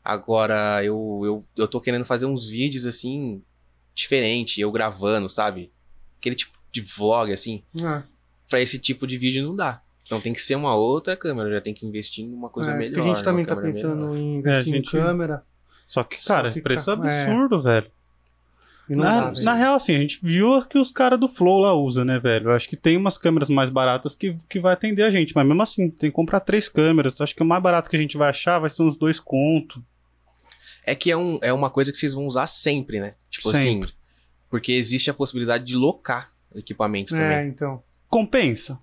Agora, 0.05 0.83
eu, 0.85 1.21
eu, 1.25 1.45
eu 1.57 1.69
tô 1.69 1.81
querendo 1.81 2.05
fazer 2.05 2.27
uns 2.27 2.49
vídeos 2.49 2.87
assim, 2.87 3.43
diferente, 3.95 4.61
eu 4.61 4.71
gravando, 4.73 5.29
sabe? 5.29 5.73
Aquele 6.19 6.35
tipo 6.37 6.59
de 6.71 6.81
vlog, 6.81 7.33
assim. 7.33 7.63
Ah, 7.83 8.03
Pra 8.49 8.61
esse 8.61 8.79
tipo 8.79 9.07
de 9.07 9.17
vídeo 9.17 9.45
não 9.45 9.55
dá. 9.57 9.81
Então 10.05 10.21
tem 10.21 10.33
que 10.33 10.41
ser 10.43 10.57
uma 10.57 10.75
outra 10.75 11.17
câmera, 11.17 11.51
já 11.51 11.61
tem 11.61 11.73
que 11.73 11.87
investir 11.87 12.25
em 12.25 12.33
uma 12.33 12.49
coisa 12.51 12.73
é, 12.73 12.77
melhor. 12.77 12.97
porque 12.97 13.09
a 13.11 13.15
gente 13.15 13.25
também 13.25 13.45
tá 13.45 13.57
pensando 13.57 14.09
melhor. 14.11 14.17
em 14.17 14.37
investir 14.39 14.73
É, 14.75 14.75
a 14.75 14.77
gente- 14.79 14.89
em 14.89 15.01
câmera. 15.01 15.45
Só 15.93 16.03
que, 16.03 16.16
Só 16.16 16.34
cara, 16.36 16.51
que, 16.51 16.62
preço 16.62 16.86
cara, 16.97 17.11
é. 17.11 17.22
absurdo, 17.24 17.61
velho. 17.61 17.90
E 18.88 18.95
não 18.95 19.05
na, 19.05 19.30
velho. 19.30 19.45
na 19.45 19.53
real, 19.55 19.74
assim, 19.74 19.95
a 19.95 19.99
gente 19.99 20.18
viu 20.22 20.62
que 20.64 20.78
os 20.78 20.90
caras 20.90 21.20
do 21.20 21.28
Flow 21.28 21.59
lá 21.61 21.74
usam, 21.74 22.03
né, 22.03 22.18
velho? 22.18 22.49
Eu 22.49 22.53
acho 22.55 22.66
que 22.66 22.76
tem 22.76 22.97
umas 22.97 23.18
câmeras 23.18 23.51
mais 23.51 23.68
baratas 23.68 24.14
que, 24.16 24.34
que 24.49 24.59
vai 24.59 24.72
atender 24.72 25.03
a 25.03 25.11
gente, 25.11 25.34
mas 25.36 25.47
mesmo 25.47 25.62
assim, 25.62 25.90
tem 25.90 26.09
que 26.09 26.16
comprar 26.16 26.40
três 26.40 26.66
câmeras. 26.66 27.20
Acho 27.20 27.34
que 27.34 27.43
o 27.43 27.45
mais 27.47 27.62
barato 27.62 27.90
que 27.90 27.97
a 27.97 27.99
gente 27.99 28.16
vai 28.16 28.30
achar 28.30 28.59
vai 28.59 28.70
ser 28.70 28.82
uns 28.84 28.97
dois 28.97 29.20
conto. 29.20 29.84
É 30.82 30.95
que 30.95 31.11
é, 31.11 31.16
um, 31.16 31.38
é 31.43 31.53
uma 31.53 31.68
coisa 31.68 31.93
que 31.93 31.99
vocês 31.99 32.14
vão 32.14 32.26
usar 32.26 32.47
sempre, 32.47 32.99
né? 32.99 33.12
Tipo 33.28 33.51
Sempre. 33.53 33.88
assim. 33.90 33.95
Porque 34.49 34.72
existe 34.72 35.11
a 35.11 35.14
possibilidade 35.14 35.64
de 35.64 35.76
locar 35.76 36.32
equipamento 36.55 37.14
É, 37.14 37.18
também. 37.18 37.49
então. 37.51 37.82
Compensa. 38.09 38.78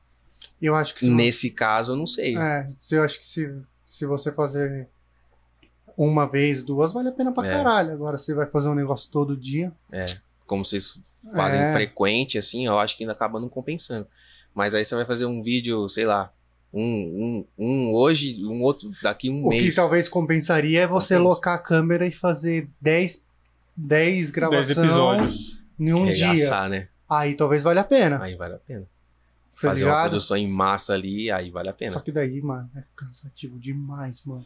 Eu 0.62 0.76
acho 0.76 0.94
que 0.94 1.00
se 1.02 1.10
Nesse 1.10 1.50
caso, 1.50 1.94
eu 1.94 1.96
não 1.96 2.06
sei. 2.06 2.38
É, 2.38 2.68
se- 2.78 2.94
eu 2.96 3.04
acho 3.04 3.18
que 3.18 3.26
se, 3.26 3.52
se 3.88 4.06
você 4.06 4.32
fazer 4.32 4.88
uma 6.08 6.26
vez, 6.26 6.64
duas, 6.64 6.94
vale 6.94 7.10
a 7.10 7.12
pena 7.12 7.32
pra 7.32 7.48
É. 7.48 7.52
caralho. 7.52 7.92
Agora, 7.92 8.18
você 8.18 8.34
vai 8.34 8.46
fazer 8.48 8.70
um 8.70 8.76
negócio 8.76 9.10
todo 9.12 9.36
dia. 9.36 9.72
Como 10.46 10.64
vocês 10.64 11.00
fazem 11.36 11.60
É. 11.60 11.74
frequente, 11.74 12.38
assim, 12.38 12.66
eu 12.66 12.80
acho 12.80 12.96
que 12.96 13.04
ainda 13.04 13.14
acaba 13.14 13.40
não 13.40 13.50
compensando. 13.50 14.08
Mas 14.54 14.74
aí 14.74 14.84
você 14.86 14.96
vai 14.96 15.06
fazer 15.06 15.26
um 15.26 15.42
vídeo, 15.44 15.88
sei 15.90 16.06
lá, 16.06 16.32
um, 16.74 17.46
um, 17.58 17.66
um 17.66 17.94
hoje, 17.94 18.44
um 18.46 18.62
outro 18.62 18.90
daqui 19.04 19.30
um 19.30 19.44
o 19.46 19.50
mês. 19.50 19.64
que 19.70 19.76
talvez 19.76 20.08
compensaria 20.08 20.82
é 20.82 20.88
você 20.88 21.16
Compensa. 21.18 21.30
locar 21.36 21.56
a 21.56 21.60
câmera 21.60 22.06
e 22.08 22.12
fazer 22.12 22.70
10, 22.82 23.24
10 23.76 24.16
Dez 24.16 24.32
gravações 24.32 24.78
episódios. 24.78 25.60
em 25.80 25.94
um 25.94 26.06
dia. 26.06 26.32
Regaçar, 26.32 26.70
né? 26.70 26.88
Aí 27.10 27.34
talvez 27.36 27.62
valha 27.64 27.82
a 27.82 27.84
pena. 27.84 28.22
Aí 28.22 28.36
vale 28.36 28.56
a 28.56 28.60
pena. 28.60 28.82
Tá 28.82 29.68
Fazer 29.70 29.84
uma 29.84 29.90
ligado? 29.92 30.10
produção 30.10 30.38
em 30.38 30.48
massa 30.48 30.94
ali, 30.94 31.30
aí 31.30 31.50
vale 31.50 31.68
a 31.70 31.74
pena. 31.74 31.92
Só 31.92 32.00
que 32.00 32.12
daí, 32.14 32.40
mano, 32.42 32.70
é 32.76 32.84
cansativo 32.96 33.60
demais, 33.60 34.22
mano. 34.24 34.46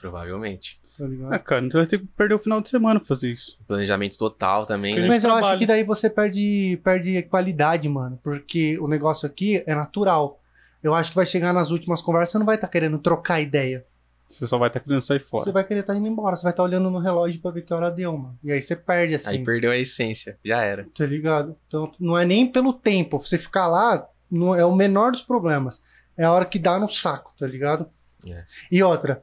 Provavelmente. 0.00 0.80
Tá 0.96 1.06
ligado? 1.06 1.34
É, 1.34 1.38
cara, 1.38 1.64
então 1.64 1.80
vai 1.80 1.86
ter 1.86 1.98
que 1.98 2.06
perder 2.06 2.34
o 2.34 2.38
final 2.38 2.60
de 2.60 2.68
semana 2.68 3.00
pra 3.00 3.06
fazer 3.08 3.28
isso. 3.30 3.58
Planejamento 3.66 4.18
total 4.18 4.66
também, 4.66 4.92
Porque 4.94 5.02
né? 5.02 5.08
Mas 5.08 5.24
eu 5.24 5.30
trabalho. 5.30 5.46
acho 5.46 5.58
que 5.58 5.66
daí 5.66 5.82
você 5.84 6.10
perde, 6.10 6.78
perde 6.84 7.22
qualidade, 7.22 7.88
mano. 7.88 8.18
Porque 8.22 8.78
o 8.78 8.86
negócio 8.88 9.26
aqui 9.26 9.62
é 9.66 9.74
natural. 9.74 10.40
Eu 10.82 10.94
acho 10.94 11.10
que 11.10 11.16
vai 11.16 11.26
chegar 11.26 11.52
nas 11.52 11.70
últimas 11.70 12.02
conversas, 12.02 12.32
você 12.32 12.38
não 12.38 12.46
vai 12.46 12.54
estar 12.56 12.68
querendo 12.68 12.98
trocar 12.98 13.40
ideia. 13.40 13.84
Você 14.30 14.46
só 14.46 14.58
vai 14.58 14.68
estar 14.68 14.78
querendo 14.80 15.02
sair 15.02 15.18
Você 15.20 15.28
fora. 15.28 15.50
vai 15.50 15.64
querer 15.64 15.80
estar 15.80 15.94
indo 15.96 16.06
embora. 16.06 16.36
Você 16.36 16.42
vai 16.44 16.52
estar 16.52 16.62
olhando 16.62 16.88
no 16.88 16.98
relógio 16.98 17.40
pra 17.40 17.50
ver 17.50 17.62
que 17.62 17.74
hora 17.74 17.90
deu, 17.90 18.16
mano. 18.16 18.38
E 18.44 18.52
aí 18.52 18.62
você 18.62 18.76
perde 18.76 19.16
assim. 19.16 19.28
Aí 19.30 19.44
perdeu 19.44 19.72
a 19.72 19.76
essência. 19.76 20.38
Já 20.44 20.62
era. 20.62 20.86
Tá 20.94 21.04
ligado? 21.04 21.56
Então 21.66 21.90
não 21.98 22.16
é 22.16 22.24
nem 22.24 22.46
pelo 22.46 22.72
tempo. 22.72 23.18
Você 23.18 23.36
ficar 23.36 23.66
lá 23.66 24.06
não 24.30 24.54
é 24.54 24.64
o 24.64 24.74
menor 24.76 25.10
dos 25.10 25.22
problemas. 25.22 25.82
É 26.16 26.24
a 26.24 26.32
hora 26.32 26.44
que 26.44 26.58
dá 26.60 26.78
no 26.78 26.88
saco, 26.88 27.32
tá 27.36 27.46
ligado? 27.46 27.88
É. 28.28 28.44
E 28.70 28.82
outra, 28.82 29.20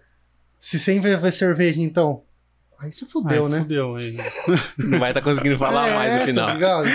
se 0.69 0.79
sem 0.79 0.99
beber 0.99 1.31
cerveja, 1.31 1.81
então. 1.81 2.23
Aí 2.79 2.91
você 2.91 3.05
fudeu, 3.05 3.45
Ai, 3.45 3.51
né? 3.51 3.59
Fudeu 3.61 3.95
aí. 3.95 4.13
Não 4.77 4.99
vai 4.99 5.11
estar 5.11 5.21
conseguindo 5.21 5.57
falar 5.57 5.87
É, 5.89 5.95
mais 5.95 6.13
no 6.13 6.19
Tá 6.19 6.25
final. 6.25 6.53
ligado? 6.53 6.87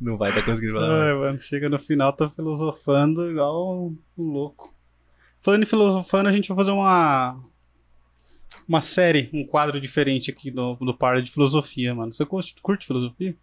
Não 0.00 0.16
vai 0.16 0.28
estar 0.30 0.42
conseguindo 0.44 0.74
falar 0.74 0.88
mais. 0.88 1.02
Ai, 1.02 1.14
mano, 1.14 1.40
chega 1.40 1.68
no 1.68 1.78
final, 1.78 2.12
tá 2.12 2.28
filosofando 2.28 3.30
igual 3.30 3.86
um 3.88 3.98
louco. 4.16 4.74
Falando 5.40 5.62
em 5.62 5.66
filosofando, 5.66 6.28
a 6.28 6.32
gente 6.32 6.48
vai 6.48 6.56
fazer 6.58 6.70
uma. 6.72 7.40
Uma 8.68 8.80
série, 8.80 9.30
um 9.32 9.46
quadro 9.46 9.80
diferente 9.80 10.30
aqui 10.30 10.50
do, 10.50 10.74
do 10.76 10.92
Par 10.94 11.20
de 11.22 11.30
Filosofia, 11.30 11.94
mano. 11.94 12.12
Você 12.12 12.24
curte, 12.26 12.54
curte 12.62 12.86
filosofia? 12.86 13.36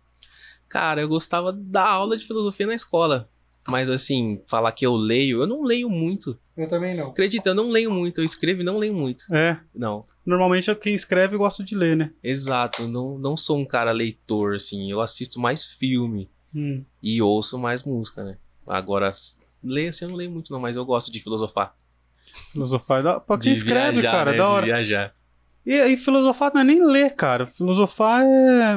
Cara, 0.70 1.02
eu 1.02 1.08
gostava 1.08 1.52
da 1.52 1.86
aula 1.86 2.16
de 2.18 2.26
filosofia 2.28 2.68
na 2.68 2.76
escola. 2.76 3.30
Mas 3.68 3.90
assim, 3.90 4.42
falar 4.48 4.72
que 4.74 4.86
eu 4.86 4.96
leio, 4.96 5.42
eu 5.42 5.48
não 5.48 5.64
leio 5.64 5.90
muito. 5.90 6.38
Eu 6.56 6.68
também 6.68 6.96
não. 6.96 7.08
Acredita, 7.10 7.50
eu 7.50 7.56
não 7.56 7.70
leio 7.70 7.90
muito. 7.92 8.22
Eu 8.22 8.26
escrevo 8.26 8.62
e 8.62 8.64
não 8.64 8.78
leio 8.78 8.94
muito. 8.94 9.24
É. 9.34 9.58
Não, 9.74 10.04
Normalmente 10.26 10.74
quem 10.76 10.94
escreve 10.94 11.36
gosta 11.36 11.64
de 11.64 11.76
ler, 11.76 11.96
né? 11.98 12.12
exato. 12.24 12.88
Não, 12.88 13.18
não 13.18 13.36
sou 13.36 13.58
um 13.58 13.66
cara 13.66 13.92
leitor, 13.92 14.56
assim. 14.56 14.92
Eu 14.92 15.02
assisto 15.02 15.40
mais 15.40 15.64
filme 15.64 16.30
Hum. 16.56 16.84
e 17.02 17.20
ouço 17.22 17.58
mais 17.58 17.84
música, 17.84 18.24
né? 18.24 18.38
Agora, 18.68 19.12
ler 19.64 19.88
assim 19.88 20.06
eu 20.06 20.10
não 20.12 20.18
leio 20.18 20.30
muito, 20.30 20.52
não, 20.54 20.60
mas 20.60 20.76
eu 20.76 20.86
gosto 20.86 21.12
de 21.12 21.20
filosofar. 21.20 21.76
Filosofar 22.52 23.00
é 23.00 23.04
da... 23.04 23.20
Pra 23.20 23.38
quem 23.40 23.52
De 23.54 23.58
escreve, 23.58 24.02
viajar, 24.02 24.12
cara, 24.12 24.32
né? 24.32 24.38
da 24.38 24.44
De 24.46 24.50
hora. 24.50 24.66
viajar. 24.66 25.16
E 25.66 25.74
aí, 25.74 25.98
filosofar 25.98 26.52
não 26.54 26.62
é 26.62 26.64
nem 26.64 26.86
ler, 26.86 27.16
cara. 27.16 27.46
Filosofar 27.48 28.22
é. 28.24 28.76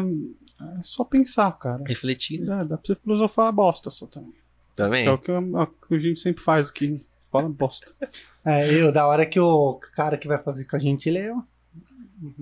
É 0.79 0.83
só 0.83 1.05
pensar, 1.05 1.51
cara. 1.59 1.83
Refletir, 1.87 2.41
né? 2.41 2.47
Dá, 2.47 2.65
dá 2.65 2.77
pra 2.79 2.87
você 2.87 2.95
filosofar 2.95 3.53
bosta 3.53 3.91
só 3.91 4.07
também. 4.07 4.33
Também. 4.75 5.07
É 5.07 5.13
o 5.13 5.19
que, 5.19 5.31
a, 5.31 5.39
o 5.39 5.67
que 5.67 5.95
a 5.95 5.99
gente 5.99 6.19
sempre 6.21 6.43
faz 6.43 6.69
aqui. 6.71 6.99
Fala 7.41 7.49
bosta. 7.49 7.93
É, 8.45 8.73
eu, 8.73 8.93
da 8.93 9.07
hora 9.07 9.27
que 9.27 9.41
o 9.41 9.81
cara 9.95 10.17
que 10.17 10.29
vai 10.29 10.39
fazer 10.43 10.65
com 10.65 10.77
a 10.77 10.79
gente, 10.79 11.09
ele 11.09 11.19
é 11.19 11.33
um 11.35 11.43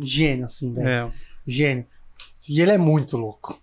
gênio, 0.03 0.45
assim, 0.45 0.73
velho. 0.73 0.89
É. 0.89 1.11
Gênio. 1.47 1.87
E 2.49 2.61
ele 2.61 2.73
é 2.73 2.79
muito 2.79 3.17
louco. 3.17 3.61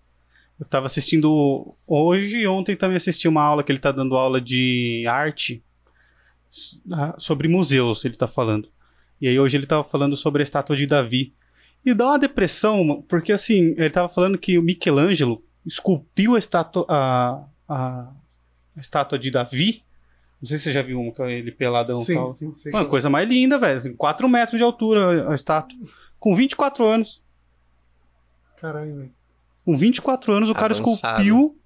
Eu 0.59 0.65
tava 0.65 0.85
assistindo 0.85 1.75
hoje 1.87 2.37
e 2.37 2.47
ontem 2.47 2.75
também 2.75 2.97
assisti 2.97 3.27
uma 3.27 3.41
aula 3.41 3.63
que 3.63 3.71
ele 3.71 3.79
tá 3.79 3.91
dando 3.91 4.15
aula 4.15 4.39
de 4.39 5.05
arte 5.07 5.63
sobre 7.17 7.47
museus, 7.47 8.05
ele 8.05 8.15
tá 8.15 8.27
falando. 8.27 8.69
E 9.19 9.27
aí 9.27 9.39
hoje 9.39 9.57
ele 9.57 9.65
tava 9.65 9.83
falando 9.83 10.15
sobre 10.15 10.41
a 10.41 10.43
estátua 10.43 10.75
de 10.75 10.85
Davi. 10.85 11.33
E 11.83 11.93
dá 11.93 12.07
uma 12.07 12.19
depressão, 12.19 13.03
porque 13.07 13.31
assim, 13.31 13.73
ele 13.77 13.89
tava 13.89 14.07
falando 14.07 14.37
que 14.37 14.57
o 14.57 14.61
Michelangelo 14.61 15.43
esculpiu 15.65 16.35
a 16.35 16.39
estátua, 16.39 16.85
a, 16.87 17.43
a, 17.67 18.11
a 18.75 18.79
estátua 18.79 19.17
de 19.17 19.31
Davi. 19.31 19.83
Não 20.41 20.47
sei 20.47 20.57
se 20.57 20.63
você 20.65 20.71
já 20.71 20.81
viu 20.81 20.99
um, 20.99 21.11
que 21.11 21.21
ele 21.21 21.51
peladão 21.51 22.03
sim, 22.03 22.15
tal. 22.15 22.31
sim, 22.31 22.53
sim. 22.55 22.71
Mano, 22.71 22.89
coisa 22.89 23.09
mais 23.09 23.29
linda, 23.29 23.59
velho. 23.59 23.95
4 23.95 24.27
metros 24.27 24.57
de 24.57 24.63
altura 24.63 25.29
a 25.31 25.35
estátua. 25.35 25.77
Com 26.19 26.35
24 26.35 26.85
anos. 26.85 27.21
Caralho, 28.59 28.95
velho. 28.95 29.11
Com 29.63 29.77
24 29.77 30.33
anos, 30.33 30.49
o 30.49 30.53
cara 30.55 30.73
Avançado. 30.73 31.21
esculpiu 31.21 31.57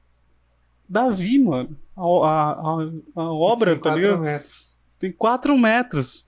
Davi, 0.88 1.40
mano. 1.40 1.78
A, 1.96 2.02
a, 2.02 2.52
a, 2.52 3.22
a 3.22 3.34
obra, 3.34 3.72
Tem 3.72 3.80
tá 3.82 3.90
quatro 3.90 4.02
ligado? 4.02 4.20
metros. 4.22 4.80
Tem 5.00 5.12
4 5.12 5.58
metros. 5.58 6.26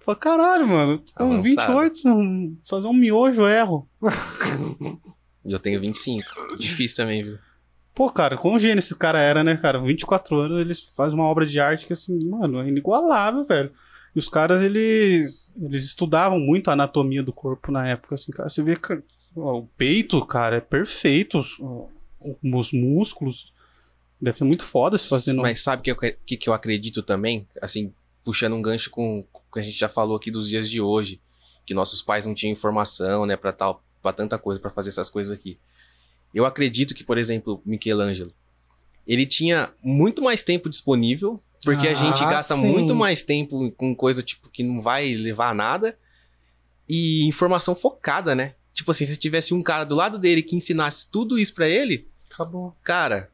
Fala, 0.00 0.16
caralho, 0.16 0.66
mano. 0.66 1.02
Com 1.14 1.24
Avançado. 1.32 1.42
28, 1.80 2.08
um- 2.08 2.56
fazer 2.68 2.86
um 2.88 2.92
miojo 2.92 3.46
erro. 3.46 3.88
E 5.44 5.52
eu 5.52 5.58
tenho 5.60 5.80
25. 5.80 6.56
Difícil 6.58 6.96
também, 6.96 7.22
viu? 7.22 7.38
Pô, 7.94 8.10
cara, 8.10 8.36
quão 8.36 8.58
gênio 8.58 8.80
esse 8.80 8.94
cara 8.96 9.20
era, 9.20 9.44
né, 9.44 9.56
cara? 9.56 9.78
24 9.80 10.36
anos, 10.40 10.60
ele 10.60 10.74
faz 10.96 11.12
uma 11.12 11.24
obra 11.24 11.46
de 11.46 11.60
arte 11.60 11.86
que, 11.86 11.92
assim, 11.92 12.18
mano, 12.28 12.60
é 12.60 12.68
inigualável, 12.68 13.44
velho. 13.44 13.72
E 14.14 14.18
os 14.18 14.28
caras, 14.28 14.62
eles, 14.62 15.52
eles 15.60 15.84
estudavam 15.84 16.38
muito 16.38 16.68
a 16.68 16.72
anatomia 16.72 17.22
do 17.22 17.32
corpo 17.32 17.70
na 17.72 17.86
época, 17.88 18.14
assim, 18.14 18.32
cara. 18.32 18.48
Você 18.48 18.62
vê 18.62 18.76
que 18.76 19.00
ó, 19.36 19.58
o 19.58 19.66
peito, 19.76 20.24
cara, 20.26 20.56
é 20.56 20.60
perfeito. 20.60 21.38
Os, 21.38 21.58
ó, 21.60 21.86
os 22.42 22.72
músculos. 22.72 23.52
Deve 24.20 24.38
ser 24.38 24.44
muito 24.44 24.64
foda 24.64 24.96
se 24.96 25.08
fazendo. 25.08 25.42
Mas 25.42 25.60
sabe 25.62 25.80
o 25.80 25.82
que, 25.84 25.90
eu- 25.90 26.16
que, 26.24 26.36
que 26.36 26.48
eu 26.48 26.52
acredito 26.54 27.02
também? 27.02 27.46
Assim, 27.60 27.92
puxando 28.24 28.54
um 28.54 28.62
gancho 28.62 28.88
com 28.90 29.24
com 29.32 29.40
o 29.50 29.52
que 29.52 29.60
a 29.60 29.62
gente 29.62 29.78
já 29.78 29.88
falou 29.88 30.16
aqui 30.16 30.30
dos 30.30 30.48
dias 30.48 30.68
de 30.70 30.80
hoje. 30.80 31.20
Que 31.66 31.74
nossos 31.74 32.00
pais 32.02 32.24
não 32.26 32.34
tinham 32.34 32.52
informação, 32.52 33.24
né, 33.26 33.36
pra 33.36 33.52
tal, 33.52 33.82
pra 34.02 34.12
tanta 34.12 34.36
coisa, 34.38 34.60
pra 34.60 34.70
fazer 34.70 34.88
essas 34.90 35.08
coisas 35.10 35.36
aqui. 35.36 35.58
Eu 36.34 36.44
acredito 36.44 36.94
que, 36.94 37.04
por 37.04 37.16
exemplo, 37.16 37.62
Michelangelo, 37.64 38.32
ele 39.06 39.24
tinha 39.24 39.72
muito 39.82 40.20
mais 40.22 40.42
tempo 40.42 40.68
disponível, 40.68 41.40
porque 41.64 41.86
a 41.88 41.92
Ah, 41.92 41.94
gente 41.94 42.20
gasta 42.20 42.56
sim. 42.56 42.66
muito 42.66 42.94
mais 42.94 43.22
tempo 43.22 43.70
com 43.72 43.94
coisa, 43.94 44.22
tipo, 44.22 44.50
que 44.50 44.62
não 44.62 44.80
vai 44.82 45.14
levar 45.14 45.50
a 45.50 45.54
nada. 45.54 45.96
E 46.88 47.24
informação 47.26 47.74
focada, 47.74 48.34
né? 48.34 48.54
Tipo 48.74 48.90
assim, 48.90 49.06
se 49.06 49.16
tivesse 49.16 49.54
um 49.54 49.62
cara 49.62 49.84
do 49.84 49.94
lado 49.94 50.18
dele 50.18 50.42
que 50.42 50.56
ensinasse 50.56 51.08
tudo 51.10 51.38
isso 51.38 51.54
pra 51.54 51.68
ele, 51.68 52.08
Acabou. 52.30 52.72
cara, 52.82 53.30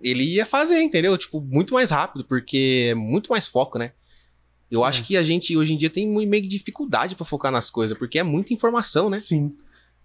ele 0.00 0.22
ia 0.24 0.46
fazer, 0.46 0.80
entendeu? 0.80 1.18
Tipo, 1.18 1.40
muito 1.40 1.74
mais 1.74 1.90
rápido, 1.90 2.24
porque 2.24 2.88
é 2.90 2.94
muito 2.94 3.28
mais 3.30 3.46
foco, 3.46 3.78
né? 3.78 3.92
Eu 4.70 4.82
acho 4.84 5.02
É. 5.02 5.04
que 5.04 5.16
a 5.16 5.22
gente 5.22 5.56
hoje 5.56 5.74
em 5.74 5.76
dia 5.76 5.90
tem 5.90 6.06
meio 6.08 6.42
que 6.42 6.48
dificuldade 6.48 7.14
pra 7.16 7.24
focar 7.26 7.52
nas 7.52 7.68
coisas, 7.70 7.96
porque 7.98 8.18
é 8.18 8.22
muita 8.22 8.54
informação, 8.54 9.10
né? 9.10 9.18
Sim. 9.20 9.54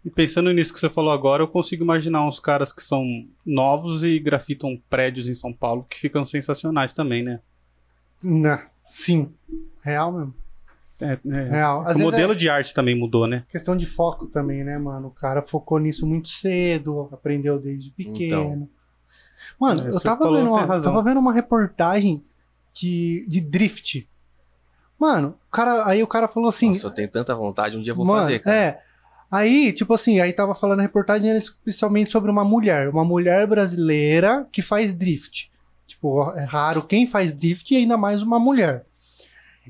E 0.04 0.10
pensando 0.10 0.52
nisso 0.52 0.74
que 0.74 0.80
você 0.80 0.90
falou 0.90 1.12
agora, 1.12 1.44
eu 1.44 1.48
consigo 1.48 1.84
imaginar 1.84 2.28
uns 2.28 2.40
caras 2.40 2.74
que 2.74 2.82
são 2.82 3.06
novos 3.46 4.04
e 4.04 4.20
grafitam 4.20 4.82
prédios 4.90 5.28
em 5.28 5.36
São 5.36 5.54
Paulo 5.54 5.86
que 5.88 6.00
ficam 6.00 6.26
sensacionais 6.26 6.92
também, 6.92 7.24
né? 7.24 7.40
Não, 8.24 8.60
sim. 8.88 9.32
Real 9.84 10.12
mesmo. 10.12 10.34
É, 11.00 11.20
é. 11.26 11.50
Real. 11.50 11.82
Às 11.82 11.84
o 11.84 11.88
vezes 11.90 12.04
modelo 12.04 12.34
é 12.34 12.36
de 12.36 12.50
arte 12.50 12.74
também 12.74 12.96
mudou, 12.96 13.28
né? 13.28 13.44
questão 13.50 13.76
de 13.76 13.86
foco 13.86 14.28
também, 14.28 14.64
né, 14.64 14.78
mano? 14.78 15.08
O 15.08 15.12
cara 15.12 15.42
focou 15.42 15.80
nisso 15.80 16.06
muito 16.06 16.30
cedo, 16.30 17.10
aprendeu 17.12 17.60
desde 17.60 17.92
pequeno. 17.92 18.70
Mano, 19.60 19.88
É, 19.88 19.90
eu 19.90 20.00
tava 20.00 20.32
vendo, 20.32 20.50
uma, 20.50 20.68
tava 20.82 21.04
vendo 21.04 21.20
uma 21.20 21.34
reportagem 21.34 22.24
de, 22.74 23.26
de 23.28 23.42
drift. 23.42 24.08
Mano, 24.98 25.36
o 25.48 25.52
cara, 25.52 25.88
aí 25.88 26.04
o 26.04 26.08
cara 26.08 26.28
falou 26.28 26.50
assim. 26.50 26.70
Nossa, 26.70 26.88
eu 26.88 26.92
tenho 26.92 27.12
tanta 27.12 27.36
vontade, 27.36 27.76
um 27.76 27.82
dia 27.82 27.92
eu 27.92 27.96
vou 27.96 28.06
Mano, 28.06 28.22
fazer, 28.22 28.40
cara. 28.40 28.56
É. 28.56 28.80
Aí, 29.32 29.72
tipo 29.72 29.94
assim, 29.94 30.20
aí 30.20 30.34
tava 30.34 30.54
falando 30.54 30.80
a 30.80 30.84
reportagem 30.84 31.30
era 31.30 31.40
especialmente 31.40 32.12
sobre 32.12 32.30
uma 32.30 32.44
mulher, 32.44 32.90
uma 32.90 33.06
mulher 33.06 33.48
brasileira 33.48 34.46
que 34.52 34.62
faz 34.62 34.94
drift. 34.94 35.50
Tipo, 35.88 36.32
é 36.34 36.44
raro 36.44 36.84
quem 36.84 37.08
faz 37.08 37.32
drift 37.32 37.74
e 37.74 37.78
ainda 37.78 37.96
mais 37.98 38.22
uma 38.22 38.40
mulher. 38.40 38.86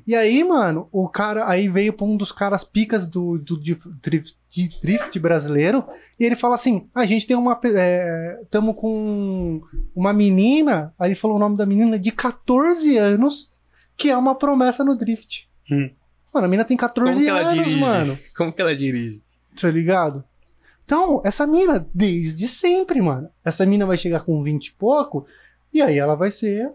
E 0.06 0.14
aí, 0.16 0.42
mano, 0.42 0.88
o 0.90 1.08
cara 1.08 1.48
aí 1.48 1.68
veio 1.68 1.92
pra 1.92 2.06
um 2.06 2.16
dos 2.16 2.32
caras 2.32 2.64
picas 2.64 3.06
do, 3.06 3.38
do 3.38 3.60
de, 3.60 3.76
drift, 4.02 4.36
de 4.48 4.80
drift 4.80 5.18
brasileiro 5.20 5.84
e 6.18 6.24
ele 6.24 6.34
fala 6.34 6.54
assim: 6.54 6.88
a 6.94 7.04
gente 7.04 7.26
tem 7.26 7.36
uma. 7.36 7.60
É, 7.64 8.40
tamo 8.50 8.74
com 8.74 9.62
uma 9.94 10.12
menina, 10.12 10.92
aí 10.98 11.08
ele 11.08 11.14
falou 11.14 11.36
o 11.36 11.40
nome 11.40 11.56
da 11.56 11.66
menina, 11.66 11.98
de 11.98 12.10
14 12.10 12.96
anos, 12.96 13.50
que 13.96 14.10
é 14.10 14.16
uma 14.16 14.34
promessa 14.34 14.82
no 14.82 14.96
drift. 14.96 15.48
Hum. 15.70 15.90
Mano, 16.32 16.46
a 16.46 16.48
menina 16.48 16.64
tem 16.64 16.76
14 16.76 17.12
Como 17.12 17.24
que 17.24 17.30
ela 17.30 17.40
anos, 17.40 17.64
dirige? 17.64 17.80
mano. 17.80 18.18
Como 18.36 18.52
que 18.52 18.62
ela 18.62 18.74
dirige? 18.74 19.21
Tá 19.60 19.70
ligado? 19.70 20.24
Então, 20.84 21.22
essa 21.24 21.46
mina, 21.46 21.86
desde 21.94 22.48
sempre, 22.48 23.00
mano. 23.00 23.28
Essa 23.44 23.64
mina 23.64 23.86
vai 23.86 23.96
chegar 23.96 24.24
com 24.24 24.42
20 24.42 24.66
e 24.66 24.72
pouco, 24.72 25.26
e 25.72 25.80
aí 25.80 25.98
ela 25.98 26.14
vai 26.14 26.30
ser 26.30 26.72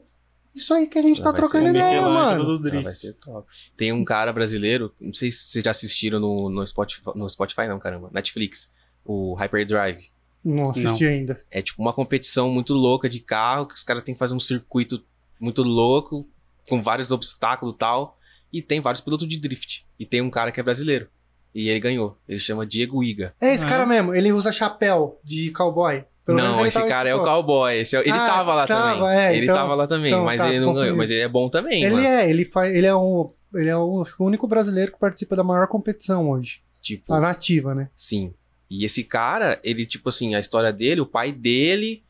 isso 0.57 0.73
aí 0.73 0.87
que 0.87 0.97
a 0.97 1.01
gente 1.03 1.21
Ela 1.21 1.31
tá 1.31 1.37
trocando 1.37 1.69
ideia, 1.69 2.01
mano. 2.01 2.43
do 2.43 2.51
Ela 2.53 2.61
Drift. 2.61 2.83
vai 2.83 2.95
ser 2.95 3.13
top. 3.13 3.47
Tem 3.77 3.93
um 3.93 4.03
cara 4.03 4.33
brasileiro, 4.33 4.91
não 4.99 5.13
sei 5.13 5.31
se 5.31 5.49
vocês 5.49 5.63
já 5.63 5.69
assistiram 5.69 6.19
no, 6.19 6.49
no, 6.49 6.65
Spotify, 6.65 7.03
no 7.13 7.29
Spotify, 7.29 7.67
não, 7.67 7.77
caramba. 7.77 8.09
Netflix. 8.11 8.73
O 9.05 9.35
Hyperdrive. 9.35 10.09
Não 10.43 10.71
assisti 10.71 11.05
ainda. 11.05 11.39
É 11.51 11.61
tipo 11.61 11.79
uma 11.79 11.93
competição 11.93 12.49
muito 12.49 12.73
louca 12.73 13.07
de 13.07 13.19
carro, 13.19 13.67
que 13.67 13.75
os 13.75 13.83
caras 13.83 14.01
têm 14.01 14.15
que 14.15 14.19
fazer 14.19 14.33
um 14.33 14.39
circuito 14.39 15.03
muito 15.39 15.61
louco, 15.61 16.27
com 16.67 16.81
vários 16.81 17.11
obstáculos 17.11 17.75
e 17.75 17.77
tal. 17.77 18.17
E 18.51 18.61
tem 18.61 18.81
vários 18.81 18.99
pilotos 19.01 19.27
de 19.27 19.37
drift. 19.39 19.85
E 19.99 20.05
tem 20.07 20.21
um 20.21 20.29
cara 20.29 20.51
que 20.51 20.59
é 20.59 20.63
brasileiro. 20.63 21.07
E 21.53 21.69
ele 21.69 21.79
ganhou. 21.79 22.17
Ele 22.27 22.39
chama 22.39 22.65
Diego 22.65 23.03
Iga. 23.03 23.33
É 23.41 23.53
esse 23.53 23.65
Ah, 23.65 23.69
cara 23.69 23.83
é? 23.83 23.85
mesmo, 23.85 24.13
ele 24.13 24.31
usa 24.31 24.51
chapéu 24.51 25.19
de 25.23 25.51
cowboy. 25.51 26.03
Pelo 26.25 26.37
não, 26.39 26.65
esse 26.65 26.75
tava, 26.77 26.89
cara 26.89 27.09
é 27.09 27.15
o 27.15 27.23
cowboy. 27.23 27.73
Esse 27.79 27.95
é- 27.95 28.01
ele 28.01 28.11
Ah, 28.11 28.27
tava 28.27 28.53
lá 28.53 28.67
tava, 28.67 28.99
também. 28.99 29.17
é, 29.17 29.33
ele 29.35 29.43
então- 29.45 29.55
tava 29.55 29.75
lá 29.75 29.87
também, 29.87 30.11
então, 30.11 30.25
mas 30.25 30.41
tá, 30.41 30.49
ele 30.49 30.59
não 30.59 30.73
ganhou. 30.73 30.95
Mas 30.97 31.09
ele 31.09 31.21
é 31.21 31.27
bom 31.27 31.47
também, 31.49 31.83
Ele 31.83 31.95
mano. 31.95 32.05
é, 32.05 32.29
ele 32.29 32.43
faz, 32.45 32.75
ele 32.75 32.85
é 32.85 32.93
um, 32.95 33.29
ele 33.55 33.69
é 33.69 33.77
o, 33.77 34.03
que 34.03 34.21
o 34.21 34.25
único 34.25 34.45
brasileiro 34.45 34.91
que 34.91 34.99
participa 34.99 35.35
da 35.37 35.43
maior 35.43 35.67
competição 35.67 36.29
hoje, 36.29 36.61
Tipo, 36.81 37.13
a 37.13 37.19
nativa, 37.19 37.73
né? 37.73 37.89
Sim. 37.95 38.33
E 38.69 38.83
esse 38.83 39.03
cara, 39.05 39.57
ele, 39.63 39.85
tipo 39.85 40.09
assim, 40.09 40.35
a 40.35 40.39
história 40.39 40.71
dele, 40.73 40.99
o 41.01 41.05
pai 41.05 41.31
dele, 41.31 42.03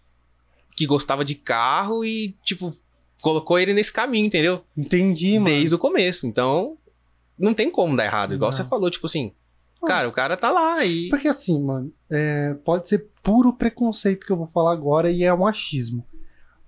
que 0.75 0.85
gostava 0.87 1.23
de 1.23 1.35
carro 1.35 2.03
e, 2.03 2.35
tipo, 2.43 2.73
colocou 3.21 3.57
ele 3.59 3.73
nesse 3.73 3.91
caminho, 3.93 4.25
entendeu? 4.25 4.63
Entendi, 4.75 5.33
mano. 5.39 5.45
Desde 5.55 5.75
o 5.75 5.79
começo. 5.79 6.25
Então, 6.25 6.75
não 7.37 7.53
tem 7.53 7.69
como 7.71 7.95
dar 7.95 8.05
errado. 8.05 8.33
Igual 8.33 8.51
Não. 8.51 8.57
você 8.57 8.63
falou, 8.63 8.89
tipo 8.89 9.05
assim, 9.07 9.31
Ah. 9.83 9.87
cara, 9.87 10.07
o 10.09 10.11
cara 10.11 10.35
tá 10.37 10.51
lá 10.51 10.83
e. 10.85 11.09
Porque 11.09 11.27
assim, 11.27 11.61
mano, 11.61 11.91
é, 12.09 12.53
pode 12.65 12.87
ser 12.89 13.07
puro 13.21 13.53
preconceito 13.53 14.25
que 14.25 14.31
eu 14.31 14.37
vou 14.37 14.47
falar 14.47 14.73
agora 14.73 15.11
e 15.11 15.23
é 15.23 15.33
um 15.33 15.45
achismo. 15.45 16.03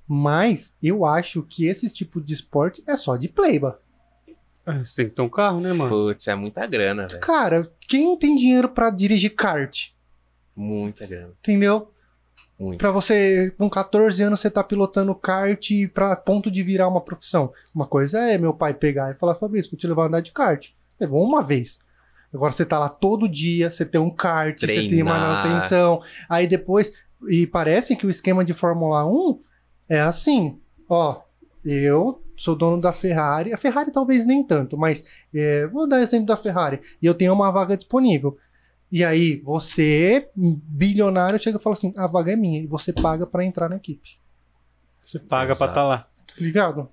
Mas 0.08 0.74
eu 0.82 1.06
acho 1.06 1.44
que 1.44 1.66
esse 1.68 1.88
tipo 1.94 2.20
de 2.20 2.34
esporte 2.34 2.84
é 2.88 2.96
só 2.96 3.16
de 3.16 3.28
pleiba. 3.30 3.80
É, 4.66 4.80
Você 4.84 4.96
tem 4.98 5.10
que 5.10 5.16
ter 5.16 5.22
um 5.22 5.30
carro, 5.30 5.60
né, 5.60 5.72
mano? 5.74 5.90
Putz, 5.90 6.28
é 6.28 6.36
muita 6.36 6.66
grana, 6.66 7.08
velho. 7.08 7.20
Cara, 7.22 7.72
quem 7.82 8.18
tem 8.18 8.36
dinheiro 8.36 8.70
pra 8.70 8.90
dirigir 8.90 9.36
kart? 9.36 9.90
Muita 10.56 11.06
grana. 11.06 11.34
Entendeu? 11.40 11.92
Muito. 12.60 12.78
Pra 12.78 12.92
você, 12.92 13.54
com 13.58 13.70
14 13.70 14.22
anos, 14.22 14.42
você 14.42 14.50
tá 14.50 14.62
pilotando 14.62 15.16
kart 15.16 15.70
pra 15.94 16.16
ponto 16.16 16.52
de 16.52 16.62
virar 16.62 16.90
uma 16.90 17.00
profissão. 17.00 17.54
Uma 17.74 17.88
coisa 17.88 18.20
é 18.20 18.38
meu 18.38 18.54
pai 18.54 18.74
pegar 18.74 19.12
e 19.12 19.18
falar, 19.18 19.36
Fabrício, 19.36 19.72
vou 19.72 19.78
te 19.80 19.88
levar 19.88 20.04
a 20.04 20.08
andar 20.08 20.20
de 20.20 20.34
kart. 20.34 20.68
Levou 21.00 21.24
uma 21.24 21.42
vez. 21.42 21.80
Agora 22.34 22.52
você 22.52 22.66
tá 22.66 22.78
lá 22.78 22.90
todo 22.90 23.30
dia, 23.30 23.72
você 23.72 23.86
tem 23.86 24.00
um 24.00 24.10
kart, 24.10 24.60
você 24.60 24.68
tem 24.68 24.88
Treinar. 24.90 25.20
manutenção. 25.20 26.02
Aí 26.28 26.48
depois. 26.48 26.92
E 27.28 27.48
parece 27.48 27.96
que 27.96 28.06
o 28.06 28.10
esquema 28.10 28.44
de 28.44 28.54
Fórmula 28.54 29.06
1 29.06 29.40
é 29.90 30.02
assim. 30.02 30.60
Ó, 30.88 31.22
eu 31.64 32.22
sou 32.38 32.56
dono 32.56 32.80
da 32.80 32.94
Ferrari. 32.94 33.54
A 33.54 33.58
Ferrari 33.58 33.92
talvez 33.92 34.26
nem 34.26 34.44
tanto, 34.44 34.78
mas 34.78 35.04
é, 35.34 35.66
vou 35.68 35.88
dar 35.88 36.02
exemplo 36.02 36.28
da 36.28 36.38
Ferrari. 36.38 36.82
E 37.02 37.06
eu 37.06 37.14
tenho 37.14 37.34
uma 37.34 37.52
vaga 37.52 37.76
disponível. 37.76 38.38
E 38.92 39.04
aí, 39.04 39.40
você, 39.44 40.30
bilionário, 40.36 41.38
chega 41.40 41.58
e 41.58 41.62
fala 41.62 41.74
assim: 41.74 41.94
a 41.96 42.08
vaga 42.08 42.32
é 42.32 42.36
minha, 42.36 42.62
e 42.62 42.68
você 42.68 42.92
paga 42.92 43.26
pra 43.28 43.46
entrar 43.46 43.70
na 43.70 43.76
equipe. 43.76 44.18
Você 45.04 45.20
paga 45.20 45.56
pra 45.56 45.66
Exato. 45.68 45.72
estar 45.72 45.84
lá. 45.84 45.98
Tá 46.28 46.34
ligado? 46.40 46.90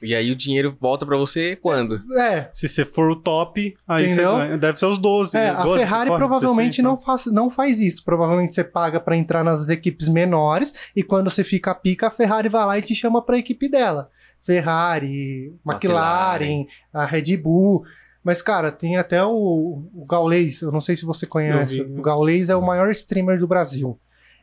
E 0.00 0.14
aí 0.14 0.30
o 0.30 0.36
dinheiro 0.36 0.76
volta 0.80 1.04
pra 1.04 1.16
você 1.16 1.56
quando? 1.56 2.00
É. 2.16 2.48
Se 2.54 2.68
você 2.68 2.84
for 2.84 3.10
o 3.10 3.16
top, 3.16 3.74
aí 3.86 4.06
Entendeu? 4.06 4.36
você. 4.36 4.56
Deve 4.56 4.78
ser 4.78 4.86
os 4.86 4.96
12. 4.98 5.36
É, 5.36 5.40
né? 5.40 5.50
a 5.50 5.64
12 5.64 5.78
Ferrari 5.80 6.10
corre, 6.10 6.18
provavelmente 6.20 6.76
60. 6.76 6.88
não 6.88 6.96
faz, 6.96 7.26
não 7.26 7.50
faz 7.50 7.80
isso. 7.80 8.04
Provavelmente 8.04 8.54
você 8.54 8.62
paga 8.62 9.00
pra 9.00 9.16
entrar 9.16 9.42
nas 9.42 9.68
equipes 9.68 10.06
menores 10.08 10.72
e 10.94 11.02
quando 11.02 11.28
você 11.28 11.42
fica 11.42 11.74
pica, 11.74 12.06
a 12.06 12.10
Ferrari 12.10 12.48
vai 12.48 12.64
lá 12.64 12.78
e 12.78 12.82
te 12.82 12.94
chama 12.94 13.20
pra 13.20 13.38
equipe 13.38 13.68
dela. 13.68 14.08
Ferrari, 14.40 15.52
McLaren, 15.66 16.60
McLaren. 16.60 16.66
a 16.92 17.04
Red 17.04 17.36
Bull. 17.38 17.84
Mas, 18.28 18.42
cara, 18.42 18.70
tem 18.70 18.98
até 18.98 19.24
o, 19.24 19.88
o 19.90 20.04
Gaulês, 20.04 20.60
eu 20.60 20.70
não 20.70 20.82
sei 20.82 20.94
se 20.94 21.06
você 21.06 21.24
conhece. 21.24 21.82
Vi. 21.82 21.98
O 21.98 22.02
Gaulês 22.02 22.50
é 22.50 22.54
o 22.54 22.60
maior 22.60 22.90
streamer 22.90 23.38
do 23.38 23.46
Brasil. 23.46 23.98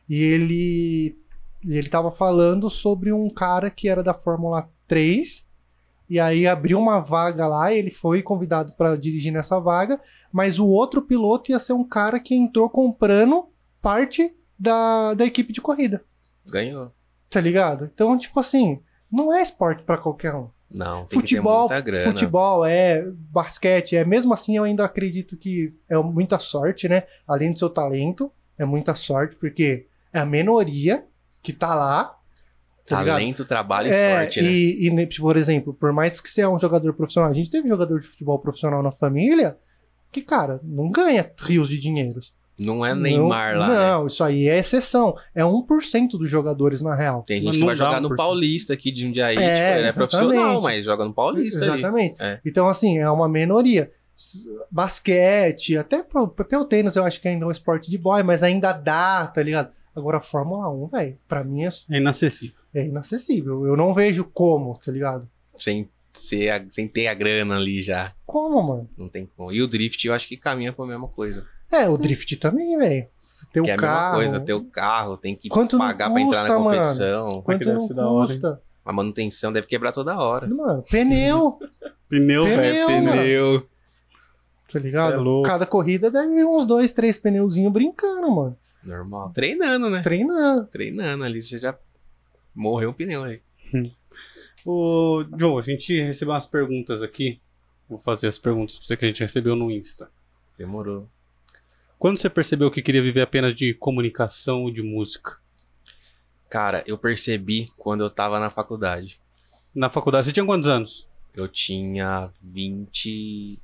E 0.08 0.20
ele, 0.20 1.16
e 1.64 1.78
ele 1.78 1.88
tava 1.88 2.10
falando 2.10 2.68
sobre 2.68 3.12
um 3.12 3.30
cara 3.30 3.70
que 3.70 3.88
era 3.88 4.02
da 4.02 4.12
Fórmula 4.12 4.68
3. 4.88 5.46
E 6.10 6.18
aí 6.18 6.48
abriu 6.48 6.80
uma 6.80 6.98
vaga 6.98 7.46
lá, 7.46 7.72
ele 7.72 7.92
foi 7.92 8.24
convidado 8.24 8.72
para 8.72 8.96
dirigir 8.96 9.32
nessa 9.32 9.60
vaga, 9.60 10.00
mas 10.32 10.58
o 10.58 10.66
outro 10.66 11.00
piloto 11.00 11.52
ia 11.52 11.58
ser 11.60 11.72
um 11.72 11.84
cara 11.84 12.18
que 12.18 12.34
entrou 12.34 12.68
comprando 12.68 13.48
parte 13.80 14.36
da, 14.58 15.14
da 15.14 15.24
equipe 15.24 15.52
de 15.52 15.60
corrida, 15.60 16.04
Ganhou. 16.44 16.90
tá 17.30 17.40
ligado? 17.40 17.88
Então, 17.94 18.18
tipo 18.18 18.40
assim, 18.40 18.82
não 19.08 19.32
é 19.32 19.40
esporte 19.40 19.84
para 19.84 19.96
qualquer 19.96 20.34
um. 20.34 20.48
Não, 20.76 21.06
tem 21.06 21.18
Futebol, 21.18 21.68
que 21.68 21.68
ter 21.68 21.74
muita 21.74 21.90
grana. 21.90 22.12
futebol 22.12 22.64
é 22.66 23.10
basquete, 23.30 23.96
é 23.96 24.04
mesmo 24.04 24.34
assim 24.34 24.56
eu 24.56 24.64
ainda 24.64 24.84
acredito 24.84 25.36
que 25.36 25.68
é 25.88 25.96
muita 25.96 26.38
sorte, 26.38 26.88
né? 26.88 27.04
Além 27.26 27.52
do 27.52 27.58
seu 27.58 27.70
talento, 27.70 28.30
é 28.58 28.64
muita 28.64 28.94
sorte 28.94 29.36
porque 29.36 29.86
é 30.12 30.18
a 30.18 30.26
minoria 30.26 31.04
que 31.42 31.52
tá 31.52 31.74
lá, 31.74 32.16
tá 32.86 33.00
ligado? 33.00 33.16
Talento, 33.16 33.44
trabalho 33.44 33.88
e 33.88 33.92
É, 33.92 34.18
sorte, 34.18 34.42
né? 34.42 34.50
e, 34.50 34.88
e, 34.88 35.06
por 35.18 35.36
exemplo, 35.36 35.72
por 35.72 35.92
mais 35.92 36.20
que 36.20 36.28
você 36.28 36.42
é 36.42 36.48
um 36.48 36.58
jogador 36.58 36.92
profissional, 36.92 37.30
a 37.30 37.34
gente 37.34 37.50
teve 37.50 37.68
jogador 37.68 37.98
de 37.98 38.06
futebol 38.06 38.38
profissional 38.38 38.82
na 38.82 38.92
família 38.92 39.56
que, 40.12 40.22
cara, 40.22 40.60
não 40.62 40.90
ganha 40.90 41.30
rios 41.40 41.68
de 41.68 41.78
dinheiros. 41.78 42.34
Não 42.58 42.84
é 42.84 42.94
Neymar 42.94 43.52
não, 43.54 43.60
lá, 43.60 43.68
né? 43.68 43.74
Não, 43.74 44.06
isso 44.06 44.24
aí 44.24 44.48
é 44.48 44.58
exceção. 44.58 45.14
É 45.34 45.42
1% 45.42 46.10
dos 46.12 46.28
jogadores, 46.30 46.80
na 46.80 46.94
real. 46.94 47.22
Tem 47.22 47.36
Mas 47.42 47.54
gente 47.54 47.60
que 47.60 47.66
vai 47.66 47.76
jogar 47.76 47.98
um 47.98 48.08
no. 48.08 48.16
Paulista 48.16 48.72
aqui 48.72 48.90
de 48.90 49.02
Jundiaí. 49.02 49.36
É, 49.36 49.54
tipo, 49.54 49.78
ele 49.78 49.88
é 49.88 49.92
profissional, 49.92 50.62
mas 50.62 50.84
joga 50.84 51.04
no 51.04 51.12
Paulista. 51.12 51.64
Exatamente. 51.64 52.16
É. 52.18 52.40
Então, 52.46 52.66
assim, 52.68 52.98
é 52.98 53.10
uma 53.10 53.28
minoria. 53.28 53.90
Basquete, 54.70 55.76
até, 55.76 56.04
até 56.38 56.58
o 56.58 56.64
tênis 56.64 56.96
eu 56.96 57.04
acho 57.04 57.20
que 57.20 57.28
ainda 57.28 57.44
é 57.44 57.48
um 57.48 57.50
esporte 57.50 57.90
de 57.90 57.98
boy, 57.98 58.22
mas 58.22 58.42
ainda 58.42 58.72
dá, 58.72 59.26
tá 59.26 59.42
ligado? 59.42 59.70
Agora, 59.94 60.18
a 60.18 60.20
Fórmula 60.20 60.68
1, 60.70 60.86
velho, 60.88 61.18
pra 61.26 61.42
mim 61.44 61.64
é, 61.64 61.68
É 61.90 61.96
inacessível. 61.98 62.56
é 62.74 62.86
inacessível. 62.86 63.66
Eu 63.66 63.76
não 63.76 63.94
vejo 63.94 64.24
como, 64.24 64.78
tá 64.78 64.92
ligado? 64.92 65.28
Sem, 65.56 65.88
ser 66.12 66.50
a- 66.50 66.64
sem 66.70 66.86
ter 66.86 67.06
a 67.08 67.14
grana 67.14 67.56
ali 67.56 67.80
já. 67.80 68.12
Como, 68.26 68.62
mano? 68.62 68.90
Não 68.96 69.08
tem 69.08 69.28
como. 69.36 69.50
E 69.52 69.62
o 69.62 69.66
drift 69.66 70.06
eu 70.06 70.12
acho 70.12 70.28
que 70.28 70.36
caminha 70.36 70.72
pra 70.72 70.84
mesma 70.86 71.08
coisa. 71.08 71.46
É, 71.82 71.88
o 71.88 71.96
drift 71.98 72.36
também, 72.36 72.76
velho. 72.78 73.06
Que 73.52 73.60
o 73.60 73.66
é 73.66 73.72
a 73.72 73.76
mesma 73.76 73.82
carro. 73.86 74.14
coisa, 74.16 74.40
ter 74.40 74.54
o 74.54 74.64
carro, 74.64 75.16
tem 75.16 75.34
que 75.36 75.48
Quanto 75.48 75.76
pagar 75.76 76.10
pra 76.10 76.20
entrar 76.20 76.42
na 76.42 76.48
custa, 76.48 76.58
mano? 76.58 76.70
competição. 76.76 77.42
Quanto 77.42 77.58
deve 77.58 77.72
não 77.72 77.80
ser 77.82 77.94
da 77.94 78.08
hora, 78.08 78.26
custa? 78.28 78.62
A 78.84 78.92
manutenção 78.92 79.52
deve 79.52 79.66
quebrar 79.66 79.92
toda 79.92 80.16
hora. 80.18 80.46
Mano, 80.48 80.82
pneu, 80.90 81.58
Pneu, 82.08 82.44
velho. 82.44 82.86
Pneu, 82.86 83.02
mano. 83.52 83.66
Tá 84.72 84.78
ligado? 84.78 85.14
É 85.14 85.16
louco. 85.16 85.46
Cada 85.48 85.66
corrida 85.66 86.10
deve 86.10 86.34
ir 86.34 86.44
uns 86.44 86.64
dois, 86.64 86.92
três 86.92 87.18
pneuzinhos 87.18 87.72
brincando, 87.72 88.30
mano. 88.30 88.56
Normal. 88.82 89.30
Treinando, 89.30 89.90
né? 89.90 90.00
Treinando. 90.02 90.66
Treinando 90.66 91.24
ali, 91.24 91.42
você 91.42 91.58
já 91.58 91.76
morreu 92.54 92.90
um 92.90 92.92
pneu 92.92 93.24
aí. 93.24 93.40
Ô, 94.64 95.24
Joe, 95.36 95.58
a 95.60 95.62
gente 95.62 96.00
recebeu 96.00 96.32
umas 96.34 96.46
perguntas 96.46 97.02
aqui. 97.02 97.40
Vou 97.88 97.98
fazer 97.98 98.26
as 98.28 98.38
perguntas 98.38 98.76
pra 98.76 98.86
você 98.86 98.96
que 98.96 99.04
a 99.04 99.08
gente 99.08 99.20
recebeu 99.22 99.54
no 99.54 99.70
Insta. 99.70 100.08
Demorou. 100.58 101.08
Quando 101.98 102.18
você 102.18 102.28
percebeu 102.28 102.70
que 102.70 102.82
queria 102.82 103.02
viver 103.02 103.22
apenas 103.22 103.54
de 103.54 103.72
comunicação 103.74 104.64
ou 104.64 104.70
de 104.70 104.82
música? 104.82 105.38
Cara, 106.48 106.84
eu 106.86 106.96
percebi 106.98 107.66
quando 107.76 108.02
eu 108.02 108.10
tava 108.10 108.38
na 108.38 108.50
faculdade. 108.50 109.20
Na 109.74 109.90
faculdade, 109.90 110.26
você 110.26 110.32
tinha 110.32 110.46
quantos 110.46 110.68
anos? 110.68 111.08
Eu 111.34 111.48
tinha 111.48 112.30
21. 112.42 113.58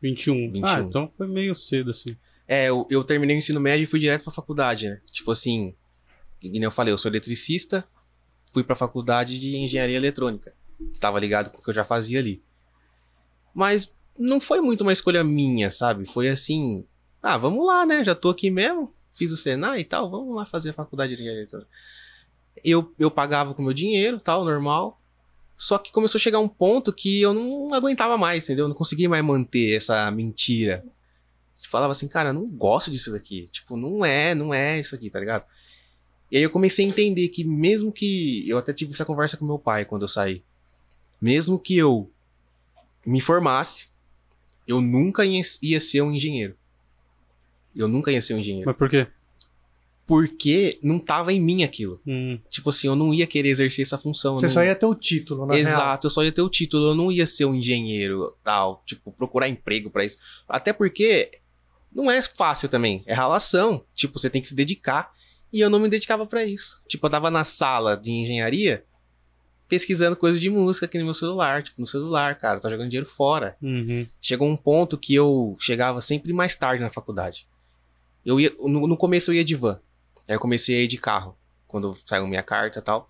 21. 0.00 0.52
21. 0.52 0.66
Ah, 0.66 0.80
então 0.80 1.10
foi 1.16 1.26
meio 1.26 1.54
cedo, 1.54 1.90
assim. 1.90 2.16
É, 2.46 2.68
eu, 2.68 2.86
eu 2.90 3.02
terminei 3.02 3.34
o 3.36 3.38
ensino 3.38 3.58
médio 3.58 3.84
e 3.84 3.86
fui 3.86 3.98
direto 3.98 4.24
pra 4.24 4.32
faculdade, 4.32 4.88
né? 4.88 5.00
Tipo 5.10 5.30
assim, 5.30 5.74
nem 6.42 6.62
eu 6.62 6.70
falei, 6.70 6.92
eu 6.92 6.98
sou 6.98 7.10
eletricista, 7.10 7.86
fui 8.52 8.62
pra 8.62 8.76
faculdade 8.76 9.40
de 9.40 9.56
engenharia 9.56 9.96
eletrônica. 9.96 10.54
Que 10.92 11.00
tava 11.00 11.18
ligado 11.18 11.50
com 11.50 11.58
o 11.58 11.62
que 11.62 11.70
eu 11.70 11.74
já 11.74 11.84
fazia 11.84 12.18
ali. 12.18 12.42
Mas 13.54 13.94
não 14.18 14.40
foi 14.40 14.60
muito 14.60 14.82
uma 14.82 14.92
escolha 14.92 15.24
minha, 15.24 15.70
sabe? 15.70 16.04
Foi 16.04 16.28
assim, 16.28 16.84
ah, 17.22 17.36
vamos 17.36 17.66
lá, 17.66 17.84
né? 17.84 18.04
Já 18.04 18.14
tô 18.14 18.30
aqui 18.30 18.50
mesmo, 18.50 18.92
fiz 19.12 19.32
o 19.32 19.36
Senai 19.36 19.80
e 19.80 19.84
tal, 19.84 20.10
vamos 20.10 20.34
lá 20.34 20.46
fazer 20.46 20.70
a 20.70 20.74
faculdade 20.74 21.16
de 21.16 21.26
eletrônica. 21.26 21.70
Eu, 22.64 22.94
eu 22.98 23.10
pagava 23.10 23.54
com 23.54 23.62
meu 23.62 23.72
dinheiro, 23.72 24.20
tal, 24.20 24.44
normal. 24.44 25.00
Só 25.56 25.78
que 25.78 25.92
começou 25.92 26.18
a 26.18 26.22
chegar 26.22 26.38
um 26.38 26.48
ponto 26.48 26.92
que 26.92 27.20
eu 27.20 27.32
não 27.32 27.72
aguentava 27.74 28.16
mais, 28.16 28.44
entendeu? 28.44 28.64
Eu 28.64 28.68
não 28.68 28.76
conseguia 28.76 29.08
mais 29.08 29.24
manter 29.24 29.76
essa 29.76 30.10
mentira. 30.10 30.84
Falava 31.68 31.90
assim, 31.90 32.06
cara, 32.06 32.28
eu 32.28 32.34
não 32.34 32.46
gosto 32.46 32.90
disso 32.90 33.10
daqui. 33.10 33.48
Tipo, 33.50 33.76
não 33.76 34.04
é, 34.04 34.34
não 34.34 34.54
é 34.54 34.78
isso 34.78 34.94
aqui, 34.94 35.10
tá 35.10 35.18
ligado? 35.18 35.44
E 36.30 36.36
aí 36.36 36.42
eu 36.42 36.50
comecei 36.50 36.84
a 36.84 36.88
entender 36.88 37.28
que 37.28 37.44
mesmo 37.44 37.92
que. 37.92 38.48
Eu 38.48 38.58
até 38.58 38.72
tive 38.72 38.92
essa 38.92 39.04
conversa 39.04 39.36
com 39.36 39.44
meu 39.44 39.58
pai 39.58 39.84
quando 39.84 40.02
eu 40.02 40.08
saí. 40.08 40.42
Mesmo 41.20 41.58
que 41.58 41.76
eu 41.76 42.10
me 43.04 43.20
formasse, 43.20 43.88
eu 44.66 44.80
nunca 44.80 45.24
ia, 45.24 45.80
ser 45.80 46.02
um 46.02 46.12
engenheiro. 46.12 46.56
Eu 47.74 47.88
nunca 47.88 48.10
ia 48.10 48.22
ser 48.22 48.34
um 48.34 48.38
engenheiro. 48.38 48.66
Mas 48.66 48.76
por 48.76 48.88
quê? 48.88 49.06
Porque 50.06 50.78
não 50.82 50.98
tava 50.98 51.32
em 51.32 51.40
mim 51.40 51.64
aquilo. 51.64 52.00
Hum, 52.06 52.38
Tipo 52.50 52.70
assim, 52.70 52.86
eu 52.86 52.94
não 52.94 53.12
ia 53.12 53.26
querer 53.26 53.48
exercer 53.48 53.82
essa 53.84 53.98
função. 53.98 54.34
Você 54.34 54.46
não... 54.46 54.52
só 54.52 54.62
ia 54.62 54.74
ter 54.74 54.86
o 54.86 54.94
título, 54.94 55.46
na 55.46 55.54
real. 55.54 55.66
Exato, 55.66 56.06
eu 56.06 56.10
só 56.10 56.22
ia 56.22 56.32
ter 56.32 56.42
o 56.42 56.48
título, 56.48 56.90
eu 56.90 56.94
não 56.94 57.10
ia 57.10 57.26
ser 57.26 57.46
um 57.46 57.54
engenheiro, 57.54 58.36
tal, 58.44 58.82
tipo, 58.86 59.10
procurar 59.12 59.48
emprego 59.48 59.90
pra 59.90 60.04
isso. 60.04 60.18
Até 60.48 60.72
porque 60.72 61.30
não 61.92 62.10
é 62.10 62.22
fácil 62.22 62.68
também, 62.68 63.02
é 63.06 63.14
relação. 63.14 63.84
Tipo, 63.94 64.18
você 64.18 64.28
tem 64.28 64.42
que 64.42 64.48
se 64.48 64.54
dedicar. 64.54 65.12
E 65.52 65.60
eu 65.60 65.70
não 65.70 65.78
me 65.78 65.88
dedicava 65.88 66.26
pra 66.26 66.44
isso. 66.44 66.82
Tipo, 66.88 67.06
eu 67.06 67.10
tava 67.10 67.30
na 67.30 67.44
sala 67.44 67.96
de 67.96 68.10
engenharia 68.10 68.84
pesquisando 69.74 70.14
coisas 70.14 70.40
de 70.40 70.48
música 70.48 70.86
aqui 70.86 70.98
no 70.98 71.04
meu 71.04 71.14
celular, 71.14 71.62
tipo, 71.62 71.80
no 71.80 71.86
celular, 71.86 72.36
cara, 72.36 72.60
tá 72.60 72.70
jogando 72.70 72.88
dinheiro 72.88 73.08
fora. 73.08 73.56
uhum. 73.60 74.06
Chegou 74.20 74.48
um 74.48 74.56
ponto 74.56 74.96
que 74.96 75.12
eu 75.14 75.56
chegava 75.58 76.00
sempre 76.00 76.32
mais 76.32 76.54
tarde 76.54 76.82
na 76.82 76.90
faculdade. 76.90 77.46
Eu 78.24 78.38
ia, 78.38 78.52
no, 78.60 78.86
no 78.86 78.96
começo 78.96 79.30
eu 79.30 79.34
ia 79.34 79.44
de 79.44 79.56
van. 79.56 79.80
Aí 80.28 80.36
eu 80.36 80.40
comecei 80.40 80.76
a 80.76 80.80
ir 80.82 80.86
de 80.86 80.96
carro, 80.96 81.36
quando 81.66 81.96
saiu 82.06 82.26
minha 82.26 82.42
carta 82.42 82.78
e 82.78 82.82
tal. 82.82 83.08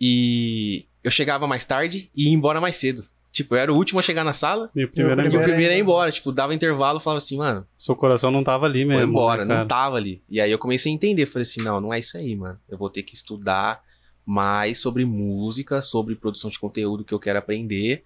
E 0.00 0.86
eu 1.02 1.10
chegava 1.10 1.46
mais 1.46 1.64
tarde 1.64 2.08
e 2.16 2.28
ia 2.28 2.32
embora 2.32 2.60
mais 2.60 2.76
cedo. 2.76 3.06
Tipo, 3.32 3.54
eu 3.54 3.58
era 3.58 3.72
o 3.72 3.76
último 3.76 4.00
a 4.00 4.02
chegar 4.02 4.24
na 4.24 4.32
sala 4.32 4.70
E 4.74 4.84
o 4.84 4.88
primeiro 4.88 5.20
e 5.20 5.24
o 5.26 5.30
Primeiro 5.30 5.44
primeiro 5.44 5.70
a 5.70 5.74
a 5.74 5.76
ir 5.76 5.78
ir 5.78 5.82
embora. 5.82 6.12
Tipo, 6.12 6.32
dava 6.32 6.54
intervalo 6.54 6.98
e 6.98 7.02
falava 7.02 7.18
assim, 7.18 7.36
mano, 7.36 7.66
Seu 7.76 7.94
coração 7.94 8.30
não 8.30 8.42
tava 8.42 8.66
ali 8.66 8.84
mesmo. 8.84 9.02
embora. 9.08 9.44
né, 9.44 9.58
não 9.58 9.66
tava 9.68 9.96
ali. 9.96 10.22
E 10.28 10.40
aí 10.40 10.50
eu 10.50 10.58
comecei 10.58 10.90
a 10.90 10.94
entender. 10.94 11.26
Falei 11.26 11.42
assim, 11.42 11.62
não, 11.62 11.80
não 11.80 11.92
é 11.92 11.98
isso 11.98 12.16
aí, 12.16 12.34
mano. 12.34 12.58
Eu 12.68 12.78
vou 12.78 12.88
ter 12.90 13.02
que 13.02 13.14
estudar 13.14 13.82
mais 14.24 14.78
sobre 14.78 15.04
música, 15.04 15.80
sobre 15.82 16.14
produção 16.14 16.50
de 16.50 16.58
conteúdo 16.58 17.04
que 17.04 17.12
eu 17.12 17.18
quero 17.18 17.38
aprender 17.38 18.04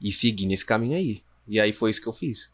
e 0.00 0.12
seguir 0.12 0.46
nesse 0.46 0.64
caminho 0.64 0.96
aí. 0.96 1.22
E 1.46 1.60
aí 1.60 1.72
foi 1.72 1.90
isso 1.90 2.00
que 2.00 2.08
eu 2.08 2.12
fiz. 2.12 2.52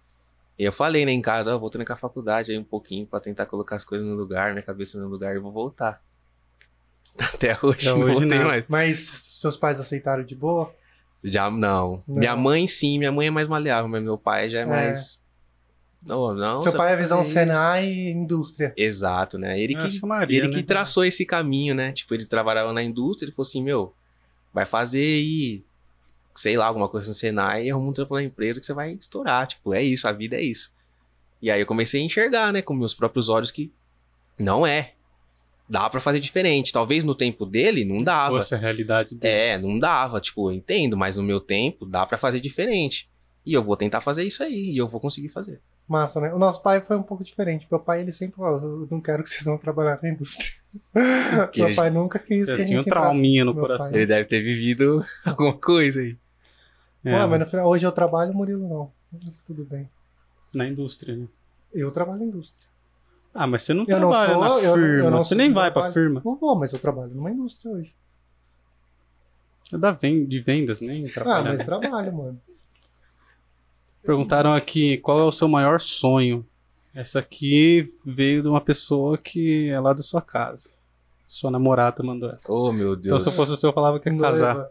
E 0.59 0.65
eu 0.65 0.73
falei, 0.73 1.07
né, 1.07 1.13
em 1.13 1.23
casa, 1.23 1.55
ó, 1.55 1.59
vou 1.59 1.71
trancar 1.71 1.97
a 1.97 2.01
faculdade 2.01 2.53
aí 2.53 2.59
um 2.59 2.65
pouquinho 2.65 3.07
pra 3.07 3.19
tentar 3.19 3.47
colocar 3.47 3.77
as 3.77 3.85
coisas 3.85 4.07
no 4.07 4.15
lugar, 4.15 4.53
minha 4.53 4.63
cabeça 4.63 4.99
no 5.01 5.09
lugar 5.09 5.35
e 5.35 5.39
vou 5.39 5.51
voltar. 5.51 6.01
Até 7.19 7.59
hoje, 7.63 7.89
Até 7.89 7.99
não 7.99 8.07
hoje 8.07 8.21
voltei 8.21 8.39
não. 8.39 8.47
mais. 8.47 8.65
Mas 8.69 8.99
seus 8.99 9.57
pais 9.57 9.81
aceitaram 9.81 10.23
de 10.23 10.35
boa? 10.35 10.75
Já 11.23 11.51
não. 11.51 12.03
Não. 12.07 12.17
Minha 12.17 12.37
mãe 12.37 12.67
sim, 12.67 12.99
minha 12.99 13.13
mãe 13.13 13.29
é 13.29 13.31
mais 13.31 13.49
maleável, 13.49 13.89
mas 13.89 14.03
meu 14.03 14.19
pai 14.19 14.49
já 14.49 14.61
é, 14.61 14.67
mais. 14.67 15.20
Não, 16.05 16.35
não. 16.35 16.61
Seu 16.61 16.73
pai 16.73 16.93
é 16.93 16.97
visão. 16.97 17.23
Senai 17.23 17.87
e 17.87 18.11
indústria. 18.11 18.73
Exato, 18.77 19.39
né? 19.39 19.61
Ele 19.61 19.75
Eu 19.75 19.81
que, 19.81 19.91
chamaria, 19.91 20.39
ele 20.39 20.49
né? 20.49 20.55
que 20.55 20.63
traçou 20.63 21.05
esse 21.05 21.27
caminho, 21.27 21.75
né? 21.75 21.93
Tipo, 21.93 22.15
ele 22.15 22.25
trabalhava 22.25 22.73
na 22.73 22.83
indústria, 22.83 23.27
ele 23.27 23.35
falou 23.35 23.47
assim, 23.47 23.63
meu, 23.63 23.95
vai 24.53 24.65
fazer 24.65 25.03
aí, 25.03 25.63
sei 26.35 26.57
lá, 26.57 26.67
alguma 26.67 26.89
coisa 26.89 27.09
no 27.09 27.15
Senai 27.15 27.67
e 27.67 27.71
arruma 27.71 27.91
um 27.91 27.93
trampo 27.93 28.15
na 28.15 28.23
empresa 28.23 28.61
que 28.61 28.67
você 28.67 28.73
vai 28.73 28.93
estourar. 28.93 29.47
Tipo, 29.47 29.75
é 29.75 29.83
isso, 29.83 30.09
a 30.09 30.13
vida 30.13 30.37
é 30.37 30.43
isso. 30.43 30.73
E 31.43 31.51
aí 31.51 31.61
eu 31.61 31.67
comecei 31.67 32.01
a 32.01 32.05
enxergar, 32.05 32.53
né, 32.53 32.63
com 32.63 32.75
meus 32.75 32.95
próprios 32.95 33.29
olhos 33.29 33.51
que 33.51 33.71
não 34.39 34.67
é. 34.67 34.95
Dá 35.69 35.89
pra 35.89 36.01
fazer 36.01 36.19
diferente. 36.19 36.73
Talvez 36.73 37.05
no 37.05 37.15
tempo 37.15 37.47
dele 37.47 37.85
não 37.85 38.03
dava. 38.03 38.39
Fosse 38.39 38.57
a 38.57 38.59
realidade 38.59 39.15
dele. 39.15 39.33
É, 39.33 39.59
não 39.59 39.79
dava, 39.79 40.21
tipo, 40.21 40.51
eu 40.51 40.55
entendo, 40.55 40.97
mas 40.97 41.17
no 41.17 41.23
meu 41.23 41.39
tempo 41.39 41.87
dá 41.87 42.05
pra 42.05 42.19
fazer 42.19 42.41
diferente. 42.41 43.09
E 43.47 43.53
eu 43.53 43.63
vou 43.63 43.77
tentar 43.77 44.01
fazer 44.01 44.25
isso 44.25 44.43
aí, 44.43 44.71
e 44.71 44.77
eu 44.77 44.89
vou 44.89 45.01
conseguir 45.01 45.29
fazer. 45.29 45.61
Massa, 45.91 46.21
né? 46.21 46.33
O 46.33 46.39
nosso 46.39 46.63
pai 46.63 46.81
foi 46.81 46.97
um 46.97 47.03
pouco 47.03 47.25
diferente. 47.25 47.67
Meu 47.69 47.81
pai, 47.81 48.01
ele 48.01 48.13
sempre 48.13 48.37
falou, 48.37 48.61
eu 48.83 48.89
não 48.89 49.01
quero 49.01 49.25
que 49.25 49.29
vocês 49.29 49.45
vão 49.45 49.59
trabalhar 49.59 49.99
na 50.01 50.09
indústria. 50.09 50.53
Que 51.53 51.65
Meu 51.65 51.75
pai 51.75 51.91
nunca 51.91 52.17
quis 52.21 52.45
que 52.45 52.51
Eu 52.51 52.55
a 52.55 52.59
gente 52.59 52.69
tinha 52.69 52.81
um 52.81 52.85
trauminha 52.85 53.45
no 53.45 53.53
coração. 53.55 53.87
pai- 53.91 53.97
Ele 53.99 54.07
deve 54.07 54.25
ter 54.29 54.41
vivido 54.41 55.05
alguma 55.27 55.53
coisa 55.53 55.99
aí. 56.01 56.17
É, 57.05 57.13
Ué, 57.17 57.27
mas 57.27 57.41
no 57.41 57.47
final, 57.47 57.67
hoje 57.69 57.85
eu 57.85 57.91
trabalho, 57.91 58.33
Murilo 58.33 58.69
não. 58.69 58.93
Mas 59.25 59.41
tudo 59.41 59.65
bem. 59.65 59.91
Na 60.55 60.65
indústria, 60.69 61.17
né? 61.17 61.27
Eu 61.75 61.91
trabalho 61.91 62.21
na 62.21 62.27
indústria. 62.27 62.69
Ah, 63.35 63.47
mas 63.49 63.63
você 63.65 63.75
não 63.75 63.85
Eu 63.89 63.99
não 63.99 64.11
trabalha 64.11 64.33
sou, 64.35 64.41
na 64.43 64.49
eu- 64.49 64.59
eu 64.61 64.75
firma. 64.75 65.11
não 65.11 65.19
você 65.25 65.35
nem 65.35 65.49
não 65.49 65.55
vai 65.57 65.71
pra 65.73 65.83
trabalho- 65.83 65.93
firma. 65.95 66.23
Não 66.25 66.37
vou, 66.37 66.57
mas 66.57 66.73
eu 66.73 66.79
trabalho 66.79 67.11
numa 67.15 67.31
indústria 67.33 67.73
hoje. 67.73 67.93
É 69.73 69.79
da 69.79 69.91
ven- 69.93 70.25
de 70.27 70.39
vendas, 70.41 70.81
nem 70.81 71.05
Ah, 71.07 71.11
trabalhar. 71.13 71.45
mas 71.53 71.65
trabalho, 71.65 72.13
mano. 72.13 72.41
Perguntaram 74.03 74.53
aqui 74.55 74.97
qual 74.99 75.21
é 75.21 75.25
o 75.25 75.33
seu 75.33 75.49
maior 75.49 75.79
sonho. 75.81 76.47
Essa 76.95 77.21
aqui 77.21 77.85
veio 78.05 78.43
de 78.43 78.49
uma 78.49 78.61
pessoa 78.61 79.17
que 79.19 79.69
é 79.71 79.79
lá 79.79 79.93
da 79.93 80.03
sua 80.03 80.21
casa. 80.23 80.81
Sua 81.27 81.51
namorada 81.51 82.03
mandou 82.03 82.29
essa. 82.31 82.51
Oh, 82.53 82.73
meu 82.73 82.93
Então, 82.95 83.03
Deus. 83.03 83.23
se 83.23 83.29
eu 83.29 83.33
fosse 83.33 83.53
o 83.53 83.57
seu, 83.57 83.71
eu 83.71 83.75
falava 83.75 84.01
que 84.01 84.09
ia 84.11 84.19
casar. 84.19 84.55
Noiva. 84.55 84.71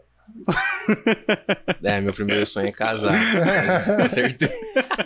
É, 1.82 2.00
meu 2.00 2.12
primeiro 2.12 2.46
sonho 2.46 2.68
é 2.68 2.72
casar. 2.72 3.14
Com 4.02 4.10
certeza. 4.10 4.52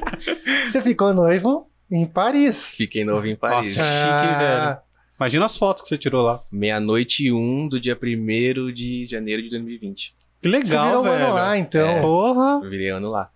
Você 0.69 0.83
ficou 0.83 1.15
noivo 1.15 1.71
em 1.91 2.05
Paris. 2.07 2.75
Fiquei 2.77 3.05
novo 3.05 3.27
em 3.27 3.37
Paris. 3.37 3.77
Nossa. 3.77 3.89
chique, 3.89 4.33
hein, 4.33 4.39
velho? 4.39 4.79
Imagina 5.19 5.47
as 5.47 5.57
fotos 5.57 5.83
que 5.85 5.89
você 5.89 5.97
tirou 5.97 6.23
lá. 6.23 6.41
Meia-noite 6.51 7.25
e 7.27 7.33
um 7.33 7.69
do 7.69 7.79
dia 7.79 7.97
1 8.01 8.73
de 8.73 9.07
janeiro 9.07 9.41
de 9.43 9.49
2020. 9.49 10.15
Que 10.43 10.49
Você 10.51 10.57
legal, 10.57 10.89
virou 10.89 11.03
velho. 11.05 11.21
mano 11.21 11.35
lá, 11.35 11.57
então. 11.57 11.87
É. 11.87 12.01
Porra. 12.01 12.61
Eu 12.65 12.69
virei 12.71 12.89
ano 12.89 13.11
lá. 13.11 13.31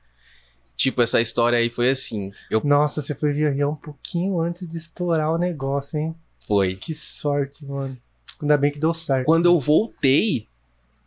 Tipo, 0.79 1.03
essa 1.03 1.21
história 1.21 1.59
aí 1.59 1.69
foi 1.69 1.91
assim. 1.91 2.31
Eu 2.49 2.63
Nossa, 2.65 3.03
você 3.03 3.13
foi 3.13 3.33
viajar 3.33 3.69
um 3.69 3.75
pouquinho 3.75 4.41
antes 4.41 4.67
de 4.67 4.77
estourar 4.77 5.33
o 5.33 5.37
negócio, 5.37 5.99
hein? 5.99 6.15
foi. 6.49 6.77
Que 6.77 6.95
sorte, 6.95 7.67
mano. 7.67 7.99
Ainda 8.41 8.57
bem 8.57 8.71
que 8.71 8.79
deu 8.79 8.95
certo. 8.95 9.27
Quando 9.27 9.47
eu 9.47 9.61
voltei, 9.61 10.49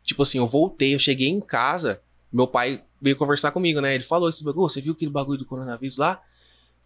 tipo 0.03 0.22
assim, 0.22 0.38
eu 0.38 0.45
voltei, 0.45 0.93
eu 0.93 0.99
cheguei 0.99 1.30
em 1.30 1.41
casa, 1.41 1.99
meu 2.31 2.45
pai 2.45 2.84
veio 3.02 3.15
conversar 3.15 3.52
comigo, 3.52 3.81
né? 3.81 3.95
Ele 3.95 4.03
falou 4.03 4.30
esse 4.30 4.43
bagulho, 4.43 4.69
você 4.69 4.80
viu 4.80 4.93
aquele 4.93 5.10
bagulho 5.10 5.39
do 5.39 5.45
coronavírus 5.45 5.98
lá? 5.98 6.22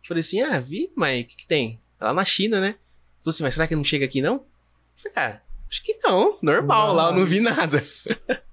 Eu 0.02 0.08
falei 0.08 0.22
assim, 0.22 0.42
ah, 0.42 0.60
vi, 0.60 0.90
mas 0.96 1.26
o 1.26 1.28
que, 1.28 1.36
que 1.36 1.48
tem? 1.48 1.82
Lá 2.00 2.14
na 2.14 2.24
China, 2.24 2.62
né? 2.62 2.68
Ele 2.68 2.78
falou 3.24 3.30
assim, 3.32 3.44
mas 3.44 3.56
será 3.56 3.68
que 3.68 3.76
não 3.76 3.84
chega 3.84 4.06
aqui 4.06 4.22
não? 4.22 4.36
Eu 4.36 5.12
falei, 5.12 5.14
ah, 5.18 5.42
acho 5.70 5.84
que 5.84 5.98
não, 6.04 6.38
normal, 6.42 6.94
lá 6.94 7.10
eu 7.10 7.16
não 7.16 7.26
vi 7.26 7.42
nada. 7.42 7.82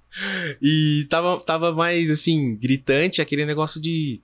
e 0.60 1.06
tava, 1.08 1.40
tava 1.40 1.72
mais, 1.72 2.10
assim, 2.10 2.56
gritante 2.56 3.20
aquele 3.22 3.44
negócio 3.46 3.80
de, 3.80 4.20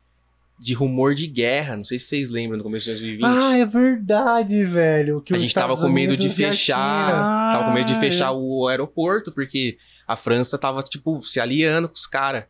de 0.59 0.75
rumor 0.75 1.15
de 1.15 1.27
guerra. 1.27 1.77
Não 1.77 1.85
sei 1.85 1.99
se 1.99 2.07
vocês 2.07 2.29
lembram 2.31 2.59
no 2.59 2.65
começo 2.65 2.85
de 2.87 2.93
2020. 2.93 3.25
Ah, 3.25 3.59
é 3.59 3.65
verdade, 3.67 4.65
velho. 4.67 5.21
Que 5.21 5.35
a 5.35 5.39
gente 5.39 5.55
tava 5.55 5.77
com 5.77 5.89
medo 5.89 6.17
de 6.17 6.25
Unidos 6.27 6.37
fechar. 6.37 7.07
China. 7.11 7.53
Tava 7.53 7.65
com 7.67 7.73
medo 7.75 7.87
de 7.87 7.95
Ah, 7.95 8.01
fechar 8.01 8.29
é. 8.29 8.31
o 8.37 8.67
aeroporto, 8.69 9.33
porque 9.33 9.79
a 10.07 10.17
França 10.17 10.57
tava, 10.59 10.83
tipo, 10.83 11.23
se 11.23 11.41
aliando 11.41 11.89
com 11.89 11.95
os 11.95 12.07
caras. 12.07 12.45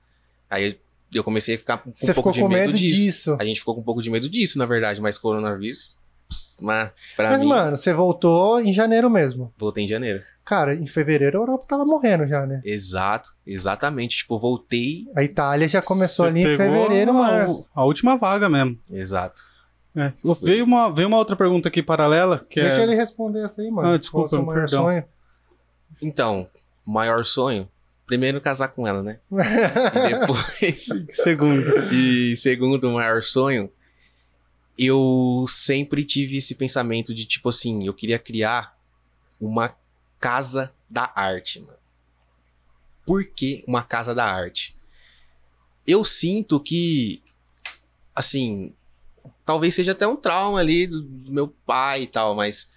Aí 0.50 0.78
eu 1.14 1.24
comecei 1.24 1.54
a 1.54 1.58
ficar 1.58 1.78
com 1.78 1.90
Você 1.94 2.10
um 2.10 2.14
pouco 2.14 2.32
de 2.32 2.40
medo, 2.42 2.50
medo 2.50 2.76
disso. 2.78 2.94
disso. 2.96 3.36
A 3.40 3.44
gente 3.44 3.60
ficou 3.60 3.74
com 3.74 3.80
um 3.80 3.84
pouco 3.84 4.02
de 4.02 4.10
medo 4.10 4.28
disso, 4.28 4.58
na 4.58 4.66
verdade, 4.66 5.00
mas 5.00 5.16
coronavírus. 5.18 5.96
Mas, 6.60 6.90
pra 7.16 7.30
Mas, 7.30 7.40
mim, 7.40 7.46
mano, 7.48 7.76
você 7.76 7.94
voltou 7.94 8.60
em 8.60 8.72
janeiro 8.72 9.08
mesmo. 9.08 9.52
voltei 9.56 9.84
em 9.84 9.88
janeiro. 9.88 10.22
Cara, 10.48 10.74
em 10.74 10.86
fevereiro 10.86 11.36
a 11.36 11.42
Europa 11.42 11.66
tava 11.68 11.84
morrendo 11.84 12.26
já, 12.26 12.46
né? 12.46 12.62
Exato, 12.64 13.34
exatamente. 13.46 14.16
Tipo, 14.16 14.36
eu 14.36 14.38
voltei. 14.38 15.06
A 15.14 15.22
Itália 15.22 15.68
já 15.68 15.82
começou 15.82 16.24
Você 16.24 16.30
ali 16.30 16.40
em 16.40 16.56
fevereiro, 16.56 17.10
a, 17.10 17.12
março. 17.12 17.68
a 17.74 17.84
última 17.84 18.16
vaga 18.16 18.48
mesmo. 18.48 18.78
Exato. 18.90 19.42
É. 19.94 20.10
Veio, 20.42 20.64
uma, 20.64 20.90
veio 20.90 21.06
uma 21.06 21.18
outra 21.18 21.36
pergunta 21.36 21.68
aqui 21.68 21.82
paralela, 21.82 22.46
que 22.48 22.62
Deixa 22.62 22.80
é... 22.80 22.82
ele 22.84 22.94
responder 22.94 23.44
essa 23.44 23.60
aí, 23.60 23.70
mano. 23.70 23.90
Ah, 23.90 23.98
desculpa, 23.98 24.30
Qual 24.30 24.40
o 24.40 24.42
seu 24.42 24.46
maior 24.46 24.60
perdão. 24.60 24.84
sonho? 24.84 25.04
Então, 26.00 26.48
maior 26.82 27.26
sonho. 27.26 27.68
Primeiro, 28.06 28.40
casar 28.40 28.68
com 28.68 28.86
ela, 28.86 29.02
né? 29.02 29.18
E 29.30 30.18
depois. 30.18 30.88
Segundo. 31.12 31.92
E 31.92 32.34
segundo, 32.38 32.88
o 32.88 32.94
maior 32.94 33.22
sonho. 33.22 33.70
eu 34.78 35.44
sempre 35.46 36.04
tive 36.06 36.38
esse 36.38 36.54
pensamento 36.54 37.14
de 37.14 37.26
tipo 37.26 37.50
assim, 37.50 37.86
eu 37.86 37.92
queria 37.92 38.18
criar 38.18 38.74
uma 39.38 39.76
casa 40.18 40.72
da 40.88 41.12
arte, 41.14 41.60
mano. 41.60 41.78
Por 43.06 43.24
que 43.24 43.64
uma 43.66 43.82
casa 43.82 44.14
da 44.14 44.24
arte? 44.24 44.76
Eu 45.86 46.04
sinto 46.04 46.60
que, 46.60 47.22
assim, 48.14 48.74
talvez 49.44 49.74
seja 49.74 49.92
até 49.92 50.06
um 50.06 50.16
trauma 50.16 50.60
ali 50.60 50.86
do, 50.86 51.00
do 51.02 51.32
meu 51.32 51.48
pai 51.48 52.02
e 52.02 52.06
tal, 52.06 52.34
mas 52.34 52.70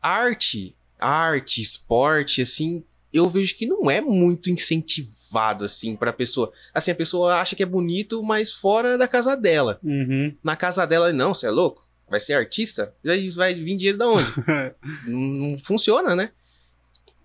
arte, 0.00 0.76
arte, 0.98 1.60
esporte, 1.60 2.42
assim, 2.42 2.84
eu 3.12 3.28
vejo 3.28 3.56
que 3.56 3.66
não 3.66 3.90
é 3.90 4.00
muito 4.00 4.50
incentivado, 4.50 5.64
assim, 5.64 5.96
pra 5.96 6.12
pessoa. 6.12 6.52
Assim, 6.72 6.90
a 6.90 6.94
pessoa 6.94 7.40
acha 7.40 7.56
que 7.56 7.62
é 7.62 7.66
bonito, 7.66 8.22
mas 8.22 8.52
fora 8.52 8.96
da 8.96 9.08
casa 9.08 9.36
dela. 9.36 9.80
Uhum. 9.82 10.34
Na 10.42 10.56
casa 10.56 10.86
dela, 10.86 11.12
não, 11.12 11.34
você 11.34 11.46
é 11.46 11.50
louco? 11.50 11.86
Vai 12.08 12.20
ser 12.20 12.34
artista? 12.34 12.94
Aí 13.04 13.28
vai 13.30 13.54
vir 13.54 13.76
dinheiro 13.76 13.98
da 13.98 14.08
onde? 14.08 14.32
não, 15.06 15.18
não 15.18 15.58
funciona, 15.58 16.14
né? 16.14 16.30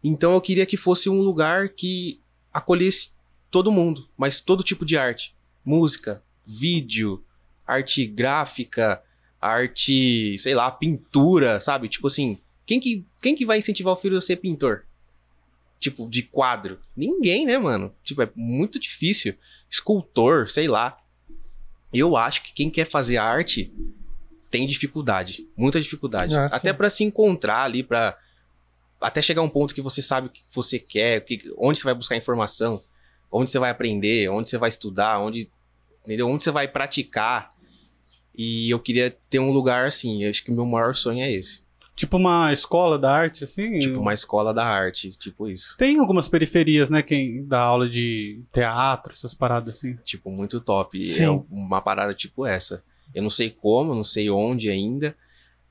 Então 0.03 0.33
eu 0.33 0.41
queria 0.41 0.65
que 0.65 0.75
fosse 0.75 1.09
um 1.09 1.21
lugar 1.21 1.69
que 1.69 2.19
acolhesse 2.51 3.11
todo 3.49 3.71
mundo, 3.71 4.09
mas 4.17 4.41
todo 4.41 4.63
tipo 4.63 4.85
de 4.85 4.97
arte. 4.97 5.35
Música, 5.63 6.21
vídeo, 6.45 7.23
arte 7.65 8.05
gráfica, 8.05 9.01
arte, 9.39 10.37
sei 10.39 10.53
lá, 10.53 10.69
pintura, 10.71 11.59
sabe? 11.59 11.87
Tipo 11.87 12.07
assim, 12.07 12.37
quem 12.65 12.79
que, 12.79 13.05
quem 13.21 13.35
que 13.35 13.45
vai 13.45 13.57
incentivar 13.57 13.93
o 13.93 13.97
filho 13.97 14.17
a 14.17 14.21
ser 14.21 14.37
pintor? 14.37 14.85
Tipo, 15.79 16.09
de 16.09 16.23
quadro? 16.23 16.79
Ninguém, 16.95 17.45
né, 17.45 17.57
mano? 17.57 17.93
Tipo, 18.03 18.21
é 18.21 18.29
muito 18.35 18.79
difícil. 18.79 19.35
Escultor, 19.69 20.49
sei 20.49 20.67
lá. 20.67 20.97
Eu 21.93 22.15
acho 22.15 22.41
que 22.43 22.53
quem 22.53 22.69
quer 22.69 22.85
fazer 22.85 23.17
arte 23.17 23.71
tem 24.49 24.65
dificuldade, 24.65 25.47
muita 25.57 25.81
dificuldade. 25.81 26.35
Ah, 26.35 26.45
Até 26.45 26.71
pra 26.71 26.89
se 26.89 27.03
encontrar 27.03 27.63
ali, 27.63 27.83
pra 27.83 28.17
até 29.03 29.21
chegar 29.21 29.41
um 29.41 29.49
ponto 29.49 29.73
que 29.75 29.81
você 29.81 30.01
sabe 30.01 30.27
o 30.27 30.29
que 30.29 30.41
você 30.51 30.79
quer, 30.79 31.21
que- 31.21 31.53
onde 31.57 31.77
você 31.79 31.85
vai 31.85 31.93
buscar 31.93 32.15
informação, 32.15 32.81
onde 33.31 33.51
você 33.51 33.59
vai 33.59 33.69
aprender, 33.69 34.29
onde 34.29 34.49
você 34.49 34.57
vai 34.57 34.69
estudar, 34.69 35.19
onde, 35.19 35.49
entendeu? 36.03 36.27
Onde 36.29 36.43
você 36.43 36.51
vai 36.51 36.67
praticar. 36.67 37.53
E 38.35 38.69
eu 38.69 38.79
queria 38.79 39.15
ter 39.29 39.39
um 39.39 39.51
lugar 39.51 39.87
assim. 39.87 40.25
Acho 40.25 40.43
que 40.43 40.51
o 40.51 40.55
meu 40.55 40.65
maior 40.65 40.95
sonho 40.95 41.23
é 41.23 41.31
esse. 41.31 41.61
Tipo 41.95 42.17
uma 42.17 42.51
escola 42.51 42.97
da 42.97 43.11
arte, 43.13 43.43
assim. 43.43 43.79
Tipo 43.79 43.99
uma 43.99 44.13
escola 44.15 44.51
da 44.51 44.65
arte, 44.65 45.11
tipo 45.11 45.47
isso. 45.47 45.77
Tem 45.77 45.99
algumas 45.99 46.27
periferias, 46.27 46.89
né? 46.89 47.03
Quem 47.03 47.45
dá 47.45 47.59
aula 47.59 47.87
de 47.87 48.41
teatro, 48.51 49.13
essas 49.13 49.35
paradas 49.35 49.77
assim. 49.77 49.95
Tipo, 50.03 50.31
muito 50.31 50.59
top. 50.59 50.97
E 50.97 51.13
Sim. 51.13 51.23
É 51.25 51.29
uma 51.51 51.81
parada 51.81 52.11
tipo 52.15 52.47
essa. 52.47 52.83
Eu 53.13 53.21
não 53.21 53.29
sei 53.29 53.51
como, 53.51 53.93
não 53.93 54.03
sei 54.03 54.31
onde 54.31 54.69
ainda, 54.71 55.15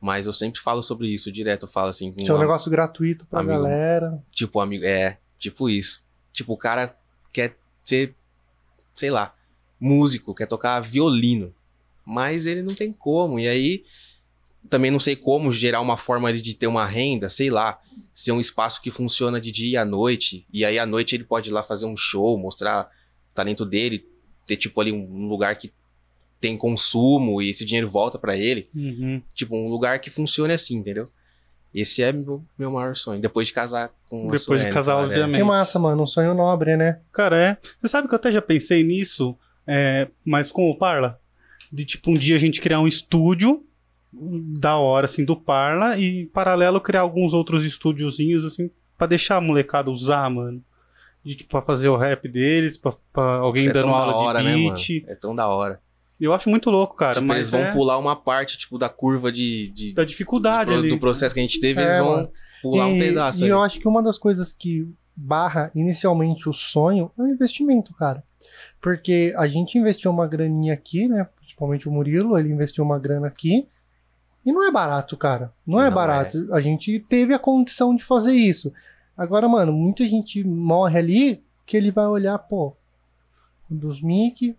mas 0.03 0.27
eu 0.27 0.33
sempre 0.33 0.61
falo 0.61 0.83
sobre 0.83 1.07
isso 1.09 1.31
direto. 1.31 1.63
Eu 1.67 1.69
falo 1.71 1.89
assim, 1.89 2.11
com 2.11 2.17
Tinha 2.19 2.33
um 2.33 2.37
uma- 2.37 2.43
negócio 2.45 2.69
gratuito 2.71 3.25
pra 3.27 3.39
amigo- 3.41 3.63
galera. 3.63 4.23
tipo, 4.35 4.59
amigo, 4.61 4.85
é, 4.85 5.19
tipo 5.39 5.71
isso. 5.71 6.05
Tipo, 6.33 6.55
o 6.55 6.57
cara 6.57 6.97
quer 7.33 7.57
ser, 7.85 8.15
sei 8.93 9.11
lá, 9.11 9.33
músico, 9.81 10.35
quer 10.35 10.47
tocar 10.47 10.81
violino, 10.81 11.55
mas 12.05 12.47
ele 12.47 12.63
não 12.63 12.75
tem 12.75 12.93
como. 12.93 13.39
E 13.39 13.47
aí, 13.47 13.85
também 14.69 14.91
não 14.91 14.99
sei 15.01 15.15
como 15.17 15.53
gerar 15.53 15.81
uma 15.81 15.97
forma 15.97 16.33
de 16.33 16.55
ter 16.55 16.67
uma 16.67 16.85
renda, 16.87 17.29
sei 17.29 17.51
lá, 17.51 17.79
ser 18.15 18.33
um 18.33 18.41
espaço 18.41 18.81
que 18.83 18.91
funciona 18.91 19.41
de 19.41 19.51
dia 19.53 19.71
e 19.71 19.77
à 19.77 19.85
noite, 19.85 20.47
e 20.53 20.65
aí 20.65 20.79
à 20.79 20.87
noite 20.87 21.15
ele 21.15 21.25
pode 21.25 21.51
ir 21.51 21.53
lá 21.53 21.63
fazer 21.63 21.85
um 21.87 21.97
show, 21.97 22.37
mostrar 22.39 22.89
o 23.31 23.35
talento 23.35 23.65
dele, 23.65 24.07
ter 24.47 24.57
tipo 24.57 24.81
ali 24.81 24.93
um 24.93 25.27
lugar 25.29 25.55
que 25.57 25.73
tem 26.43 26.57
consumo 26.59 27.41
e 27.41 27.51
esse 27.51 27.65
dinheiro 27.65 27.89
volta 27.89 28.19
pra 28.19 28.37
ele. 28.37 28.69
Uhum. 28.75 29.23
Tipo, 29.33 29.57
um 29.57 29.69
lugar 29.69 30.01
que 30.01 30.11
funcione 30.11 30.53
assim, 30.53 30.77
entendeu? 30.77 31.09
Esse 31.73 32.03
é 32.03 32.13
meu, 32.13 32.45
meu 32.59 32.71
maior 32.73 32.97
sonho. 32.97 33.21
Depois 33.21 33.47
de 33.47 33.55
casar 33.55 33.93
com 34.11 34.27
a 34.27 34.31
Depois 34.37 34.61
de 34.61 34.69
casar, 34.71 35.01
é. 35.01 35.05
obviamente. 35.05 35.39
Que 35.39 35.45
massa, 35.45 35.79
mano. 35.79 36.03
Um 36.03 36.07
sonho 36.07 36.35
nobre, 36.35 36.77
né? 36.77 36.99
Cara, 37.13 37.37
é. 37.37 37.57
Você 37.81 37.89
sabe 37.89 38.09
que 38.09 38.15
eu 38.15 38.17
até 38.17 38.33
já 38.33 38.43
pensei 38.43 38.83
nisso, 38.83 39.39
é, 39.67 40.09
mas 40.25 40.51
com 40.51 40.69
o 40.69 40.77
Parla? 40.77 41.19
De 41.73 41.85
tipo, 41.85 42.11
um 42.11 42.15
dia 42.15 42.35
a 42.37 42.39
gente 42.39 42.61
criar 42.61 42.81
um 42.81 42.89
estúdio 42.89 43.65
da 44.13 44.77
hora, 44.77 45.07
assim, 45.07 45.25
do 45.25 45.37
Parla 45.37 45.97
e, 45.97 46.23
em 46.23 46.27
paralelo, 46.27 46.81
criar 46.81 47.03
alguns 47.03 47.33
outros 47.33 47.65
estúdiozinhos, 47.65 48.45
assim, 48.45 48.69
pra 48.99 49.07
deixar 49.07 49.37
a 49.37 49.41
molecada 49.41 49.91
usar, 49.91 50.29
mano. 50.29 50.63
De, 51.25 51.37
tipo, 51.37 51.51
pra 51.51 51.63
fazer 51.63 51.89
o 51.89 51.97
rap 51.97 52.29
deles, 52.29 52.77
pra, 52.77 52.93
pra 53.13 53.37
alguém 53.37 53.63
Isso 53.63 53.71
é 53.71 53.73
dando 53.73 53.85
tão 53.85 53.93
da 53.93 53.99
aula 53.99 54.15
hora, 54.17 54.39
de 54.41 54.45
né, 54.45 54.55
beat. 54.55 54.89
mano? 55.01 55.13
É 55.13 55.15
tão 55.15 55.35
da 55.35 55.47
hora. 55.47 55.81
Eu 56.21 56.33
acho 56.33 56.49
muito 56.49 56.71
louco, 56.71 56.95
cara, 56.95 57.15
tipo, 57.15 57.27
mas 57.27 57.37
eles 57.37 57.51
vão 57.51 57.61
é 57.61 57.73
pular 57.73 57.99
uma 57.99 58.15
parte, 58.15 58.57
tipo, 58.57 58.79
da 58.79 58.89
curva 58.89 59.33
de, 59.33 59.69
de- 59.71 59.93
da 59.93 60.05
dificuldade 60.05 60.71
do, 60.73 60.79
ali. 60.79 60.89
do 60.89 60.99
processo 60.99 61.35
que 61.35 61.41
a 61.41 61.43
gente 61.43 61.59
teve, 61.61 61.81
É, 61.81 61.85
eles 61.85 61.99
vão 61.99 62.11
mano. 62.17 62.31
pular 62.63 62.87
um 62.87 62.95
e, 62.95 62.99
pedaço. 62.99 63.41
E 63.41 63.43
ali. 63.45 63.51
eu 63.51 63.61
acho 63.61 63.81
que 63.81 63.89
uma 63.89 64.03
das 64.03 64.19
coisas 64.19 64.53
que 64.53 64.89
barra 65.17 65.71
inicialmente 65.75 66.49
o 66.49 66.53
sonho 66.53 67.11
é 67.19 67.23
o 67.23 67.27
investimento, 67.29 67.93
cara. 67.95 68.23
Porque 68.81 69.35
a 69.37 69.47
gente 69.49 69.77
investiu 69.79 70.11
uma 70.11 70.27
graninha 70.27 70.75
aqui, 70.75 71.09
né? 71.09 71.27
Principalmente 71.39 71.89
o 71.89 71.93
Murilo, 71.93 72.39
ele 72.39 72.53
investiu 72.53 72.85
uma 72.85 72.99
grana 72.99 73.27
aqui. 73.27 73.67
E 74.45 74.51
não 74.53 74.65
é 74.67 74.71
barato, 74.71 75.17
cara. 75.17 75.53
Não 75.67 75.81
é 75.81 75.87
Não 75.87 75.95
barato. 75.95 76.49
A 76.53 76.61
gente 76.61 76.99
teve 77.09 77.33
a 77.35 77.39
condição 77.39 77.95
de 77.95 78.03
fazer 78.03 78.33
isso. 78.33 78.73
Agora, 79.17 79.49
mano, 79.49 79.73
muita 79.73 80.07
gente 80.07 80.43
morre 80.43 80.99
ali 80.99 81.43
que 81.67 81.77
ele 81.77 81.91
vai 81.93 82.07
olhar, 82.07 82.37
pô, 82.39 82.75
dos 83.71 84.01
mic, 84.01 84.57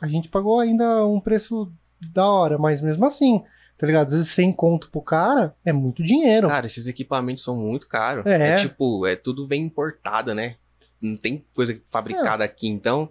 a 0.00 0.06
gente 0.08 0.28
pagou 0.28 0.60
ainda 0.60 1.06
um 1.06 1.20
preço 1.20 1.70
da 2.12 2.26
hora, 2.28 2.58
mas 2.58 2.80
mesmo 2.80 3.04
assim, 3.04 3.42
tá 3.78 3.86
ligado? 3.86 4.06
Às 4.06 4.12
vezes 4.12 4.28
100 4.30 4.52
conto 4.52 4.90
pro 4.90 5.00
cara 5.00 5.54
é 5.64 5.72
muito 5.72 6.02
dinheiro. 6.02 6.48
Cara, 6.48 6.66
esses 6.66 6.86
equipamentos 6.86 7.42
são 7.44 7.56
muito 7.56 7.88
caros. 7.88 8.26
É. 8.26 8.50
É. 8.50 8.56
tipo, 8.56 9.06
é 9.06 9.16
tudo 9.16 9.46
bem 9.46 9.62
importado, 9.62 10.34
né? 10.34 10.56
Não 11.00 11.16
tem 11.16 11.44
coisa 11.54 11.78
fabricada 11.90 12.44
aqui, 12.44 12.68
então 12.68 13.10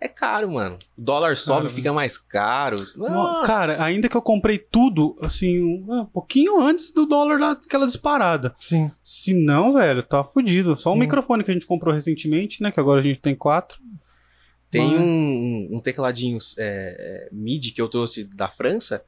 é 0.00 0.08
caro, 0.08 0.50
mano. 0.50 0.78
O 0.98 1.00
dólar 1.00 1.36
sobe, 1.36 1.62
Caro, 1.62 1.74
fica 1.74 1.92
mais 1.92 2.18
caro. 2.18 2.76
No- 2.96 3.08
Nossa. 3.08 3.46
Cara, 3.46 3.84
ainda 3.84 4.08
que 4.08 4.16
eu 4.16 4.22
comprei 4.22 4.58
tudo, 4.58 5.16
assim, 5.22 5.62
um, 5.62 6.00
um 6.00 6.04
pouquinho 6.06 6.60
antes 6.60 6.90
do 6.90 7.06
dólar 7.06 7.38
daquela 7.38 7.86
disparada. 7.86 8.52
Sim. 8.58 8.90
Se 9.02 9.32
não, 9.32 9.72
velho, 9.74 10.02
tá 10.02 10.24
fudido. 10.24 10.74
Só 10.74 10.90
o 10.90 10.94
Sim. 10.94 11.00
microfone 11.00 11.44
que 11.44 11.50
a 11.52 11.54
gente 11.54 11.66
comprou 11.66 11.94
recentemente, 11.94 12.60
né? 12.62 12.72
Que 12.72 12.80
agora 12.80 12.98
a 12.98 13.02
gente 13.02 13.20
tem 13.20 13.34
quatro. 13.36 13.78
Tem 14.72 14.90
Mas- 14.90 15.00
um, 15.00 15.68
um 15.72 15.80
tecladinho 15.80 16.38
é, 16.58 17.28
é, 17.28 17.28
MIDI 17.30 17.72
que 17.72 17.80
eu 17.82 17.90
trouxe 17.90 18.24
da 18.24 18.48
França, 18.48 19.04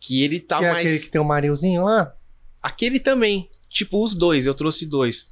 que 0.00 0.24
ele 0.24 0.40
tá 0.40 0.58
que 0.58 0.64
é 0.64 0.72
mais... 0.72 0.84
aquele 0.84 0.98
que 0.98 1.08
tem 1.10 1.20
o 1.20 1.24
Mariozinho 1.24 1.84
lá? 1.84 2.12
Aquele 2.60 2.98
também. 2.98 3.48
Tipo, 3.68 4.02
os 4.02 4.16
dois, 4.16 4.46
eu 4.46 4.54
trouxe 4.54 4.84
dois. 4.84 5.30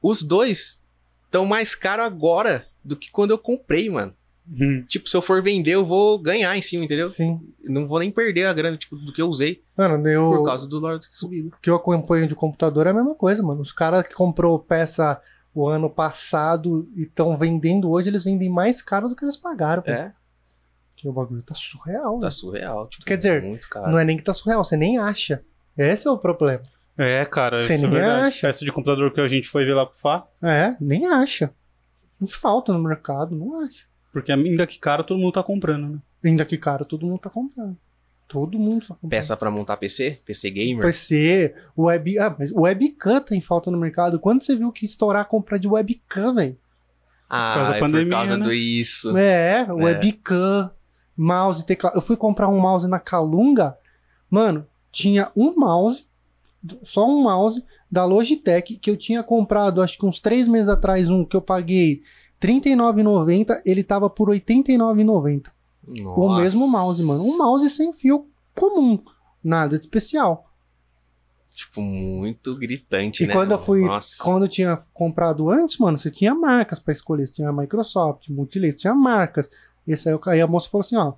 Os 0.00 0.22
dois 0.22 0.80
estão 1.24 1.44
mais 1.44 1.74
caros 1.74 2.06
agora 2.06 2.68
do 2.84 2.94
que 2.94 3.10
quando 3.10 3.32
eu 3.32 3.38
comprei, 3.38 3.90
mano. 3.90 4.14
Hum. 4.48 4.84
Tipo, 4.86 5.08
se 5.08 5.16
eu 5.16 5.22
for 5.22 5.42
vender, 5.42 5.72
eu 5.72 5.84
vou 5.84 6.16
ganhar 6.16 6.56
em 6.56 6.62
cima, 6.62 6.84
entendeu? 6.84 7.08
Sim. 7.08 7.40
Não 7.64 7.88
vou 7.88 7.98
nem 7.98 8.12
perder 8.12 8.44
a 8.44 8.52
grana 8.52 8.76
tipo, 8.76 8.94
do 8.94 9.12
que 9.12 9.20
eu 9.20 9.26
usei 9.26 9.64
Mano, 9.76 10.06
eu, 10.06 10.30
por 10.30 10.44
causa 10.44 10.68
do 10.68 10.78
dólar 10.78 11.00
subido. 11.02 11.48
o 11.48 11.60
que 11.60 11.68
eu 11.70 11.74
acompanho 11.74 12.28
de 12.28 12.34
computador 12.36 12.86
é 12.86 12.90
a 12.90 12.94
mesma 12.94 13.16
coisa, 13.16 13.42
mano. 13.42 13.60
Os 13.60 13.72
caras 13.72 14.06
que 14.06 14.14
comprou 14.14 14.56
peça 14.60 15.20
o 15.54 15.66
ano 15.68 15.88
passado 15.88 16.88
e 16.96 17.02
estão 17.04 17.36
vendendo 17.36 17.90
hoje, 17.90 18.10
eles 18.10 18.24
vendem 18.24 18.50
mais 18.50 18.82
caro 18.82 19.08
do 19.08 19.14
que 19.16 19.24
eles 19.24 19.36
pagaram. 19.36 19.82
pô. 19.82 19.90
É, 19.90 20.12
Porque 20.94 21.08
o 21.08 21.12
bagulho 21.12 21.42
tá 21.42 21.54
surreal. 21.54 22.18
tá 22.18 22.26
né? 22.26 22.30
surreal. 22.30 22.88
Tipo, 22.88 23.04
Quer 23.04 23.16
dizer, 23.16 23.42
muito 23.42 23.68
caro. 23.68 23.90
Não 23.90 23.98
é 23.98 24.04
nem 24.04 24.16
que 24.16 24.22
tá 24.24 24.32
surreal, 24.34 24.64
você 24.64 24.76
nem 24.76 24.98
acha. 24.98 25.44
Esse 25.78 26.06
é 26.08 26.10
o 26.10 26.18
problema. 26.18 26.62
É, 26.96 27.24
cara, 27.24 27.56
Você 27.58 27.74
é 27.74 27.78
nem 27.78 27.90
verdade. 27.90 28.26
acha. 28.28 28.46
Peça 28.46 28.64
de 28.64 28.70
computador 28.72 29.12
que 29.12 29.20
a 29.20 29.26
gente 29.26 29.48
foi 29.48 29.64
ver 29.64 29.74
lá 29.74 29.84
pro 29.86 29.98
Fá. 29.98 30.26
É, 30.42 30.76
nem 30.80 31.06
acha. 31.06 31.52
Não 32.20 32.28
falta 32.28 32.72
no 32.72 32.78
mercado, 32.78 33.34
não 33.34 33.60
acha. 33.60 33.86
Porque 34.12 34.30
ainda 34.30 34.64
que 34.66 34.78
caro, 34.78 35.02
todo 35.02 35.18
mundo 35.18 35.32
tá 35.32 35.42
comprando, 35.42 35.88
né? 35.88 35.98
Ainda 36.24 36.44
que 36.44 36.56
caro, 36.56 36.84
todo 36.84 37.04
mundo 37.04 37.18
tá 37.18 37.28
comprando. 37.30 37.76
Todo 38.26 38.58
mundo 38.58 38.86
tá. 38.86 38.96
Peça 39.08 39.36
pra 39.36 39.50
montar 39.50 39.76
PC? 39.76 40.22
PC 40.24 40.50
Gamer? 40.50 40.84
PC, 40.84 41.54
web. 41.76 42.18
Ah, 42.18 42.34
mas 42.38 42.50
webcam 42.50 43.20
tem 43.20 43.40
falta 43.40 43.70
no 43.70 43.78
mercado. 43.78 44.18
Quando 44.18 44.42
você 44.42 44.56
viu 44.56 44.72
que 44.72 44.86
estourar 44.86 45.22
a 45.22 45.24
compra 45.24 45.58
de 45.58 45.68
webcam, 45.68 46.34
velho? 46.34 46.56
Ah, 47.28 47.54
causa 47.54 47.70
da 47.70 47.76
é 47.76 47.80
pandemia, 47.80 48.06
por 48.06 48.12
causa 48.12 48.36
né? 48.36 48.44
do 48.44 48.52
isso. 48.52 49.16
É, 49.16 49.66
webcam, 49.70 50.70
mouse, 51.16 51.64
teclado. 51.66 51.96
Eu 51.96 52.02
fui 52.02 52.16
comprar 52.16 52.48
um 52.48 52.58
mouse 52.58 52.88
na 52.88 52.98
Calunga, 52.98 53.76
mano, 54.30 54.66
tinha 54.90 55.30
um 55.36 55.54
mouse, 55.56 56.06
só 56.82 57.06
um 57.06 57.22
mouse 57.22 57.62
da 57.90 58.04
Logitech 58.04 58.76
que 58.76 58.90
eu 58.90 58.96
tinha 58.96 59.22
comprado, 59.22 59.82
acho 59.82 59.98
que 59.98 60.06
uns 60.06 60.20
três 60.20 60.48
meses 60.48 60.68
atrás, 60.68 61.08
um 61.08 61.24
que 61.24 61.36
eu 61.36 61.42
paguei 61.42 62.02
R$ 62.42 62.60
39,90, 62.60 63.62
ele 63.64 63.82
tava 63.82 64.08
por 64.08 64.30
R$ 64.30 64.40
89,90. 64.40 65.53
O 65.86 66.02
Nossa. 66.28 66.42
mesmo 66.42 66.66
mouse, 66.70 67.02
mano. 67.04 67.22
Um 67.22 67.38
mouse 67.38 67.68
sem 67.70 67.92
fio 67.92 68.28
comum, 68.54 68.98
nada 69.42 69.76
de 69.78 69.84
especial. 69.84 70.50
Tipo, 71.54 71.80
muito 71.82 72.56
gritante, 72.56 73.22
E 73.22 73.26
né? 73.28 73.32
quando 73.32 73.52
eu 73.52 73.58
fui, 73.62 73.82
Nossa. 73.84 74.22
quando 74.22 74.42
eu 74.44 74.48
tinha 74.48 74.76
comprado 74.92 75.48
antes, 75.50 75.78
mano, 75.78 75.96
você 75.96 76.10
tinha 76.10 76.34
marcas 76.34 76.80
pra 76.80 76.92
escolher. 76.92 77.26
Você 77.26 77.34
tinha 77.34 77.48
a 77.48 77.52
Microsoft, 77.52 78.28
Multilaser, 78.28 78.74
tinha 78.76 78.94
marcas. 78.94 79.48
Esse 79.86 80.08
aí, 80.08 80.18
aí 80.26 80.40
a 80.40 80.46
moça 80.48 80.68
falou 80.68 80.80
assim, 80.80 80.96
ó, 80.96 81.12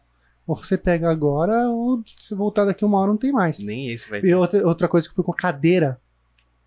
Ou 0.47 0.55
você 0.57 0.77
pega 0.77 1.11
agora, 1.11 1.69
ou 1.71 2.03
se 2.21 2.35
voltar 2.35 2.65
daqui 2.67 2.85
uma 2.85 2.99
hora 3.01 3.11
não 3.11 3.17
tem 3.17 3.33
mais. 3.33 3.59
Nem 3.61 3.91
esse 3.91 4.09
vai 4.11 4.19
E 4.19 4.23
ter. 4.23 4.35
outra, 4.35 4.67
outra 4.67 4.89
coisa 4.89 5.09
que 5.09 5.15
fui 5.15 5.25
com 5.25 5.33
cadeira. 5.33 5.99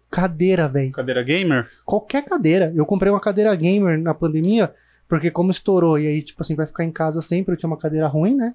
Cadeira, 0.09 0.67
velho. 0.67 0.91
Cadeira 0.91 1.21
gamer? 1.23 1.69
Qualquer 1.85 2.25
cadeira. 2.25 2.73
Eu 2.75 2.85
comprei 2.85 3.11
uma 3.11 3.19
cadeira 3.19 3.53
gamer 3.55 3.99
na 4.01 4.13
pandemia, 4.15 4.73
porque 5.09 5.31
como 5.31 5.49
estourou, 5.51 5.97
e 5.99 6.07
aí, 6.07 6.21
tipo 6.21 6.41
assim, 6.41 6.55
vai 6.55 6.67
ficar 6.67 6.85
em 6.85 6.91
casa 6.91 7.21
sempre, 7.21 7.53
eu 7.53 7.57
tinha 7.57 7.67
uma 7.69 7.77
cadeira 7.77 8.07
ruim, 8.07 8.35
né? 8.35 8.53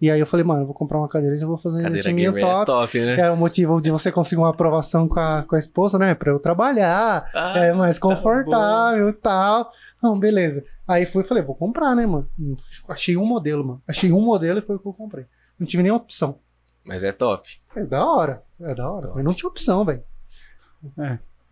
E 0.00 0.10
aí 0.10 0.18
eu 0.18 0.26
falei, 0.26 0.44
mano, 0.44 0.62
eu 0.62 0.66
vou 0.66 0.74
comprar 0.74 0.96
uma 0.96 1.08
cadeira 1.08 1.36
e 1.36 1.40
eu 1.42 1.46
vou 1.48 1.58
fazer 1.58 1.80
um 1.80 1.82
Cadeira 1.82 2.10
investimento 2.10 2.38
é 2.38 2.40
top. 2.40 2.66
top, 2.66 3.00
né? 3.00 3.20
É 3.20 3.30
o 3.30 3.36
motivo 3.36 3.82
de 3.82 3.90
você 3.90 4.10
conseguir 4.10 4.40
uma 4.40 4.48
aprovação 4.48 5.06
com 5.06 5.20
a, 5.20 5.42
com 5.42 5.56
a 5.56 5.58
esposa, 5.58 5.98
né? 5.98 6.14
Pra 6.14 6.30
eu 6.32 6.38
trabalhar, 6.38 7.28
Ah, 7.34 7.58
é 7.58 7.72
mais 7.74 7.98
tá 7.98 8.08
confortável 8.08 9.10
e 9.10 9.12
tal. 9.12 9.70
Não, 10.02 10.18
beleza. 10.18 10.64
Aí 10.88 11.04
fui 11.04 11.22
e 11.22 11.26
falei, 11.26 11.42
vou 11.42 11.54
comprar, 11.54 11.94
né, 11.94 12.06
mano? 12.06 12.26
Achei 12.88 13.14
um 13.18 13.26
modelo, 13.26 13.62
mano. 13.62 13.82
Achei 13.86 14.10
um 14.10 14.22
modelo 14.22 14.60
e 14.60 14.62
foi 14.62 14.76
o 14.76 14.78
que 14.78 14.88
eu 14.88 14.94
comprei. 14.94 15.26
Não 15.58 15.66
tive 15.66 15.82
nenhuma 15.82 16.00
opção. 16.00 16.38
Mas 16.88 17.04
é 17.04 17.12
top. 17.12 17.60
É 17.76 17.84
da 17.84 18.02
hora. 18.06 18.42
É 18.58 18.74
da 18.74 18.90
hora. 18.90 19.02
Top. 19.08 19.16
Mas 19.16 19.24
não 19.24 19.34
tinha 19.34 19.50
opção, 19.50 19.84
velho. 19.84 20.02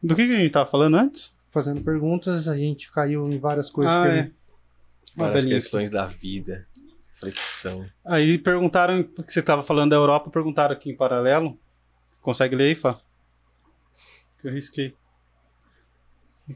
Do 0.03 0.17
que, 0.17 0.27
que 0.27 0.35
a 0.35 0.39
gente 0.39 0.51
tava 0.53 0.71
falando 0.71 0.97
antes? 0.97 1.35
Fazendo 1.51 1.83
perguntas, 1.83 2.47
a 2.49 2.57
gente 2.57 2.91
caiu 2.93 3.29
em 3.31 3.39
várias 3.39 3.71
coisas 3.71 3.93
Ah, 3.93 4.03
que 4.05 4.09
é. 4.11 4.19
ele- 4.19 4.35
Várias 5.17 5.45
beleza. 5.45 5.61
questões 5.63 5.91
da 5.91 6.07
vida. 6.07 6.67
Flexão. 7.17 7.89
Aí 8.07 8.39
perguntaram, 8.39 9.03
que 9.03 9.33
você 9.33 9.43
tava 9.43 9.63
falando 9.63 9.91
da 9.91 9.97
Europa, 9.97 10.31
perguntaram 10.31 10.73
aqui 10.75 10.91
em 10.91 10.97
paralelo. 10.97 11.59
Consegue 12.23 12.55
ler 12.55 12.65
aí, 12.69 12.75
Fá? 12.77 13.01
Que 14.41 14.47
eu 14.49 14.53
risquei. 14.53 14.95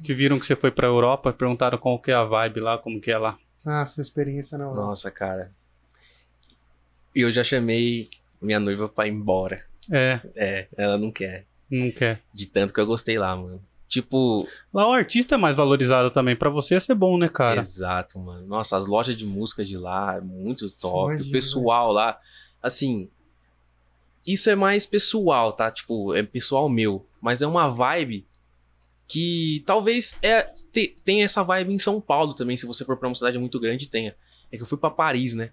Que 0.05 0.15
viram 0.15 0.39
que 0.39 0.47
você 0.47 0.55
foi 0.55 0.71
pra 0.71 0.87
Europa, 0.87 1.33
perguntaram 1.33 1.77
qual 1.79 1.99
que 1.99 2.11
é 2.11 2.15
a 2.15 2.23
vibe 2.25 2.61
lá, 2.61 2.79
como 2.79 3.01
que 3.01 3.11
é 3.11 3.19
lá. 3.19 3.37
Ah, 3.67 3.85
sua 3.87 4.03
experiência 4.03 4.57
na 4.57 4.65
Europa. 4.65 4.81
Nossa, 4.83 5.11
cara. 5.11 5.53
E 7.15 7.21
eu 7.23 7.31
já 7.33 7.43
chamei 7.43 8.09
minha 8.41 8.61
noiva 8.61 8.89
pra 8.89 9.07
ir 9.07 9.11
embora. 9.13 9.65
É, 9.91 10.21
É, 10.37 10.69
ela 10.77 10.97
não 10.97 11.11
quer. 11.11 11.45
não 11.71 11.91
quer. 11.91 12.23
De 12.33 12.47
tanto 12.47 12.73
que 12.73 12.81
eu 12.81 12.87
gostei 12.87 13.19
lá, 13.19 13.35
mano. 13.35 13.63
Tipo, 13.93 14.49
Lá 14.73 14.89
o 14.89 14.93
artista 14.93 15.35
é 15.35 15.39
mais 15.39 15.55
valorizado 15.55 16.11
também. 16.11 16.35
Pra 16.35 16.49
você 16.49 16.73
ia 16.73 16.81
ser 16.81 16.95
bom, 16.95 17.19
né, 17.19 17.29
cara? 17.29 17.61
exato, 17.61 18.19
mano. 18.19 18.47
Nossa, 18.47 18.75
as 18.75 18.87
lojas 18.87 19.15
de 19.15 19.27
música 19.27 19.63
de 19.63 19.77
lá 19.77 20.17
é 20.17 20.21
muito 20.23 20.71
top. 20.71 21.11
imagina, 21.13 21.29
o 21.29 21.33
pessoal 21.33 21.93
lá, 21.93 22.19
assim. 22.63 23.11
Isso 24.27 24.49
é 24.49 24.55
mais 24.57 24.87
pessoal, 24.87 25.53
tá? 25.53 25.71
Tipo, 25.71 26.15
é 26.15 26.23
pessoal 26.23 26.71
meu. 26.71 27.07
Mas 27.21 27.43
é 27.43 27.47
uma 27.47 27.69
vibe 27.69 28.27
que 29.07 29.63
talvez 29.67 30.17
é, 30.23 30.41
te- 30.73 30.97
tenha 31.05 31.27
essa 31.27 31.43
vibe 31.43 31.75
em 31.75 31.79
São 31.79 32.01
Paulo 32.01 32.33
também. 32.33 32.57
Se 32.57 32.65
você 32.65 32.87
for 32.87 32.97
pra 32.97 33.09
uma 33.11 33.15
cidade 33.15 33.39
muito 33.39 33.61
grande, 33.61 33.89
tenha. 33.89 34.17
É 34.51 34.57
que 34.57 34.63
eu 34.63 34.67
fui 34.67 34.79
pra 34.79 34.91
Paris, 34.91 35.35
né? 35.35 35.51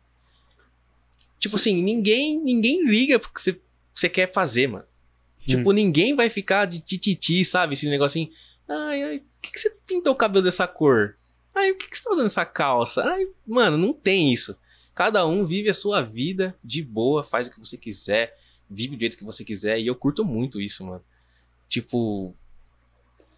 Tipo 1.38 1.58
assim, 1.58 1.82
ninguém 1.82 2.40
ninguém 2.42 2.86
liga 2.86 3.20
porque 3.20 3.42
você, 3.42 3.60
você 3.94 4.08
quer 4.08 4.32
fazer, 4.32 4.68
mano. 4.68 4.86
Tipo, 5.58 5.72
ninguém 5.72 6.16
vai 6.16 6.30
ficar 6.30 6.66
de 6.66 6.80
tititi, 6.80 7.44
sabe? 7.44 7.74
Esse 7.74 7.90
negocinho. 7.90 8.30
Ai, 8.68 9.04
ai, 9.04 9.20
por 9.20 9.42
que, 9.42 9.52
que 9.52 9.60
você 9.60 9.76
pintou 9.86 10.14
o 10.14 10.16
cabelo 10.16 10.44
dessa 10.44 10.68
cor? 10.68 11.16
Ai, 11.56 11.74
por 11.74 11.80
que, 11.80 11.90
que 11.90 11.98
você 11.98 12.04
tá 12.04 12.12
usando 12.12 12.28
essa 12.28 12.46
calça? 12.46 13.04
Ai, 13.04 13.28
mano, 13.48 13.78
não 13.78 13.92
tem 13.92 14.32
isso. 14.32 14.56
Cada 14.94 15.26
um 15.26 15.46
vive 15.46 15.70
a 15.70 15.74
sua 15.74 16.02
vida 16.02 16.56
de 16.64 16.84
boa, 16.84 17.24
faz 17.24 17.48
o 17.48 17.52
que 17.52 17.60
você 17.60 17.78
quiser, 17.78 18.38
vive 18.70 18.96
do 18.96 19.00
jeito 19.00 19.18
que 19.18 19.24
você 19.24 19.44
quiser. 19.44 19.80
E 19.80 19.88
eu 19.88 19.96
curto 19.96 20.24
muito 20.24 20.62
isso, 20.62 20.86
mano. 20.86 21.04
Tipo. 21.68 22.34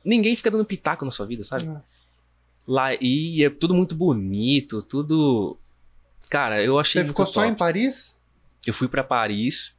Ninguém 0.04 0.36
fica 0.36 0.50
dando 0.50 0.66
pitaco 0.66 1.06
na 1.06 1.12
sua 1.12 1.26
vida, 1.26 1.44
sabe? 1.44 1.68
Ah, 1.68 1.82
Lá, 2.68 2.90
e 3.00 3.44
é 3.44 3.50
tudo 3.50 3.74
muito 3.74 3.96
bonito, 3.96 4.82
tudo. 4.82 5.58
Cara, 6.30 6.62
eu 6.62 6.80
achei 6.80 7.02
Você 7.02 7.08
ficou 7.08 7.26
só 7.26 7.46
em 7.46 7.56
Paris? 7.56 8.20
Eu 8.66 8.74
fui 8.74 8.88
pra 8.88 9.04
Paris 9.04 9.76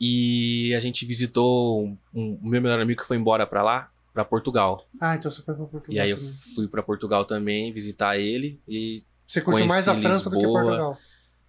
e 0.00 0.74
a 0.76 0.80
gente 0.80 1.04
visitou 1.04 1.84
um, 1.84 1.98
um- 2.14 2.38
o 2.42 2.48
meu 2.48 2.60
melhor 2.62 2.80
amigo 2.80 3.00
que 3.00 3.06
foi 3.06 3.16
embora 3.16 3.46
pra 3.46 3.62
lá, 3.62 3.90
pra 4.14 4.24
Portugal. 4.24 4.86
Ah, 5.00 5.14
então 5.16 5.30
você 5.30 5.42
foi 5.42 5.54
pra 5.54 5.64
Portugal. 5.66 5.96
e 5.96 6.00
aí 6.00 6.10
eu 6.10 6.16
também. 6.16 6.32
fui 6.54 6.68
pra 6.68 6.82
Portugal 6.82 7.24
também 7.24 7.72
visitar 7.72 8.18
ele 8.18 8.60
e 8.66 9.02
Você 9.26 9.40
curtiu 9.40 9.66
mais 9.66 9.86
a 9.88 9.96
França 9.96 10.30
do 10.30 10.36
que 10.36 10.42
Lisboa. 10.42 10.62
Portugal. 10.62 10.98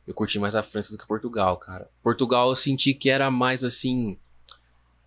eu 0.07 0.13
curti 0.13 0.39
mais 0.39 0.55
a 0.55 0.63
França 0.63 0.91
do 0.91 0.97
que 0.97 1.07
Portugal, 1.07 1.57
cara. 1.57 1.87
Portugal 2.03 2.49
eu 2.49 2.55
senti 2.55 2.93
que 2.93 3.09
era 3.09 3.29
mais 3.31 3.63
assim, 3.63 4.17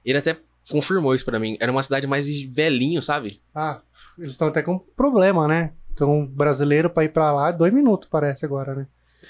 ele 0.04 0.18
até 0.18 0.38
confirmou 0.70 1.14
isso 1.14 1.24
pra 1.24 1.38
mim, 1.40 1.56
era 1.60 1.70
uma 1.72 1.82
cidade 1.82 2.06
mais 2.06 2.26
velhinho, 2.42 3.02
sabe? 3.02 3.42
Ah, 3.54 3.82
eles 4.18 4.32
estão 4.32 4.48
até 4.48 4.62
com 4.62 4.78
problema, 4.78 5.46
né? 5.48 5.72
Então, 5.92 6.24
brasileiro 6.26 6.88
pra 6.88 7.04
ir 7.04 7.08
pra 7.10 7.32
lá, 7.32 7.50
dois 7.52 7.72
minutos 7.72 8.08
parece 8.10 8.44
agora, 8.44 8.74
né? 8.74 8.86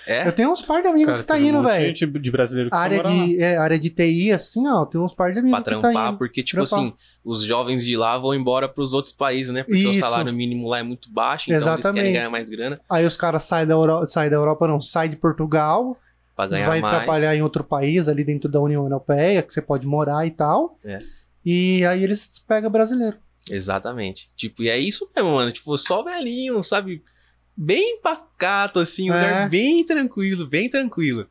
É? 0.06 0.26
Eu 0.26 0.32
tenho 0.32 0.50
uns 0.50 0.62
par 0.62 0.80
de 0.82 0.88
amigos 0.88 1.10
Cara, 1.10 1.22
que 1.22 1.28
tá 1.28 1.34
um 1.34 1.38
indo, 1.38 1.58
de 1.60 1.66
velho. 1.66 1.86
gente 1.86 2.06
de 2.06 2.30
brasileiro 2.30 2.70
que 2.70 2.76
Área 2.76 3.02
de, 3.02 3.40
é, 3.42 3.56
área 3.56 3.78
de 3.78 3.90
TI, 3.90 4.32
assim, 4.32 4.66
ó, 4.68 4.84
tem 4.84 5.00
uns 5.00 5.12
par 5.14 5.32
de 5.32 5.38
amigos 5.38 5.60
Pra 5.60 5.64
que 5.74 5.80
tá 5.80 5.88
trampar, 5.88 6.08
indo. 6.10 6.18
porque, 6.18 6.42
tipo 6.42 6.64
Trampar. 6.64 6.78
assim, 6.86 6.94
os 7.24 7.42
jovens 7.44 7.84
de 7.84 7.96
lá 7.96 8.16
vão 8.18 8.34
embora 8.34 8.68
pros 8.68 8.92
outros 8.94 9.12
países, 9.12 9.52
né? 9.52 9.62
Porque 9.62 9.78
Isso. 9.78 9.90
o 9.90 10.00
salário 10.00 10.32
mínimo 10.32 10.68
lá 10.68 10.78
é 10.78 10.82
muito 10.82 11.10
baixo, 11.10 11.44
então 11.50 11.56
eles 11.56 11.66
Exatamente. 11.68 11.94
querem 12.00 12.12
ganhar 12.14 12.30
mais 12.30 12.48
grana 12.48 12.80
Aí 12.90 13.04
os 13.06 13.16
caras 13.16 13.44
saem 13.44 13.66
da 13.66 13.74
Europa, 13.74 14.08
saem 14.08 14.30
da 14.30 14.36
Europa, 14.36 14.66
não, 14.66 14.80
sai 14.80 15.08
de 15.08 15.16
Portugal, 15.16 15.96
pra 16.34 16.46
ganhar 16.46 16.66
vai 16.68 16.80
mais. 16.80 16.96
trabalhar 16.96 17.36
em 17.36 17.42
outro 17.42 17.62
país 17.62 18.08
ali 18.08 18.24
dentro 18.24 18.50
da 18.50 18.60
União 18.60 18.82
Europeia, 18.84 19.42
que 19.42 19.52
você 19.52 19.60
pode 19.62 19.86
morar 19.86 20.26
e 20.26 20.30
tal. 20.30 20.78
É. 20.84 20.98
E 21.44 21.84
aí 21.84 22.02
eles 22.04 22.38
pegam 22.46 22.70
brasileiro. 22.70 23.16
Exatamente. 23.50 24.30
Tipo, 24.36 24.62
e 24.62 24.68
é 24.68 24.78
isso 24.78 25.08
mesmo, 25.14 25.32
mano. 25.32 25.50
Tipo, 25.52 25.76
só 25.76 26.02
velhinho, 26.02 26.62
sabe? 26.62 27.02
Bem 27.64 28.00
pacato, 28.00 28.80
assim, 28.80 29.10
um 29.10 29.14
É. 29.14 29.22
lugar 29.22 29.48
bem 29.48 29.84
tranquilo, 29.84 30.46
bem 30.48 30.68
tranquilo. 30.68 31.26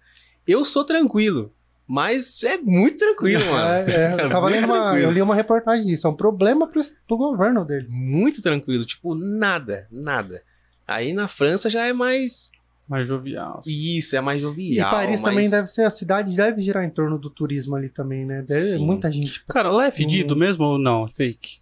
Eu 0.47 0.63
sou 0.63 0.85
tranquilo, 0.85 1.51
mas 1.85 2.41
é 2.43 2.57
muito 2.57 2.97
tranquilo, 2.99 3.45
mano. 3.45 3.89
É, 3.89 3.91
é, 3.91 4.23
eu 4.25 4.29
tava 4.29 4.49
Muito 4.49 4.61
lendo 4.61 4.65
uma, 4.71 4.81
tranquilo. 4.83 5.03
eu 5.07 5.11
li 5.11 5.21
uma 5.21 5.35
reportagem 5.35 5.85
disso, 5.85 6.07
é 6.07 6.09
um 6.09 6.15
problema 6.15 6.65
pro, 6.67 6.81
pro 7.05 7.17
governo 7.17 7.65
deles. 7.65 7.93
Muito 7.93 8.41
tranquilo, 8.41 8.85
tipo, 8.85 9.13
nada, 9.13 9.87
nada. 9.91 10.41
Aí 10.87 11.11
na 11.11 11.27
França 11.27 11.69
já 11.69 11.85
é 11.85 11.91
mais. 11.91 12.49
Mais 12.87 13.07
jovial. 13.07 13.61
Isso, 13.65 14.15
é 14.15 14.21
mais 14.21 14.39
E 14.39 14.41
jovial. 14.41 14.89
Paris 14.89 15.19
mais... 15.19 15.35
também 15.35 15.49
deve 15.49 15.67
ser, 15.67 15.83
a 15.83 15.89
cidade 15.89 16.33
deve 16.35 16.61
girar 16.61 16.83
em 16.85 16.89
torno 16.89 17.17
do 17.19 17.29
turismo 17.29 17.75
ali 17.75 17.89
também, 17.89 18.25
né? 18.25 18.41
Deve, 18.41 18.73
Sim. 18.77 18.85
muita 18.85 19.11
gente. 19.11 19.43
Cara, 19.45 19.69
lá 19.69 19.87
é 19.87 19.91
fedido 19.91 20.33
Hum. 20.33 20.37
mesmo 20.37 20.63
ou 20.63 20.77
não? 20.77 21.07
Fake. 21.09 21.59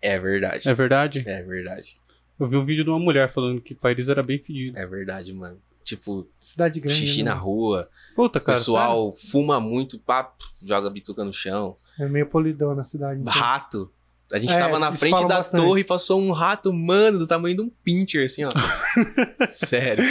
É 0.00 0.18
verdade. 0.18 0.66
É 0.68 0.72
verdade? 0.74 1.24
É 1.26 1.42
verdade. 1.42 1.97
Eu 2.38 2.46
vi 2.48 2.56
um 2.56 2.64
vídeo 2.64 2.84
de 2.84 2.90
uma 2.90 2.98
mulher 2.98 3.30
falando 3.32 3.60
que 3.60 3.74
Paris 3.74 4.08
era 4.08 4.22
bem 4.22 4.38
fedido. 4.38 4.78
É 4.78 4.86
verdade, 4.86 5.32
mano. 5.32 5.58
Tipo, 5.84 6.28
Cidade 6.38 6.80
grande. 6.80 6.98
xixi 7.00 7.22
né? 7.22 7.30
na 7.30 7.34
rua, 7.36 7.88
Puta, 8.14 8.38
o 8.38 8.42
cara. 8.42 8.58
pessoal 8.58 9.12
fuma 9.30 9.58
muito, 9.58 9.98
pá, 9.98 10.30
joga 10.62 10.90
bituca 10.90 11.24
no 11.24 11.32
chão. 11.32 11.76
É 11.98 12.06
meio 12.06 12.26
polidão 12.26 12.74
na 12.74 12.84
cidade. 12.84 13.20
então. 13.20 13.32
Rato. 13.32 13.90
A 14.30 14.38
gente 14.38 14.52
É, 14.52 14.58
tava 14.58 14.78
na 14.78 14.92
frente 14.92 15.22
da 15.22 15.36
bastante. 15.38 15.64
torre 15.64 15.80
e 15.80 15.84
passou 15.84 16.20
um 16.20 16.30
rato, 16.32 16.70
mano, 16.72 17.18
do 17.18 17.26
tamanho 17.26 17.56
de 17.56 17.62
um 17.62 17.70
pincher, 17.82 18.26
assim, 18.26 18.44
ó. 18.44 18.50
Sério. 19.50 20.04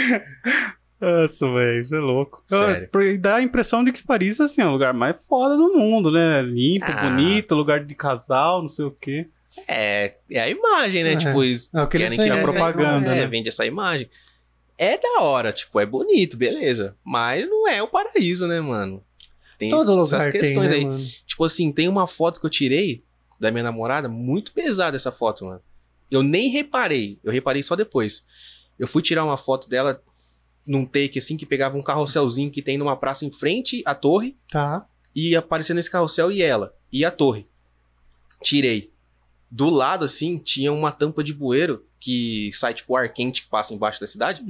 Nossa, 0.99 1.45
velho, 1.53 1.81
isso 1.81 1.93
é 1.95 1.99
louco. 1.99 2.41
Sério. 2.45 2.85
Eu- 2.85 2.89
porque 2.89 3.17
dá 3.19 3.35
a 3.35 3.43
impressão 3.43 3.83
de 3.83 3.91
que 3.91 4.03
Paris 4.03 4.41
assim, 4.41 4.61
é 4.61 4.65
o 4.65 4.71
lugar 4.71 4.93
mais 4.95 5.25
foda 5.27 5.55
do 5.55 5.71
mundo, 5.77 6.11
né? 6.11 6.41
Limpo, 6.41 6.87
Ah. 6.89 7.07
bonito, 7.09 7.53
lugar 7.53 7.85
de 7.85 7.93
casal, 7.93 8.63
não 8.63 8.69
sei 8.69 8.85
o 8.85 8.91
quê. 8.91 9.29
É, 9.67 10.15
é 10.29 10.39
a 10.39 10.49
imagem, 10.49 11.03
né? 11.03 11.13
É. 11.13 11.17
Tipo, 11.17 11.43
eles 11.43 11.69
É 11.73 11.85
querem 11.88 12.09
que 12.11 12.17
vendem, 12.17 12.31
essa 12.39 12.51
propaganda, 12.51 12.97
imagem- 12.97 13.15
né? 13.17 13.21
É, 13.23 13.27
vende 13.27 13.49
essa 13.49 13.65
imagem. 13.65 14.09
É 14.77 14.97
da 14.97 15.21
hora, 15.21 15.51
tipo, 15.51 15.79
é 15.79 15.85
bonito, 15.85 16.38
beleza. 16.38 16.95
Mas 17.03 17.47
não 17.49 17.67
é 17.67 17.81
o 17.81 17.88
paraíso, 17.88 18.47
né, 18.47 18.59
mano? 18.61 19.03
Tem 19.57 19.71
Todo 19.71 19.89
lugar 19.95 20.19
essas 20.19 20.31
tem, 20.31 20.39
questões 20.41 20.69
né, 20.69 20.77
aí. 20.77 20.85
mano? 20.85 21.03
Tipo 21.25 21.43
assim, 21.45 21.71
tem 21.71 21.88
uma 21.88 22.05
foto 22.05 22.39
que 22.39 22.45
eu 22.45 22.49
tirei 22.49 23.03
da 23.39 23.49
minha 23.51 23.63
namorada, 23.63 24.07
muito 24.07 24.51
pesada 24.51 24.95
essa 24.95 25.11
foto, 25.11 25.45
mano. 25.45 25.61
Eu 26.11 26.21
nem 26.21 26.49
reparei, 26.49 27.19
eu 27.23 27.31
reparei 27.31 27.63
só 27.63 27.75
depois. 27.75 28.23
Eu 28.77 28.88
fui 28.88 29.01
tirar 29.01 29.25
uma 29.25 29.38
foto 29.38 29.67
dela 29.67 30.01
num 30.65 30.85
take 30.85 31.17
assim 31.17 31.35
que 31.38 31.45
pegava 31.45 31.75
um 31.77 31.81
carrosselzinho 31.81 32.51
que 32.51 32.61
tem 32.61 32.77
numa 32.77 32.95
praça 32.95 33.25
em 33.25 33.31
frente 33.31 33.81
à 33.85 33.95
torre 33.95 34.38
Tá. 34.51 34.85
e 35.15 35.35
aparecendo 35.35 35.79
esse 35.79 35.89
carrossel 35.89 36.31
e 36.31 36.41
ela 36.41 36.75
e 36.91 37.03
a 37.03 37.09
torre. 37.11 37.47
Tirei. 38.41 38.91
Do 39.49 39.69
lado 39.69 40.05
assim 40.05 40.37
tinha 40.37 40.71
uma 40.73 40.91
tampa 40.91 41.23
de 41.23 41.33
bueiro 41.33 41.85
que 41.99 42.51
sai 42.53 42.73
tipo 42.73 42.93
o 42.93 42.97
ar 42.97 43.11
quente 43.11 43.43
que 43.43 43.47
passa 43.49 43.73
embaixo 43.73 43.99
da 43.99 44.07
cidade. 44.07 44.43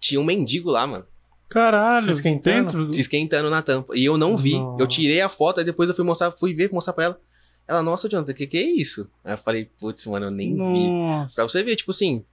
Tinha 0.00 0.20
um 0.20 0.24
mendigo 0.24 0.70
lá, 0.70 0.86
mano, 0.86 1.04
Caralho, 1.48 2.04
Se 2.04 2.10
esquentando? 2.10 2.72
dentro. 2.72 2.94
se 2.94 3.00
esquentando 3.00 3.48
na 3.48 3.62
tampa. 3.62 3.96
E 3.96 4.04
eu 4.04 4.18
não 4.18 4.36
vi. 4.36 4.58
Nossa. 4.58 4.82
Eu 4.82 4.86
tirei 4.86 5.20
a 5.20 5.28
foto, 5.28 5.58
aí 5.58 5.64
depois 5.64 5.88
eu 5.88 5.94
fui 5.94 6.04
mostrar, 6.04 6.30
fui 6.30 6.52
ver, 6.52 6.70
mostrar 6.70 6.92
pra 6.92 7.04
ela. 7.04 7.20
Ela, 7.66 7.82
nossa, 7.82 8.08
Jonathan, 8.08 8.32
o 8.32 8.34
que, 8.34 8.46
que 8.46 8.58
é 8.58 8.62
isso? 8.62 9.10
Aí 9.24 9.32
eu 9.32 9.38
falei, 9.38 9.70
putz, 9.78 10.06
mano, 10.06 10.26
eu 10.26 10.30
nem 10.30 10.52
vi. 10.52 10.90
Nossa. 10.90 11.34
Pra 11.36 11.44
você 11.44 11.62
ver, 11.62 11.76
tipo 11.76 11.90
assim, 11.90 12.24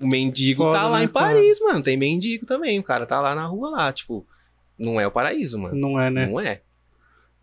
o 0.00 0.06
mendigo 0.06 0.64
Foda, 0.64 0.78
tá 0.78 0.88
lá 0.88 0.98
né, 0.98 1.04
em 1.04 1.08
Paris, 1.08 1.60
mano. 1.60 1.82
Tem 1.82 1.96
mendigo 1.96 2.46
também. 2.46 2.78
O 2.78 2.82
cara 2.82 3.06
tá 3.06 3.20
lá 3.20 3.34
na 3.34 3.46
rua 3.46 3.70
lá, 3.70 3.92
tipo, 3.92 4.24
não 4.78 5.00
é 5.00 5.06
o 5.06 5.10
paraíso, 5.10 5.58
mano. 5.58 5.74
Não 5.74 6.00
é, 6.00 6.10
né? 6.10 6.26
Não 6.26 6.38
é. 6.40 6.62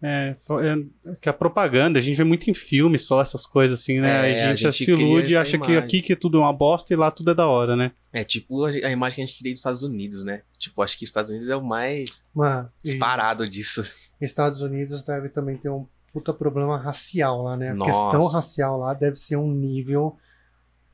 É, 0.05 0.35
é 0.35 1.15
que 1.21 1.30
a 1.30 1.34
propaganda, 1.34 1.97
a 1.97 2.01
gente 2.01 2.17
vê 2.17 2.25
muito 2.25 2.49
em 2.49 2.53
filme 2.53 2.97
só 2.97 3.21
essas 3.21 3.45
coisas 3.45 3.80
assim, 3.80 4.01
né? 4.01 4.09
É, 4.09 4.17
a, 4.17 4.21
a 4.21 4.49
gente 4.49 4.63
gente 4.63 4.85
se 4.85 4.91
ilude 4.91 5.31
e 5.31 5.38
acha 5.38 5.51
que 5.51 5.71
imagem. 5.71 5.77
aqui 5.77 6.01
que 6.01 6.13
tudo 6.13 6.39
é 6.39 6.41
uma 6.41 6.51
bosta 6.51 6.93
e 6.93 6.97
lá 6.97 7.09
tudo 7.09 7.31
é 7.31 7.34
da 7.34 7.47
hora, 7.47 7.77
né? 7.77 7.93
É 8.11 8.21
tipo 8.25 8.65
a, 8.65 8.71
imagem 8.91 9.15
que 9.15 9.21
a 9.21 9.25
gente 9.25 9.38
queria 9.38 9.53
dos 9.53 9.61
Estados 9.61 9.81
Unidos, 9.81 10.25
né? 10.25 10.41
Tipo, 10.59 10.84
acho 10.84 10.97
que 10.97 11.05
os 11.05 11.09
Estados 11.09 11.31
Unidos 11.31 11.47
é 11.47 11.55
o 11.55 11.63
mais 11.63 12.09
Mano, 12.35 12.69
disparado 12.84 13.47
disso. 13.47 13.81
Estados 14.19 14.61
Unidos 14.61 15.03
deve 15.03 15.30
também 15.30 15.55
ter 15.55 15.69
um 15.69 15.88
puta 16.11 16.34
problema 16.34 16.77
racial 16.77 17.41
lá, 17.41 17.55
né? 17.55 17.69
A 17.69 17.73
Nossa. 17.73 17.91
questão 17.91 18.27
racial 18.27 18.77
lá 18.77 18.93
deve 18.93 19.15
ser 19.15 19.38
um 19.38 19.51
nível 19.51 20.17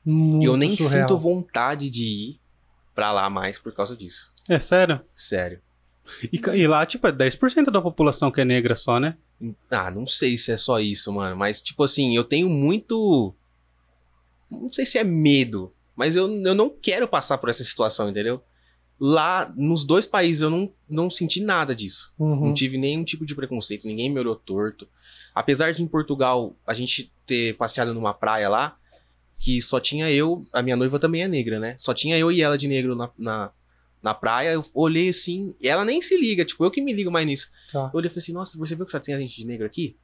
muito 0.04 0.46
eu 0.46 0.56
nem 0.56 0.70
surreal. 0.70 1.08
sinto 1.08 1.18
vontade 1.18 1.90
de 1.90 2.04
ir 2.04 2.40
pra 2.94 3.12
lá 3.12 3.28
mais 3.28 3.58
por 3.58 3.72
causa 3.72 3.96
disso. 3.96 4.32
É 4.48 4.60
sério. 4.60 5.00
Sério. 5.14 5.60
E, 6.32 6.40
e 6.56 6.66
lá, 6.66 6.84
tipo, 6.86 7.06
é 7.06 7.12
10% 7.12 7.70
da 7.70 7.80
população 7.80 8.30
que 8.30 8.40
é 8.40 8.44
negra 8.44 8.76
só, 8.76 8.98
né? 8.98 9.16
Ah, 9.70 9.90
não 9.90 10.06
sei 10.06 10.36
se 10.36 10.52
é 10.52 10.56
só 10.56 10.78
isso, 10.78 11.12
mano. 11.12 11.36
Mas, 11.36 11.60
tipo 11.60 11.82
assim, 11.82 12.14
eu 12.16 12.24
tenho 12.24 12.48
muito. 12.48 13.34
Não 14.50 14.72
sei 14.72 14.84
se 14.84 14.98
é 14.98 15.04
medo, 15.04 15.72
mas 15.94 16.16
eu, 16.16 16.30
eu 16.44 16.54
não 16.54 16.68
quero 16.70 17.06
passar 17.06 17.38
por 17.38 17.48
essa 17.48 17.62
situação, 17.62 18.08
entendeu? 18.08 18.42
Lá, 18.98 19.50
nos 19.56 19.84
dois 19.84 20.06
países, 20.06 20.42
eu 20.42 20.50
não, 20.50 20.72
não 20.88 21.08
senti 21.08 21.40
nada 21.40 21.74
disso. 21.74 22.12
Uhum. 22.18 22.46
Não 22.46 22.54
tive 22.54 22.76
nenhum 22.76 23.04
tipo 23.04 23.24
de 23.24 23.34
preconceito, 23.34 23.86
ninguém 23.86 24.10
me 24.10 24.20
olhou 24.20 24.34
torto. 24.34 24.88
Apesar 25.34 25.72
de 25.72 25.82
em 25.82 25.86
Portugal 25.86 26.54
a 26.66 26.74
gente 26.74 27.12
ter 27.24 27.54
passeado 27.54 27.94
numa 27.94 28.12
praia 28.12 28.48
lá, 28.48 28.76
que 29.38 29.62
só 29.62 29.80
tinha 29.80 30.10
eu, 30.10 30.44
a 30.52 30.60
minha 30.60 30.76
noiva 30.76 30.98
também 30.98 31.22
é 31.22 31.28
negra, 31.28 31.58
né? 31.58 31.76
Só 31.78 31.94
tinha 31.94 32.18
eu 32.18 32.30
e 32.30 32.42
ela 32.42 32.58
de 32.58 32.68
negro 32.68 32.94
na, 32.94 33.10
na, 33.16 33.50
na 34.02 34.14
praia. 34.14 34.50
Eu 34.52 34.64
olhei 34.74 35.08
assim, 35.08 35.54
e 35.60 35.68
ela 35.68 35.84
nem 35.84 36.00
se 36.02 36.16
liga, 36.16 36.44
tipo, 36.44 36.64
eu 36.64 36.70
que 36.70 36.80
me 36.80 36.92
ligo 36.92 37.10
mais 37.10 37.26
nisso. 37.26 37.50
Tá. 37.72 37.90
Eu 37.92 37.98
olhei 37.98 38.08
e 38.08 38.10
falei 38.10 38.22
assim, 38.22 38.32
nossa, 38.32 38.58
você 38.58 38.74
viu 38.74 38.86
que 38.86 38.92
já 38.92 39.00
tem 39.00 39.14
a 39.14 39.18
gente 39.18 39.36
de 39.36 39.46
negro 39.46 39.66
aqui? 39.66 39.96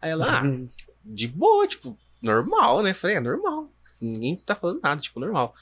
Aí 0.00 0.10
ela, 0.10 0.40
ah, 0.40 0.42
Uhum. 0.44 0.68
de 1.04 1.26
boa, 1.28 1.66
tipo, 1.66 1.96
normal, 2.20 2.82
né? 2.82 2.92
Falei, 2.92 3.16
é 3.16 3.20
normal. 3.20 3.70
Ninguém 4.00 4.36
tá 4.36 4.54
falando 4.54 4.80
nada, 4.82 5.00
tipo, 5.00 5.18
normal. 5.20 5.54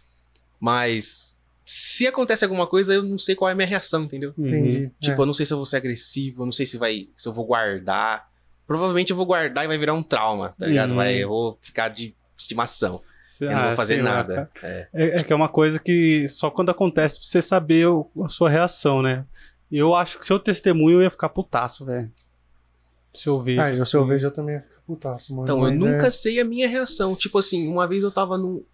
Mas 0.60 1.38
se 1.66 2.06
acontece 2.06 2.44
alguma 2.44 2.66
coisa, 2.66 2.94
eu 2.94 3.02
não 3.02 3.18
sei 3.18 3.34
qual 3.34 3.48
é 3.48 3.52
a 3.52 3.54
minha 3.54 3.66
reação, 3.66 4.02
entendeu? 4.04 4.34
Entendi. 4.36 4.90
Tipo, 5.00 5.20
É. 5.20 5.22
eu 5.22 5.26
não 5.26 5.34
sei 5.34 5.46
se 5.46 5.52
eu 5.52 5.56
vou 5.58 5.66
ser 5.66 5.76
agressivo, 5.78 6.42
eu 6.42 6.46
não 6.46 6.52
sei 6.52 6.66
se 6.66 6.76
vai. 6.76 7.08
se 7.16 7.28
eu 7.28 7.32
vou 7.32 7.44
guardar. 7.46 8.28
Provavelmente 8.66 9.10
eu 9.10 9.16
vou 9.16 9.26
guardar 9.26 9.64
e 9.64 9.68
vai 9.68 9.76
virar 9.78 9.92
um 9.94 10.02
trauma, 10.02 10.50
tá 10.50 10.66
ligado? 10.66 10.90
Uhum. 10.90 10.96
Vai, 10.96 11.14
eu 11.16 11.28
vou 11.28 11.58
ficar 11.60 11.88
de 11.90 12.14
estimação. 12.36 13.00
Cê- 13.34 13.46
Eu 13.46 13.50
não 13.50 13.58
ah, 13.58 13.66
vou 13.68 13.76
fazer 13.76 14.00
lá, 14.00 14.10
nada. 14.14 14.50
É. 14.62 14.88
É, 14.92 15.06
é 15.18 15.22
que 15.24 15.32
é 15.32 15.34
uma 15.36 15.48
coisa 15.48 15.80
que 15.80 16.28
só 16.28 16.52
quando 16.52 16.70
acontece 16.70 17.18
pra 17.18 17.26
você 17.26 17.42
saber 17.42 17.88
o- 17.88 18.08
a 18.24 18.28
sua 18.28 18.48
reação, 18.48 19.02
né? 19.02 19.26
Eu 19.72 19.92
acho 19.92 20.20
que 20.20 20.24
se 20.26 20.32
eu 20.32 20.38
testemunho 20.38 20.98
eu 20.98 21.02
ia 21.02 21.10
ficar 21.10 21.28
putaço, 21.30 21.84
velho. 21.84 22.12
Se 23.12 23.28
eu 23.28 23.40
vejo. 23.40 23.60
Ah, 23.60 23.70
eu, 23.70 23.84
se 23.84 23.96
eu 23.96 24.02
assim. 24.02 24.08
vejo, 24.08 24.26
eu 24.28 24.30
também 24.30 24.54
ia 24.54 24.60
ficar 24.60 24.80
putaço, 24.86 25.32
mano. 25.32 25.42
Então, 25.42 25.64
eu 25.66 25.72
nunca 25.74 26.06
é- 26.06 26.10
sei 26.10 26.38
a 26.38 26.44
minha 26.44 26.68
reação. 26.68 27.16
Tipo 27.16 27.38
assim, 27.38 27.66
uma 27.66 27.88
vez 27.88 28.04
eu 28.04 28.10
tava 28.12 28.38
no, 28.38 28.64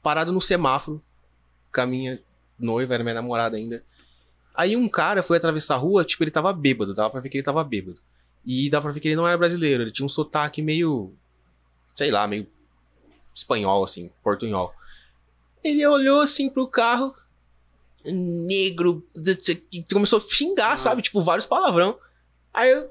parado 0.00 0.30
no 0.30 0.40
semáforo 0.40 1.02
com 1.74 1.80
a 1.80 1.86
minha 1.86 2.20
noiva, 2.56 2.94
era 2.94 3.02
minha 3.02 3.14
namorada 3.16 3.56
ainda. 3.56 3.82
Aí 4.54 4.76
um 4.76 4.88
cara 4.88 5.20
foi 5.20 5.36
atravessar 5.36 5.74
a 5.74 5.78
rua, 5.78 6.04
tipo, 6.04 6.22
ele 6.22 6.30
tava 6.30 6.52
bêbado, 6.52 6.94
dava 6.94 7.10
pra 7.10 7.20
ver 7.20 7.28
que 7.28 7.38
ele 7.38 7.44
tava 7.44 7.64
bêbado. 7.64 8.00
E 8.46 8.70
dava 8.70 8.84
pra 8.84 8.92
ver 8.92 9.00
que 9.00 9.08
ele 9.08 9.16
não 9.16 9.26
era 9.26 9.36
brasileiro, 9.36 9.82
ele 9.82 9.90
tinha 9.90 10.06
um 10.06 10.08
sotaque 10.08 10.62
meio, 10.62 11.12
sei 11.96 12.12
lá, 12.12 12.28
meio 12.28 12.46
espanhol, 13.40 13.84
assim, 13.84 14.10
portunhol. 14.22 14.72
Ele 15.62 15.86
olhou 15.86 16.20
assim 16.20 16.48
pro 16.48 16.66
carro, 16.66 17.14
negro, 18.04 19.06
começou 19.92 20.18
a 20.18 20.22
xingar, 20.22 20.78
sabe? 20.78 21.02
Tipo, 21.02 21.22
vários 21.22 21.46
palavrão. 21.46 21.98
Aí 22.52 22.70
eu, 22.70 22.88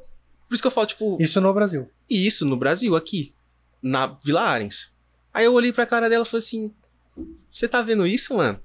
por 0.47 0.53
isso 0.53 0.61
que 0.63 0.67
eu 0.67 0.71
falo, 0.71 0.87
tipo, 0.87 1.17
Isso 1.19 1.41
no 1.41 1.53
Brasil. 1.53 1.89
isso 2.09 2.45
no 2.45 2.55
Brasil, 2.57 2.95
aqui, 2.95 3.33
na 3.81 4.07
Vila 4.23 4.41
Arens. 4.41 4.91
Aí 5.33 5.45
eu 5.45 5.53
olhei 5.53 5.71
pra 5.71 5.85
cara 5.85 6.09
dela 6.09 6.23
e 6.25 6.27
falei 6.27 6.43
assim: 6.43 6.73
Você 7.51 7.67
tá 7.67 7.81
vendo 7.81 8.05
isso, 8.05 8.35
mano? 8.35 8.59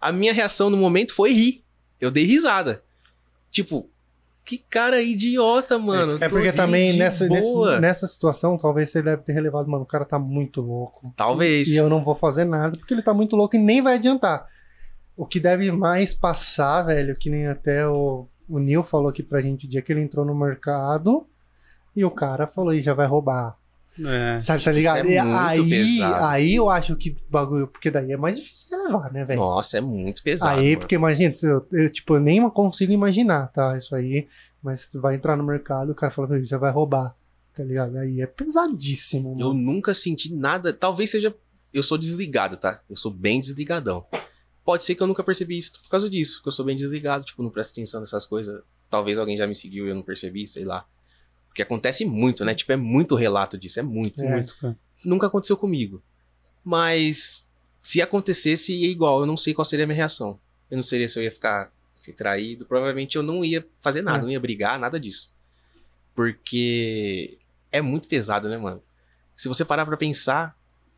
A 0.00 0.12
minha 0.12 0.32
reação 0.32 0.68
no 0.70 0.76
momento 0.76 1.14
foi 1.14 1.32
rir. 1.32 1.64
Eu 2.00 2.10
dei 2.10 2.24
risada. 2.24 2.84
Tipo, 3.50 3.88
que 4.44 4.58
cara 4.58 5.00
idiota, 5.00 5.78
mano. 5.78 6.16
É 6.22 6.28
porque 6.28 6.52
também 6.52 6.90
nessa, 6.98 7.26
nesse- 7.28 7.46
nessa 7.80 8.06
situação, 8.06 8.58
talvez 8.58 8.90
você 8.90 9.00
deve 9.02 9.22
ter 9.22 9.32
relevado, 9.32 9.70
mano, 9.70 9.84
o 9.84 9.86
cara 9.86 10.04
tá 10.04 10.18
muito 10.18 10.60
louco. 10.60 11.12
Talvez. 11.16 11.68
E 11.68 11.76
eu 11.76 11.88
não 11.88 12.02
vou 12.02 12.14
fazer 12.14 12.44
nada 12.44 12.76
porque 12.76 12.92
ele 12.92 13.02
tá 13.02 13.14
muito 13.14 13.36
louco 13.36 13.56
e 13.56 13.58
nem 13.58 13.80
vai 13.80 13.94
adiantar. 13.94 14.46
O 15.16 15.24
que 15.24 15.38
deve 15.40 15.70
mais 15.72 16.12
passar, 16.12 16.82
velho, 16.82 17.16
que 17.16 17.30
nem 17.30 17.46
até 17.46 17.86
o, 17.88 18.26
o 18.48 18.58
Neil 18.58 18.82
falou 18.82 19.08
aqui 19.08 19.22
pra 19.22 19.40
gente 19.40 19.64
o 19.66 19.68
dia 19.68 19.80
que 19.80 19.92
ele 19.92 20.02
entrou 20.02 20.24
no 20.26 20.34
mercado 20.34 21.26
e 21.96 22.04
o 22.04 22.10
cara 22.10 22.46
falou, 22.46 22.74
e 22.74 22.80
já 22.80 22.92
vai 22.92 23.06
roubar. 23.06 23.56
É. 23.98 24.40
Sabe, 24.40 24.58
tá 24.64 24.70
Tipo, 24.72 24.76
ligado? 24.76 25.06
é 25.08 25.14
E 25.16 25.22
muito 25.22 25.36
aí, 25.38 25.70
pesado. 25.70 26.24
aí 26.24 26.54
eu 26.54 26.68
acho 26.70 26.96
que 26.96 27.16
bagulho, 27.30 27.68
porque 27.68 27.90
daí 27.90 28.10
é 28.12 28.16
mais 28.16 28.36
difícil 28.38 28.76
de 28.76 28.84
levar, 28.84 29.12
né, 29.12 29.24
velho? 29.24 29.40
Nossa, 29.40 29.78
é 29.78 29.80
muito 29.80 30.22
pesado. 30.22 30.58
Aí, 30.58 30.68
mano. 30.70 30.78
porque 30.80 30.94
imagina, 30.96 31.32
eu, 31.42 31.66
eu, 31.72 31.92
tipo, 31.92 32.16
eu 32.16 32.20
nem 32.20 32.48
consigo 32.50 32.92
imaginar, 32.92 33.48
tá? 33.52 33.76
Isso 33.78 33.94
aí, 33.94 34.26
mas 34.62 34.86
tu 34.88 35.00
vai 35.00 35.14
entrar 35.14 35.36
no 35.36 35.44
mercado, 35.44 35.92
o 35.92 35.94
cara 35.94 36.10
fala 36.10 36.26
que 36.28 36.42
já 36.42 36.58
vai 36.58 36.72
roubar, 36.72 37.14
tá 37.54 37.62
ligado? 37.62 37.96
Aí 37.98 38.20
é 38.20 38.26
pesadíssimo, 38.26 39.36
Eu 39.38 39.48
mano. 39.54 39.60
nunca 39.60 39.94
senti 39.94 40.34
nada. 40.34 40.72
Talvez 40.72 41.10
seja. 41.10 41.34
Eu 41.72 41.82
sou 41.82 41.98
desligado, 41.98 42.56
tá? 42.56 42.80
Eu 42.88 42.96
sou 42.96 43.10
bem 43.12 43.40
desligadão. 43.40 44.04
Pode 44.64 44.82
ser 44.84 44.94
que 44.94 45.02
eu 45.02 45.06
nunca 45.06 45.22
percebi 45.22 45.58
isso 45.58 45.80
por 45.82 45.90
causa 45.90 46.08
disso, 46.08 46.40
que 46.42 46.48
eu 46.48 46.52
sou 46.52 46.64
bem 46.64 46.74
desligado, 46.74 47.24
tipo, 47.24 47.42
não 47.42 47.50
presto 47.50 47.72
atenção 47.72 48.00
nessas 48.00 48.24
coisas. 48.24 48.62
Talvez 48.88 49.18
alguém 49.18 49.36
já 49.36 49.46
me 49.46 49.54
seguiu 49.54 49.86
e 49.86 49.90
eu 49.90 49.94
não 49.94 50.02
percebi, 50.02 50.46
sei 50.48 50.64
lá. 50.64 50.84
Porque 51.54 51.62
acontece 51.62 52.04
muito, 52.04 52.44
né? 52.44 52.52
Tipo, 52.52 52.72
é 52.72 52.76
muito 52.76 53.14
relato 53.14 53.56
disso, 53.56 53.78
é 53.78 53.82
muito. 53.84 54.20
É. 54.24 54.28
Muito, 54.28 54.56
cara. 54.58 54.76
Nunca 55.04 55.28
aconteceu 55.28 55.56
comigo. 55.56 56.02
Mas 56.64 57.48
se 57.80 58.02
acontecesse, 58.02 58.72
é 58.84 58.88
igual, 58.88 59.20
eu 59.20 59.26
não 59.26 59.36
sei 59.36 59.54
qual 59.54 59.64
seria 59.64 59.84
a 59.84 59.86
minha 59.86 59.94
reação. 59.96 60.36
Eu 60.68 60.74
não 60.76 60.82
seria 60.82 61.08
se 61.08 61.16
eu 61.16 61.22
ia 61.22 61.30
ficar 61.30 61.70
retraído. 62.04 62.66
Provavelmente 62.66 63.14
eu 63.16 63.22
não 63.22 63.44
ia 63.44 63.64
fazer 63.80 64.02
nada, 64.02 64.18
É. 64.18 64.22
não 64.22 64.30
ia 64.32 64.40
brigar, 64.40 64.80
nada 64.80 64.98
disso. 64.98 65.32
Porque 66.14 67.38
é 67.70 67.80
muito 67.80 68.08
pesado, 68.08 68.48
né, 68.48 68.56
mano? 68.58 68.82
Se 69.36 69.46
você 69.48 69.64
parar 69.64 69.86
pra 69.86 69.96
pensar, 69.96 70.56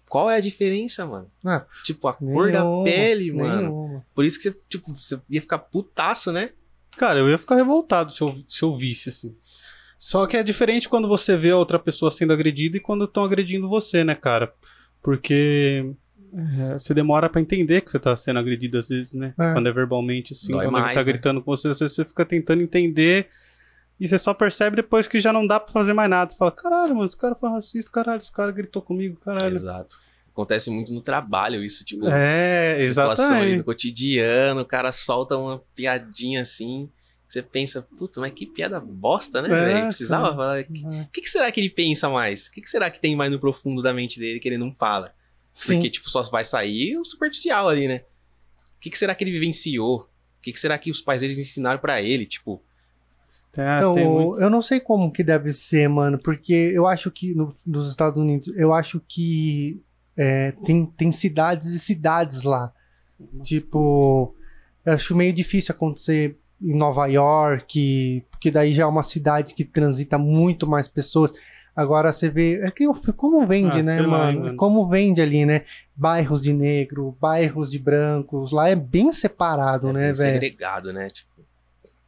qual 0.08 0.30
é 0.30 0.36
a 0.36 0.40
diferença, 0.40 1.04
mano? 1.04 1.30
Ah, 1.44 1.66
Tipo, 1.84 2.08
a 2.08 2.14
cor 2.14 2.50
da 2.50 2.62
pele, 2.82 3.30
mano. 3.32 3.56
nenhuma. 3.56 4.06
Por 4.14 4.24
isso 4.24 4.38
que 4.38 4.44
você, 4.50 4.58
tipo, 4.70 4.94
você 4.94 5.20
ia 5.28 5.40
ficar 5.42 5.58
putaço, 5.58 6.32
né? 6.32 6.50
Cara, 6.96 7.18
eu 7.18 7.28
ia 7.28 7.36
ficar 7.36 7.56
revoltado 7.56 8.10
se 8.12 8.22
eu, 8.22 8.42
se 8.48 8.62
eu 8.62 8.74
visse, 8.74 9.10
assim. 9.10 9.36
Só 9.98 10.26
que 10.26 10.36
é 10.36 10.42
diferente 10.42 10.88
quando 10.88 11.08
você 11.08 11.36
vê 11.36 11.50
a 11.50 11.56
outra 11.56 11.78
pessoa 11.78 12.10
sendo 12.10 12.32
agredida 12.32 12.76
e 12.76 12.80
quando 12.80 13.04
estão 13.04 13.24
agredindo 13.24 13.68
você, 13.68 14.04
né, 14.04 14.14
cara? 14.14 14.52
Porque 15.02 15.90
é, 16.34 16.74
você 16.74 16.92
demora 16.92 17.28
pra 17.28 17.40
entender 17.40 17.80
que 17.80 17.90
você 17.90 17.98
tá 17.98 18.14
sendo 18.14 18.38
agredido 18.38 18.78
às 18.78 18.88
vezes, 18.88 19.14
né? 19.14 19.34
É. 19.38 19.52
Quando 19.52 19.68
é 19.68 19.72
verbalmente, 19.72 20.32
assim. 20.32 20.52
Dói 20.52 20.66
quando 20.66 20.72
mais, 20.72 20.86
ele 20.86 20.94
tá 20.94 21.00
né? 21.00 21.04
gritando 21.04 21.42
com 21.42 21.56
você, 21.56 21.68
você, 21.68 21.88
você 21.88 22.04
fica 22.04 22.24
tentando 22.24 22.62
entender 22.62 23.28
e 23.98 24.06
você 24.06 24.18
só 24.18 24.34
percebe 24.34 24.76
depois 24.76 25.08
que 25.08 25.20
já 25.20 25.32
não 25.32 25.46
dá 25.46 25.58
pra 25.58 25.72
fazer 25.72 25.94
mais 25.94 26.10
nada. 26.10 26.30
Você 26.30 26.36
fala, 26.36 26.52
caralho, 26.52 26.94
mano, 26.94 27.06
esse 27.06 27.16
cara 27.16 27.34
foi 27.34 27.48
racista, 27.48 27.90
caralho, 27.90 28.18
esse 28.18 28.32
cara 28.32 28.52
gritou 28.52 28.82
comigo, 28.82 29.18
caralho. 29.24 29.54
Exato. 29.54 29.98
Acontece 30.30 30.68
muito 30.68 30.92
no 30.92 31.00
trabalho 31.00 31.64
isso, 31.64 31.82
tipo, 31.82 32.06
É, 32.06 32.78
situação 32.78 33.24
ali 33.24 33.34
exatamente. 33.36 33.56
do 33.56 33.64
cotidiano, 33.64 34.60
o 34.60 34.66
cara 34.66 34.92
solta 34.92 35.38
uma 35.38 35.62
piadinha 35.74 36.42
assim. 36.42 36.90
Você 37.28 37.42
pensa, 37.42 37.82
putz, 37.82 38.18
mas 38.18 38.32
que 38.32 38.46
piada 38.46 38.78
bosta, 38.78 39.42
né, 39.42 39.48
É, 39.48 39.64
velho? 39.64 39.84
Precisava 39.86 40.30
sim. 40.30 40.36
falar. 40.36 40.60
O 40.60 41.08
que, 41.10 41.20
que 41.22 41.28
será 41.30 41.50
que 41.50 41.60
ele 41.60 41.70
pensa 41.70 42.08
mais? 42.08 42.46
O 42.46 42.52
que, 42.52 42.60
que 42.60 42.70
será 42.70 42.88
que 42.90 43.00
tem 43.00 43.16
mais 43.16 43.32
no 43.32 43.38
profundo 43.40 43.82
da 43.82 43.92
mente 43.92 44.18
dele 44.20 44.38
que 44.38 44.48
ele 44.48 44.58
não 44.58 44.72
fala? 44.72 45.12
Sim. 45.52 45.74
Porque, 45.74 45.90
tipo, 45.90 46.08
só 46.08 46.22
vai 46.22 46.44
sair 46.44 46.96
o 46.98 47.04
superficial 47.04 47.68
ali, 47.68 47.88
né? 47.88 48.02
O 48.76 48.80
que, 48.80 48.90
que 48.90 48.98
será 48.98 49.14
que 49.14 49.24
ele 49.24 49.32
vivenciou? 49.32 50.00
O 50.02 50.42
que, 50.42 50.52
que 50.52 50.60
será 50.60 50.78
que 50.78 50.90
os 50.90 51.00
pais 51.00 51.20
deles 51.22 51.38
ensinaram 51.38 51.80
pra 51.80 52.00
ele? 52.00 52.26
Tipo, 52.26 52.62
É, 53.58 53.78
Então, 53.78 53.94
muito- 53.94 54.40
eu 54.40 54.50
não 54.50 54.60
sei 54.62 54.78
como 54.78 55.10
que 55.10 55.24
deve 55.24 55.50
ser, 55.50 55.88
mano, 55.88 56.18
porque 56.18 56.52
eu 56.52 56.86
acho 56.86 57.10
que 57.10 57.34
no, 57.34 57.56
nos 57.66 57.88
Estados 57.88 58.20
Unidos, 58.20 58.48
eu 58.56 58.72
acho 58.72 59.00
que 59.08 59.82
é, 60.16 60.52
tem, 60.64 60.84
tem 60.86 61.10
cidades 61.10 61.68
e 61.74 61.78
cidades 61.80 62.42
lá. 62.42 62.72
Tipo, 63.42 64.34
eu 64.84 64.92
acho 64.92 65.16
meio 65.16 65.32
difícil 65.32 65.74
acontecer 65.74 66.38
em 66.60 66.74
Nova 66.76 67.06
York, 67.06 68.24
porque 68.30 68.50
daí 68.50 68.72
já 68.72 68.84
é 68.84 68.86
uma 68.86 69.02
cidade 69.02 69.54
que 69.54 69.64
transita 69.64 70.16
muito 70.18 70.66
mais 70.66 70.88
pessoas. 70.88 71.32
Agora 71.74 72.10
você 72.12 72.30
vê, 72.30 72.60
é 72.62 72.70
que 72.70 72.84
eu- 72.84 72.94
como 73.14 73.46
vende, 73.46 73.80
Ah, 73.80 73.82
né, 73.82 74.00
mano? 74.02 74.40
mano. 74.44 74.56
Como 74.56 74.88
vende 74.88 75.20
ali, 75.20 75.44
né? 75.44 75.62
Bairros 75.94 76.40
de 76.40 76.54
negro, 76.54 77.14
bairros 77.20 77.70
de 77.70 77.78
brancos, 77.78 78.50
lá 78.50 78.68
é 78.70 78.74
bem 78.74 79.12
separado, 79.12 79.90
é 79.90 79.92
né, 79.92 80.00
bem 80.06 80.12
velho? 80.14 80.32
segregado, 80.32 80.92
né? 80.92 81.08
Tipo, 81.10 81.28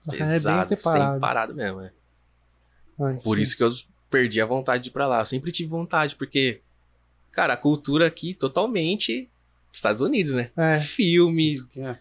É 0.06 0.10
bem 0.10 0.18
pesado, 0.20 0.68
separado. 0.68 1.14
separado 1.14 1.54
mesmo, 1.54 1.82
é. 1.82 1.90
Ai, 3.00 3.16
Por 3.22 3.36
sim. 3.36 3.42
isso 3.42 3.56
que 3.56 3.62
eu 3.62 3.70
perdi 4.10 4.40
a 4.40 4.46
vontade 4.46 4.82
de 4.84 4.88
ir 4.88 4.92
pra 4.92 5.06
lá. 5.06 5.20
Eu 5.20 5.26
sempre 5.26 5.52
tive 5.52 5.68
vontade, 5.68 6.16
porque, 6.16 6.62
cara, 7.30 7.52
a 7.52 7.56
cultura 7.58 8.06
aqui 8.06 8.32
totalmente 8.32 9.28
Estados 9.70 10.00
Unidos, 10.00 10.32
né? 10.32 10.50
É. 10.56 10.78
Filme, 10.80 11.56
É. 11.76 11.96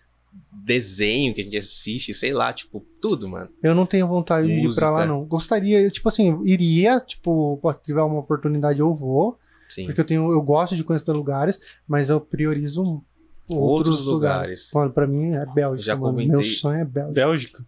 desenho 0.51 1.33
que 1.33 1.41
a 1.41 1.43
gente 1.43 1.57
assiste, 1.57 2.13
sei 2.13 2.33
lá, 2.33 2.51
tipo, 2.53 2.85
tudo, 3.01 3.27
mano. 3.27 3.49
Eu 3.63 3.73
não 3.73 3.85
tenho 3.85 4.07
vontade 4.07 4.47
de 4.47 4.53
ir 4.67 4.75
pra 4.75 4.89
lá, 4.91 4.97
Música. 4.99 5.13
não. 5.13 5.25
Gostaria, 5.25 5.89
tipo 5.89 6.09
assim, 6.09 6.41
iria, 6.43 6.99
tipo, 6.99 7.59
se 7.63 7.83
tiver 7.85 8.01
uma 8.01 8.19
oportunidade 8.19 8.79
eu 8.79 8.93
vou, 8.93 9.37
Sim. 9.69 9.85
porque 9.85 10.01
eu 10.01 10.05
tenho, 10.05 10.31
eu 10.31 10.41
gosto 10.41 10.75
de 10.75 10.83
conhecer 10.83 11.11
lugares, 11.13 11.59
mas 11.87 12.09
eu 12.09 12.19
priorizo 12.19 12.81
outros, 12.81 13.03
Outros 13.49 14.05
lugares. 14.05 14.41
lugares. 14.41 14.71
Mano, 14.73 14.91
pra 14.91 15.07
mim 15.07 15.31
é 15.33 15.45
Bélgica, 15.45 15.85
Já 15.85 15.95
mano. 15.95 16.11
comentei. 16.13 16.35
Meu 16.35 16.43
sonho 16.43 16.79
é 16.81 16.85
Bélgica. 16.85 17.13
Bélgica. 17.13 17.61
O 17.61 17.65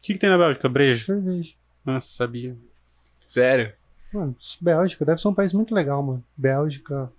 que, 0.00 0.12
que 0.14 0.18
tem 0.18 0.30
na 0.30 0.38
Bélgica? 0.38 0.68
Brejo. 0.68 1.04
Cerveja. 1.04 1.54
Nossa, 1.84 2.08
sabia. 2.08 2.56
Sério. 3.26 3.72
Mano, 4.12 4.34
Bélgica 4.60 5.04
deve 5.04 5.20
ser 5.20 5.28
um 5.28 5.34
país 5.34 5.52
muito 5.52 5.74
legal, 5.74 6.02
mano. 6.02 6.24
Bélgica. 6.34 7.12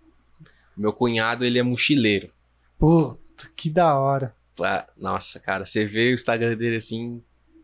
Meu 0.76 0.91
cunhado, 0.91 1.45
ele 1.45 1.59
é 1.59 1.63
mochileiro. 1.63 2.31
Puta, 2.80 3.19
que 3.55 3.69
da 3.69 3.99
hora. 3.99 4.34
Ah, 4.64 4.88
Nossa, 4.98 5.40
cara, 5.40 5.65
você 5.65 5.86
vê 5.86 6.11
o 6.11 6.14
Instagram 6.14 6.56
dele 6.56 6.77
assim, 6.77 7.22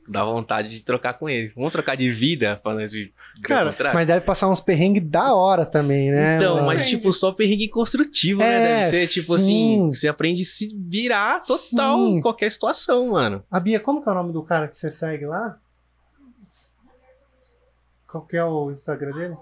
dá 0.08 0.24
vontade 0.24 0.70
de 0.70 0.84
trocar 0.84 1.14
com 1.14 1.30
ele. 1.30 1.52
Vamos 1.56 1.72
trocar 1.72 1.96
de 1.96 2.12
vida, 2.12 2.60
falando 2.64 2.88
de 2.88 3.14
Cara, 3.42 3.76
Mas 3.94 4.08
deve 4.08 4.26
passar 4.26 4.48
uns 4.48 4.62
perrengues 4.62 5.04
da 5.04 5.34
hora 5.34 5.66
também, 5.66 6.10
né? 6.10 6.38
Então, 6.38 6.56
mano? 6.56 6.68
mas 6.68 6.86
tipo, 6.86 7.12
só 7.12 7.32
perrengue 7.32 7.68
construtivo, 7.68 8.40
né? 8.40 8.48
É, 8.48 8.80
Deve 8.80 8.90
ser 8.90 9.08
tipo 9.08 9.38
sim. 9.38 9.44
assim, 9.44 9.94
você 9.94 10.08
aprende 10.08 10.42
a 10.42 10.46
se 10.46 10.76
virar 10.88 11.46
total 11.46 11.98
Sim. 11.98 12.16
em 12.16 12.22
qualquer 12.22 12.50
situação, 12.52 13.10
mano. 13.10 13.44
A 13.52 13.60
Bia, 13.60 13.80
como 13.80 14.02
que 14.02 14.08
é 14.08 14.12
o 14.12 14.16
nome 14.16 14.32
do 14.32 14.42
cara 14.42 14.68
que 14.68 14.78
você 14.78 14.90
segue 14.90 15.26
lá? 15.26 15.58
Qual 18.08 18.26
que 18.26 18.38
é 18.38 18.46
o 18.46 18.72
Instagram 18.72 19.12
dele? 19.12 19.38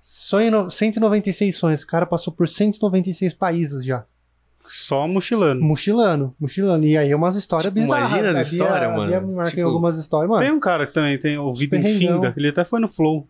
Sonho 0.00 0.50
no... 0.50 0.70
196 0.70 1.54
sonhos. 1.54 1.80
Esse 1.80 1.86
cara 1.86 2.06
passou 2.06 2.32
por 2.32 2.48
196 2.48 3.34
países 3.34 3.84
já. 3.84 4.06
Só 4.64 5.06
mochilando. 5.06 5.62
Mochilando, 5.62 6.34
mochilando. 6.40 6.86
E 6.86 6.96
aí 6.96 7.10
é 7.10 7.16
umas 7.16 7.36
histórias 7.36 7.70
Tipo, 7.72 7.82
bizarras. 7.84 8.08
imagina 8.10 8.30
as 8.30 8.36
Bia- 8.36 8.42
histórias, 8.58 8.90
mano. 8.96 9.06
Bia 9.08 9.20
marca 9.20 9.50
em 9.50 9.54
Tipo, 9.56 9.66
algumas 9.68 9.98
histórias, 9.98 10.30
mano. 10.30 10.42
Tem 10.42 10.50
um 10.52 10.60
cara 10.60 10.86
que 10.86 10.94
também 10.94 11.18
tem 11.18 11.36
o 11.36 11.52
Vida. 11.52 11.76
Infinda. 11.76 12.32
Ele 12.36 12.48
até 12.48 12.64
foi 12.64 12.80
no 12.80 12.88
Flow. 12.88 13.28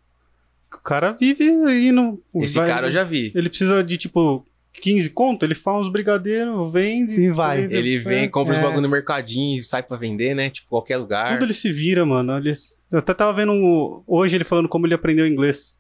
O 0.73 0.79
cara 0.79 1.13
vive 1.13 1.49
aí 1.67 1.91
no. 1.93 2.21
Esse 2.37 2.57
vai- 2.59 2.69
cara 2.69 2.87
eu 2.87 2.91
já 2.91 3.03
vi. 3.05 3.33
Ele 3.35 3.49
precisa 3.49 3.83
de 3.83 3.97
tipo 3.97 4.45
15 4.81 5.09
conto, 5.11 5.45
ele 5.45 5.55
faz 5.55 5.79
uns 5.79 5.89
brigadeiros, 5.89 6.73
vende. 6.73 7.15
E 7.21 7.31
vai. 7.31 7.63
vende, 7.63 7.75
Ele 7.77 7.99
vem, 7.99 8.25
é. 8.25 8.29
compra 8.29 8.55
os 8.55 8.59
É. 8.59 8.63
bagulho 8.63 8.83
no 8.83 8.89
mercadinho 8.89 9.61
e 9.61 9.65
sai 9.65 9.83
pra 9.83 9.97
vender, 9.97 10.35
né? 10.35 10.51
Tipo, 10.51 10.69
qualquer 10.69 10.97
lugar. 10.97 11.33
Tudo 11.35 11.47
ele 11.47 11.55
se 11.55 11.71
vira, 11.73 12.05
mano. 12.05 12.37
Ele, 12.39 12.51
eu 12.93 12.99
até 12.99 13.13
tava 13.15 13.33
vendo 13.33 13.53
um- 13.53 14.03
hoje 14.07 14.37
ele 14.37 14.45
falando 14.45 14.69
como 14.69 14.87
ele 14.87 14.95
aprendeu 14.95 15.27
inglês. 15.27 15.77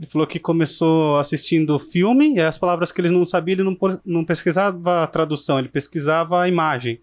Ele 0.00 0.06
falou 0.08 0.26
que 0.26 0.38
começou 0.38 1.18
assistindo 1.18 1.78
filme 1.78 2.34
e 2.36 2.40
as 2.40 2.56
palavras 2.56 2.90
que 2.90 3.02
ele 3.02 3.10
não 3.10 3.26
sabia, 3.26 3.54
ele 3.54 3.62
não, 3.62 3.76
não 4.02 4.24
pesquisava 4.24 5.02
a 5.02 5.06
tradução, 5.06 5.58
ele 5.58 5.68
pesquisava 5.68 6.40
a 6.40 6.48
imagem. 6.48 6.98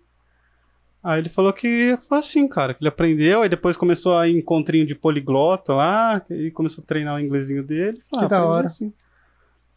Aí 1.03 1.21
ele 1.21 1.29
falou 1.29 1.53
que 1.53 1.95
foi 2.09 2.17
assim, 2.17 2.47
cara, 2.47 2.73
que 2.73 2.81
ele 2.81 2.89
aprendeu, 2.89 3.43
aí 3.43 3.49
depois 3.49 3.77
começou 3.77 4.17
a 4.17 4.27
ir 4.27 4.33
em 4.33 4.39
encontrinho 4.39 4.83
de 4.83 4.95
poliglota 4.95 5.75
lá, 5.75 6.25
e 6.27 6.49
começou 6.49 6.83
a 6.83 6.87
treinar 6.87 7.15
o 7.17 7.19
inglesinho 7.19 7.63
dele. 7.63 8.01
Falou, 8.09 8.25
Que 8.25 8.29
da 8.31 8.37
aprendi 8.39 8.51
hora. 8.55 8.65
assim. 8.65 8.91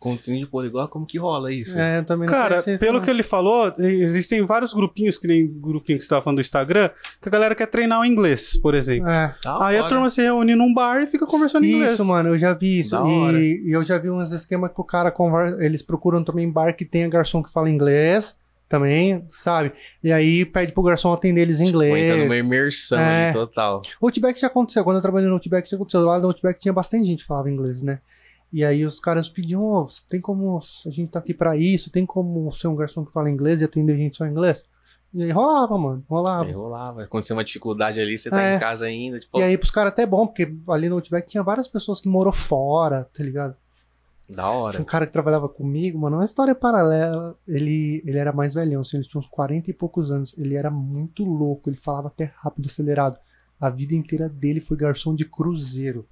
Continho 0.00 0.38
de 0.40 0.46
poliglota, 0.46 0.88
como 0.88 1.04
que 1.06 1.18
rola 1.18 1.52
isso? 1.52 1.78
É, 1.78 1.98
eu 1.98 2.04
também 2.04 2.26
não 2.26 2.32
Cara, 2.34 2.62
pelo 2.62 2.94
não. 2.94 3.00
que 3.04 3.10
ele 3.10 3.22
falou, 3.22 3.70
existem 3.78 4.42
vários 4.46 4.72
grupinhos, 4.72 5.18
que 5.18 5.28
nem 5.28 5.44
o 5.44 5.48
grupinho 5.60 5.98
que 5.98 6.04
você 6.04 6.08
tava 6.08 6.22
falando 6.22 6.38
do 6.38 6.40
Instagram, 6.40 6.88
que 7.20 7.28
a 7.28 7.30
galera 7.30 7.54
quer 7.54 7.66
treinar 7.66 8.00
o 8.00 8.04
inglês, 8.06 8.56
por 8.56 8.74
exemplo. 8.74 9.10
É. 9.10 9.34
Aí 9.60 9.76
a 9.76 9.86
turma 9.86 10.08
se 10.08 10.22
reúne 10.22 10.54
num 10.54 10.72
bar 10.72 11.02
e 11.02 11.06
fica 11.06 11.26
conversando 11.26 11.66
em 11.66 11.72
inglês. 11.74 11.92
Isso, 11.94 12.04
mano, 12.06 12.30
eu 12.30 12.38
já 12.38 12.54
vi 12.54 12.80
isso. 12.80 12.96
E, 13.36 13.62
e 13.68 13.72
eu 13.72 13.84
já 13.84 13.98
vi 13.98 14.08
uns 14.10 14.32
esquemas 14.32 14.72
que 14.72 14.80
o 14.80 14.84
cara 14.84 15.10
conversa. 15.10 15.62
Eles 15.62 15.82
procuram 15.82 16.24
também 16.24 16.50
bar 16.50 16.74
que 16.74 16.86
tenha 16.86 17.06
garçom 17.06 17.42
que 17.42 17.52
fala 17.52 17.68
inglês 17.68 18.34
também, 18.70 19.22
sabe? 19.28 19.72
E 20.02 20.10
aí 20.12 20.46
pede 20.46 20.72
pro 20.72 20.82
garçom 20.82 21.12
atender 21.12 21.42
eles 21.42 21.60
em 21.60 21.66
Tipo, 21.66 21.82
entra 21.82 21.98
inglês. 21.98 22.22
numa 22.22 22.36
imersão 22.36 22.98
É. 23.00 23.32
total. 23.32 23.82
O 24.00 24.06
Outback 24.06 24.40
já 24.40 24.46
aconteceu. 24.46 24.82
Quando 24.82 24.96
eu 24.96 25.02
trabalhei 25.02 25.26
no 25.28 25.34
Outback, 25.34 25.68
já 25.68 25.76
aconteceu. 25.76 26.00
Lá 26.02 26.18
no 26.18 26.28
Outback 26.28 26.58
tinha 26.58 26.72
bastante 26.72 27.04
gente 27.04 27.20
que 27.22 27.26
falava 27.26 27.50
inglês, 27.50 27.82
né? 27.82 27.98
E 28.52 28.64
aí 28.64 28.84
os 28.84 28.98
caras 28.98 29.28
pediam, 29.28 29.62
"Ô, 29.62 29.86
tem 30.08 30.20
como. 30.20 30.58
A 30.86 30.90
gente 30.90 31.10
tá 31.10 31.18
aqui 31.20 31.32
pra 31.32 31.56
isso, 31.56 31.90
tem 31.90 32.04
como 32.04 32.50
ser 32.52 32.66
um 32.68 32.74
garçom 32.74 33.04
que 33.04 33.12
fala 33.12 33.30
inglês 33.30 33.60
e 33.60 33.64
atender 33.64 33.92
a 33.92 33.96
gente 33.96 34.16
só 34.16 34.26
em 34.26 34.30
inglês? 34.30 34.64
E 35.12 35.22
aí 35.24 35.30
rolava, 35.30 35.76
mano, 35.76 36.04
rolava. 36.08 36.44
Aí 36.44 36.52
rolava. 36.52 37.02
Aconteceu 37.02 37.36
uma 37.36 37.42
dificuldade 37.44 38.00
ali, 38.00 38.16
você 38.16 38.30
tá 38.30 38.40
É. 38.42 38.56
em 38.56 38.60
casa 38.60 38.84
ainda. 38.86 39.18
Tipo, 39.20 39.38
E 39.38 39.42
aí 39.42 39.56
pros 39.58 39.70
caras 39.70 39.92
até 39.92 40.02
é 40.02 40.06
bom, 40.06 40.26
porque 40.26 40.52
ali 40.68 40.88
no 40.88 40.96
Outback 40.96 41.28
tinha 41.28 41.42
várias 41.42 41.66
pessoas 41.68 42.00
que 42.00 42.08
morou 42.08 42.32
fora, 42.32 43.08
tá 43.12 43.22
ligado? 43.22 43.56
da 44.28 44.44
Tinha 44.44 44.46
hora. 44.54 44.80
um 44.80 44.84
cara 44.84 45.06
que 45.06 45.12
trabalhava 45.12 45.48
comigo, 45.48 45.98
mano, 45.98 46.16
uma 46.18 46.24
história 46.24 46.54
paralela. 46.54 47.36
Ele, 47.48 48.00
ele 48.06 48.16
era 48.16 48.32
mais 48.32 48.54
velhão, 48.54 48.82
assim, 48.82 48.96
ele 48.98 49.04
tinha 49.08 49.18
uns 49.18 49.26
40 49.26 49.68
e 49.70 49.74
poucos 49.74 50.12
anos. 50.12 50.32
Ele 50.38 50.54
era 50.54 50.70
muito 50.70 51.24
louco, 51.24 51.68
ele 51.68 51.76
falava 51.76 52.06
até 52.06 52.32
rápido, 52.36 52.66
acelerado. 52.66 53.18
A 53.60 53.68
vida 53.68 53.92
inteira 53.92 54.28
dele 54.28 54.60
foi 54.60 54.76
garçom 54.76 55.16
de 55.16 55.24
cruzeiro. 55.24 56.06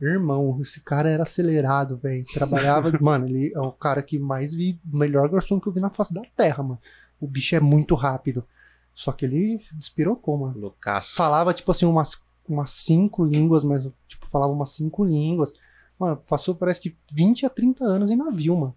Irmão, 0.00 0.58
esse 0.60 0.80
cara 0.80 1.10
era 1.10 1.22
acelerado, 1.22 1.96
velho. 1.96 2.24
Trabalhava. 2.32 2.92
mano, 3.00 3.26
ele 3.26 3.52
é 3.54 3.60
o 3.60 3.72
cara 3.72 4.02
que 4.02 4.18
mais 4.18 4.52
vi, 4.52 4.78
o 4.92 4.96
melhor 4.96 5.28
garçom 5.28 5.58
que 5.58 5.66
eu 5.66 5.72
vi 5.72 5.80
na 5.80 5.90
face 5.90 6.12
da 6.12 6.22
terra, 6.36 6.62
mano. 6.62 6.80
O 7.20 7.26
bicho 7.26 7.56
é 7.56 7.60
muito 7.60 7.94
rápido. 7.94 8.44
Só 8.92 9.12
que 9.12 9.24
ele 9.24 9.60
despirocou, 9.74 10.38
mano 10.38 10.58
Loucaço. 10.58 11.16
falava, 11.16 11.52
tipo 11.52 11.70
assim, 11.70 11.84
umas, 11.84 12.22
umas 12.48 12.70
cinco 12.70 13.24
línguas, 13.24 13.62
mas, 13.62 13.88
tipo, 14.06 14.26
falava 14.26 14.52
umas 14.52 14.70
cinco 14.70 15.04
línguas. 15.04 15.52
Mano, 15.98 16.16
passou 16.28 16.54
parece 16.54 16.80
que 16.80 16.96
20 17.12 17.46
a 17.46 17.50
30 17.50 17.84
anos 17.84 18.10
em 18.10 18.16
navio, 18.16 18.56
mano. 18.56 18.74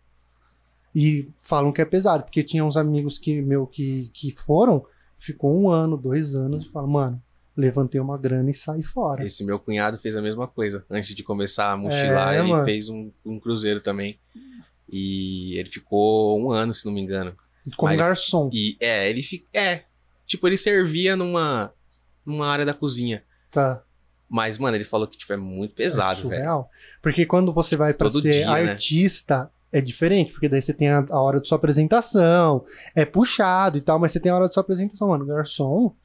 E 0.96 1.30
falam 1.38 1.72
que 1.72 1.82
é 1.82 1.86
pesado, 1.86 2.24
porque 2.24 2.44
tinha 2.44 2.66
uns 2.66 2.76
amigos 2.76 3.20
que, 3.20 3.42
meu, 3.42 3.68
que, 3.68 4.10
que 4.14 4.32
foram, 4.32 4.86
ficou 5.18 5.56
um 5.56 5.70
ano, 5.70 5.96
dois 5.96 6.34
anos, 6.34 6.66
e 6.66 6.70
falam, 6.70 6.90
mano, 6.90 7.24
levantei 7.60 8.00
uma 8.00 8.18
grana 8.18 8.50
e 8.50 8.54
saí 8.54 8.82
fora. 8.82 9.26
Esse 9.26 9.44
meu 9.44 9.60
cunhado 9.60 9.98
fez 9.98 10.16
a 10.16 10.22
mesma 10.22 10.48
coisa. 10.48 10.84
Antes 10.90 11.14
de 11.14 11.22
começar 11.24 11.72
a 11.72 11.78
mochilar, 11.78 12.34
É, 12.36 12.40
ele 12.40 12.50
mano. 12.50 12.64
fez 12.66 12.88
um, 12.90 13.12
um 13.26 13.40
cruzeiro 13.40 13.82
também. 13.82 14.18
E 14.92 15.58
ele 15.58 15.70
ficou 15.70 16.40
um 16.40 16.52
ano, 16.52 16.74
se 16.74 16.86
não 16.86 16.94
me 16.94 17.02
engano. 17.02 17.36
Como 17.78 17.92
mas- 17.92 17.98
garçom, 18.00 18.50
E 18.54 18.78
é, 18.80 19.10
ele 19.10 19.22
fi... 19.22 19.46
é. 19.54 19.84
Tipo, 20.26 20.48
ele 20.48 20.58
servia 20.58 21.16
numa, 21.16 21.72
numa 22.26 22.48
área 22.48 22.66
da 22.66 22.74
cozinha. 22.74 23.24
tá? 23.52 23.84
Mas, 24.32 24.58
mano, 24.60 24.78
ele 24.78 24.84
falou 24.86 25.08
que 25.08 25.18
tipo, 25.18 25.34
é 25.34 25.38
muito 25.38 25.74
pesado, 25.74 26.20
é 26.20 26.24
velho. 26.24 26.30
surreal. 26.30 26.70
Porque 27.02 27.26
quando 27.26 27.52
você 27.52 27.76
vai 27.76 27.94
pra 27.96 28.10
Todo 28.10 28.22
ser 28.22 28.32
dia, 28.32 28.46
né? 28.46 28.70
artista, 28.72 29.52
é 29.72 29.82
diferente, 29.82 30.32
porque 30.32 30.48
daí 30.48 30.62
você 30.62 30.72
tem 30.74 30.88
a, 30.88 31.04
a 31.10 31.20
hora 31.20 31.42
de 31.42 31.48
sua 31.48 31.56
apresentação, 31.58 32.64
é 32.96 33.06
puxado 33.06 33.78
e 33.80 33.82
tal, 33.82 33.98
mas 33.98 34.12
você 34.12 34.20
tem 34.20 34.32
a 34.32 34.36
hora 34.36 34.48
de 34.48 34.54
sua 34.54 34.62
apresentação, 34.62 35.08
mano. 35.08 35.26
Garçom, 35.26 35.96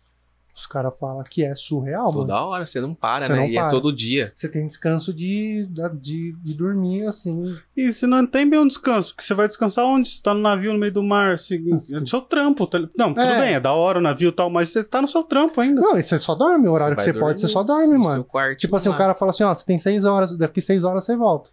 os 0.55 0.67
caras 0.67 0.97
falam 0.99 1.25
que 1.29 1.45
é 1.45 1.55
surreal, 1.55 2.05
mano. 2.07 2.19
Toda 2.21 2.41
hora, 2.45 2.65
você 2.65 2.81
não 2.81 2.95
para, 2.95 3.27
Você 3.27 3.33
né? 3.33 3.39
não 3.41 3.47
e 3.47 3.57
é 3.57 3.61
para. 3.61 3.71
todo 3.71 3.93
dia. 3.93 4.33
Você 4.37 4.49
tem 4.49 4.65
descanso 4.67 5.13
de, 5.13 5.67
de, 6.01 6.33
de 6.33 6.55
dormir, 6.55 7.07
assim. 7.07 7.57
E 7.77 7.93
se 7.93 8.07
não 8.07 8.25
tem 8.25 8.49
bem 8.49 8.61
um 8.61 8.67
descanso, 8.69 9.13
porque 9.15 9.27
você 9.27 9.35
vai 9.35 9.49
descansar 9.49 9.85
onde? 9.85 10.09
Você 10.09 10.23
tá 10.23 10.33
no 10.33 10.41
navio 10.41 10.73
no 10.73 10.79
meio 10.79 10.93
do 10.93 11.03
mar, 11.03 11.39
seguinte, 11.41 11.93
é 11.95 11.99
do 11.99 12.09
seu 12.09 12.21
trampo. 12.21 12.67
tá- 12.69 12.79
Não, 12.97 13.13
tudo 13.13 13.27
É. 13.27 13.41
bem, 13.41 13.55
é 13.55 13.61
da 13.61 13.73
hora 13.73 13.99
o 13.99 14.03
navio 14.03 14.29
e 14.29 14.33
tal, 14.33 14.49
mas 14.49 14.71
você 14.71 14.85
tá 14.85 15.03
no 15.03 15.09
seu 15.09 15.25
trampo 15.25 15.61
ainda. 15.61 15.81
Não, 15.81 15.99
e 15.99 16.03
você 16.05 16.19
só 16.19 16.35
dorme. 16.37 16.69
O 16.69 16.73
horário 16.73 16.97
que 16.97 17.03
você 17.03 17.13
pode, 17.13 17.41
você 17.41 17.49
só 17.49 17.63
dorme, 17.65 17.95
no 17.95 17.99
mano. 18.01 18.15
seu 18.15 18.25
quartinho 18.25 18.59
Tipo 18.59 18.77
assim, 18.77 18.89
o 18.89 18.93
lá. 18.93 18.99
cara 18.99 19.15
fala 19.17 19.33
assim, 19.33 19.43
ó, 19.43 19.53
você 19.53 19.67
tem 19.67 19.77
seis 19.77 20.05
horas, 20.05 20.37
daqui 20.37 20.61
seis 20.61 20.85
horas 20.85 21.05
você 21.05 21.17
volta. 21.17 21.51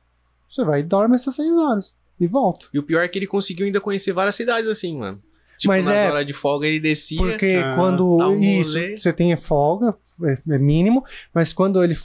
Você 0.47 0.63
vai 0.63 0.81
e 0.81 0.83
dorme 0.83 1.15
essas 1.15 1.33
seis 1.35 1.51
horas. 1.51 1.93
E 2.19 2.27
volta. 2.27 2.67
E 2.71 2.77
o 2.77 2.83
pior 2.83 3.01
é 3.01 3.07
que 3.07 3.17
ele 3.17 3.25
conseguiu 3.25 3.65
ainda 3.65 3.81
conhecer 3.81 4.13
várias 4.13 4.35
cidades 4.35 4.69
assim, 4.69 4.95
mano. 4.95 5.19
Tipo, 5.61 5.73
Mas 5.73 5.85
nas 5.85 5.93
é- 5.95 6.09
horas 6.09 6.25
de 6.25 6.33
folga 6.33 6.65
ele 6.65 6.79
descia. 6.79 7.19
Porque 7.19 7.61
Ah, 7.63 7.75
quando 7.75 8.17
dá 8.17 8.27
um 8.29 8.39
isso, 8.41 8.71
rolê. 8.73 8.97
você 8.97 9.13
tem 9.13 9.37
folga, 9.37 9.95
é, 10.23 10.55
é 10.55 10.57
mínimo, 10.57 11.03
mas 11.31 11.53
quando 11.53 11.83
ele 11.83 11.95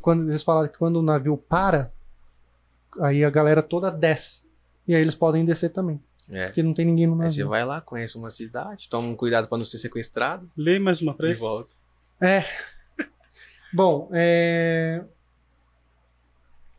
quando 0.00 0.28
eles 0.30 0.42
falaram 0.44 0.68
que 0.68 0.78
quando 0.78 0.96
o 0.96 1.02
navio 1.02 1.36
para, 1.36 1.92
aí 3.00 3.24
a 3.24 3.30
galera 3.30 3.62
toda 3.62 3.90
desce. 3.90 4.44
E 4.86 4.94
aí 4.94 5.00
eles 5.02 5.14
podem 5.16 5.44
descer 5.44 5.70
também, 5.70 6.00
É. 6.30 6.46
porque 6.46 6.62
não 6.62 6.72
tem 6.72 6.84
ninguém 6.84 7.06
no 7.08 7.14
Aí 7.20 7.30
você 7.30 7.40
navio. 7.40 7.48
vai 7.48 7.64
lá, 7.64 7.80
conhece 7.80 8.16
uma 8.16 8.30
cidade, 8.30 8.88
toma 8.88 9.08
um 9.08 9.16
cuidado 9.16 9.48
pra 9.48 9.58
não 9.58 9.64
ser 9.64 9.78
sequestrado 9.78 10.48
Lê 10.56 10.78
mais 10.78 11.02
uma 11.02 11.14
pra 11.14 11.28
e 11.30 11.34
volta. 11.34 11.70
Bom, 13.72 14.08
é 14.12 15.04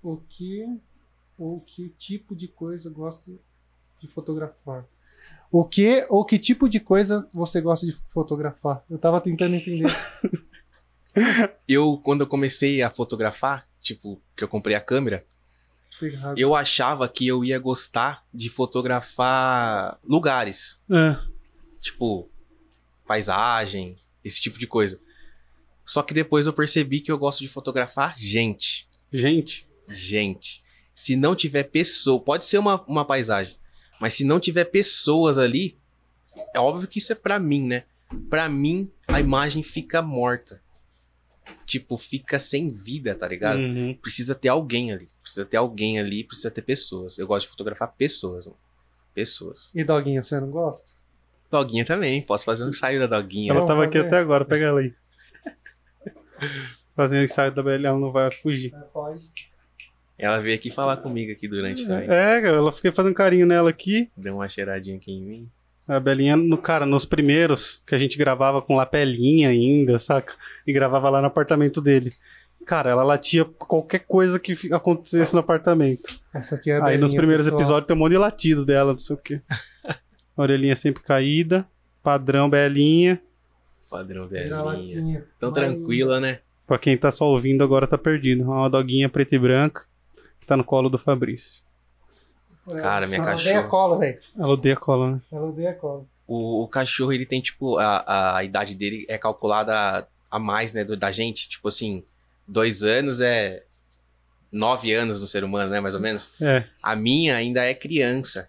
o 0.01 0.17
que 0.29 0.65
o 1.37 1.59
que 1.59 1.89
tipo 1.97 2.33
de 2.35 2.47
coisa 2.47 2.89
gosta 2.89 3.29
de 3.99 4.07
fotografar? 4.07 4.85
O 5.51 5.63
que 5.65 6.05
ou 6.09 6.26
que 6.26 6.38
tipo 6.38 6.67
de 6.67 6.80
coisa 6.80 7.30
você 7.34 7.61
gosta 7.61 7.85
de 7.85 7.93
fotografar? 8.07 8.84
Eu 8.89 8.97
tava 8.97 9.22
tentando 9.22 9.55
entender. 9.55 9.89
Eu, 11.65 11.97
quando 12.03 12.22
eu 12.22 12.27
comecei 12.27 12.81
a 12.81 12.89
fotografar, 12.89 13.65
tipo, 13.81 14.22
que 14.35 14.43
eu 14.43 14.49
comprei 14.49 14.76
a 14.76 14.81
câmera, 14.81 15.26
Errado. 16.01 16.38
eu 16.38 16.53
achava 16.53 17.07
que 17.07 17.26
eu 17.26 17.45
ia 17.45 17.57
gostar 17.57 18.26
de 18.34 18.49
fotografar 18.49 19.97
lugares. 20.03 20.77
É. 20.91 21.15
Tipo, 21.80 22.30
paisagem, 23.07 23.95
esse 24.26 24.41
tipo 24.41 24.59
de 24.59 24.67
coisa. 24.67 24.99
Só 25.85 26.03
que 26.03 26.13
depois 26.13 26.47
eu 26.47 26.53
percebi 26.53 26.99
que 26.99 27.11
eu 27.11 27.17
gosto 27.17 27.39
de 27.39 27.47
fotografar 27.47 28.13
gente. 28.17 28.89
Gente, 29.11 29.65
Gente. 29.88 30.63
Se 30.93 31.15
não 31.15 31.35
tiver 31.35 31.63
pessoa, 31.63 32.19
pode 32.22 32.43
ser 32.45 32.57
uma, 32.57 32.84
uma 32.85 33.05
paisagem, 33.05 33.55
mas 34.06 34.14
se 34.14 34.23
não 34.23 34.40
tiver 34.40 34.65
pessoas 34.65 35.40
ali, 35.40 35.76
É 36.53 36.60
óbvio 36.60 36.88
que 36.88 36.99
isso 36.99 37.11
é 37.11 37.15
pra 37.15 37.40
mim, 37.40 37.65
né? 37.65 37.86
Pra 38.30 38.48
mim, 38.48 38.91
a 39.07 39.19
imagem 39.19 39.64
fica 39.64 39.99
morta. 39.99 40.61
Tipo, 41.65 41.98
fica 41.98 42.38
sem 42.38 42.69
vida, 42.69 43.15
tá 43.15 43.27
ligado? 43.27 43.57
Uhum. 43.57 43.98
Precisa 43.99 44.36
ter 44.36 44.49
alguém 44.49 44.94
ali. 44.94 45.07
Precisa 45.23 45.44
ter 45.44 45.57
alguém 45.57 45.98
ali, 45.98 46.23
precisa 46.23 46.52
ter 46.52 46.61
pessoas. 46.61 47.18
Eu 47.18 47.26
gosto 47.26 47.48
de 47.48 47.52
fotografar 47.53 47.95
pessoas, 47.98 48.45
mano. 48.45 48.60
Pessoas. 49.11 49.72
E 49.73 49.84
doguinha, 49.84 50.22
você 50.22 50.40
não 50.40 50.52
gosta? 50.52 50.91
Doguinha 51.49 51.84
também, 51.84 52.22
posso 52.22 52.45
fazer 52.45 52.64
um 52.64 52.69
ensaio 52.69 52.99
da 52.99 53.07
doguinha. 53.07 53.53
Ela 53.53 53.65
tava 53.65 53.86
aqui 53.86 53.98
fazer. 53.98 54.07
até 54.07 54.18
agora, 54.19 54.45
pega 54.45 54.65
ela 54.65 54.82
aí. 54.82 54.94
Fazendo 56.95 57.23
ensaio 57.23 57.52
da 57.52 57.64
BL, 57.64 57.88
ela 57.88 57.98
não 57.98 58.11
vai 58.11 58.32
fugir. 58.32 58.72
pode. 58.94 59.32
Ela 60.17 60.39
veio 60.39 60.55
aqui 60.55 60.71
falar 60.71 60.97
comigo 60.97 61.31
aqui 61.31 61.47
durante 61.47 61.85
também. 61.87 62.05
É, 62.09 62.41
cara, 62.41 62.57
ela 62.57 62.71
fiquei 62.71 62.91
fazendo 62.91 63.13
carinho 63.13 63.45
nela 63.45 63.69
aqui. 63.69 64.09
Deu 64.15 64.35
uma 64.35 64.47
cheiradinha 64.47 64.95
aqui 64.97 65.11
em 65.11 65.21
mim. 65.21 65.49
A 65.87 65.99
Belinha, 65.99 66.35
no, 66.35 66.57
cara, 66.57 66.85
nos 66.85 67.05
primeiros 67.05 67.81
que 67.85 67.93
a 67.93 67.97
gente 67.97 68.17
gravava 68.17 68.61
com 68.61 68.75
lapelinha 68.75 69.49
ainda, 69.49 69.99
saca? 69.99 70.33
E 70.65 70.73
gravava 70.73 71.09
lá 71.09 71.21
no 71.21 71.27
apartamento 71.27 71.79
dele. 71.81 72.09
Cara, 72.65 72.89
ela 72.89 73.03
latia 73.03 73.45
qualquer 73.45 73.99
coisa 73.99 74.39
que 74.39 74.53
acontecesse 74.73 75.33
no 75.33 75.41
apartamento. 75.41 76.19
Essa 76.33 76.55
aqui 76.55 76.71
é 76.71 76.77
a 76.77 76.85
Aí 76.85 76.97
nos 76.97 77.11
Belinha, 77.11 77.17
primeiros 77.19 77.45
pessoal. 77.45 77.61
episódios 77.61 77.87
tem 77.87 77.95
um 77.95 77.99
monte 77.99 78.13
de 78.13 78.17
latido 78.17 78.65
dela, 78.65 78.93
não 78.93 78.99
sei 78.99 79.15
o 79.15 79.19
quê. 79.19 79.41
A 79.83 79.95
orelhinha 80.41 80.75
sempre 80.75 81.03
caída. 81.03 81.67
Padrão 82.01 82.49
Belinha. 82.49 83.21
Padrão 83.89 84.27
latinha. 84.63 85.25
Tão 85.39 85.51
Vai- 85.51 85.63
tranquila, 85.65 86.19
né? 86.19 86.39
Pra 86.65 86.79
quem 86.79 86.97
tá 86.97 87.11
só 87.11 87.25
ouvindo 87.25 87.63
agora 87.63 87.85
tá 87.85 87.97
perdido. 87.97 88.41
É 88.43 88.47
Uma 88.47 88.69
doguinha 88.69 89.07
preta 89.07 89.35
e 89.35 89.39
branca. 89.39 89.83
Que 90.45 90.49
tá 90.49 90.55
no 90.55 90.63
colo 90.63 90.89
do 90.89 90.99
Fabrício. 90.99 91.63
Cara, 92.67 93.07
minha 93.07 93.17
Ela 93.17 93.26
cachorra. 93.31 93.49
odeia 93.55 93.63
colo, 93.67 93.97
velho. 93.97 94.19
Ela 94.38 94.49
odeia 94.49 94.76
cola, 94.76 95.11
né? 95.13 95.22
Ela 95.31 95.47
odeia 95.47 95.73
colo. 95.73 96.07
O, 96.27 96.61
o 96.63 96.67
cachorro, 96.67 97.11
ele 97.11 97.26
tem, 97.26 97.41
tipo, 97.41 97.80
a, 97.80 98.38
a 98.38 98.43
idade 98.43 98.76
dele 98.76 99.07
é 99.09 99.17
calculada 99.17 99.73
a, 99.76 100.05
a 100.35 100.38
mais, 100.38 100.72
né, 100.72 100.84
do- 100.84 100.95
da 100.95 101.11
gente. 101.11 101.49
Tipo 101.49 101.67
assim, 101.69 102.03
dois 102.47 102.84
anos 102.84 103.22
é 103.22 103.63
nove 104.51 104.93
anos 104.93 105.19
do 105.19 105.26
ser 105.26 105.43
humano, 105.43 105.72
né, 105.72 105.80
mais 105.80 105.95
ou 105.95 105.99
menos. 105.99 106.30
É. 106.39 106.63
A 106.81 106.95
minha 106.95 107.35
ainda 107.35 107.63
é 107.65 107.73
criança. 107.73 108.47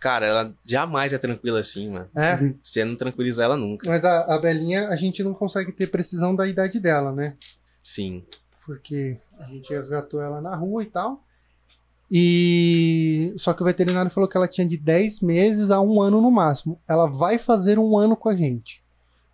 Cara, 0.00 0.26
ela 0.26 0.52
jamais 0.64 1.12
é 1.12 1.18
tranquila 1.18 1.60
assim, 1.60 1.90
mano. 1.90 2.08
É, 2.16 2.52
Você 2.60 2.84
não 2.84 2.96
tranquiliza 2.96 3.44
ela 3.44 3.56
nunca. 3.56 3.88
mas 3.88 4.04
a, 4.04 4.34
a 4.34 4.38
Belinha, 4.40 4.88
a 4.88 4.96
gente 4.96 5.22
não 5.22 5.32
consegue 5.32 5.70
ter 5.70 5.86
precisão 5.86 6.34
da 6.34 6.44
idade 6.48 6.80
dela, 6.80 7.12
né? 7.12 7.36
Sim. 7.84 8.24
Porque 8.66 9.16
a 9.44 9.48
gente 9.48 9.72
resgatou 9.72 10.20
ela 10.20 10.40
na 10.40 10.54
rua 10.56 10.82
e 10.82 10.86
tal. 10.86 11.22
E 12.10 13.34
só 13.36 13.52
que 13.52 13.62
o 13.62 13.64
veterinário 13.64 14.10
falou 14.10 14.28
que 14.28 14.36
ela 14.36 14.48
tinha 14.48 14.66
de 14.66 14.76
10 14.76 15.20
meses 15.20 15.70
a 15.70 15.80
um 15.80 16.00
ano 16.00 16.20
no 16.20 16.30
máximo. 16.30 16.78
Ela 16.86 17.06
vai 17.06 17.38
fazer 17.38 17.78
um 17.78 17.96
ano 17.96 18.16
com 18.16 18.28
a 18.28 18.36
gente. 18.36 18.82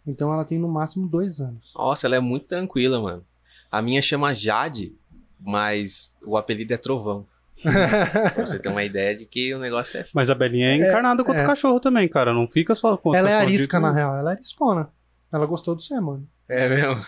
Então 0.07 0.33
ela 0.33 0.45
tem 0.45 0.59
no 0.59 0.69
máximo 0.69 1.07
dois 1.07 1.41
anos. 1.41 1.73
Nossa, 1.77 2.07
ela 2.07 2.17
é 2.17 2.21
muito 2.21 2.47
tranquila, 2.47 3.01
mano. 3.01 3.25
A 3.71 3.83
minha 3.83 4.01
chama 4.01 4.33
Jade, 4.33 4.95
mas 5.39 6.17
o 6.25 6.37
apelido 6.37 6.73
é 6.73 6.77
Trovão. 6.77 7.27
Pra 7.63 8.47
você 8.47 8.59
ter 8.59 8.71
uma 8.71 8.83
ideia 8.83 9.15
de 9.15 9.27
que 9.27 9.53
o 9.55 9.59
negócio 9.59 10.01
é. 10.01 10.07
Mas 10.15 10.31
a 10.31 10.35
Belinha 10.35 10.69
é 10.69 10.77
encarnada 10.77 11.23
contra 11.23 11.43
é. 11.43 11.45
o 11.45 11.47
cachorro 11.47 11.79
também, 11.79 12.09
cara. 12.09 12.33
Não 12.33 12.49
fica 12.49 12.75
só 12.75 12.97
com 12.97 13.15
ela 13.15 13.29
é 13.29 13.35
arisca, 13.35 13.77
de- 13.77 13.83
na 13.83 13.93
real. 13.93 14.17
Ela 14.17 14.31
é 14.31 14.35
ariscona. 14.35 14.89
Ela 15.31 15.45
gostou 15.45 15.75
do 15.75 15.83
ser, 15.83 16.01
mano. 16.01 16.27
É 16.49 16.69
mesmo? 16.69 17.05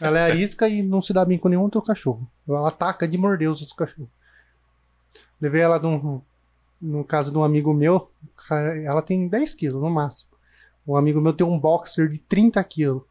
Ela 0.00 0.20
é 0.20 0.22
arisca 0.22 0.68
e 0.68 0.82
não 0.82 1.00
se 1.00 1.12
dá 1.12 1.24
bem 1.24 1.38
com 1.38 1.48
nenhum 1.48 1.62
outro 1.62 1.82
cachorro. 1.82 2.26
Ela 2.48 2.68
ataca 2.68 3.06
de 3.06 3.18
morder 3.18 3.50
os 3.50 3.60
outros 3.60 3.76
cachorros. 3.76 4.08
Levei 5.40 5.60
ela 5.60 5.78
num, 5.78 6.20
no 6.80 7.04
caso 7.04 7.30
de 7.30 7.36
um 7.36 7.44
amigo 7.44 7.74
meu. 7.74 8.10
Ela 8.84 9.02
tem 9.02 9.28
10 9.28 9.54
quilos 9.54 9.82
no 9.82 9.90
máximo. 9.90 10.30
Um 10.86 10.96
amigo 10.96 11.20
meu 11.20 11.32
tem 11.32 11.46
um 11.46 11.58
boxer 11.58 12.08
de 12.08 12.18
30 12.18 12.62
quilos. 12.64 13.02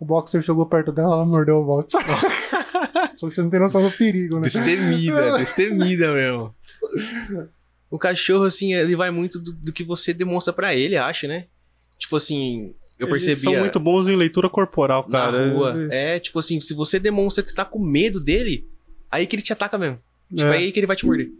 O 0.00 0.04
boxer 0.04 0.42
chegou 0.42 0.64
perto 0.66 0.92
dela, 0.92 1.14
ela 1.14 1.24
mordeu 1.24 1.56
o 1.56 1.64
boxer. 1.64 2.00
Só 3.16 3.28
que 3.28 3.34
você 3.34 3.42
não 3.42 3.50
tem 3.50 3.60
noção 3.60 3.82
do 3.82 3.90
perigo, 3.90 4.36
né? 4.36 4.42
Destemida, 4.42 5.38
destemida 5.38 6.12
mesmo. 6.12 6.54
O 7.90 7.98
cachorro, 7.98 8.44
assim, 8.44 8.74
ele 8.74 8.94
vai 8.94 9.10
muito 9.10 9.40
do, 9.40 9.52
do 9.52 9.72
que 9.72 9.82
você 9.82 10.14
demonstra 10.14 10.52
pra 10.52 10.74
ele, 10.74 10.96
acho, 10.96 11.26
né? 11.26 11.46
Tipo 11.98 12.16
assim, 12.16 12.74
eu 12.98 13.06
Eles 13.08 13.24
percebi 13.24 13.42
são 13.42 13.60
muito 13.60 13.78
bons 13.78 14.08
em 14.08 14.16
leitura 14.16 14.48
corporal, 14.48 15.06
na 15.08 15.18
cara. 15.20 15.50
rua. 15.52 15.72
Eles- 15.76 15.94
É, 15.94 16.18
tipo 16.18 16.38
assim, 16.38 16.60
se 16.60 16.74
você 16.74 16.98
demonstra 16.98 17.42
que 17.44 17.54
tá 17.54 17.64
com 17.64 17.78
medo 17.78 18.18
dele, 18.20 18.66
aí 19.10 19.26
que 19.26 19.36
ele 19.36 19.42
te 19.42 19.52
ataca 19.52 19.78
mesmo. 19.78 19.98
Tipo, 20.28 20.42
É. 20.50 20.56
aí 20.56 20.72
que 20.72 20.78
ele 20.80 20.86
vai 20.86 20.96
te 20.96 21.06
morder. 21.06 21.30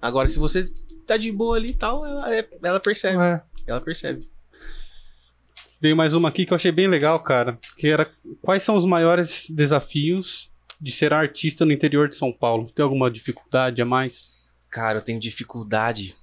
Agora, 0.00 0.28
se 0.28 0.38
você 0.38 0.68
tá 1.06 1.16
de 1.16 1.30
boa 1.30 1.56
ali 1.56 1.70
e 1.70 1.74
tal, 1.74 2.04
ela, 2.06 2.34
é- 2.34 2.48
ela 2.62 2.80
percebe. 2.80 3.18
É. 3.22 3.42
Ela 3.66 3.80
percebe. 3.80 4.28
Veio 5.80 5.96
mais 5.96 6.14
uma 6.14 6.28
aqui 6.28 6.46
que 6.46 6.52
eu 6.52 6.56
achei 6.56 6.70
bem 6.72 6.86
legal, 6.86 7.20
cara. 7.20 7.58
Que 7.76 7.88
era 7.88 8.10
quais 8.40 8.62
são 8.62 8.76
os 8.76 8.84
maiores 8.84 9.46
desafios 9.50 10.50
de 10.80 10.92
ser 10.92 11.12
artista 11.12 11.64
no 11.64 11.72
interior 11.72 12.08
de 12.08 12.16
São 12.16 12.32
Paulo? 12.32 12.70
Tem 12.74 12.82
alguma 12.82 13.10
dificuldade 13.10 13.82
a 13.82 13.84
mais? 13.84 14.48
Cara, 14.70 14.98
eu 14.98 15.02
tenho 15.02 15.18
dificuldade. 15.20 16.14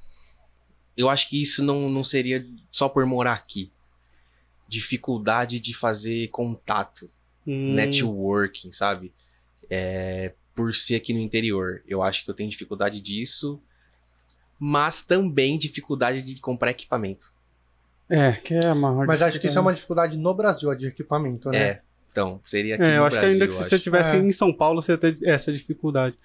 Eu 0.97 1.09
acho 1.09 1.29
que 1.29 1.41
isso 1.41 1.63
não, 1.63 1.89
não 1.89 2.03
seria 2.03 2.45
só 2.71 2.87
por 2.89 3.05
morar 3.05 3.33
aqui. 3.33 3.71
Dificuldade 4.69 5.59
de 5.59 5.73
fazer 5.73 6.27
contato, 6.29 7.09
Hum, 7.47 7.73
networking, 7.73 8.71
sabe? 8.71 9.11
É, 9.69 10.33
por 10.55 10.73
ser 10.75 10.95
aqui 10.95 11.13
no 11.13 11.19
interior. 11.19 11.81
Eu 11.87 12.01
acho 12.03 12.23
que 12.23 12.29
eu 12.29 12.35
tenho 12.35 12.49
dificuldade 12.49 13.01
disso. 13.01 13.59
Mas 14.59 15.01
também 15.01 15.57
dificuldade 15.57 16.21
de 16.21 16.39
comprar 16.39 16.69
equipamento. 16.71 17.33
É, 18.09 18.33
que 18.33 18.53
é 18.53 18.65
a 18.67 18.75
maior 18.75 19.05
Mas 19.07 19.21
acho 19.21 19.39
que 19.39 19.47
isso 19.47 19.57
é 19.57 19.61
uma 19.61 19.73
dificuldade. 19.73 20.17
no 20.17 20.33
Brasil, 20.33 20.69
a 20.69 20.75
de 20.75 20.87
equipamento, 20.87 21.49
né? 21.49 21.57
É. 21.57 21.81
Então, 22.11 22.41
seria 22.43 22.75
aqui 22.75 22.83
É, 22.83 22.97
eu 22.97 23.05
acho 23.05 23.15
Brasil, 23.15 23.29
que 23.29 23.33
ainda 23.43 23.47
que 23.47 23.53
se 23.53 23.69
você 23.69 23.75
estivesse 23.77 24.15
É. 24.15 24.19
em 24.19 24.31
São 24.31 24.51
Paulo, 24.53 24.81
você 24.81 24.93
ia 24.93 24.97
ter 24.97 25.17
essa 25.23 25.51
dificuldade. 25.53 26.17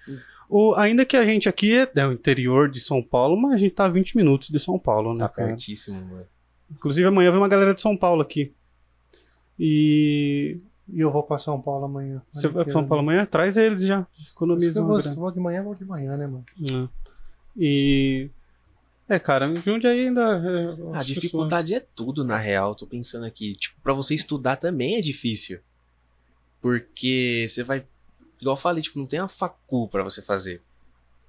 O, 0.49 0.73
ainda 0.75 1.05
que 1.05 1.15
a 1.15 1.23
gente 1.23 1.47
aqui 1.47 1.73
é, 1.77 1.89
é 1.95 2.05
o 2.07 2.11
interior 2.11 2.69
de 2.69 2.79
São 2.79 3.01
Paulo, 3.01 3.37
mas 3.39 3.53
a 3.53 3.57
gente 3.57 3.73
tá 3.73 3.85
a 3.85 3.89
20 3.89 4.17
minutos 4.17 4.49
de 4.49 4.59
São 4.59 4.77
Paulo, 4.77 5.13
né, 5.13 5.19
Tá 5.19 5.29
cara? 5.29 5.47
pertíssimo, 5.49 6.01
mano. 6.03 6.27
Inclusive 6.75 7.07
amanhã 7.07 7.31
vem 7.31 7.39
uma 7.39 7.47
galera 7.47 7.73
de 7.73 7.81
São 7.81 7.95
Paulo 7.97 8.21
aqui. 8.21 8.53
E 9.59 10.57
E 10.93 10.99
eu 10.99 11.11
vou 11.11 11.23
pra 11.23 11.37
São 11.37 11.59
Paulo 11.61 11.85
amanhã. 11.85 12.21
você 12.31 12.47
vai 12.47 12.63
pra 12.63 12.73
São 12.73 12.85
Paulo 12.87 13.01
amanhã? 13.01 13.25
Traz 13.25 13.57
eles 13.57 13.81
já. 13.81 14.05
Economiza 14.31 14.79
eu 14.79 14.83
uma 14.83 14.93
vou, 14.93 15.01
grana. 15.01 15.15
vou 15.15 15.31
de 15.31 15.39
manhã, 15.39 15.63
vou 15.63 15.75
de 15.75 15.85
manhã, 15.85 16.15
né, 16.17 16.27
mano? 16.27 16.45
É. 16.71 16.87
E. 17.57 18.29
É, 19.07 19.19
cara, 19.19 19.53
Jundiaí 19.55 20.07
ainda. 20.07 20.21
é, 20.21 20.95
A 20.95 20.99
as 20.99 21.05
dificuldade 21.07 21.73
é 21.73 21.79
tudo, 21.79 22.23
na 22.23 22.37
real. 22.37 22.73
Tô 22.75 22.85
pensando 22.87 23.25
aqui. 23.25 23.55
Tipo, 23.55 23.79
pra 23.81 23.93
você 23.93 24.13
estudar 24.15 24.55
também 24.57 24.95
é 24.97 25.01
difícil. 25.01 25.59
Porque 26.61 27.45
você 27.47 27.63
vai. 27.63 27.85
Igual 28.41 28.55
eu 28.55 28.61
falei, 28.61 28.81
tipo, 28.83 28.99
não 28.99 29.05
tem 29.05 29.19
uma 29.19 29.27
facu 29.27 29.87
pra 29.87 30.03
você 30.03 30.21
fazer. 30.21 30.61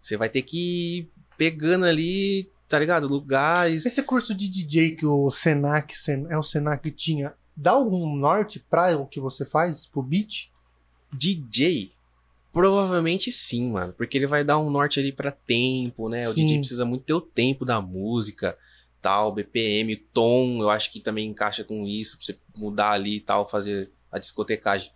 Você 0.01 0.17
vai 0.17 0.29
ter 0.29 0.43
que 0.43 0.99
ir 0.99 1.11
pegando 1.37 1.85
ali, 1.87 2.51
tá 2.69 2.79
ligado? 2.79 3.07
Lugares. 3.07 3.85
Esse 3.87 4.03
curso 4.03 4.35
de 4.35 4.49
DJ 4.49 4.97
que 4.97 5.07
o 5.07 5.31
Senac, 5.31 5.97
Sen- 5.97 6.27
é 6.29 6.37
o 6.39 6.43
Senac 6.43 6.91
tinha, 6.91 7.35
dá 7.57 7.73
algum 7.73 8.15
norte 8.17 8.59
pra 8.59 8.97
o 8.97 9.07
que 9.07 9.21
você 9.21 9.45
faz, 9.45 9.87
pro 9.87 10.03
beat? 10.03 10.51
DJ. 11.13 11.93
Provavelmente 12.53 13.31
sim, 13.31 13.71
mano. 13.71 13.93
Porque 13.93 14.17
ele 14.17 14.27
vai 14.27 14.43
dar 14.43 14.59
um 14.59 14.71
norte 14.71 14.99
ali 14.99 15.13
pra 15.13 15.31
tempo, 15.31 16.09
né? 16.09 16.29
O 16.29 16.33
Sim. 16.33 16.43
DJ 16.47 16.59
precisa 16.61 16.85
muito 16.85 17.05
ter 17.05 17.13
o 17.15 17.21
tempo 17.21 17.65
da 17.65 17.81
música, 17.81 18.57
tal, 19.03 19.31
BPM, 19.33 19.95
tom, 19.97 20.61
eu 20.63 20.71
acho 20.71 20.91
que 20.91 20.99
também 21.01 21.29
encaixa 21.29 21.63
com 21.63 21.87
isso, 21.87 22.17
pra 22.17 22.25
você 22.27 22.39
mudar 22.57 22.93
ali 22.93 23.17
e 23.17 23.21
tal, 23.21 23.47
fazer 23.49 23.91
a 24.11 24.19
discotecagem. 24.19 24.91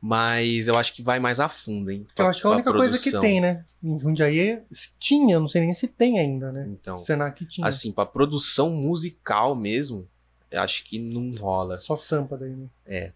Mas 0.00 0.68
eu 0.68 0.76
acho 0.76 0.92
que 0.92 1.02
vai 1.02 1.18
mais 1.18 1.40
a 1.40 1.48
fundo, 1.48 1.90
hein? 1.90 2.06
Que 2.14 2.22
eu 2.22 2.26
acho 2.26 2.40
que 2.40 2.46
é 2.46 2.50
a 2.50 2.52
única 2.54 2.72
coisa 2.72 2.98
que 2.98 3.10
tem, 3.20 3.40
né? 3.40 3.64
Em 3.82 3.98
Jundiaí 3.98 4.62
tinha, 4.98 5.38
não 5.40 5.48
sei 5.48 5.62
nem 5.62 5.72
se 5.72 5.88
tem 5.88 6.18
ainda, 6.18 6.52
né? 6.52 6.66
Então, 6.68 6.98
Senac 6.98 7.44
tinha. 7.46 7.66
assim, 7.66 7.90
pra 7.92 8.04
produção 8.06 8.70
musical 8.70 9.54
mesmo, 9.54 10.06
eu 10.50 10.60
acho 10.60 10.84
que 10.84 10.98
não 10.98 11.30
rola. 11.32 11.78
Só 11.78 11.96
sampa 11.96 12.36
daí, 12.36 12.54
né? 12.86 13.12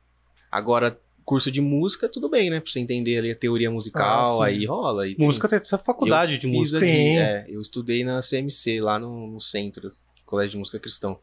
Agora, 0.51 0.98
curso 1.24 1.51
de 1.51 1.61
música, 1.61 2.09
tudo 2.09 2.28
bem, 2.28 2.51
né? 2.51 2.59
Pra 2.61 2.70
você 2.70 2.81
entender 2.81 3.19
ali 3.19 3.31
a 3.31 3.36
teoria 3.36 3.70
musical, 3.70 4.43
Ah, 4.43 4.47
aí 4.47 4.65
rola. 4.65 5.05
Tem- 5.05 5.16
Música 5.19 5.48
tem 5.48 5.61
essa 5.62 5.78
faculdade 5.78 6.35
eu 6.35 6.40
de 6.40 6.47
música. 6.48 6.78
Aqui, 6.78 6.86
Tem. 6.86 7.19
é, 7.20 7.44
eu 7.48 7.61
estudei 7.61 8.02
na 8.02 8.20
CMC, 8.20 8.81
lá 8.81 8.98
no, 8.98 9.28
no 9.28 9.40
centro, 9.40 9.93
Colégio 10.27 10.52
de 10.52 10.59
Música 10.59 10.78
Cristão. 10.81 11.19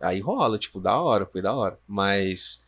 Aí 0.00 0.20
rola, 0.20 0.56
tipo, 0.58 0.80
da 0.80 1.00
hora, 1.00 1.26
foi 1.26 1.42
da 1.42 1.52
hora. 1.52 1.78
Mas 1.86 2.62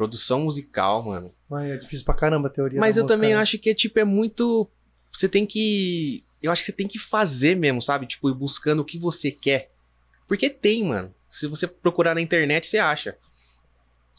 produção 0.00 0.40
musical, 0.40 1.02
mano. 1.02 1.34
Mas 1.46 1.72
é 1.72 1.76
difícil 1.76 2.06
pra 2.06 2.14
caramba 2.14 2.48
a 2.48 2.50
teoria 2.50 2.80
Mas 2.80 2.96
da 2.96 3.00
eu 3.00 3.04
música, 3.04 3.18
também 3.18 3.34
né? 3.34 3.40
acho 3.40 3.58
que 3.58 3.68
é 3.68 3.74
tipo, 3.74 3.98
é 3.98 4.04
muito. 4.04 4.66
Você 5.12 5.28
tem 5.28 5.44
que. 5.44 6.24
Eu 6.42 6.50
acho 6.50 6.62
que 6.62 6.66
você 6.66 6.72
tem 6.72 6.88
que 6.88 6.98
fazer 6.98 7.54
mesmo, 7.54 7.82
sabe? 7.82 8.06
Tipo, 8.06 8.30
ir 8.30 8.34
buscando 8.34 8.80
o 8.80 8.84
que 8.84 8.98
você 8.98 9.30
quer. 9.30 9.70
Porque 10.26 10.48
tem, 10.48 10.82
mano. 10.84 11.14
Se 11.30 11.46
você 11.46 11.66
procurar 11.66 12.14
na 12.14 12.22
internet, 12.22 12.66
você 12.66 12.78
acha. 12.78 13.14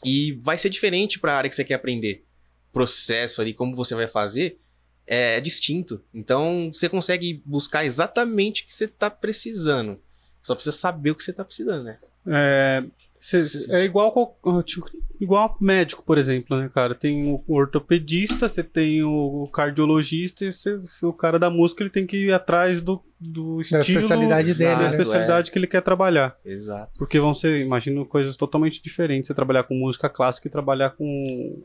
E 0.04 0.34
vai 0.40 0.56
ser 0.56 0.70
diferente 0.70 1.18
pra 1.18 1.36
área 1.36 1.50
que 1.50 1.56
você 1.56 1.64
quer 1.64 1.74
aprender. 1.74 2.24
Processo 2.72 3.40
ali, 3.40 3.52
como 3.52 3.74
você 3.74 3.96
vai 3.96 4.06
fazer, 4.06 4.60
é 5.04 5.40
distinto. 5.40 6.00
Então, 6.14 6.70
você 6.72 6.88
consegue 6.88 7.42
buscar 7.44 7.84
exatamente 7.84 8.62
o 8.62 8.66
que 8.66 8.74
você 8.74 8.86
tá 8.86 9.10
precisando. 9.10 10.00
Só 10.40 10.54
precisa 10.54 10.76
saber 10.76 11.10
o 11.10 11.16
que 11.16 11.24
você 11.24 11.32
tá 11.32 11.44
precisando, 11.44 11.82
né? 11.82 11.98
É, 12.28 12.84
cê- 13.22 13.76
é 13.76 13.84
igual, 13.84 14.36
tipo, 14.64 14.84
igual 15.20 15.56
médico, 15.60 16.02
por 16.02 16.18
exemplo, 16.18 16.56
né, 16.58 16.68
cara? 16.74 16.94
Tem 16.94 17.24
o 17.26 17.42
ortopedista, 17.48 18.48
você 18.48 18.62
tem 18.62 19.02
o 19.04 19.48
cardiologista 19.52 20.44
e 20.44 20.52
cê- 20.52 20.78
o 21.02 21.12
cara 21.12 21.38
da 21.38 21.48
música 21.48 21.82
ele 21.82 21.90
tem 21.90 22.04
que 22.06 22.16
ir 22.26 22.32
atrás 22.32 22.80
do, 22.80 23.00
do 23.20 23.56
Da 23.58 23.62
estilo 23.80 23.98
especialidade 24.00 24.54
dele, 24.54 24.74
da 24.74 24.80
né? 24.80 24.86
especialidade 24.88 25.50
que 25.50 25.58
ele 25.58 25.66
quer 25.68 25.80
trabalhar. 25.82 26.36
Exato. 26.44 26.92
Porque 26.98 27.18
vão 27.20 27.32
ser, 27.32 27.60
imagino, 27.60 28.04
coisas 28.04 28.36
totalmente 28.36 28.82
diferentes. 28.82 29.28
Você 29.28 29.34
trabalhar 29.34 29.62
com 29.62 29.74
música 29.74 30.08
clássica 30.08 30.48
e 30.48 30.50
trabalhar 30.50 30.90
com 30.90 31.62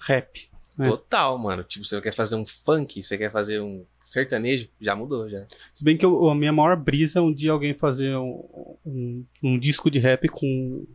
rap. 0.00 0.48
É. 0.80 0.88
Total, 0.88 1.36
mano. 1.38 1.64
Tipo, 1.64 1.84
você 1.84 2.00
quer 2.00 2.12
fazer 2.14 2.36
um 2.36 2.44
funk, 2.46 3.02
você 3.02 3.16
quer 3.18 3.30
fazer 3.30 3.60
um 3.60 3.84
sertanejo, 4.08 4.68
já 4.80 4.96
mudou, 4.96 5.28
já. 5.28 5.46
Se 5.72 5.84
bem 5.84 5.96
que 5.96 6.04
eu- 6.04 6.28
a 6.28 6.34
minha 6.34 6.52
maior 6.52 6.74
brisa 6.76 7.18
é 7.18 7.22
um 7.22 7.32
dia 7.32 7.52
alguém 7.52 7.74
fazer 7.74 8.16
um, 8.16 8.76
um- 8.86 9.24
um 9.42 9.58
disco 9.58 9.90
de 9.90 9.98
rap 9.98 10.26
com, 10.28 10.86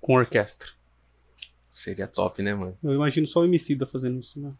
com 0.00 0.14
orquestra. 0.14 0.68
Seria 1.72 2.06
top, 2.06 2.42
né, 2.42 2.54
mano? 2.54 2.76
Eu 2.82 2.92
imagino 2.94 3.26
só 3.26 3.40
o 3.40 3.44
Emicida 3.44 3.86
fazendo 3.86 4.20
isso, 4.20 4.40
né? 4.40 4.52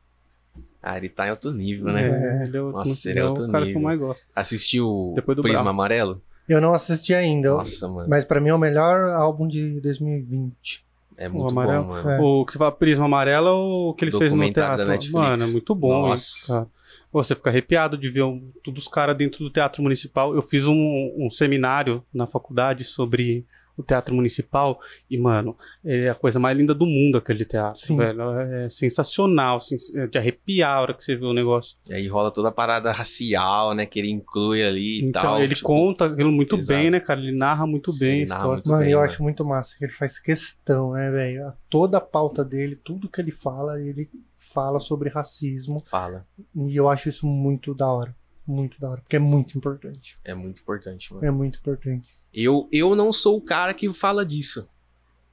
Ah, 0.83 0.97
ele 0.97 1.09
tá 1.09 1.27
em 1.27 1.31
outro 1.31 1.53
nível, 1.53 1.87
né? 1.87 2.03
É, 2.03 2.43
ele 2.47 2.57
é, 2.57 2.63
o- 2.63 2.73
Nossa, 2.73 3.09
ele 3.11 3.19
é 3.19 3.23
é 3.23 3.25
outro 3.27 3.45
o 3.45 3.49
cara 3.51 3.65
que 3.65 3.69
nível. 3.69 3.81
eu 3.81 3.85
mais 3.85 3.99
gosto. 4.01 4.27
Assistiu 4.35 4.87
o 4.89 5.13
Depois 5.15 5.37
do 5.37 5.43
Prisma 5.43 5.61
Brau. 5.63 5.71
Amarelo? 5.75 6.23
Eu 6.49 6.61
não 6.61 6.75
assisti 6.75 7.15
ainda, 7.15 7.51
Nossa, 7.51 7.87
mano. 7.89 8.09
mas 8.09 8.25
pra 8.25 8.41
mim 8.41 8.49
é 8.49 8.55
o 8.55 8.59
melhor 8.59 9.11
álbum 9.13 9.47
de 9.47 9.81
2020. 9.81 10.85
É 11.19 11.29
muito 11.29 11.51
amarelo? 11.53 11.85
bom, 11.85 11.91
mano. 11.91 12.11
É. 12.11 12.21
O 12.21 12.45
que 12.45 12.53
você 12.53 12.59
fala 12.59 12.73
Prisma 12.73 13.05
Amarela 13.05 13.51
ou 13.51 13.91
o 13.91 13.95
que 13.95 14.05
ele 14.05 14.13
fez 14.13 14.33
no 14.33 14.51
teatro? 14.51 14.87
Mano, 15.13 15.43
é 15.43 15.47
muito 15.47 15.75
bom 15.75 16.09
Nossa. 16.09 16.25
isso, 16.25 16.53
cara. 16.53 16.67
Você 17.13 17.35
fica 17.35 17.51
arrepiado 17.51 17.99
de 17.99 18.09
ver 18.09 18.23
um, 18.23 18.51
todos 18.65 18.85
os 18.85 18.89
caras 18.89 19.17
dentro 19.17 19.45
do 19.45 19.51
teatro 19.51 19.83
municipal. 19.83 20.35
Eu 20.35 20.41
fiz 20.41 20.67
um, 20.67 21.13
um 21.17 21.31
seminário 21.31 22.03
na 22.13 22.27
faculdade 22.27 22.85
sobre 22.85 23.45
o 23.83 23.87
teatro 23.87 24.15
municipal 24.15 24.81
e, 25.11 25.19
mano, 25.19 25.57
é 25.85 26.09
a 26.09 26.15
coisa 26.15 26.39
mais 26.39 26.57
linda 26.57 26.75
do 26.75 26.87
mundo 26.87 27.19
aquele 27.19 27.45
teatro, 27.45 27.81
Sim. 27.81 27.97
velho. 27.97 28.23
É 28.39 28.69
sensacional, 28.69 29.59
assim, 29.59 29.77
é 29.95 30.07
de 30.07 30.19
arrepiar 30.19 30.79
a 30.79 30.81
hora 30.81 30.95
que 30.95 31.05
você 31.05 31.15
vê 31.17 31.25
o 31.27 31.33
negócio. 31.33 31.77
E 31.87 31.95
aí 31.95 32.07
rola 32.09 32.31
toda 32.31 32.49
a 32.49 32.53
parada 32.53 32.91
racial, 32.93 33.75
né? 33.75 33.85
Que 33.87 33.99
ele 33.99 34.11
inclui 34.11 34.65
ali 34.65 35.01
e 35.01 35.05
Então, 35.05 35.23
tal. 35.23 35.43
ele 35.43 35.55
tipo, 35.55 35.67
conta 35.67 36.07
aquilo 36.07 36.33
muito 36.33 36.57
Exato. 36.57 36.79
bem, 36.79 36.91
né, 36.91 37.01
cara? 37.01 37.21
Ele 37.21 37.37
narra 37.37 37.67
muito 37.67 37.93
bem 37.93 38.13
Ele 38.13 38.21
a 38.23 38.25
história. 38.25 38.49
muito 38.53 38.71
Mano, 38.71 38.83
bem, 38.83 38.93
eu 38.93 38.99
mano. 38.99 39.11
acho 39.11 39.23
muito 39.23 39.45
massa 39.45 39.77
que 39.79 39.85
ele 39.85 39.93
faz 39.93 40.19
questão, 40.19 40.93
né, 40.93 41.11
velho? 41.11 41.49
A- 41.49 41.55
Toda 41.69 41.99
a 41.99 42.01
pauta 42.01 42.45
dele, 42.45 42.77
tudo 42.77 43.09
que 43.09 43.21
ele 43.21 43.33
fala, 43.33 43.81
ele 43.81 44.09
fala 44.37 44.79
sobre 44.79 45.09
racismo. 45.09 45.81
Fala. 45.85 46.27
E 46.55 46.77
eu 46.77 46.89
acho 46.89 47.09
isso 47.09 47.27
muito 47.27 47.75
da 47.75 47.91
hora. 47.91 48.15
Muito 48.47 48.81
da 48.81 48.91
hora. 48.91 49.01
Porque 49.01 49.17
é 49.17 49.21
muito 49.21 49.57
importante. 49.57 50.17
É 50.25 50.35
muito 50.35 50.61
importante, 50.61 51.13
mano. 51.13 51.25
É 51.25 51.31
muito 51.31 51.59
importante. 51.59 52.19
Eu, 52.33 52.69
eu 52.73 52.97
não 52.97 53.13
sou 53.13 53.37
o 53.37 53.41
cara 53.41 53.73
que 53.73 53.93
fala 53.93 54.25
disso. 54.25 54.69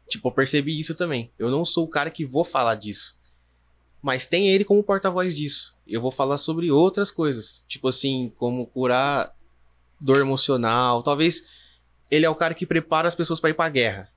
Tipo, 0.08 0.28
eu 0.30 0.32
percebi 0.32 0.80
isso 0.80 0.96
também. 0.96 1.32
Eu 1.38 1.50
não 1.50 1.64
sou 1.64 1.86
o 1.86 1.90
cara 1.90 2.10
que 2.10 2.26
vou 2.26 2.44
falar 2.44 2.76
disso. 2.76 3.20
Mas 4.02 4.26
tem 4.26 4.50
ele 4.50 4.64
como 4.64 4.84
porta-voz 4.84 5.36
disso. 5.36 5.76
Eu 5.88 6.02
vou 6.02 6.12
falar 6.12 6.38
sobre 6.38 6.72
outras 6.72 7.12
coisas. 7.12 7.64
Tipo 7.68 7.88
assim, 7.88 8.32
como 8.38 8.66
curar 8.66 9.36
dor 10.00 10.18
emocional. 10.18 11.04
Talvez 11.04 11.50
ele 12.10 12.26
é 12.26 12.30
o 12.30 12.36
cara 12.36 12.54
que 12.54 12.66
prepara 12.66 13.08
as 13.08 13.16
pessoas 13.16 13.40
pra 13.40 13.50
ir 13.50 13.54
pra 13.54 13.70
guerra. 13.70 14.10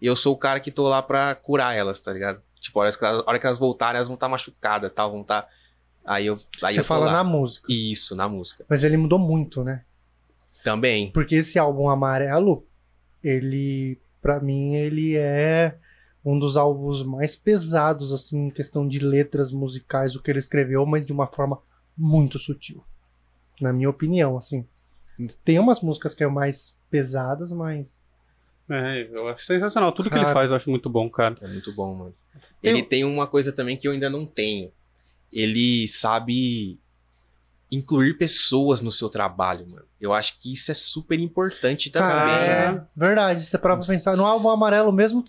E 0.00 0.06
eu 0.06 0.16
sou 0.16 0.34
o 0.34 0.38
cara 0.38 0.60
que 0.60 0.70
tô 0.70 0.88
lá 0.88 1.02
pra 1.02 1.34
curar 1.34 1.74
elas, 1.76 2.00
tá 2.00 2.12
ligado? 2.12 2.42
Tipo, 2.60 2.80
a 2.80 2.82
hora 2.82 2.92
que 2.92 3.04
elas, 3.04 3.20
a 3.20 3.28
hora 3.28 3.38
que 3.38 3.46
elas 3.46 3.58
voltarem, 3.58 3.96
elas 3.96 4.08
vão 4.08 4.14
estar 4.14 4.28
machucadas, 4.28 4.92
tal, 4.94 5.10
vão 5.10 5.22
estar. 5.22 5.48
Aí 6.06 6.26
eu. 6.26 6.38
Aí 6.62 6.74
Você 6.74 6.80
eu 6.80 6.84
fala 6.84 7.06
lá. 7.06 7.12
na 7.12 7.24
música. 7.24 7.66
Isso, 7.70 8.14
na 8.14 8.28
música. 8.28 8.64
Mas 8.68 8.84
ele 8.84 8.96
mudou 8.96 9.18
muito, 9.18 9.64
né? 9.64 9.82
Também. 10.62 11.10
Porque 11.10 11.34
esse 11.36 11.58
álbum 11.58 11.88
amarelo, 11.88 12.64
ele, 13.22 13.98
pra 14.22 14.40
mim, 14.40 14.74
ele 14.74 15.16
é 15.16 15.76
um 16.24 16.38
dos 16.38 16.56
álbuns 16.56 17.02
mais 17.04 17.36
pesados, 17.36 18.12
assim, 18.12 18.46
em 18.46 18.50
questão 18.50 18.86
de 18.86 18.98
letras 18.98 19.52
musicais, 19.52 20.16
o 20.16 20.22
que 20.22 20.30
ele 20.30 20.38
escreveu, 20.40 20.84
mas 20.86 21.06
de 21.06 21.12
uma 21.12 21.26
forma 21.26 21.60
muito 21.96 22.38
sutil. 22.38 22.84
Na 23.60 23.72
minha 23.72 23.88
opinião, 23.90 24.36
assim. 24.36 24.66
Tem 25.44 25.58
umas 25.58 25.80
músicas 25.80 26.14
que 26.14 26.22
são 26.24 26.30
mais 26.32 26.74
pesadas, 26.90 27.50
mas. 27.52 28.02
É, 28.68 29.08
eu 29.10 29.28
acho 29.28 29.44
sensacional. 29.46 29.92
Tudo 29.92 30.10
que 30.10 30.16
ele 30.16 30.24
Cara. 30.24 30.34
faz 30.34 30.50
eu 30.50 30.56
acho 30.56 30.68
muito 30.68 30.90
bom, 30.90 31.08
cara. 31.08 31.36
É 31.40 31.48
muito 31.48 31.72
bom, 31.72 31.94
mano. 31.94 32.14
Ele 32.62 32.82
um- 32.82 32.84
tem 32.84 33.04
uma 33.04 33.26
coisa 33.26 33.52
também 33.52 33.76
que 33.76 33.86
eu 33.88 33.92
ainda 33.92 34.10
não 34.10 34.26
tenho. 34.26 34.70
Ele 35.32 35.86
sabe 35.88 36.78
incluir 37.70 38.16
pessoas 38.16 38.80
no 38.80 38.92
seu 38.92 39.08
trabalho, 39.08 39.66
mano. 39.68 39.84
Eu 40.00 40.12
acho 40.12 40.38
que 40.40 40.52
isso 40.52 40.70
é 40.70 40.74
super 40.74 41.18
importante 41.18 41.90
também. 41.90 42.08
Cara, 42.08 42.72
né? 42.72 42.78
é 42.78 42.98
verdade. 42.98 43.42
Você 43.42 43.58
para 43.58 43.60
pra 43.70 43.76
Nossa. 43.76 43.92
pensar. 43.92 44.16
No 44.16 44.24
álbum 44.24 44.50
amarelo 44.50 44.92
mesmo, 44.92 45.24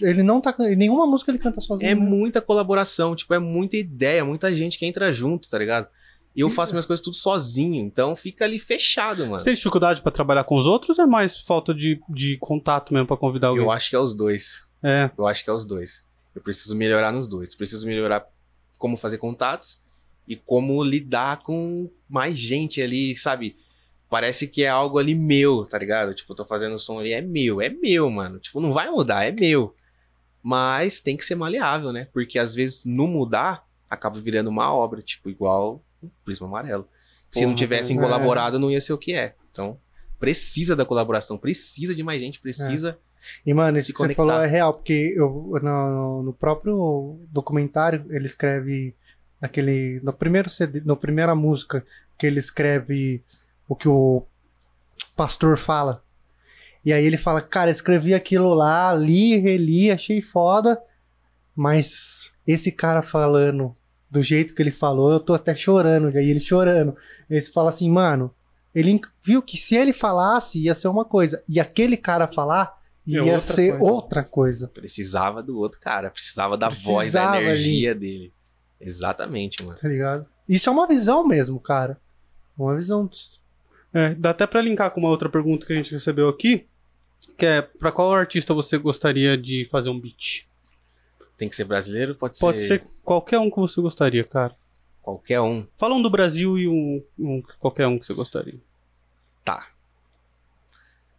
ele 0.00 0.22
não 0.22 0.40
tá. 0.40 0.54
Em 0.60 0.76
nenhuma 0.76 1.06
música 1.06 1.30
ele 1.30 1.38
canta 1.38 1.60
sozinho. 1.60 1.90
É 1.90 1.94
né? 1.94 2.00
muita 2.00 2.40
colaboração, 2.40 3.14
tipo, 3.14 3.34
é 3.34 3.38
muita 3.38 3.76
ideia, 3.76 4.24
muita 4.24 4.54
gente 4.54 4.78
que 4.78 4.86
entra 4.86 5.12
junto, 5.12 5.48
tá 5.48 5.58
ligado? 5.58 5.88
E 6.34 6.40
eu 6.40 6.50
faço 6.50 6.72
minhas 6.72 6.84
coisas 6.84 7.02
tudo 7.02 7.16
sozinho, 7.16 7.84
então 7.84 8.16
fica 8.16 8.44
ali 8.44 8.58
fechado, 8.58 9.24
mano. 9.24 9.38
Você 9.38 9.44
tem 9.44 9.54
dificuldade 9.54 10.02
pra 10.02 10.10
trabalhar 10.10 10.42
com 10.42 10.56
os 10.56 10.66
outros 10.66 10.98
ou 10.98 11.04
é 11.04 11.06
mais 11.06 11.36
falta 11.36 11.72
de, 11.72 12.00
de 12.08 12.36
contato 12.38 12.92
mesmo 12.92 13.06
pra 13.06 13.16
convidar 13.16 13.48
alguém? 13.48 13.62
Eu 13.62 13.70
acho 13.70 13.88
que 13.90 13.94
é 13.94 14.00
os 14.00 14.14
dois. 14.14 14.66
É, 14.82 15.10
Eu 15.16 15.26
acho 15.28 15.44
que 15.44 15.50
é 15.50 15.52
os 15.52 15.64
dois. 15.64 16.04
Eu 16.34 16.42
preciso 16.42 16.74
melhorar 16.74 17.12
nos 17.12 17.28
dois. 17.28 17.54
Preciso 17.54 17.86
melhorar 17.86 18.26
como 18.84 18.98
fazer 18.98 19.16
contatos 19.16 19.82
e 20.28 20.36
como 20.36 20.84
lidar 20.84 21.38
com 21.38 21.90
mais 22.06 22.36
gente 22.36 22.82
ali, 22.82 23.16
sabe? 23.16 23.56
Parece 24.10 24.46
que 24.46 24.62
é 24.62 24.68
algo 24.68 24.98
ali 24.98 25.14
meu, 25.14 25.64
tá 25.64 25.78
ligado? 25.78 26.14
Tipo, 26.14 26.32
eu 26.32 26.36
tô 26.36 26.44
fazendo 26.44 26.78
som 26.78 26.98
ali, 26.98 27.14
é 27.14 27.22
meu, 27.22 27.62
é 27.62 27.70
meu, 27.70 28.10
mano. 28.10 28.38
Tipo, 28.38 28.60
não 28.60 28.74
vai 28.74 28.90
mudar, 28.90 29.24
é 29.24 29.32
meu. 29.32 29.74
Mas 30.42 31.00
tem 31.00 31.16
que 31.16 31.24
ser 31.24 31.34
maleável, 31.34 31.94
né? 31.94 32.08
Porque 32.12 32.38
às 32.38 32.54
vezes, 32.54 32.84
no 32.84 33.06
mudar, 33.06 33.66
acaba 33.88 34.20
virando 34.20 34.50
uma 34.50 34.70
obra, 34.70 35.00
tipo, 35.00 35.30
igual 35.30 35.82
o 36.02 36.10
Prisma 36.22 36.46
Amarelo. 36.46 36.86
Se 37.30 37.40
não 37.40 37.52
Porra, 37.52 37.56
tivessem 37.56 37.96
é. 37.96 38.00
colaborado, 38.02 38.58
não 38.58 38.70
ia 38.70 38.82
ser 38.82 38.92
o 38.92 38.98
que 38.98 39.14
é. 39.14 39.34
Então, 39.50 39.80
precisa 40.20 40.76
da 40.76 40.84
colaboração, 40.84 41.38
precisa 41.38 41.94
de 41.94 42.02
mais 42.02 42.20
gente, 42.20 42.38
precisa. 42.38 42.98
E, 43.44 43.52
mano, 43.52 43.78
isso 43.78 43.92
que 43.92 43.98
você 43.98 44.14
conectar. 44.14 44.22
falou 44.22 44.42
é 44.42 44.46
real, 44.46 44.74
porque 44.74 45.14
eu, 45.16 45.52
no, 45.62 46.22
no 46.22 46.32
próprio 46.32 47.18
documentário 47.30 48.06
ele 48.10 48.26
escreve 48.26 48.94
aquele. 49.40 50.00
No 50.02 50.12
primeiro 50.12 50.48
CD, 50.48 50.80
na 50.84 50.96
primeira 50.96 51.34
música, 51.34 51.84
que 52.18 52.26
ele 52.26 52.38
escreve 52.38 53.22
o 53.68 53.74
que 53.74 53.88
o 53.88 54.24
pastor 55.16 55.56
fala. 55.56 56.02
E 56.84 56.92
aí 56.92 57.04
ele 57.04 57.16
fala, 57.16 57.40
cara, 57.40 57.70
escrevi 57.70 58.12
aquilo 58.12 58.52
lá, 58.52 58.92
li, 58.92 59.36
reli, 59.36 59.90
achei 59.90 60.20
foda, 60.20 60.80
mas 61.56 62.30
esse 62.46 62.70
cara 62.70 63.02
falando 63.02 63.74
do 64.10 64.22
jeito 64.22 64.54
que 64.54 64.62
ele 64.62 64.70
falou, 64.70 65.10
eu 65.10 65.18
tô 65.18 65.32
até 65.34 65.54
chorando, 65.54 66.10
já, 66.10 66.20
e 66.20 66.30
ele 66.30 66.40
chorando. 66.40 66.94
Você 67.28 67.50
fala 67.50 67.70
assim, 67.70 67.90
mano, 67.90 68.30
ele 68.74 69.00
viu 69.22 69.40
que 69.40 69.56
se 69.56 69.74
ele 69.74 69.92
falasse 69.92 70.62
ia 70.62 70.74
ser 70.74 70.88
uma 70.88 71.04
coisa, 71.04 71.42
e 71.48 71.58
aquele 71.58 71.96
cara 71.96 72.28
falar 72.28 72.76
ia 73.06 73.22
outra 73.34 73.40
ser 73.54 73.70
coisa. 73.70 73.84
outra 73.92 74.24
coisa. 74.24 74.68
Precisava 74.68 75.42
do 75.42 75.58
outro 75.58 75.78
cara, 75.80 76.10
precisava 76.10 76.56
da 76.56 76.68
Precisava 76.68 76.94
voz, 76.94 77.12
da 77.12 77.40
energia 77.42 77.94
dele. 77.94 78.32
Exatamente, 78.80 79.62
mano. 79.64 79.76
Tá 79.78 79.88
ligado? 79.88 80.26
Isso 80.48 80.68
é 80.68 80.72
uma 80.72 80.86
visão 80.86 81.26
mesmo, 81.26 81.58
cara. 81.60 81.98
Uma 82.56 82.76
visão. 82.76 83.08
é, 83.92 84.14
dá 84.14 84.30
até 84.30 84.46
pra 84.46 84.60
linkar 84.62 84.90
com 84.90 85.00
uma 85.00 85.08
outra 85.08 85.28
pergunta 85.28 85.66
que 85.66 85.72
a 85.72 85.76
gente 85.76 85.92
recebeu 85.92 86.28
aqui, 86.28 86.66
que 87.36 87.46
é 87.46 87.62
pra 87.62 87.90
qual 87.92 88.12
artista 88.12 88.52
você 88.54 88.76
gostaria 88.78 89.36
de 89.36 89.64
fazer 89.70 89.90
um 89.90 89.98
beat? 89.98 90.46
Tem 91.36 91.48
que 91.48 91.56
ser 91.56 91.64
brasileiro? 91.64 92.14
Pode, 92.14 92.38
Pode 92.38 92.58
ser, 92.58 92.66
ser 92.80 92.84
qualquer 93.02 93.38
um 93.38 93.50
que 93.50 93.56
você 93.56 93.80
gostaria, 93.80 94.22
cara. 94.22 94.54
qualquer 95.02 95.40
um. 95.40 95.66
Fala 95.76 95.94
um 95.94 96.02
do 96.02 96.08
Brasil 96.10 96.56
e 96.58 96.68
um, 96.68 97.02
um- 97.18 97.42
qualquer 97.58 97.86
um 97.88 97.98
que 97.98 98.06
você 98.06 98.14
gostaria. 98.14 98.58
Tá. 99.44 99.66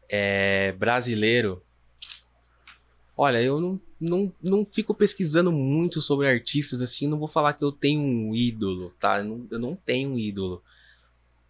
É 0.09 0.71
brasileiro. 0.73 1.61
Olha, 3.17 3.41
eu 3.41 3.61
não, 3.61 3.81
não, 3.99 4.33
não 4.43 4.65
fico 4.65 4.93
pesquisando 4.93 5.51
muito 5.51 6.01
sobre 6.01 6.27
artistas 6.27 6.81
assim, 6.81 7.07
não 7.07 7.17
vou 7.17 7.27
falar 7.27 7.53
que 7.53 7.63
eu 7.63 7.71
tenho 7.71 8.01
um 8.01 8.35
ídolo, 8.35 8.93
tá? 8.99 9.19
Eu 9.19 9.23
não, 9.23 9.47
eu 9.51 9.59
não 9.59 9.75
tenho 9.75 10.11
um 10.11 10.19
ídolo. 10.19 10.61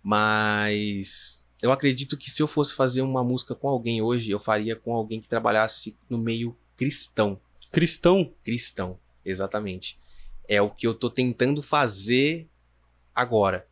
Mas 0.04 1.44
eu 1.62 1.72
acredito 1.72 2.16
que 2.16 2.30
se 2.30 2.42
eu 2.44 2.48
fosse 2.48 2.76
fazer 2.76 3.02
uma 3.02 3.24
música 3.24 3.56
com 3.56 3.68
alguém 3.68 4.02
hoje, 4.02 4.30
eu 4.30 4.40
faria 4.40 4.76
com 4.76 4.94
alguém 4.94 5.20
que 5.20 5.28
trabalhasse 5.28 5.98
no 6.08 6.18
meio 6.18 6.56
cristão. 6.78 7.40
Cristão? 7.72 8.32
cristão, 8.44 9.00
exatamente. 9.26 9.98
É 10.48 10.62
o 10.62 10.70
que 10.70 10.86
eu 10.86 10.94
tô 10.94 11.10
tentando 11.10 11.64
fazer 11.64 12.48
agora. 13.14 13.68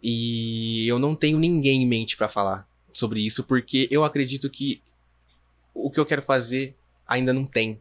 E 0.00 0.86
eu 0.86 0.98
não 1.00 1.16
tenho 1.16 1.38
ninguém 1.40 1.82
em 1.82 1.86
mente 1.86 2.16
pra 2.16 2.28
falar 2.28 2.68
sobre 2.92 3.20
isso, 3.20 3.42
porque 3.42 3.88
eu 3.90 4.04
acredito 4.04 4.48
que 4.48 4.80
o 5.74 5.90
que 5.90 6.00
eu 6.00 6.06
quero 6.06 6.22
fazer 6.22 6.76
ainda 7.06 7.32
não 7.32 7.44
tem. 7.44 7.80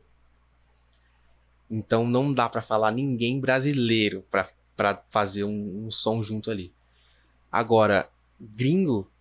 Então 1.69 2.07
não 2.07 2.33
dá 2.33 2.47
pra 2.47 2.61
falar 2.61 2.91
ninguém 2.91 3.39
brasileiro 3.39 4.25
pra 4.31 4.47
pra 4.77 5.03
fazer 5.09 5.43
um, 5.43 5.87
um 5.87 5.91
som 5.91 6.21
junto 6.21 6.51
ali. 6.51 6.71
Agora, 7.51 8.07
gringo, 8.39 9.11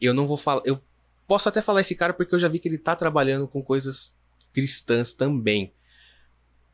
eu 0.00 0.12
não 0.12 0.26
vou 0.26 0.36
falar. 0.36 0.60
Eu 0.66 0.82
posso 1.26 1.48
até 1.48 1.62
falar 1.62 1.80
esse 1.80 1.94
cara 1.94 2.12
porque 2.12 2.34
eu 2.34 2.38
já 2.38 2.48
vi 2.48 2.58
que 2.58 2.68
ele 2.68 2.76
tá 2.76 2.96
trabalhando 2.96 3.46
com 3.46 3.62
coisas 3.62 4.18
cristãs 4.52 5.12
também. 5.12 5.72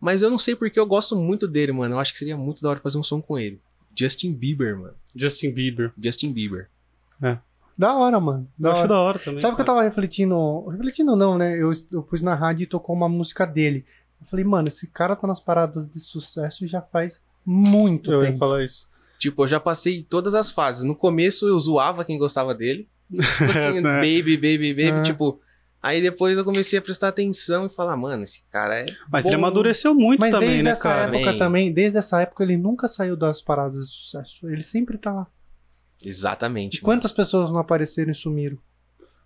Mas 0.01 0.23
eu 0.23 0.31
não 0.31 0.39
sei 0.39 0.57
porque 0.57 0.81
eu 0.81 0.87
gosto 0.87 1.15
muito 1.15 1.47
dele, 1.47 1.73
mano. 1.73 1.97
Eu 1.97 1.99
acho 2.01 2.13
que 2.13 2.19
seria 2.19 2.37
muito 2.37 2.63
da 2.63 2.71
hora 2.71 2.81
fazer 2.81 2.97
um 2.97 3.03
som 3.03 3.21
com 3.21 3.39
ele. 3.39 3.61
Justin 3.95 4.33
Bieber, 4.33 4.79
mano. 4.79 4.95
Justin 5.15 5.51
Bieber. 5.53 5.93
Justin 6.03 6.33
Bieber. 6.33 6.71
Da 7.79 7.97
hora, 7.97 8.19
mano. 8.19 8.49
Da 8.59 8.71
eu 8.71 8.73
acho 8.73 8.81
hora. 8.81 8.89
da 8.89 8.99
hora 9.01 9.19
também. 9.21 9.39
Sabe 9.41 9.53
o 9.53 9.57
que 9.57 9.63
eu 9.63 9.67
tava 9.67 9.83
refletindo? 9.83 10.67
Refletindo 10.69 11.15
não, 11.15 11.39
né? 11.39 11.57
Eu, 11.57 11.73
eu 11.93 12.03
pus 12.03 12.21
na 12.21 12.35
rádio 12.35 12.65
e 12.65 12.67
tocou 12.67 12.95
uma 12.97 13.09
música 13.09 13.47
dele. 13.47 13.85
Eu 14.21 14.27
falei, 14.27 14.45
mano, 14.45 14.67
esse 14.67 14.89
cara 14.89 15.15
tá 15.15 15.27
nas 15.29 15.39
paradas 15.39 15.89
de 15.89 16.01
sucesso 16.01 16.67
já 16.67 16.83
faz 16.83 17.21
muito 17.47 18.13
Eu 18.13 18.21
ia 18.21 18.27
tempo. 18.27 18.39
falar 18.39 18.65
isso. 18.65 18.89
Tipo, 19.19 19.45
eu 19.45 19.47
já 19.49 19.61
passei 19.61 20.03
todas 20.03 20.35
as 20.35 20.51
fases. 20.51 20.83
No 20.83 20.97
começo 20.97 21.47
eu 21.47 21.59
zoava 21.59 22.05
quem 22.05 22.19
gostava 22.19 22.53
dele. 22.55 22.89
Tipo 23.13 23.51
assim, 23.51 23.79
Né? 23.81 24.01
baby, 24.01 24.37
baby, 24.37 24.75
baby. 24.75 24.91
Ah. 24.91 25.03
Tipo. 25.05 25.41
Aí 25.81 26.03
depois 26.03 26.37
eu 26.37 26.45
comecei 26.45 26.77
a 26.77 26.83
prestar 26.83 27.07
atenção 27.07 27.67
e 27.67 27.69
falar, 27.69 27.97
mano, 27.97 28.25
esse 28.25 28.43
cara 28.51 28.81
é. 28.81 28.87
Mas 29.09 29.23
bom. 29.25 29.31
ele 29.31 29.37
amadureceu 29.37 29.95
muito 29.95 30.19
Mas 30.19 30.33
também, 30.33 30.49
desde 30.49 30.65
né, 30.65 30.71
essa 30.73 30.83
cara? 30.83 31.03
época 31.03 31.19
Também. 31.25 31.39
também, 31.39 31.73
desde 31.73 31.99
essa 31.99 32.21
época 32.21 32.43
ele 32.43 32.57
nunca 32.57 32.89
saiu 32.89 33.17
das 33.17 33.41
paradas 33.41 33.89
de 33.89 33.95
sucesso. 33.95 34.49
Ele 34.51 34.63
sempre 34.65 34.99
tá 34.99 35.13
lá. 35.13 35.27
Exatamente. 36.05 36.79
E 36.79 36.81
quantas 36.81 37.13
pessoas 37.13 37.51
não 37.51 37.59
apareceram 37.59 38.13
e 38.13 38.15
sumiram? 38.15 38.59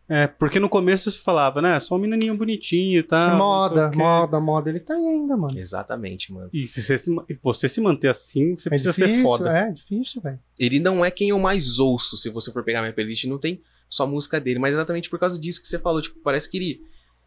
É, 0.08 0.26
porque 0.26 0.58
no 0.58 0.68
começo 0.68 1.10
se 1.10 1.18
falava, 1.18 1.62
né? 1.62 1.78
Só 1.80 1.94
um 1.94 1.98
menininho 1.98 2.36
bonitinho 2.36 2.98
e 2.98 3.02
tal. 3.02 3.38
moda, 3.38 3.90
moda, 3.94 4.40
moda. 4.40 4.68
Ele 4.68 4.80
tá 4.80 4.94
aí 4.94 5.06
ainda, 5.06 5.36
mano. 5.36 5.58
Exatamente, 5.58 6.32
mano. 6.32 6.50
E 6.52 6.66
se 6.66 6.82
você 6.82 6.98
se, 6.98 7.10
você 7.42 7.68
se 7.68 7.80
manter 7.80 8.08
assim, 8.08 8.54
você 8.56 8.68
É 8.68 8.70
precisa 8.70 8.90
difícil, 8.92 9.16
ser 9.16 9.22
foda. 9.22 9.56
é 9.56 9.70
difícil, 9.70 10.20
velho. 10.20 10.38
Ele 10.58 10.80
não 10.80 11.04
é 11.04 11.10
quem 11.10 11.30
eu 11.30 11.38
mais 11.38 11.78
ouço, 11.78 12.16
se 12.16 12.28
você 12.28 12.52
for 12.52 12.62
pegar 12.64 12.80
minha 12.82 12.92
playlist, 12.92 13.24
não 13.24 13.38
tem 13.38 13.62
só 13.88 14.06
música 14.06 14.40
dele, 14.40 14.58
mas 14.58 14.74
exatamente 14.74 15.08
por 15.08 15.18
causa 15.18 15.38
disso 15.38 15.62
que 15.62 15.68
você 15.68 15.78
falou, 15.78 16.02
tipo, 16.02 16.18
parece 16.20 16.50
que 16.50 16.56
ele, 16.58 16.80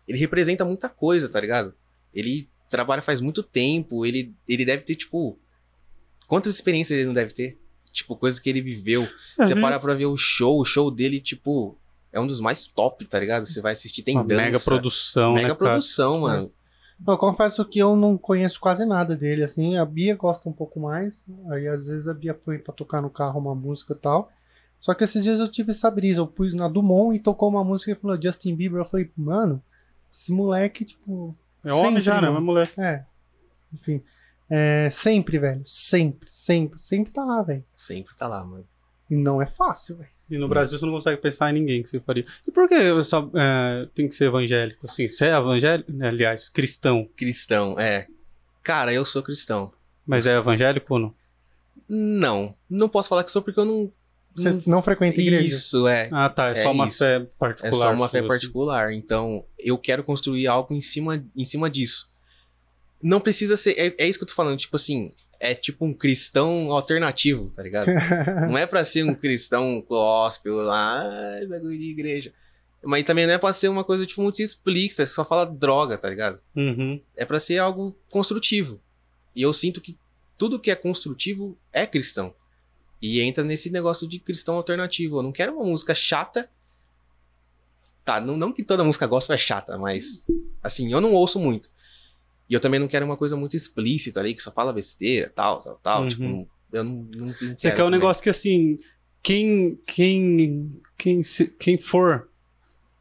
ele 0.08 0.18
representa 0.20 0.66
muita 0.66 0.90
coisa, 0.90 1.30
tá 1.30 1.40
ligado? 1.40 1.74
Ele 2.14 2.50
trabalha 2.70 3.02
faz 3.02 3.22
muito 3.22 3.42
tempo, 3.42 4.06
ele, 4.06 4.36
ele 4.48 4.66
deve 4.66 4.84
ter, 4.84 4.96
tipo, 4.96 5.40
quantas 6.28 6.54
experiências 6.54 6.98
ele 7.00 7.08
não 7.08 7.14
deve 7.14 7.34
ter? 7.34 7.58
Tipo, 7.96 8.16
coisas 8.16 8.40
que 8.40 8.50
ele 8.50 8.62
viveu. 8.62 9.08
Você 9.38 9.54
Uhum. 9.54 9.62
para 9.62 9.80
pra 9.80 9.94
ver 9.94 10.06
o 10.06 10.18
show, 10.18 10.60
o 10.60 10.66
show 10.66 10.92
dele, 10.92 11.20
tipo, 11.20 11.78
é 12.12 12.20
um 12.20 12.28
dos 12.28 12.40
mais 12.42 12.68
top, 12.68 13.06
tá 13.06 13.18
ligado? 13.20 13.46
Você 13.46 13.62
vai 13.62 13.72
assistir, 13.72 14.04
tem 14.04 14.16
Uma 14.18 14.24
dança. 14.26 14.42
mega 14.42 14.60
produção, 14.60 15.34
Mega 15.34 15.48
né, 15.48 15.56
cara? 15.56 15.72
produção, 15.72 16.20
mano. 16.22 16.52
Eu 17.08 17.18
confesso 17.18 17.64
que 17.66 17.80
eu 17.80 17.96
não 17.96 18.18
conheço 18.18 18.60
quase 18.60 18.86
nada 18.86 19.16
dele, 19.16 19.44
assim. 19.44 19.78
A 19.78 19.86
Bia 19.86 20.16
gosta 20.16 20.48
um 20.48 20.54
pouco 20.54 20.80
mais. 20.80 21.26
Aí 21.50 21.68
às 21.68 21.88
vezes 21.88 22.08
a 22.08 22.14
Bia 22.14 22.34
põe 22.34 22.58
pra 22.58 22.74
tocar 22.74 23.02
no 23.02 23.10
carro 23.10 23.40
uma 23.40 23.54
música 23.56 23.94
e 23.94 23.98
tal. 23.98 24.32
Só 24.80 24.94
que 24.94 25.04
esses 25.04 25.24
dias 25.24 25.40
eu 25.40 25.48
tive 25.48 25.72
essa 25.72 25.90
brisa. 25.92 26.20
Eu 26.22 26.28
pus 26.28 26.54
na 26.54 26.68
Dumont 26.68 27.16
e 27.16 27.20
tocou 27.20 27.50
uma 27.50 27.64
música 27.64 27.92
e 27.92 27.96
falou 27.96 28.22
Justin 28.22 28.56
Bieber. 28.56 28.80
Eu 28.80 28.86
falei, 28.86 29.10
mano, 29.18 29.62
esse 30.12 30.32
moleque, 30.32 30.86
tipo. 30.86 31.36
É 31.64 31.74
homem 31.74 32.00
já, 32.02 32.22
né? 32.22 32.30
Mas 32.30 32.44
mulher. 32.44 32.72
É. 32.78 33.04
Enfim. 33.74 34.02
É, 34.50 34.90
sempre, 34.92 35.40
velho. 35.40 35.62
Sempre, 35.66 36.30
sempre. 36.32 36.84
Sempre 36.84 37.12
tá 37.12 37.24
lá, 37.24 37.42
velho. 37.42 37.64
Sempre 37.74 38.16
tá 38.16 38.28
lá, 38.28 38.44
mano. 38.44 38.68
E 39.10 39.16
não 39.16 39.42
é 39.42 39.46
fácil, 39.46 39.98
velho. 39.98 40.10
E 40.30 40.38
no 40.38 40.48
Brasil 40.48 40.78
você 40.80 40.86
não 40.86 40.94
consegue 40.94 41.22
pensar 41.22 41.52
em 41.52 41.54
ninguém 41.54 41.84
que 41.84 41.90
você 41.90 42.00
faria. 42.00 42.26
E 42.48 42.52
por 42.52 42.68
que 42.68 43.04
só, 43.04 43.30
é, 43.36 43.88
tem 43.94 44.08
que 44.08 44.16
ser 44.16 44.26
evangélico? 44.26 44.86
Assim, 44.88 45.08
você 45.08 45.26
é 45.26 45.36
evangélico? 45.38 45.92
Aliás, 46.04 46.50
cristão. 46.50 47.08
Cristão, 47.16 47.80
é. 47.80 48.08
Cara, 48.64 48.92
eu 48.92 49.06
sou 49.06 49.22
cristão. 49.22 49.72
Mas 50.06 50.26
é 50.26 50.36
evangélico 50.36 50.94
ou 50.96 51.00
não? 51.00 51.16
Não, 51.88 52.56
não 52.68 52.90
posso 52.90 53.10
falar 53.10 53.24
que 53.24 53.32
sou 53.32 53.42
porque 53.42 53.60
eu 53.60 53.66
não. 53.66 53.92
Você 54.36 54.52
não 54.52 54.62
não 54.68 54.82
frequenta 54.82 55.22
igreja. 55.22 55.48
Isso, 55.48 55.88
é. 55.88 56.10
Ah, 56.12 56.28
tá. 56.28 56.50
É, 56.50 56.60
É 56.60 56.64
só 56.64 56.72
uma 56.72 56.88
isso. 56.88 56.98
fé 56.98 57.20
particular. 57.40 57.70
É 57.70 57.76
só 57.76 57.94
uma 57.94 58.10
fé 58.10 58.20
assim. 58.20 58.28
particular. 58.28 58.94
Então, 58.94 59.46
eu 59.60 59.78
quero 59.78 60.04
construir 60.04 60.48
algo 60.48 60.74
em 60.74 60.82
cima, 60.82 61.24
em 61.36 61.46
cima 61.46 61.70
disso. 61.70 62.12
Não 63.06 63.20
precisa 63.20 63.56
ser. 63.56 63.76
É, 63.78 63.94
é 64.00 64.08
isso 64.08 64.18
que 64.18 64.24
eu 64.24 64.28
tô 64.28 64.34
falando. 64.34 64.58
Tipo 64.58 64.78
assim, 64.78 65.12
é 65.40 65.54
tipo 65.54 65.86
um 65.86 65.94
cristão 65.94 66.72
alternativo, 66.72 67.52
tá 67.52 67.62
ligado? 67.62 67.86
não 68.50 68.58
é 68.58 68.66
pra 68.66 68.84
ser 68.84 69.04
um 69.04 69.14
cristão 69.14 69.80
gospel 69.88 70.56
lá, 70.56 71.04
bagulho 71.48 71.78
de 71.78 71.92
igreja. 71.92 72.34
Mas 72.84 73.04
também 73.04 73.28
não 73.28 73.34
é 73.34 73.38
pra 73.38 73.54
ser 73.54 73.68
uma 73.68 73.84
coisa, 73.84 74.08
tipo, 74.08 74.24
muito 74.24 74.42
explícita, 74.42 75.06
só 75.06 75.24
fala 75.24 75.46
droga, 75.46 76.00
tá 76.00 76.10
ligado? 76.10 76.40
Uhum. 76.56 77.00
É 77.16 77.24
pra 77.26 77.38
ser 77.38 77.60
algo 77.60 77.96
construtivo. 78.10 78.82
E 79.36 79.42
eu 79.44 79.54
sinto 79.54 79.80
que 79.80 79.96
tudo 80.36 80.60
que 80.60 80.72
é 80.72 80.76
construtivo 80.76 81.56
é 81.72 81.86
cristão. 81.86 82.34
E 83.00 83.22
entra 83.22 83.44
nesse 83.44 83.70
negócio 83.70 84.08
de 84.08 84.18
cristão 84.18 84.56
alternativo. 84.56 85.20
Eu 85.20 85.24
não 85.24 85.32
quero 85.32 85.54
uma 85.54 85.66
música 85.66 85.94
chata. 85.94 86.50
Tá, 88.04 88.20
não, 88.20 88.36
não 88.36 88.52
que 88.52 88.64
toda 88.64 88.84
música 88.84 89.06
gospel 89.06 89.36
é 89.36 89.38
chata, 89.38 89.78
mas 89.78 90.26
assim, 90.64 90.92
eu 90.92 91.00
não 91.00 91.14
ouço 91.14 91.40
muito. 91.40 91.70
E 92.50 92.54
eu 92.54 92.60
também 92.60 92.80
não 92.80 92.88
quero 92.88 93.06
uma 93.06 93.18
coisa 93.18 93.36
muito 93.36 93.56
explícita 93.58 94.20
ali, 94.20 94.34
que 94.34 94.42
só 94.42 94.52
fala 94.52 94.72
besteira, 94.74 95.32
tal, 95.34 95.60
tal, 95.60 95.80
tal. 95.82 96.02
Uhum. 96.04 96.08
Tipo, 96.08 96.24
não- 96.24 96.48
eu 96.72 96.84
não, 96.84 96.92
não, 97.16 97.26
não 97.28 97.34
Você 97.34 97.56
quero 97.70 97.76
quer 97.76 97.84
um 97.84 97.90
negócio 97.90 98.22
que 98.22 98.30
assim, 98.30 98.80
quem 99.24 99.80
quem 99.88 100.80
quem 100.98 101.24
se- 101.24 101.48
quem 101.60 101.78
for 101.78 102.30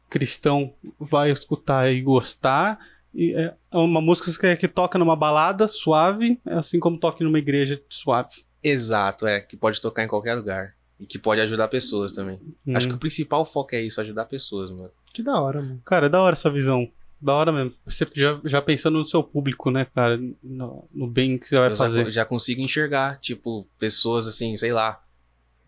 cristão 0.09 0.73
vai 0.99 1.31
escutar 1.31 1.91
e 1.91 2.01
gostar. 2.01 2.79
E 3.13 3.33
é 3.33 3.53
uma 3.71 4.01
música 4.01 4.29
que, 4.31 4.55
que 4.57 4.67
toca 4.67 4.97
numa 4.99 5.15
balada 5.15 5.67
suave, 5.67 6.39
assim 6.45 6.79
como 6.79 6.99
toca 6.99 7.23
numa 7.23 7.39
igreja 7.39 7.81
suave. 7.89 8.43
Exato, 8.63 9.27
é, 9.27 9.39
que 9.39 9.55
pode 9.55 9.79
tocar 9.79 10.03
em 10.03 10.07
qualquer 10.07 10.35
lugar. 10.35 10.75
E 10.99 11.05
que 11.05 11.19
pode 11.19 11.41
ajudar 11.41 11.67
pessoas 11.67 12.11
também. 12.13 12.39
Acho 12.73 12.87
Hum. 12.87 12.89
que 12.91 12.95
o 12.95 12.99
principal 12.99 13.43
foco 13.45 13.75
é 13.75 13.81
isso, 13.81 13.99
ajudar 13.99 14.25
pessoas, 14.25 14.71
mano. 14.71 14.91
que 15.13 15.21
da 15.23 15.39
hora, 15.41 15.61
mano. 15.61 15.81
Cara, 15.85 16.07
é 16.07 16.09
da 16.09 16.21
hora 16.21 16.33
essa 16.33 16.49
visão. 16.51 16.89
Da 17.21 17.33
hora 17.33 17.51
mesmo. 17.51 17.73
Você 17.85 18.07
já, 18.13 18.39
já 18.43 18.61
pensando 18.61 18.99
no 18.99 19.05
seu 19.05 19.23
público, 19.23 19.71
né, 19.71 19.85
cara? 19.85 20.19
No, 20.43 20.87
no 20.93 21.07
bem 21.07 21.37
que 21.37 21.47
você 21.47 21.57
vai 21.57 21.71
eu 21.71 21.75
fazer. 21.75 22.05
Já, 22.05 22.09
já 22.09 22.25
consigo 22.25 22.61
enxergar, 22.61 23.19
tipo, 23.19 23.67
pessoas 23.79 24.27
assim, 24.27 24.55
sei 24.57 24.71
lá, 24.71 25.01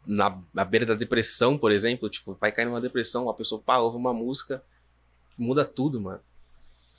na, 0.05 0.37
na 0.53 0.63
beira 0.63 0.85
da 0.85 0.93
depressão, 0.93 1.57
por 1.57 1.71
exemplo, 1.71 2.09
tipo, 2.09 2.37
vai 2.39 2.51
cair 2.51 2.65
numa 2.65 2.81
depressão, 2.81 3.29
a 3.29 3.33
pessoa, 3.33 3.61
pá, 3.61 3.77
ouve 3.77 3.97
uma 3.97 4.13
música, 4.13 4.63
muda 5.37 5.65
tudo, 5.65 5.99
mano. 5.99 6.19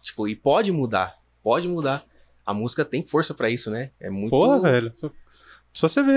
Tipo, 0.03 0.29
e 0.29 0.35
pode 0.35 0.73
mudar, 0.73 1.19
pode 1.43 1.69
mudar. 1.69 2.05
A 2.45 2.55
música 2.55 2.85
tem 2.85 3.03
força 3.03 3.35
pra 3.35 3.51
isso, 3.51 3.71
né? 3.71 3.91
É 4.01 4.09
muito. 4.09 4.31
Porra, 4.31 4.61
velho. 4.61 4.95
Só, 5.73 5.87
você 5.87 6.03
vê 6.03 6.15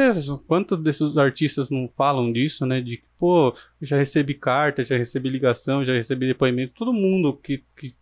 quanto 0.47 0.77
desses 0.77 1.17
artistas 1.17 1.69
não 1.69 1.89
falam 1.89 2.31
disso, 2.31 2.65
né? 2.65 2.79
De 2.79 2.97
que, 2.97 3.03
pô, 3.19 3.53
já 3.81 3.97
recebi 3.97 4.33
carta, 4.33 4.83
já 4.83 4.97
recebi 4.97 5.29
ligação, 5.29 5.83
já 5.83 5.93
recebi 5.93 6.27
depoimento. 6.27 6.73
Todo 6.73 6.93
mundo 6.93 7.33
que, 7.33 7.63
que 7.75 7.93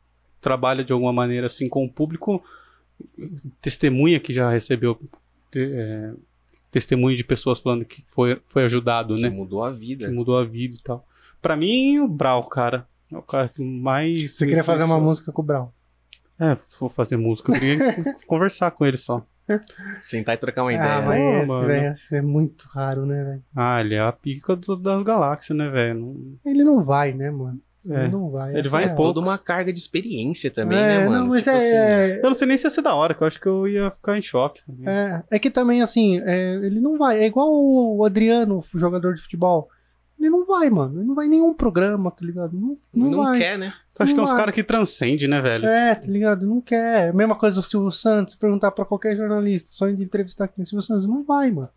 trabalha 0.41 0.84
de 0.84 0.94
alguma 0.94 1.11
maneira 1.14 1.48
assim 1.48 1.68
com 1.70 1.84
o 1.86 1.90
público 1.91 2.44
testemunha 3.61 4.20
que 4.20 4.34
já 4.34 4.49
recebeu 4.49 4.98
te- 5.52 5.72
é, 5.74 6.11
testemunho 6.72 7.16
de 7.16 7.24
pessoas 7.24 7.60
falando 7.60 7.86
que 7.86 8.02
foi, 8.03 8.40
foi 8.45 8.64
ajudado, 8.66 9.16
que 9.16 9.22
né? 9.22 9.30
mudou 9.30 9.64
a 9.64 9.72
Que 9.72 9.78
vida. 9.80 10.11
mudou 10.11 10.38
a 10.38 10.44
vida 10.44 10.76
e 10.76 10.82
tal. 10.82 11.06
Pra 11.41 11.56
mim, 11.56 11.99
o 11.99 12.07
Brau, 12.07 12.44
cara. 12.44 12.88
É 13.11 13.18
o 13.18 13.22
cara 13.24 13.48
que 13.49 13.64
mais. 13.64 14.34
Você 14.36 14.45
queria 14.45 14.64
fazer 14.64 14.84
uma 14.84 14.99
música 14.99 15.32
com 15.32 15.41
o 15.41 15.45
Brau. 15.45 15.74
É, 16.40 16.56
vou 16.80 16.90
fazer 16.90 17.18
música. 17.18 17.52
Eu 17.52 17.60
queria 17.60 17.78
conversar 18.28 18.72
com 18.72 18.86
ele 18.86 18.98
só. 18.98 19.26
Tentar 20.11 20.38
trocar 20.38 20.61
uma 20.61 20.70
Ah, 20.70 20.74
ideia. 20.76 21.02
mas 21.02 21.20
Pô, 21.20 21.38
esse, 21.40 21.48
mano. 21.48 21.68
velho, 21.68 21.94
isso 21.95 22.16
é 22.16 22.22
muito 22.22 22.66
raro, 22.68 23.06
né, 23.07 23.24
velho? 23.24 23.44
Ah, 23.56 23.82
ele 23.82 23.95
é 23.95 23.99
a 23.99 24.11
pica 24.11 24.56
do- 24.56 24.76
das 24.76 25.02
galáxias, 25.02 25.57
né, 25.57 25.68
velho? 25.70 25.99
Não- 25.99 26.34
Ele 26.45 26.64
não 26.64 26.84
vai, 26.84 27.14
né, 27.14 27.32
mano? 27.32 27.60
É. 27.88 28.03
Ele 28.03 28.11
não 28.11 28.30
vai. 28.30 28.56
Ele 28.56 28.68
vai 28.68 28.84
é. 28.85 28.89
Toda 28.89 29.19
uma 29.19 29.38
carga 29.38 29.72
de 29.72 29.80
experiência 29.80 30.51
também, 30.51 30.77
é, 30.77 30.88
né, 30.88 31.06
mano? 31.07 31.19
Não, 31.19 31.27
mas 31.27 31.43
Tipo 31.43 31.56
assim, 31.56 31.76
é, 31.76 32.19
Eu 32.22 32.27
não 32.27 32.34
sei 32.34 32.47
nem 32.47 32.57
se 32.57 32.65
ia 32.65 32.69
ser 32.69 32.81
da 32.81 32.93
hora, 32.93 33.14
que 33.14 33.22
eu 33.22 33.27
acho 33.27 33.39
que 33.39 33.47
eu 33.47 33.68
ia 33.68 33.89
ficar 33.91 34.18
em 34.18 34.22
choque 34.22 34.61
também. 34.65 34.88
é, 34.88 35.23
é 35.31 35.39
que 35.39 35.49
também, 35.49 35.81
assim, 35.81 36.19
é, 36.26 36.56
ele 36.56 36.80
não 36.80 36.97
vai. 36.97 37.19
É 37.19 37.26
igual 37.26 37.49
o 37.51 38.03
Adriano, 38.03 38.60
o 38.60 38.80
jogador 38.80 39.14
de 39.14 39.22
futebol. 39.22 39.69
Ele 40.19 40.30
não 40.30 40.45
vai, 40.45 40.69
mano. 40.69 40.99
Ele 40.99 41.07
não 41.07 41.15
vai 41.15 41.27
em 41.27 41.30
nenhum 41.30 41.53
programa, 41.53 42.11
tá 42.11 42.26
ligado? 42.26 42.51
Não, 42.53 42.73
não, 42.93 43.10
não 43.10 43.23
vai. 43.23 43.39
quer, 43.39 43.57
né? 43.57 43.68
eu 43.68 44.03
acho 44.03 44.11
que 44.11 44.15
tem 44.15 44.23
uns 44.23 44.30
não 44.30 44.38
caras 44.38 44.53
que 44.53 44.64
transcendem, 44.64 45.30
né, 45.30 45.41
velho? 45.41 45.65
É, 45.65 45.95
tá 45.95 46.07
ligado? 46.07 46.45
Não 46.45 46.60
quer. 46.60 47.14
Mesma 47.14 47.35
coisa 47.35 47.56
do 47.56 47.61
Silvio 47.61 47.89
Santos, 47.89 48.35
perguntar 48.35 48.72
pra 48.72 48.84
qualquer 48.84 49.15
jornalista, 49.15 49.72
sonho 49.72 49.95
de 49.95 50.03
entrevistar 50.03 50.49
quem? 50.49 50.65
Silvio 50.65 50.85
Santos 50.85 51.07
não 51.07 51.23
vai, 51.23 51.49
mano. 51.51 51.69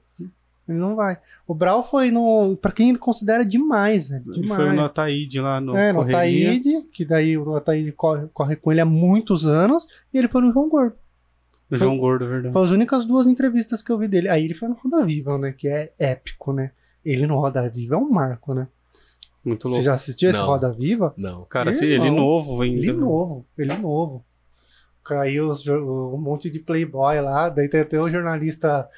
Ele 0.73 0.81
não 0.81 0.97
vai. 0.97 1.19
O 1.47 1.55
Brau 1.55 1.83
foi 1.83 2.11
no. 2.11 2.57
Pra 2.57 2.73
quem 2.73 2.89
ele 2.91 2.99
considera 2.99 3.45
demais, 3.45 4.09
velho. 4.09 4.25
Ele 4.27 4.41
Demais. 4.43 4.61
foi 4.61 4.73
no 4.73 4.85
Ataíde 4.85 5.41
lá 5.41 5.61
no 5.61 5.77
é, 5.77 5.93
no 5.93 5.99
Correria. 6.01 6.19
Ataíde, 6.51 6.83
que 6.93 7.05
daí 7.05 7.37
o 7.37 7.55
Ataíde 7.57 7.93
corre, 7.93 8.27
corre 8.33 8.57
com 8.57 8.73
ele 8.73 8.81
há 8.81 8.85
muitos 8.85 9.47
anos, 9.47 9.87
e 10.13 10.19
ele 10.19 10.29
foi 10.29 10.43
no 10.43 10.53
João 10.53 10.69
Gordo. 10.69 10.97
No 11.71 11.79
João 11.79 11.97
Gordo, 11.97 12.25
é 12.25 12.29
verdade. 12.29 12.53
Foi 12.53 12.65
as 12.65 12.71
únicas 12.71 13.05
duas 13.05 13.27
entrevistas 13.27 13.83
que 13.83 13.91
eu 13.91 13.99
vi 13.99 14.07
dele. 14.07 14.29
Aí 14.29 14.45
ele 14.45 14.55
foi 14.55 14.69
no 14.69 14.75
Roda 14.75 15.05
Viva, 15.05 15.39
né? 15.39 15.53
Que 15.53 15.69
é 15.69 15.93
épico, 15.99 16.53
né? 16.53 16.71
Ele 17.05 17.27
no 17.27 17.37
Roda 17.37 17.69
Viva 17.71 17.95
é 17.95 17.99
um 17.99 18.11
marco, 18.11 18.55
né? 18.55 18.69
Muito 19.45 19.63
Você 19.63 19.69
louco. 19.69 19.85
já 19.85 19.95
assistiu 19.95 20.31
esse 20.31 20.39
Não. 20.39 20.47
Roda 20.47 20.73
Viva? 20.73 21.15
Não. 21.17 21.45
Cara, 21.47 21.71
assim, 21.71 21.87
Irmão. 21.87 22.07
ele 22.07 22.17
novo 22.17 22.63
ainda. 22.63 22.81
Ele 22.81 22.93
novo, 22.93 23.47
ele 23.59 23.75
novo. 23.77 24.25
Caiu 25.05 25.49
os 25.49 25.67
um 25.67 26.17
monte 26.17 26.49
de 26.49 26.61
playboy 26.61 27.21
lá, 27.21 27.49
daí 27.49 27.69
tem 27.69 27.81
até 27.81 28.01
o 28.01 28.09
jornalista 28.09 28.89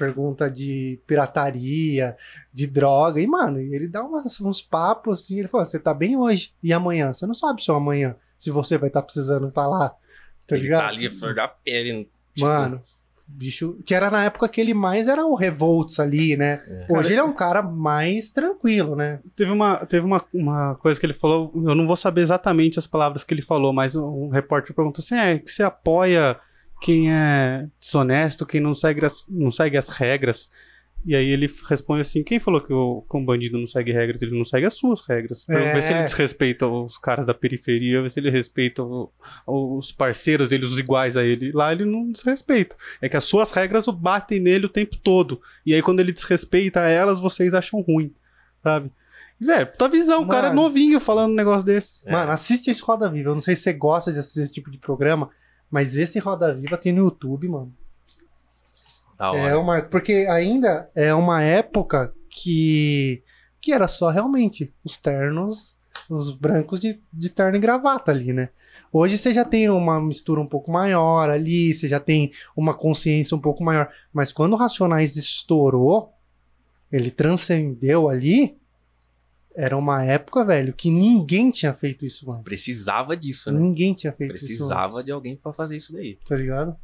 pergunta 0.00 0.50
de 0.50 0.98
pirataria, 1.06 2.16
de 2.52 2.66
droga. 2.66 3.20
E, 3.20 3.26
mano, 3.26 3.58
ele 3.60 3.86
dá 3.86 4.02
umas- 4.02 4.40
uns 4.40 4.62
papos 4.62 5.20
assim. 5.20 5.38
Ele 5.38 5.48
fala: 5.48 5.66
Você 5.66 5.78
tá 5.78 5.92
bem 5.94 6.16
hoje? 6.16 6.52
E 6.62 6.72
amanhã? 6.72 7.12
Você 7.12 7.26
não 7.26 7.34
sabe 7.34 7.62
se 7.62 7.70
o 7.70 7.74
amanhã, 7.74 8.16
se 8.38 8.50
você 8.50 8.76
vai 8.78 8.88
estar 8.88 9.02
precisando 9.02 9.48
estar 9.48 9.66
lá. 9.66 9.90
Tá 10.46 10.56
ele 10.56 10.64
ligado? 10.64 10.80
tá 10.80 10.88
ali, 10.88 11.06
a 11.06 11.10
flor 11.10 11.34
da 11.34 11.46
pele. 11.46 12.08
tipo, 12.34 12.46
Mano, 12.46 12.82
bicho. 13.28 13.78
Que 13.86 13.94
era 13.94 14.10
na 14.10 14.24
época 14.24 14.48
que 14.48 14.60
ele 14.60 14.74
mais 14.74 15.06
era 15.06 15.24
o 15.24 15.36
Revolts 15.36 16.00
ali, 16.00 16.36
né? 16.36 16.62
É. 16.66 16.86
Hoje 16.90 17.12
ele 17.12 17.20
é 17.20 17.24
um 17.24 17.32
cara 17.32 17.62
mais 17.62 18.30
tranquilo, 18.30 18.96
né? 18.96 19.20
Teve, 19.36 19.52
uma, 19.52 19.76
teve 19.86 20.04
uma, 20.04 20.20
uma 20.34 20.74
coisa 20.76 20.98
que 20.98 21.06
ele 21.06 21.14
falou, 21.14 21.52
eu 21.54 21.74
não 21.76 21.86
vou 21.86 21.94
saber 21.96 22.22
exatamente 22.22 22.78
as 22.78 22.86
palavras 22.88 23.22
que 23.22 23.32
ele 23.32 23.42
falou, 23.42 23.72
mas 23.72 23.94
um 23.94 24.28
repórter 24.30 24.74
perguntou 24.74 25.00
assim: 25.02 25.14
é 25.14 25.38
que 25.38 25.50
você 25.50 25.62
apoia 25.62 26.36
quem 26.80 27.12
é 27.12 27.66
desonesto, 27.80 28.46
quem 28.46 28.60
não 28.60 28.74
segue 28.74 29.04
as, 29.04 29.24
não 29.28 29.50
segue 29.50 29.76
as 29.76 29.88
regras. 29.88 30.48
E 31.04 31.16
aí 31.16 31.30
ele 31.30 31.48
responde 31.68 32.02
assim: 32.02 32.22
quem 32.22 32.38
falou 32.38 32.60
que 32.60 32.72
o, 32.72 33.02
que 33.10 33.16
um 33.16 33.24
bandido 33.24 33.58
não 33.58 33.66
segue 33.66 33.90
regras? 33.90 34.20
Ele 34.20 34.36
não 34.36 34.44
segue 34.44 34.66
as 34.66 34.74
suas 34.74 35.00
regras. 35.00 35.46
É. 35.48 35.72
Vê 35.72 35.80
se 35.80 35.92
ele 35.92 36.02
desrespeita 36.02 36.66
os 36.66 36.98
caras 36.98 37.24
da 37.24 37.32
periferia, 37.32 38.02
vê 38.02 38.10
se 38.10 38.20
ele 38.20 38.30
respeita 38.30 38.82
o- 38.82 39.10
os 39.46 39.92
parceiros 39.92 40.48
dele, 40.50 40.66
os 40.66 40.78
iguais 40.78 41.16
a 41.16 41.24
ele. 41.24 41.52
Lá 41.52 41.72
ele 41.72 41.86
não 41.86 42.10
desrespeita. 42.12 42.76
É 43.00 43.08
que 43.08 43.16
as 43.16 43.24
suas 43.24 43.50
regras 43.52 43.88
o 43.88 43.92
batem 43.92 44.40
nele 44.40 44.66
o 44.66 44.68
tempo 44.68 44.94
todo. 44.98 45.40
E 45.64 45.72
aí 45.74 45.80
quando 45.80 46.00
ele 46.00 46.12
desrespeita 46.12 46.80
elas, 46.80 47.18
vocês 47.18 47.54
acham 47.54 47.80
ruim, 47.80 48.12
sabe? 48.62 48.90
Velho, 49.40 49.66
puta 49.68 49.88
visão, 49.88 50.22
o 50.22 50.28
cara 50.28 50.48
é 50.48 50.52
novinho 50.52 51.00
falando 51.00 51.30
um 51.32 51.34
negócio 51.34 51.64
desses. 51.64 52.04
É. 52.04 52.12
Mano, 52.12 52.30
assiste 52.30 52.70
esse 52.70 52.82
Roda 52.82 53.08
Viva. 53.08 53.30
Eu 53.30 53.34
não 53.34 53.40
sei 53.40 53.56
se 53.56 53.62
você 53.62 53.72
gosta 53.72 54.12
de 54.12 54.18
assistir 54.18 54.42
esse 54.42 54.52
tipo 54.52 54.70
de 54.70 54.76
programa, 54.76 55.30
mas 55.70 55.96
esse 55.96 56.18
Roda 56.18 56.54
Viva 56.54 56.76
tem 56.76 56.92
no 56.92 57.04
YouTube, 57.04 57.48
mano. 57.48 57.72
Da 59.16 59.32
hora. 59.32 59.48
É 59.48 59.56
uma, 59.56 59.82
porque 59.82 60.26
ainda 60.28 60.90
é 60.94 61.14
uma 61.14 61.42
época 61.42 62.12
que 62.28 63.22
que 63.60 63.72
era 63.72 63.86
só 63.86 64.08
realmente 64.08 64.72
os 64.82 64.96
ternos, 64.96 65.76
os 66.08 66.34
brancos 66.34 66.80
de, 66.80 67.00
de 67.12 67.28
terno 67.28 67.56
e 67.56 67.60
gravata 67.60 68.10
ali, 68.10 68.32
né? 68.32 68.48
Hoje 68.92 69.18
você 69.18 69.34
já 69.34 69.44
tem 69.44 69.68
uma 69.68 70.00
mistura 70.00 70.40
um 70.40 70.46
pouco 70.46 70.70
maior 70.70 71.28
ali, 71.28 71.74
você 71.74 71.86
já 71.86 72.00
tem 72.00 72.32
uma 72.56 72.74
consciência 72.74 73.36
um 73.36 73.40
pouco 73.40 73.62
maior. 73.62 73.90
Mas 74.12 74.32
quando 74.32 74.54
o 74.54 74.56
Racionais 74.56 75.16
estourou, 75.16 76.12
ele 76.90 77.10
transcendeu 77.10 78.08
ali, 78.08 78.58
era 79.54 79.76
uma 79.76 80.04
época, 80.04 80.44
velho, 80.44 80.72
que 80.72 80.90
ninguém 80.90 81.50
tinha 81.50 81.72
feito 81.72 82.04
isso 82.04 82.30
antes. 82.30 82.44
Precisava 82.44 83.16
disso, 83.16 83.50
né? 83.50 83.58
Ninguém 83.60 83.94
tinha 83.94 84.12
feito 84.12 84.36
isso 84.36 84.46
Precisava 84.46 85.02
de 85.02 85.10
alguém 85.12 85.36
pra 85.36 85.52
fazer 85.52 85.76
isso 85.76 85.92
daí. 85.92 86.18
tá 86.26 86.36
ligado? 86.36 86.76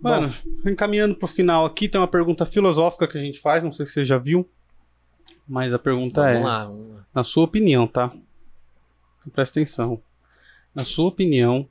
Mano, 0.00 0.32
encaminhando 0.64 1.14
pro 1.16 1.26
final 1.26 1.64
aqui, 1.66 1.88
tem 1.88 2.00
uma 2.00 2.06
pergunta 2.06 2.46
filosófica 2.46 3.08
que 3.08 3.18
a 3.18 3.20
gente 3.20 3.40
faz, 3.40 3.64
não 3.64 3.72
sei 3.72 3.84
se 3.86 3.92
você 3.92 4.04
já 4.04 4.18
viu. 4.18 4.48
Mas 5.48 5.72
a 5.74 5.78
pergunta 5.78 6.20
Vamos 6.22 6.36
é, 6.36 6.44
lá, 6.44 6.64
vamos 6.64 6.94
lá. 6.94 7.06
na 7.14 7.24
sua 7.24 7.44
opinião, 7.44 7.86
tá? 7.86 8.12
Presta 9.32 9.58
atenção. 9.58 10.00
Na 10.74 10.84
sua 10.84 11.08
opinião, 11.08 11.68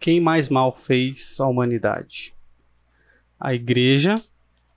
quem 0.00 0.20
mais 0.20 0.48
mal 0.48 0.74
fez 0.74 1.38
a 1.40 1.46
humanidade? 1.46 2.34
A 3.38 3.54
igreja, 3.54 4.16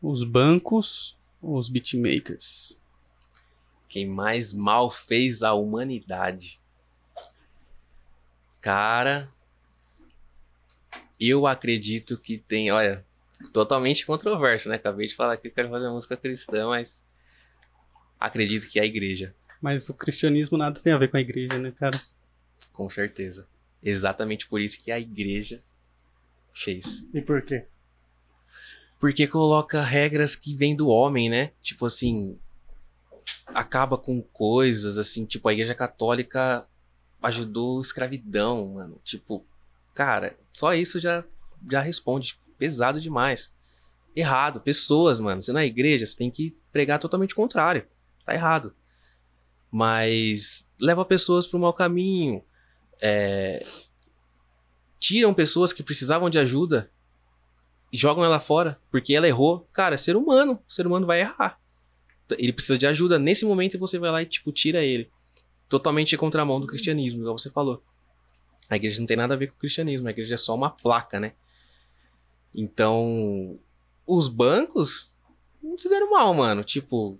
os 0.02 0.24
bancos 0.24 1.18
ou 1.42 1.58
os 1.58 1.70
beatmakers? 1.70 2.80
Quem 3.96 4.06
mais 4.06 4.52
mal 4.52 4.92
fez 4.92 5.42
a 5.42 5.54
humanidade? 5.54 6.60
Cara, 8.60 9.32
eu 11.18 11.48
acredito 11.48 12.18
que 12.18 12.38
tem, 12.38 12.70
olha, 12.74 13.06
totalmente 13.54 14.06
controverso, 14.06 14.68
né? 14.68 14.76
Acabei 14.76 15.08
de 15.08 15.16
falar 15.16 15.38
que 15.38 15.48
eu 15.48 15.52
quero 15.54 15.70
fazer 15.70 15.88
música 15.88 16.18
cristã, 16.18 16.68
mas 16.68 17.06
acredito 18.20 18.68
que 18.68 18.80
é 18.80 18.82
a 18.82 18.86
igreja, 18.86 19.34
Mas 19.62 19.88
o 19.88 19.94
cristianismo 19.94 20.58
nada 20.58 20.78
tem 20.78 20.92
a 20.92 20.98
ver 20.98 21.08
com 21.08 21.16
a 21.16 21.22
igreja, 21.22 21.58
né, 21.58 21.72
cara? 21.72 21.98
com 22.74 22.90
certeza. 22.90 23.48
Exatamente 23.82 24.46
por 24.46 24.60
isso 24.60 24.84
que 24.84 24.92
a 24.92 25.00
igreja 25.00 25.64
fez. 26.54 27.08
E 27.14 27.22
por 27.22 27.42
quê? 27.44 27.66
Porque 29.00 29.26
coloca 29.26 29.82
regras 29.82 30.36
que 30.36 30.54
vêm 30.54 30.76
do 30.76 30.90
homem, 30.90 31.30
né? 31.30 31.54
Tipo 31.62 31.86
assim, 31.86 32.38
acaba 33.48 33.98
com 33.98 34.22
coisas 34.22 34.98
assim, 34.98 35.26
tipo 35.26 35.48
a 35.48 35.54
Igreja 35.54 35.76
Católica 35.76 36.68
ajudou 37.22 37.82
escravidão, 37.82 38.74
mano. 38.74 39.00
Tipo, 39.04 39.46
cara, 39.94 40.38
só 40.54 40.74
isso 40.74 41.00
já 41.00 41.24
já 41.70 41.82
responde 41.82 42.38
pesado 42.58 43.00
demais. 43.00 43.54
Errado, 44.16 44.62
pessoas, 44.62 45.20
mano. 45.20 45.42
Você 45.42 45.52
na 45.52 45.66
igreja, 45.66 46.06
você 46.06 46.16
tem 46.16 46.32
que 46.32 46.56
pregar 46.72 47.00
totalmente 47.00 47.34
o 47.34 47.36
contrário. 47.36 47.88
Tá 48.26 48.34
errado. 48.34 48.74
Mas 49.70 50.72
leva 50.80 51.04
pessoas 51.04 51.46
pro 51.48 51.60
mau 51.60 51.74
caminho. 51.74 52.44
É, 53.02 53.66
tiram 55.00 55.34
pessoas 55.34 55.74
que 55.74 55.84
precisavam 55.84 56.30
de 56.30 56.40
ajuda 56.40 56.90
e 57.92 57.98
jogam 57.98 58.24
ela 58.24 58.40
fora 58.40 58.80
porque 58.90 59.14
ela 59.14 59.28
errou. 59.28 59.68
Cara, 59.74 59.96
é 59.96 59.98
ser 59.98 60.16
humano. 60.16 60.62
O 60.68 60.74
ser 60.74 60.88
humano 60.88 61.06
vai 61.06 61.20
errar. 61.20 61.60
Ele 62.38 62.54
precisa 62.54 62.78
de 62.78 62.88
ajuda 62.88 63.20
nesse 63.20 63.46
momento 63.46 63.76
e 63.76 63.78
você 63.78 64.00
vai 64.00 64.12
lá 64.12 64.22
e, 64.22 64.26
tipo, 64.26 64.52
tira 64.52 64.84
ele. 64.84 65.10
Totalmente 65.70 66.18
contramão 66.18 66.60
do 66.60 66.68
cristianismo, 66.68 67.22
igual 67.22 67.38
você 67.38 67.50
falou. 67.50 67.84
A 68.70 68.76
igreja 68.76 69.00
não 69.00 69.06
tem 69.06 69.18
nada 69.18 69.34
a 69.34 69.38
ver 69.38 69.48
com 69.48 69.56
o 69.56 69.60
cristianismo, 69.60 70.08
a 70.08 70.12
igreja 70.12 70.34
é 70.34 70.38
só 70.38 70.56
uma 70.56 70.70
placa, 70.70 71.20
né? 71.20 71.34
Então, 72.54 73.60
os 74.08 74.28
bancos 74.28 75.14
não 75.62 75.78
fizeram 75.78 76.10
mal, 76.12 76.34
mano. 76.34 76.64
Tipo, 76.64 77.20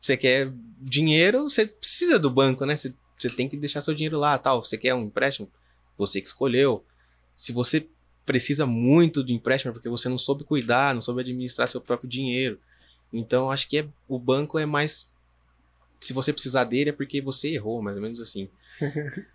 você 0.00 0.16
quer 0.16 0.52
dinheiro, 0.80 1.44
você 1.44 1.66
precisa 1.66 2.18
do 2.18 2.30
banco, 2.30 2.64
né? 2.64 2.76
Você, 2.76 2.94
você 3.18 3.28
tem 3.30 3.48
que 3.48 3.56
deixar 3.56 3.80
seu 3.80 3.94
dinheiro 3.94 4.18
lá, 4.18 4.38
tal. 4.38 4.64
Você 4.64 4.78
quer 4.78 4.94
um 4.94 5.02
empréstimo? 5.02 5.50
Você 5.96 6.20
que 6.20 6.28
escolheu. 6.28 6.84
Se 7.36 7.52
você 7.52 7.88
precisa 8.24 8.64
muito 8.64 9.22
de 9.22 9.34
empréstimo 9.34 9.70
é 9.70 9.72
porque 9.72 9.88
você 9.88 10.08
não 10.08 10.16
soube 10.16 10.44
cuidar, 10.44 10.94
não 10.94 11.02
soube 11.02 11.20
administrar 11.20 11.68
seu 11.68 11.80
próprio 11.80 12.08
dinheiro. 12.08 12.58
Então, 13.14 13.50
acho 13.50 13.68
que 13.68 13.78
é, 13.78 13.86
o 14.08 14.18
banco 14.18 14.58
é 14.58 14.66
mais. 14.66 15.10
Se 16.00 16.12
você 16.12 16.32
precisar 16.32 16.64
dele 16.64 16.90
é 16.90 16.92
porque 16.92 17.20
você 17.20 17.54
errou, 17.54 17.80
mais 17.80 17.96
ou 17.96 18.02
menos 18.02 18.20
assim. 18.20 18.48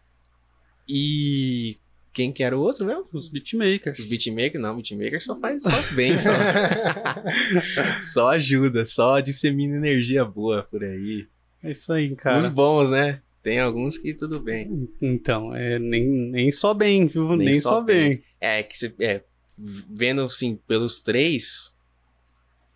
E 0.91 1.77
quem 2.11 2.31
que 2.31 2.41
era 2.41 2.57
o 2.57 2.61
outro 2.61 2.83
mesmo? 2.83 3.05
Os 3.13 3.29
beatmakers. 3.29 3.99
Os 3.99 4.09
beatmakers? 4.09 4.59
Não, 4.61 4.75
beatmaker 4.75 5.23
só 5.23 5.35
faz 5.39 5.61
só 5.61 5.81
bem, 5.93 6.17
só, 6.17 6.31
só 8.01 8.29
ajuda, 8.29 8.83
só 8.85 9.19
dissemina 9.19 9.77
energia 9.77 10.25
boa 10.25 10.63
por 10.63 10.83
aí. 10.83 11.27
É 11.63 11.71
isso 11.71 11.93
aí, 11.93 12.11
Os 12.11 12.17
cara. 12.17 12.49
bons, 12.49 12.89
né? 12.89 13.21
Tem 13.43 13.59
alguns 13.59 13.97
que 13.97 14.13
tudo 14.13 14.39
bem. 14.39 14.89
Então, 15.01 15.55
é, 15.55 15.77
nem, 15.77 16.03
nem 16.05 16.51
só 16.51 16.73
bem, 16.73 17.05
viu? 17.05 17.35
Nem, 17.35 17.51
Nem 17.51 17.61
só, 17.61 17.69
só 17.69 17.81
bem. 17.81 18.23
É, 18.41 18.63
que 18.63 18.77
você. 18.77 18.93
É, 18.99 19.21
vendo 19.57 20.21
assim, 20.21 20.59
pelos 20.67 20.99
três. 20.99 21.73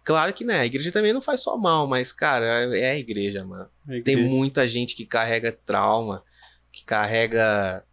Claro 0.03 0.33
que 0.33 0.43
né, 0.43 0.59
a 0.59 0.65
igreja 0.65 0.91
também 0.91 1.13
não 1.13 1.21
faz 1.21 1.41
só 1.41 1.57
mal, 1.57 1.87
mas, 1.87 2.11
cara, 2.11 2.45
é 2.77 2.91
a 2.91 2.97
igreja, 2.97 3.43
mano. 3.45 3.69
A 3.85 3.91
Tem 3.91 3.99
igreja. 4.15 4.29
muita 4.29 4.67
gente 4.67 4.95
que 4.95 5.05
carrega 5.05 5.51
trauma, 5.65 6.23
que 6.71 6.83
carrega 6.83 7.85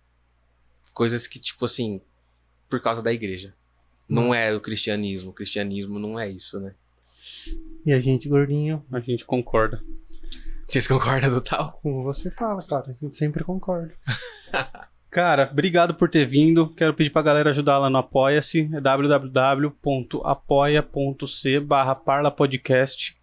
coisas 0.92 1.26
que, 1.26 1.38
tipo 1.38 1.64
assim, 1.64 2.00
por 2.68 2.80
causa 2.80 3.00
da 3.02 3.12
igreja. 3.12 3.54
Não 4.08 4.34
é 4.34 4.52
o 4.52 4.60
cristianismo. 4.60 5.30
O 5.30 5.32
cristianismo 5.32 6.00
não 6.00 6.18
é 6.18 6.28
isso, 6.28 6.58
né? 6.58 6.74
E 7.86 7.92
a 7.92 8.00
gente, 8.00 8.28
gordinho, 8.28 8.84
A 8.90 8.98
gente 8.98 9.24
concorda. 9.24 9.80
Vocês 10.66 10.86
concordam 10.86 11.30
do 11.30 11.40
tal? 11.40 11.78
como 11.82 12.02
você 12.02 12.30
fala, 12.30 12.60
cara, 12.64 12.90
a 12.90 13.04
gente 13.04 13.16
sempre 13.16 13.44
concorda. 13.44 13.94
Cara, 15.10 15.48
obrigado 15.50 15.94
por 15.94 16.08
ter 16.08 16.24
vindo. 16.24 16.68
Quero 16.68 16.94
pedir 16.94 17.10
pra 17.10 17.20
galera 17.22 17.50
ajudar 17.50 17.78
lá 17.78 17.90
no 17.90 17.98
Apoia-se. 17.98 18.70
É 18.72 18.80
www.apoia.c 18.80 21.60
barra 21.60 21.94
parlapodcast. 21.96 23.18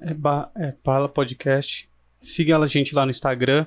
É, 0.00 0.14
ba- 0.14 0.50
é 0.56 0.70
Parla 0.72 1.08
Podcast. 1.08 1.90
Siga 2.20 2.56
a 2.56 2.66
gente 2.68 2.94
lá 2.94 3.04
no 3.04 3.10
Instagram. 3.10 3.66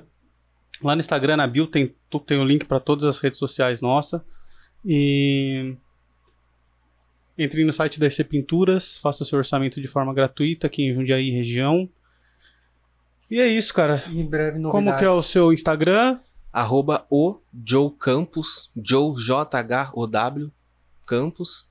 Lá 0.82 0.96
no 0.96 1.00
Instagram, 1.00 1.36
na 1.36 1.46
bio, 1.46 1.66
tem, 1.66 1.94
tem 2.26 2.38
o 2.38 2.44
link 2.44 2.64
pra 2.64 2.80
todas 2.80 3.04
as 3.04 3.18
redes 3.18 3.38
sociais 3.38 3.80
nossa. 3.80 4.24
E... 4.84 5.76
Entre 7.36 7.64
no 7.64 7.72
site 7.72 8.00
da 8.00 8.06
EC 8.06 8.24
Pinturas, 8.24 8.98
faça 8.98 9.24
seu 9.24 9.38
orçamento 9.38 9.80
de 9.80 9.88
forma 9.88 10.12
gratuita 10.12 10.66
aqui 10.66 10.82
em 10.84 10.94
Jundiaí 10.94 11.30
região. 11.30 11.88
E 13.30 13.40
é 13.40 13.46
isso, 13.46 13.72
cara. 13.72 14.02
Em 14.08 14.28
breve 14.28 14.58
novidades. 14.58 14.72
Como 14.72 14.98
que 14.98 15.04
é 15.04 15.10
o 15.10 15.22
seu 15.22 15.52
Instagram? 15.52 16.18
Arroba 16.52 17.06
o 17.10 17.38
Joe 17.64 17.90
Campos, 17.98 18.70
Joe 18.76 19.14
J-H-O-W 19.16 20.52
Campos. 21.06 21.68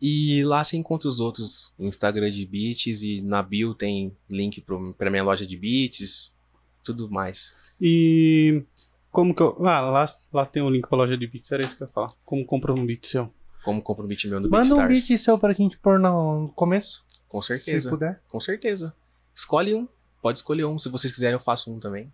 E 0.00 0.42
lá 0.44 0.64
você 0.64 0.76
encontra 0.76 1.08
os 1.08 1.20
outros, 1.20 1.72
o 1.78 1.84
Instagram 1.86 2.30
de 2.30 2.44
beats 2.44 3.02
e 3.02 3.20
na 3.22 3.40
bio 3.42 3.72
tem 3.74 4.16
link 4.28 4.60
pro, 4.60 4.92
pra 4.94 5.08
minha 5.10 5.22
loja 5.22 5.46
de 5.46 5.56
beats, 5.56 6.34
tudo 6.82 7.08
mais. 7.08 7.54
E 7.80 8.64
como 9.12 9.32
que 9.34 9.40
eu. 9.40 9.56
Ah, 9.64 9.80
lá, 9.80 10.04
lá 10.32 10.44
tem 10.44 10.60
o 10.62 10.68
link 10.68 10.88
pra 10.88 10.98
loja 10.98 11.16
de 11.16 11.26
beats, 11.26 11.52
era 11.52 11.62
isso 11.64 11.76
que 11.76 11.84
eu 11.84 11.86
ia 11.86 11.92
falar. 11.92 12.12
Como 12.24 12.44
compra 12.44 12.72
um 12.72 12.84
beat 12.84 13.06
seu. 13.06 13.32
como 13.64 13.80
comprometer 13.80 14.28
meu 14.28 14.40
no 14.40 14.50
Manda 14.50 14.74
um 14.74 14.78
BeatStars. 14.88 15.06
beat 15.08 15.20
seu 15.20 15.38
pra 15.38 15.52
gente 15.52 15.78
pôr 15.78 16.00
no 16.00 16.48
começo, 16.56 17.04
Com 17.28 17.40
se 17.40 17.48
certeza. 17.48 17.88
puder. 17.88 18.20
Com 18.28 18.40
certeza. 18.40 18.92
Escolhe 19.32 19.72
um. 19.72 19.86
Pode 20.20 20.40
escolher 20.40 20.64
um. 20.64 20.78
Se 20.80 20.88
vocês 20.88 21.12
quiserem, 21.12 21.34
eu 21.34 21.40
faço 21.40 21.72
um 21.72 21.78
também. 21.78 22.12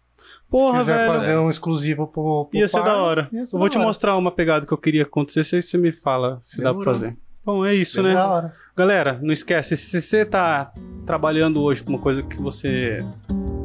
Porra, 0.51 0.79
Se 0.79 0.85
quiser 0.87 0.97
velho. 1.09 1.13
fazer 1.21 1.37
um 1.39 1.51
exclusivo 1.51 2.07
pro, 2.07 2.47
pro 2.47 2.59
Ia 2.59 2.69
ser 2.69 2.79
par, 2.79 2.85
da 2.85 2.97
hora. 2.97 3.29
ser 3.31 3.55
Eu 3.55 3.59
vou 3.59 3.69
te 3.69 3.77
hora. 3.79 3.87
mostrar 3.87 4.17
uma 4.17 4.31
pegada 4.31 4.67
que 4.67 4.73
eu 4.73 4.79
queria 4.79 5.05
que 5.05 5.09
acontecesse, 5.11 5.57
aí 5.57 5.63
você 5.63 5.77
me 5.79 5.93
fala 5.93 6.39
se 6.43 6.59
dá 6.59 6.65
pra 6.65 6.73
Demorou. 6.81 6.95
fazer. 6.95 7.17
Bom, 7.45 7.65
é 7.65 7.75
isso, 7.75 8.03
né? 8.03 8.15
Da 8.15 8.29
hora. 8.29 8.53
Galera, 8.77 9.19
não 9.23 9.33
esquece, 9.33 9.77
se 9.77 10.01
você 10.01 10.25
tá 10.25 10.71
trabalhando 11.07 11.63
hoje 11.63 11.83
com 11.83 11.91
uma 11.91 11.99
coisa 11.99 12.23
que 12.23 12.37
você 12.37 12.99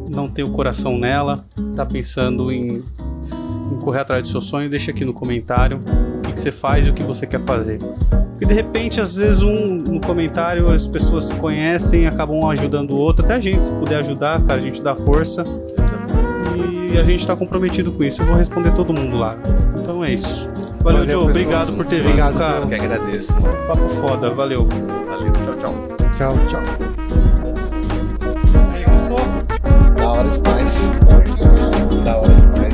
não 0.09 0.29
tem 0.29 0.43
o 0.43 0.51
coração 0.51 0.97
nela, 0.97 1.45
tá 1.75 1.85
pensando 1.85 2.51
em, 2.51 2.83
em 3.71 3.77
correr 3.81 3.99
atrás 3.99 4.23
do 4.23 4.29
seu 4.29 4.39
sonho, 4.41 4.69
deixa 4.69 4.91
aqui 4.91 5.03
no 5.03 5.13
comentário 5.13 5.79
o 6.19 6.21
que, 6.27 6.33
que 6.33 6.41
você 6.41 6.51
faz 6.51 6.87
e 6.87 6.91
o 6.91 6.93
que 6.93 7.03
você 7.03 7.27
quer 7.27 7.43
fazer. 7.43 7.77
Porque 8.31 8.45
de 8.45 8.53
repente, 8.53 8.99
às 9.01 9.15
vezes, 9.15 9.41
um 9.41 9.77
no 9.77 9.99
comentário 10.01 10.71
as 10.71 10.87
pessoas 10.87 11.25
se 11.25 11.35
conhecem, 11.35 12.07
acabam 12.07 12.45
ajudando 12.49 12.91
o 12.91 12.97
outro, 12.97 13.23
até 13.25 13.35
a 13.35 13.39
gente, 13.39 13.63
se 13.63 13.71
puder 13.73 13.97
ajudar, 13.99 14.41
cara, 14.45 14.59
a 14.59 14.63
gente 14.63 14.81
dá 14.81 14.95
força 14.95 15.43
e 16.93 16.97
a 16.99 17.03
gente 17.03 17.21
está 17.21 17.35
comprometido 17.35 17.91
com 17.91 18.03
isso. 18.03 18.21
Eu 18.21 18.27
vou 18.27 18.35
responder 18.35 18.71
todo 18.75 18.93
mundo 18.93 19.17
lá. 19.17 19.35
Então 19.79 20.05
é 20.05 20.13
isso. 20.13 20.47
Valeu, 20.81 20.99
valeu 20.99 21.21
Joe. 21.21 21.29
Obrigado 21.29 21.73
por 21.73 21.85
ter 21.85 22.01
obrigado, 22.01 22.33
vindo, 22.33 22.39
cara. 22.39 22.67
Que 22.67 22.75
agradeço. 22.75 23.33
Papo 23.33 23.89
foda. 24.01 24.29
Valeu. 24.29 24.67
Valeu. 24.67 25.31
Tchau, 25.31 25.55
tchau. 25.57 25.73
Tchau, 26.15 26.33
tchau. 26.47 26.61
Aí, 28.73 28.83
gostou? 28.83 29.19
Da 29.95 30.11
hora 30.11 30.29
demais. 30.29 30.91
Da 32.03 32.17
hora 32.17 32.33
demais. 32.35 32.73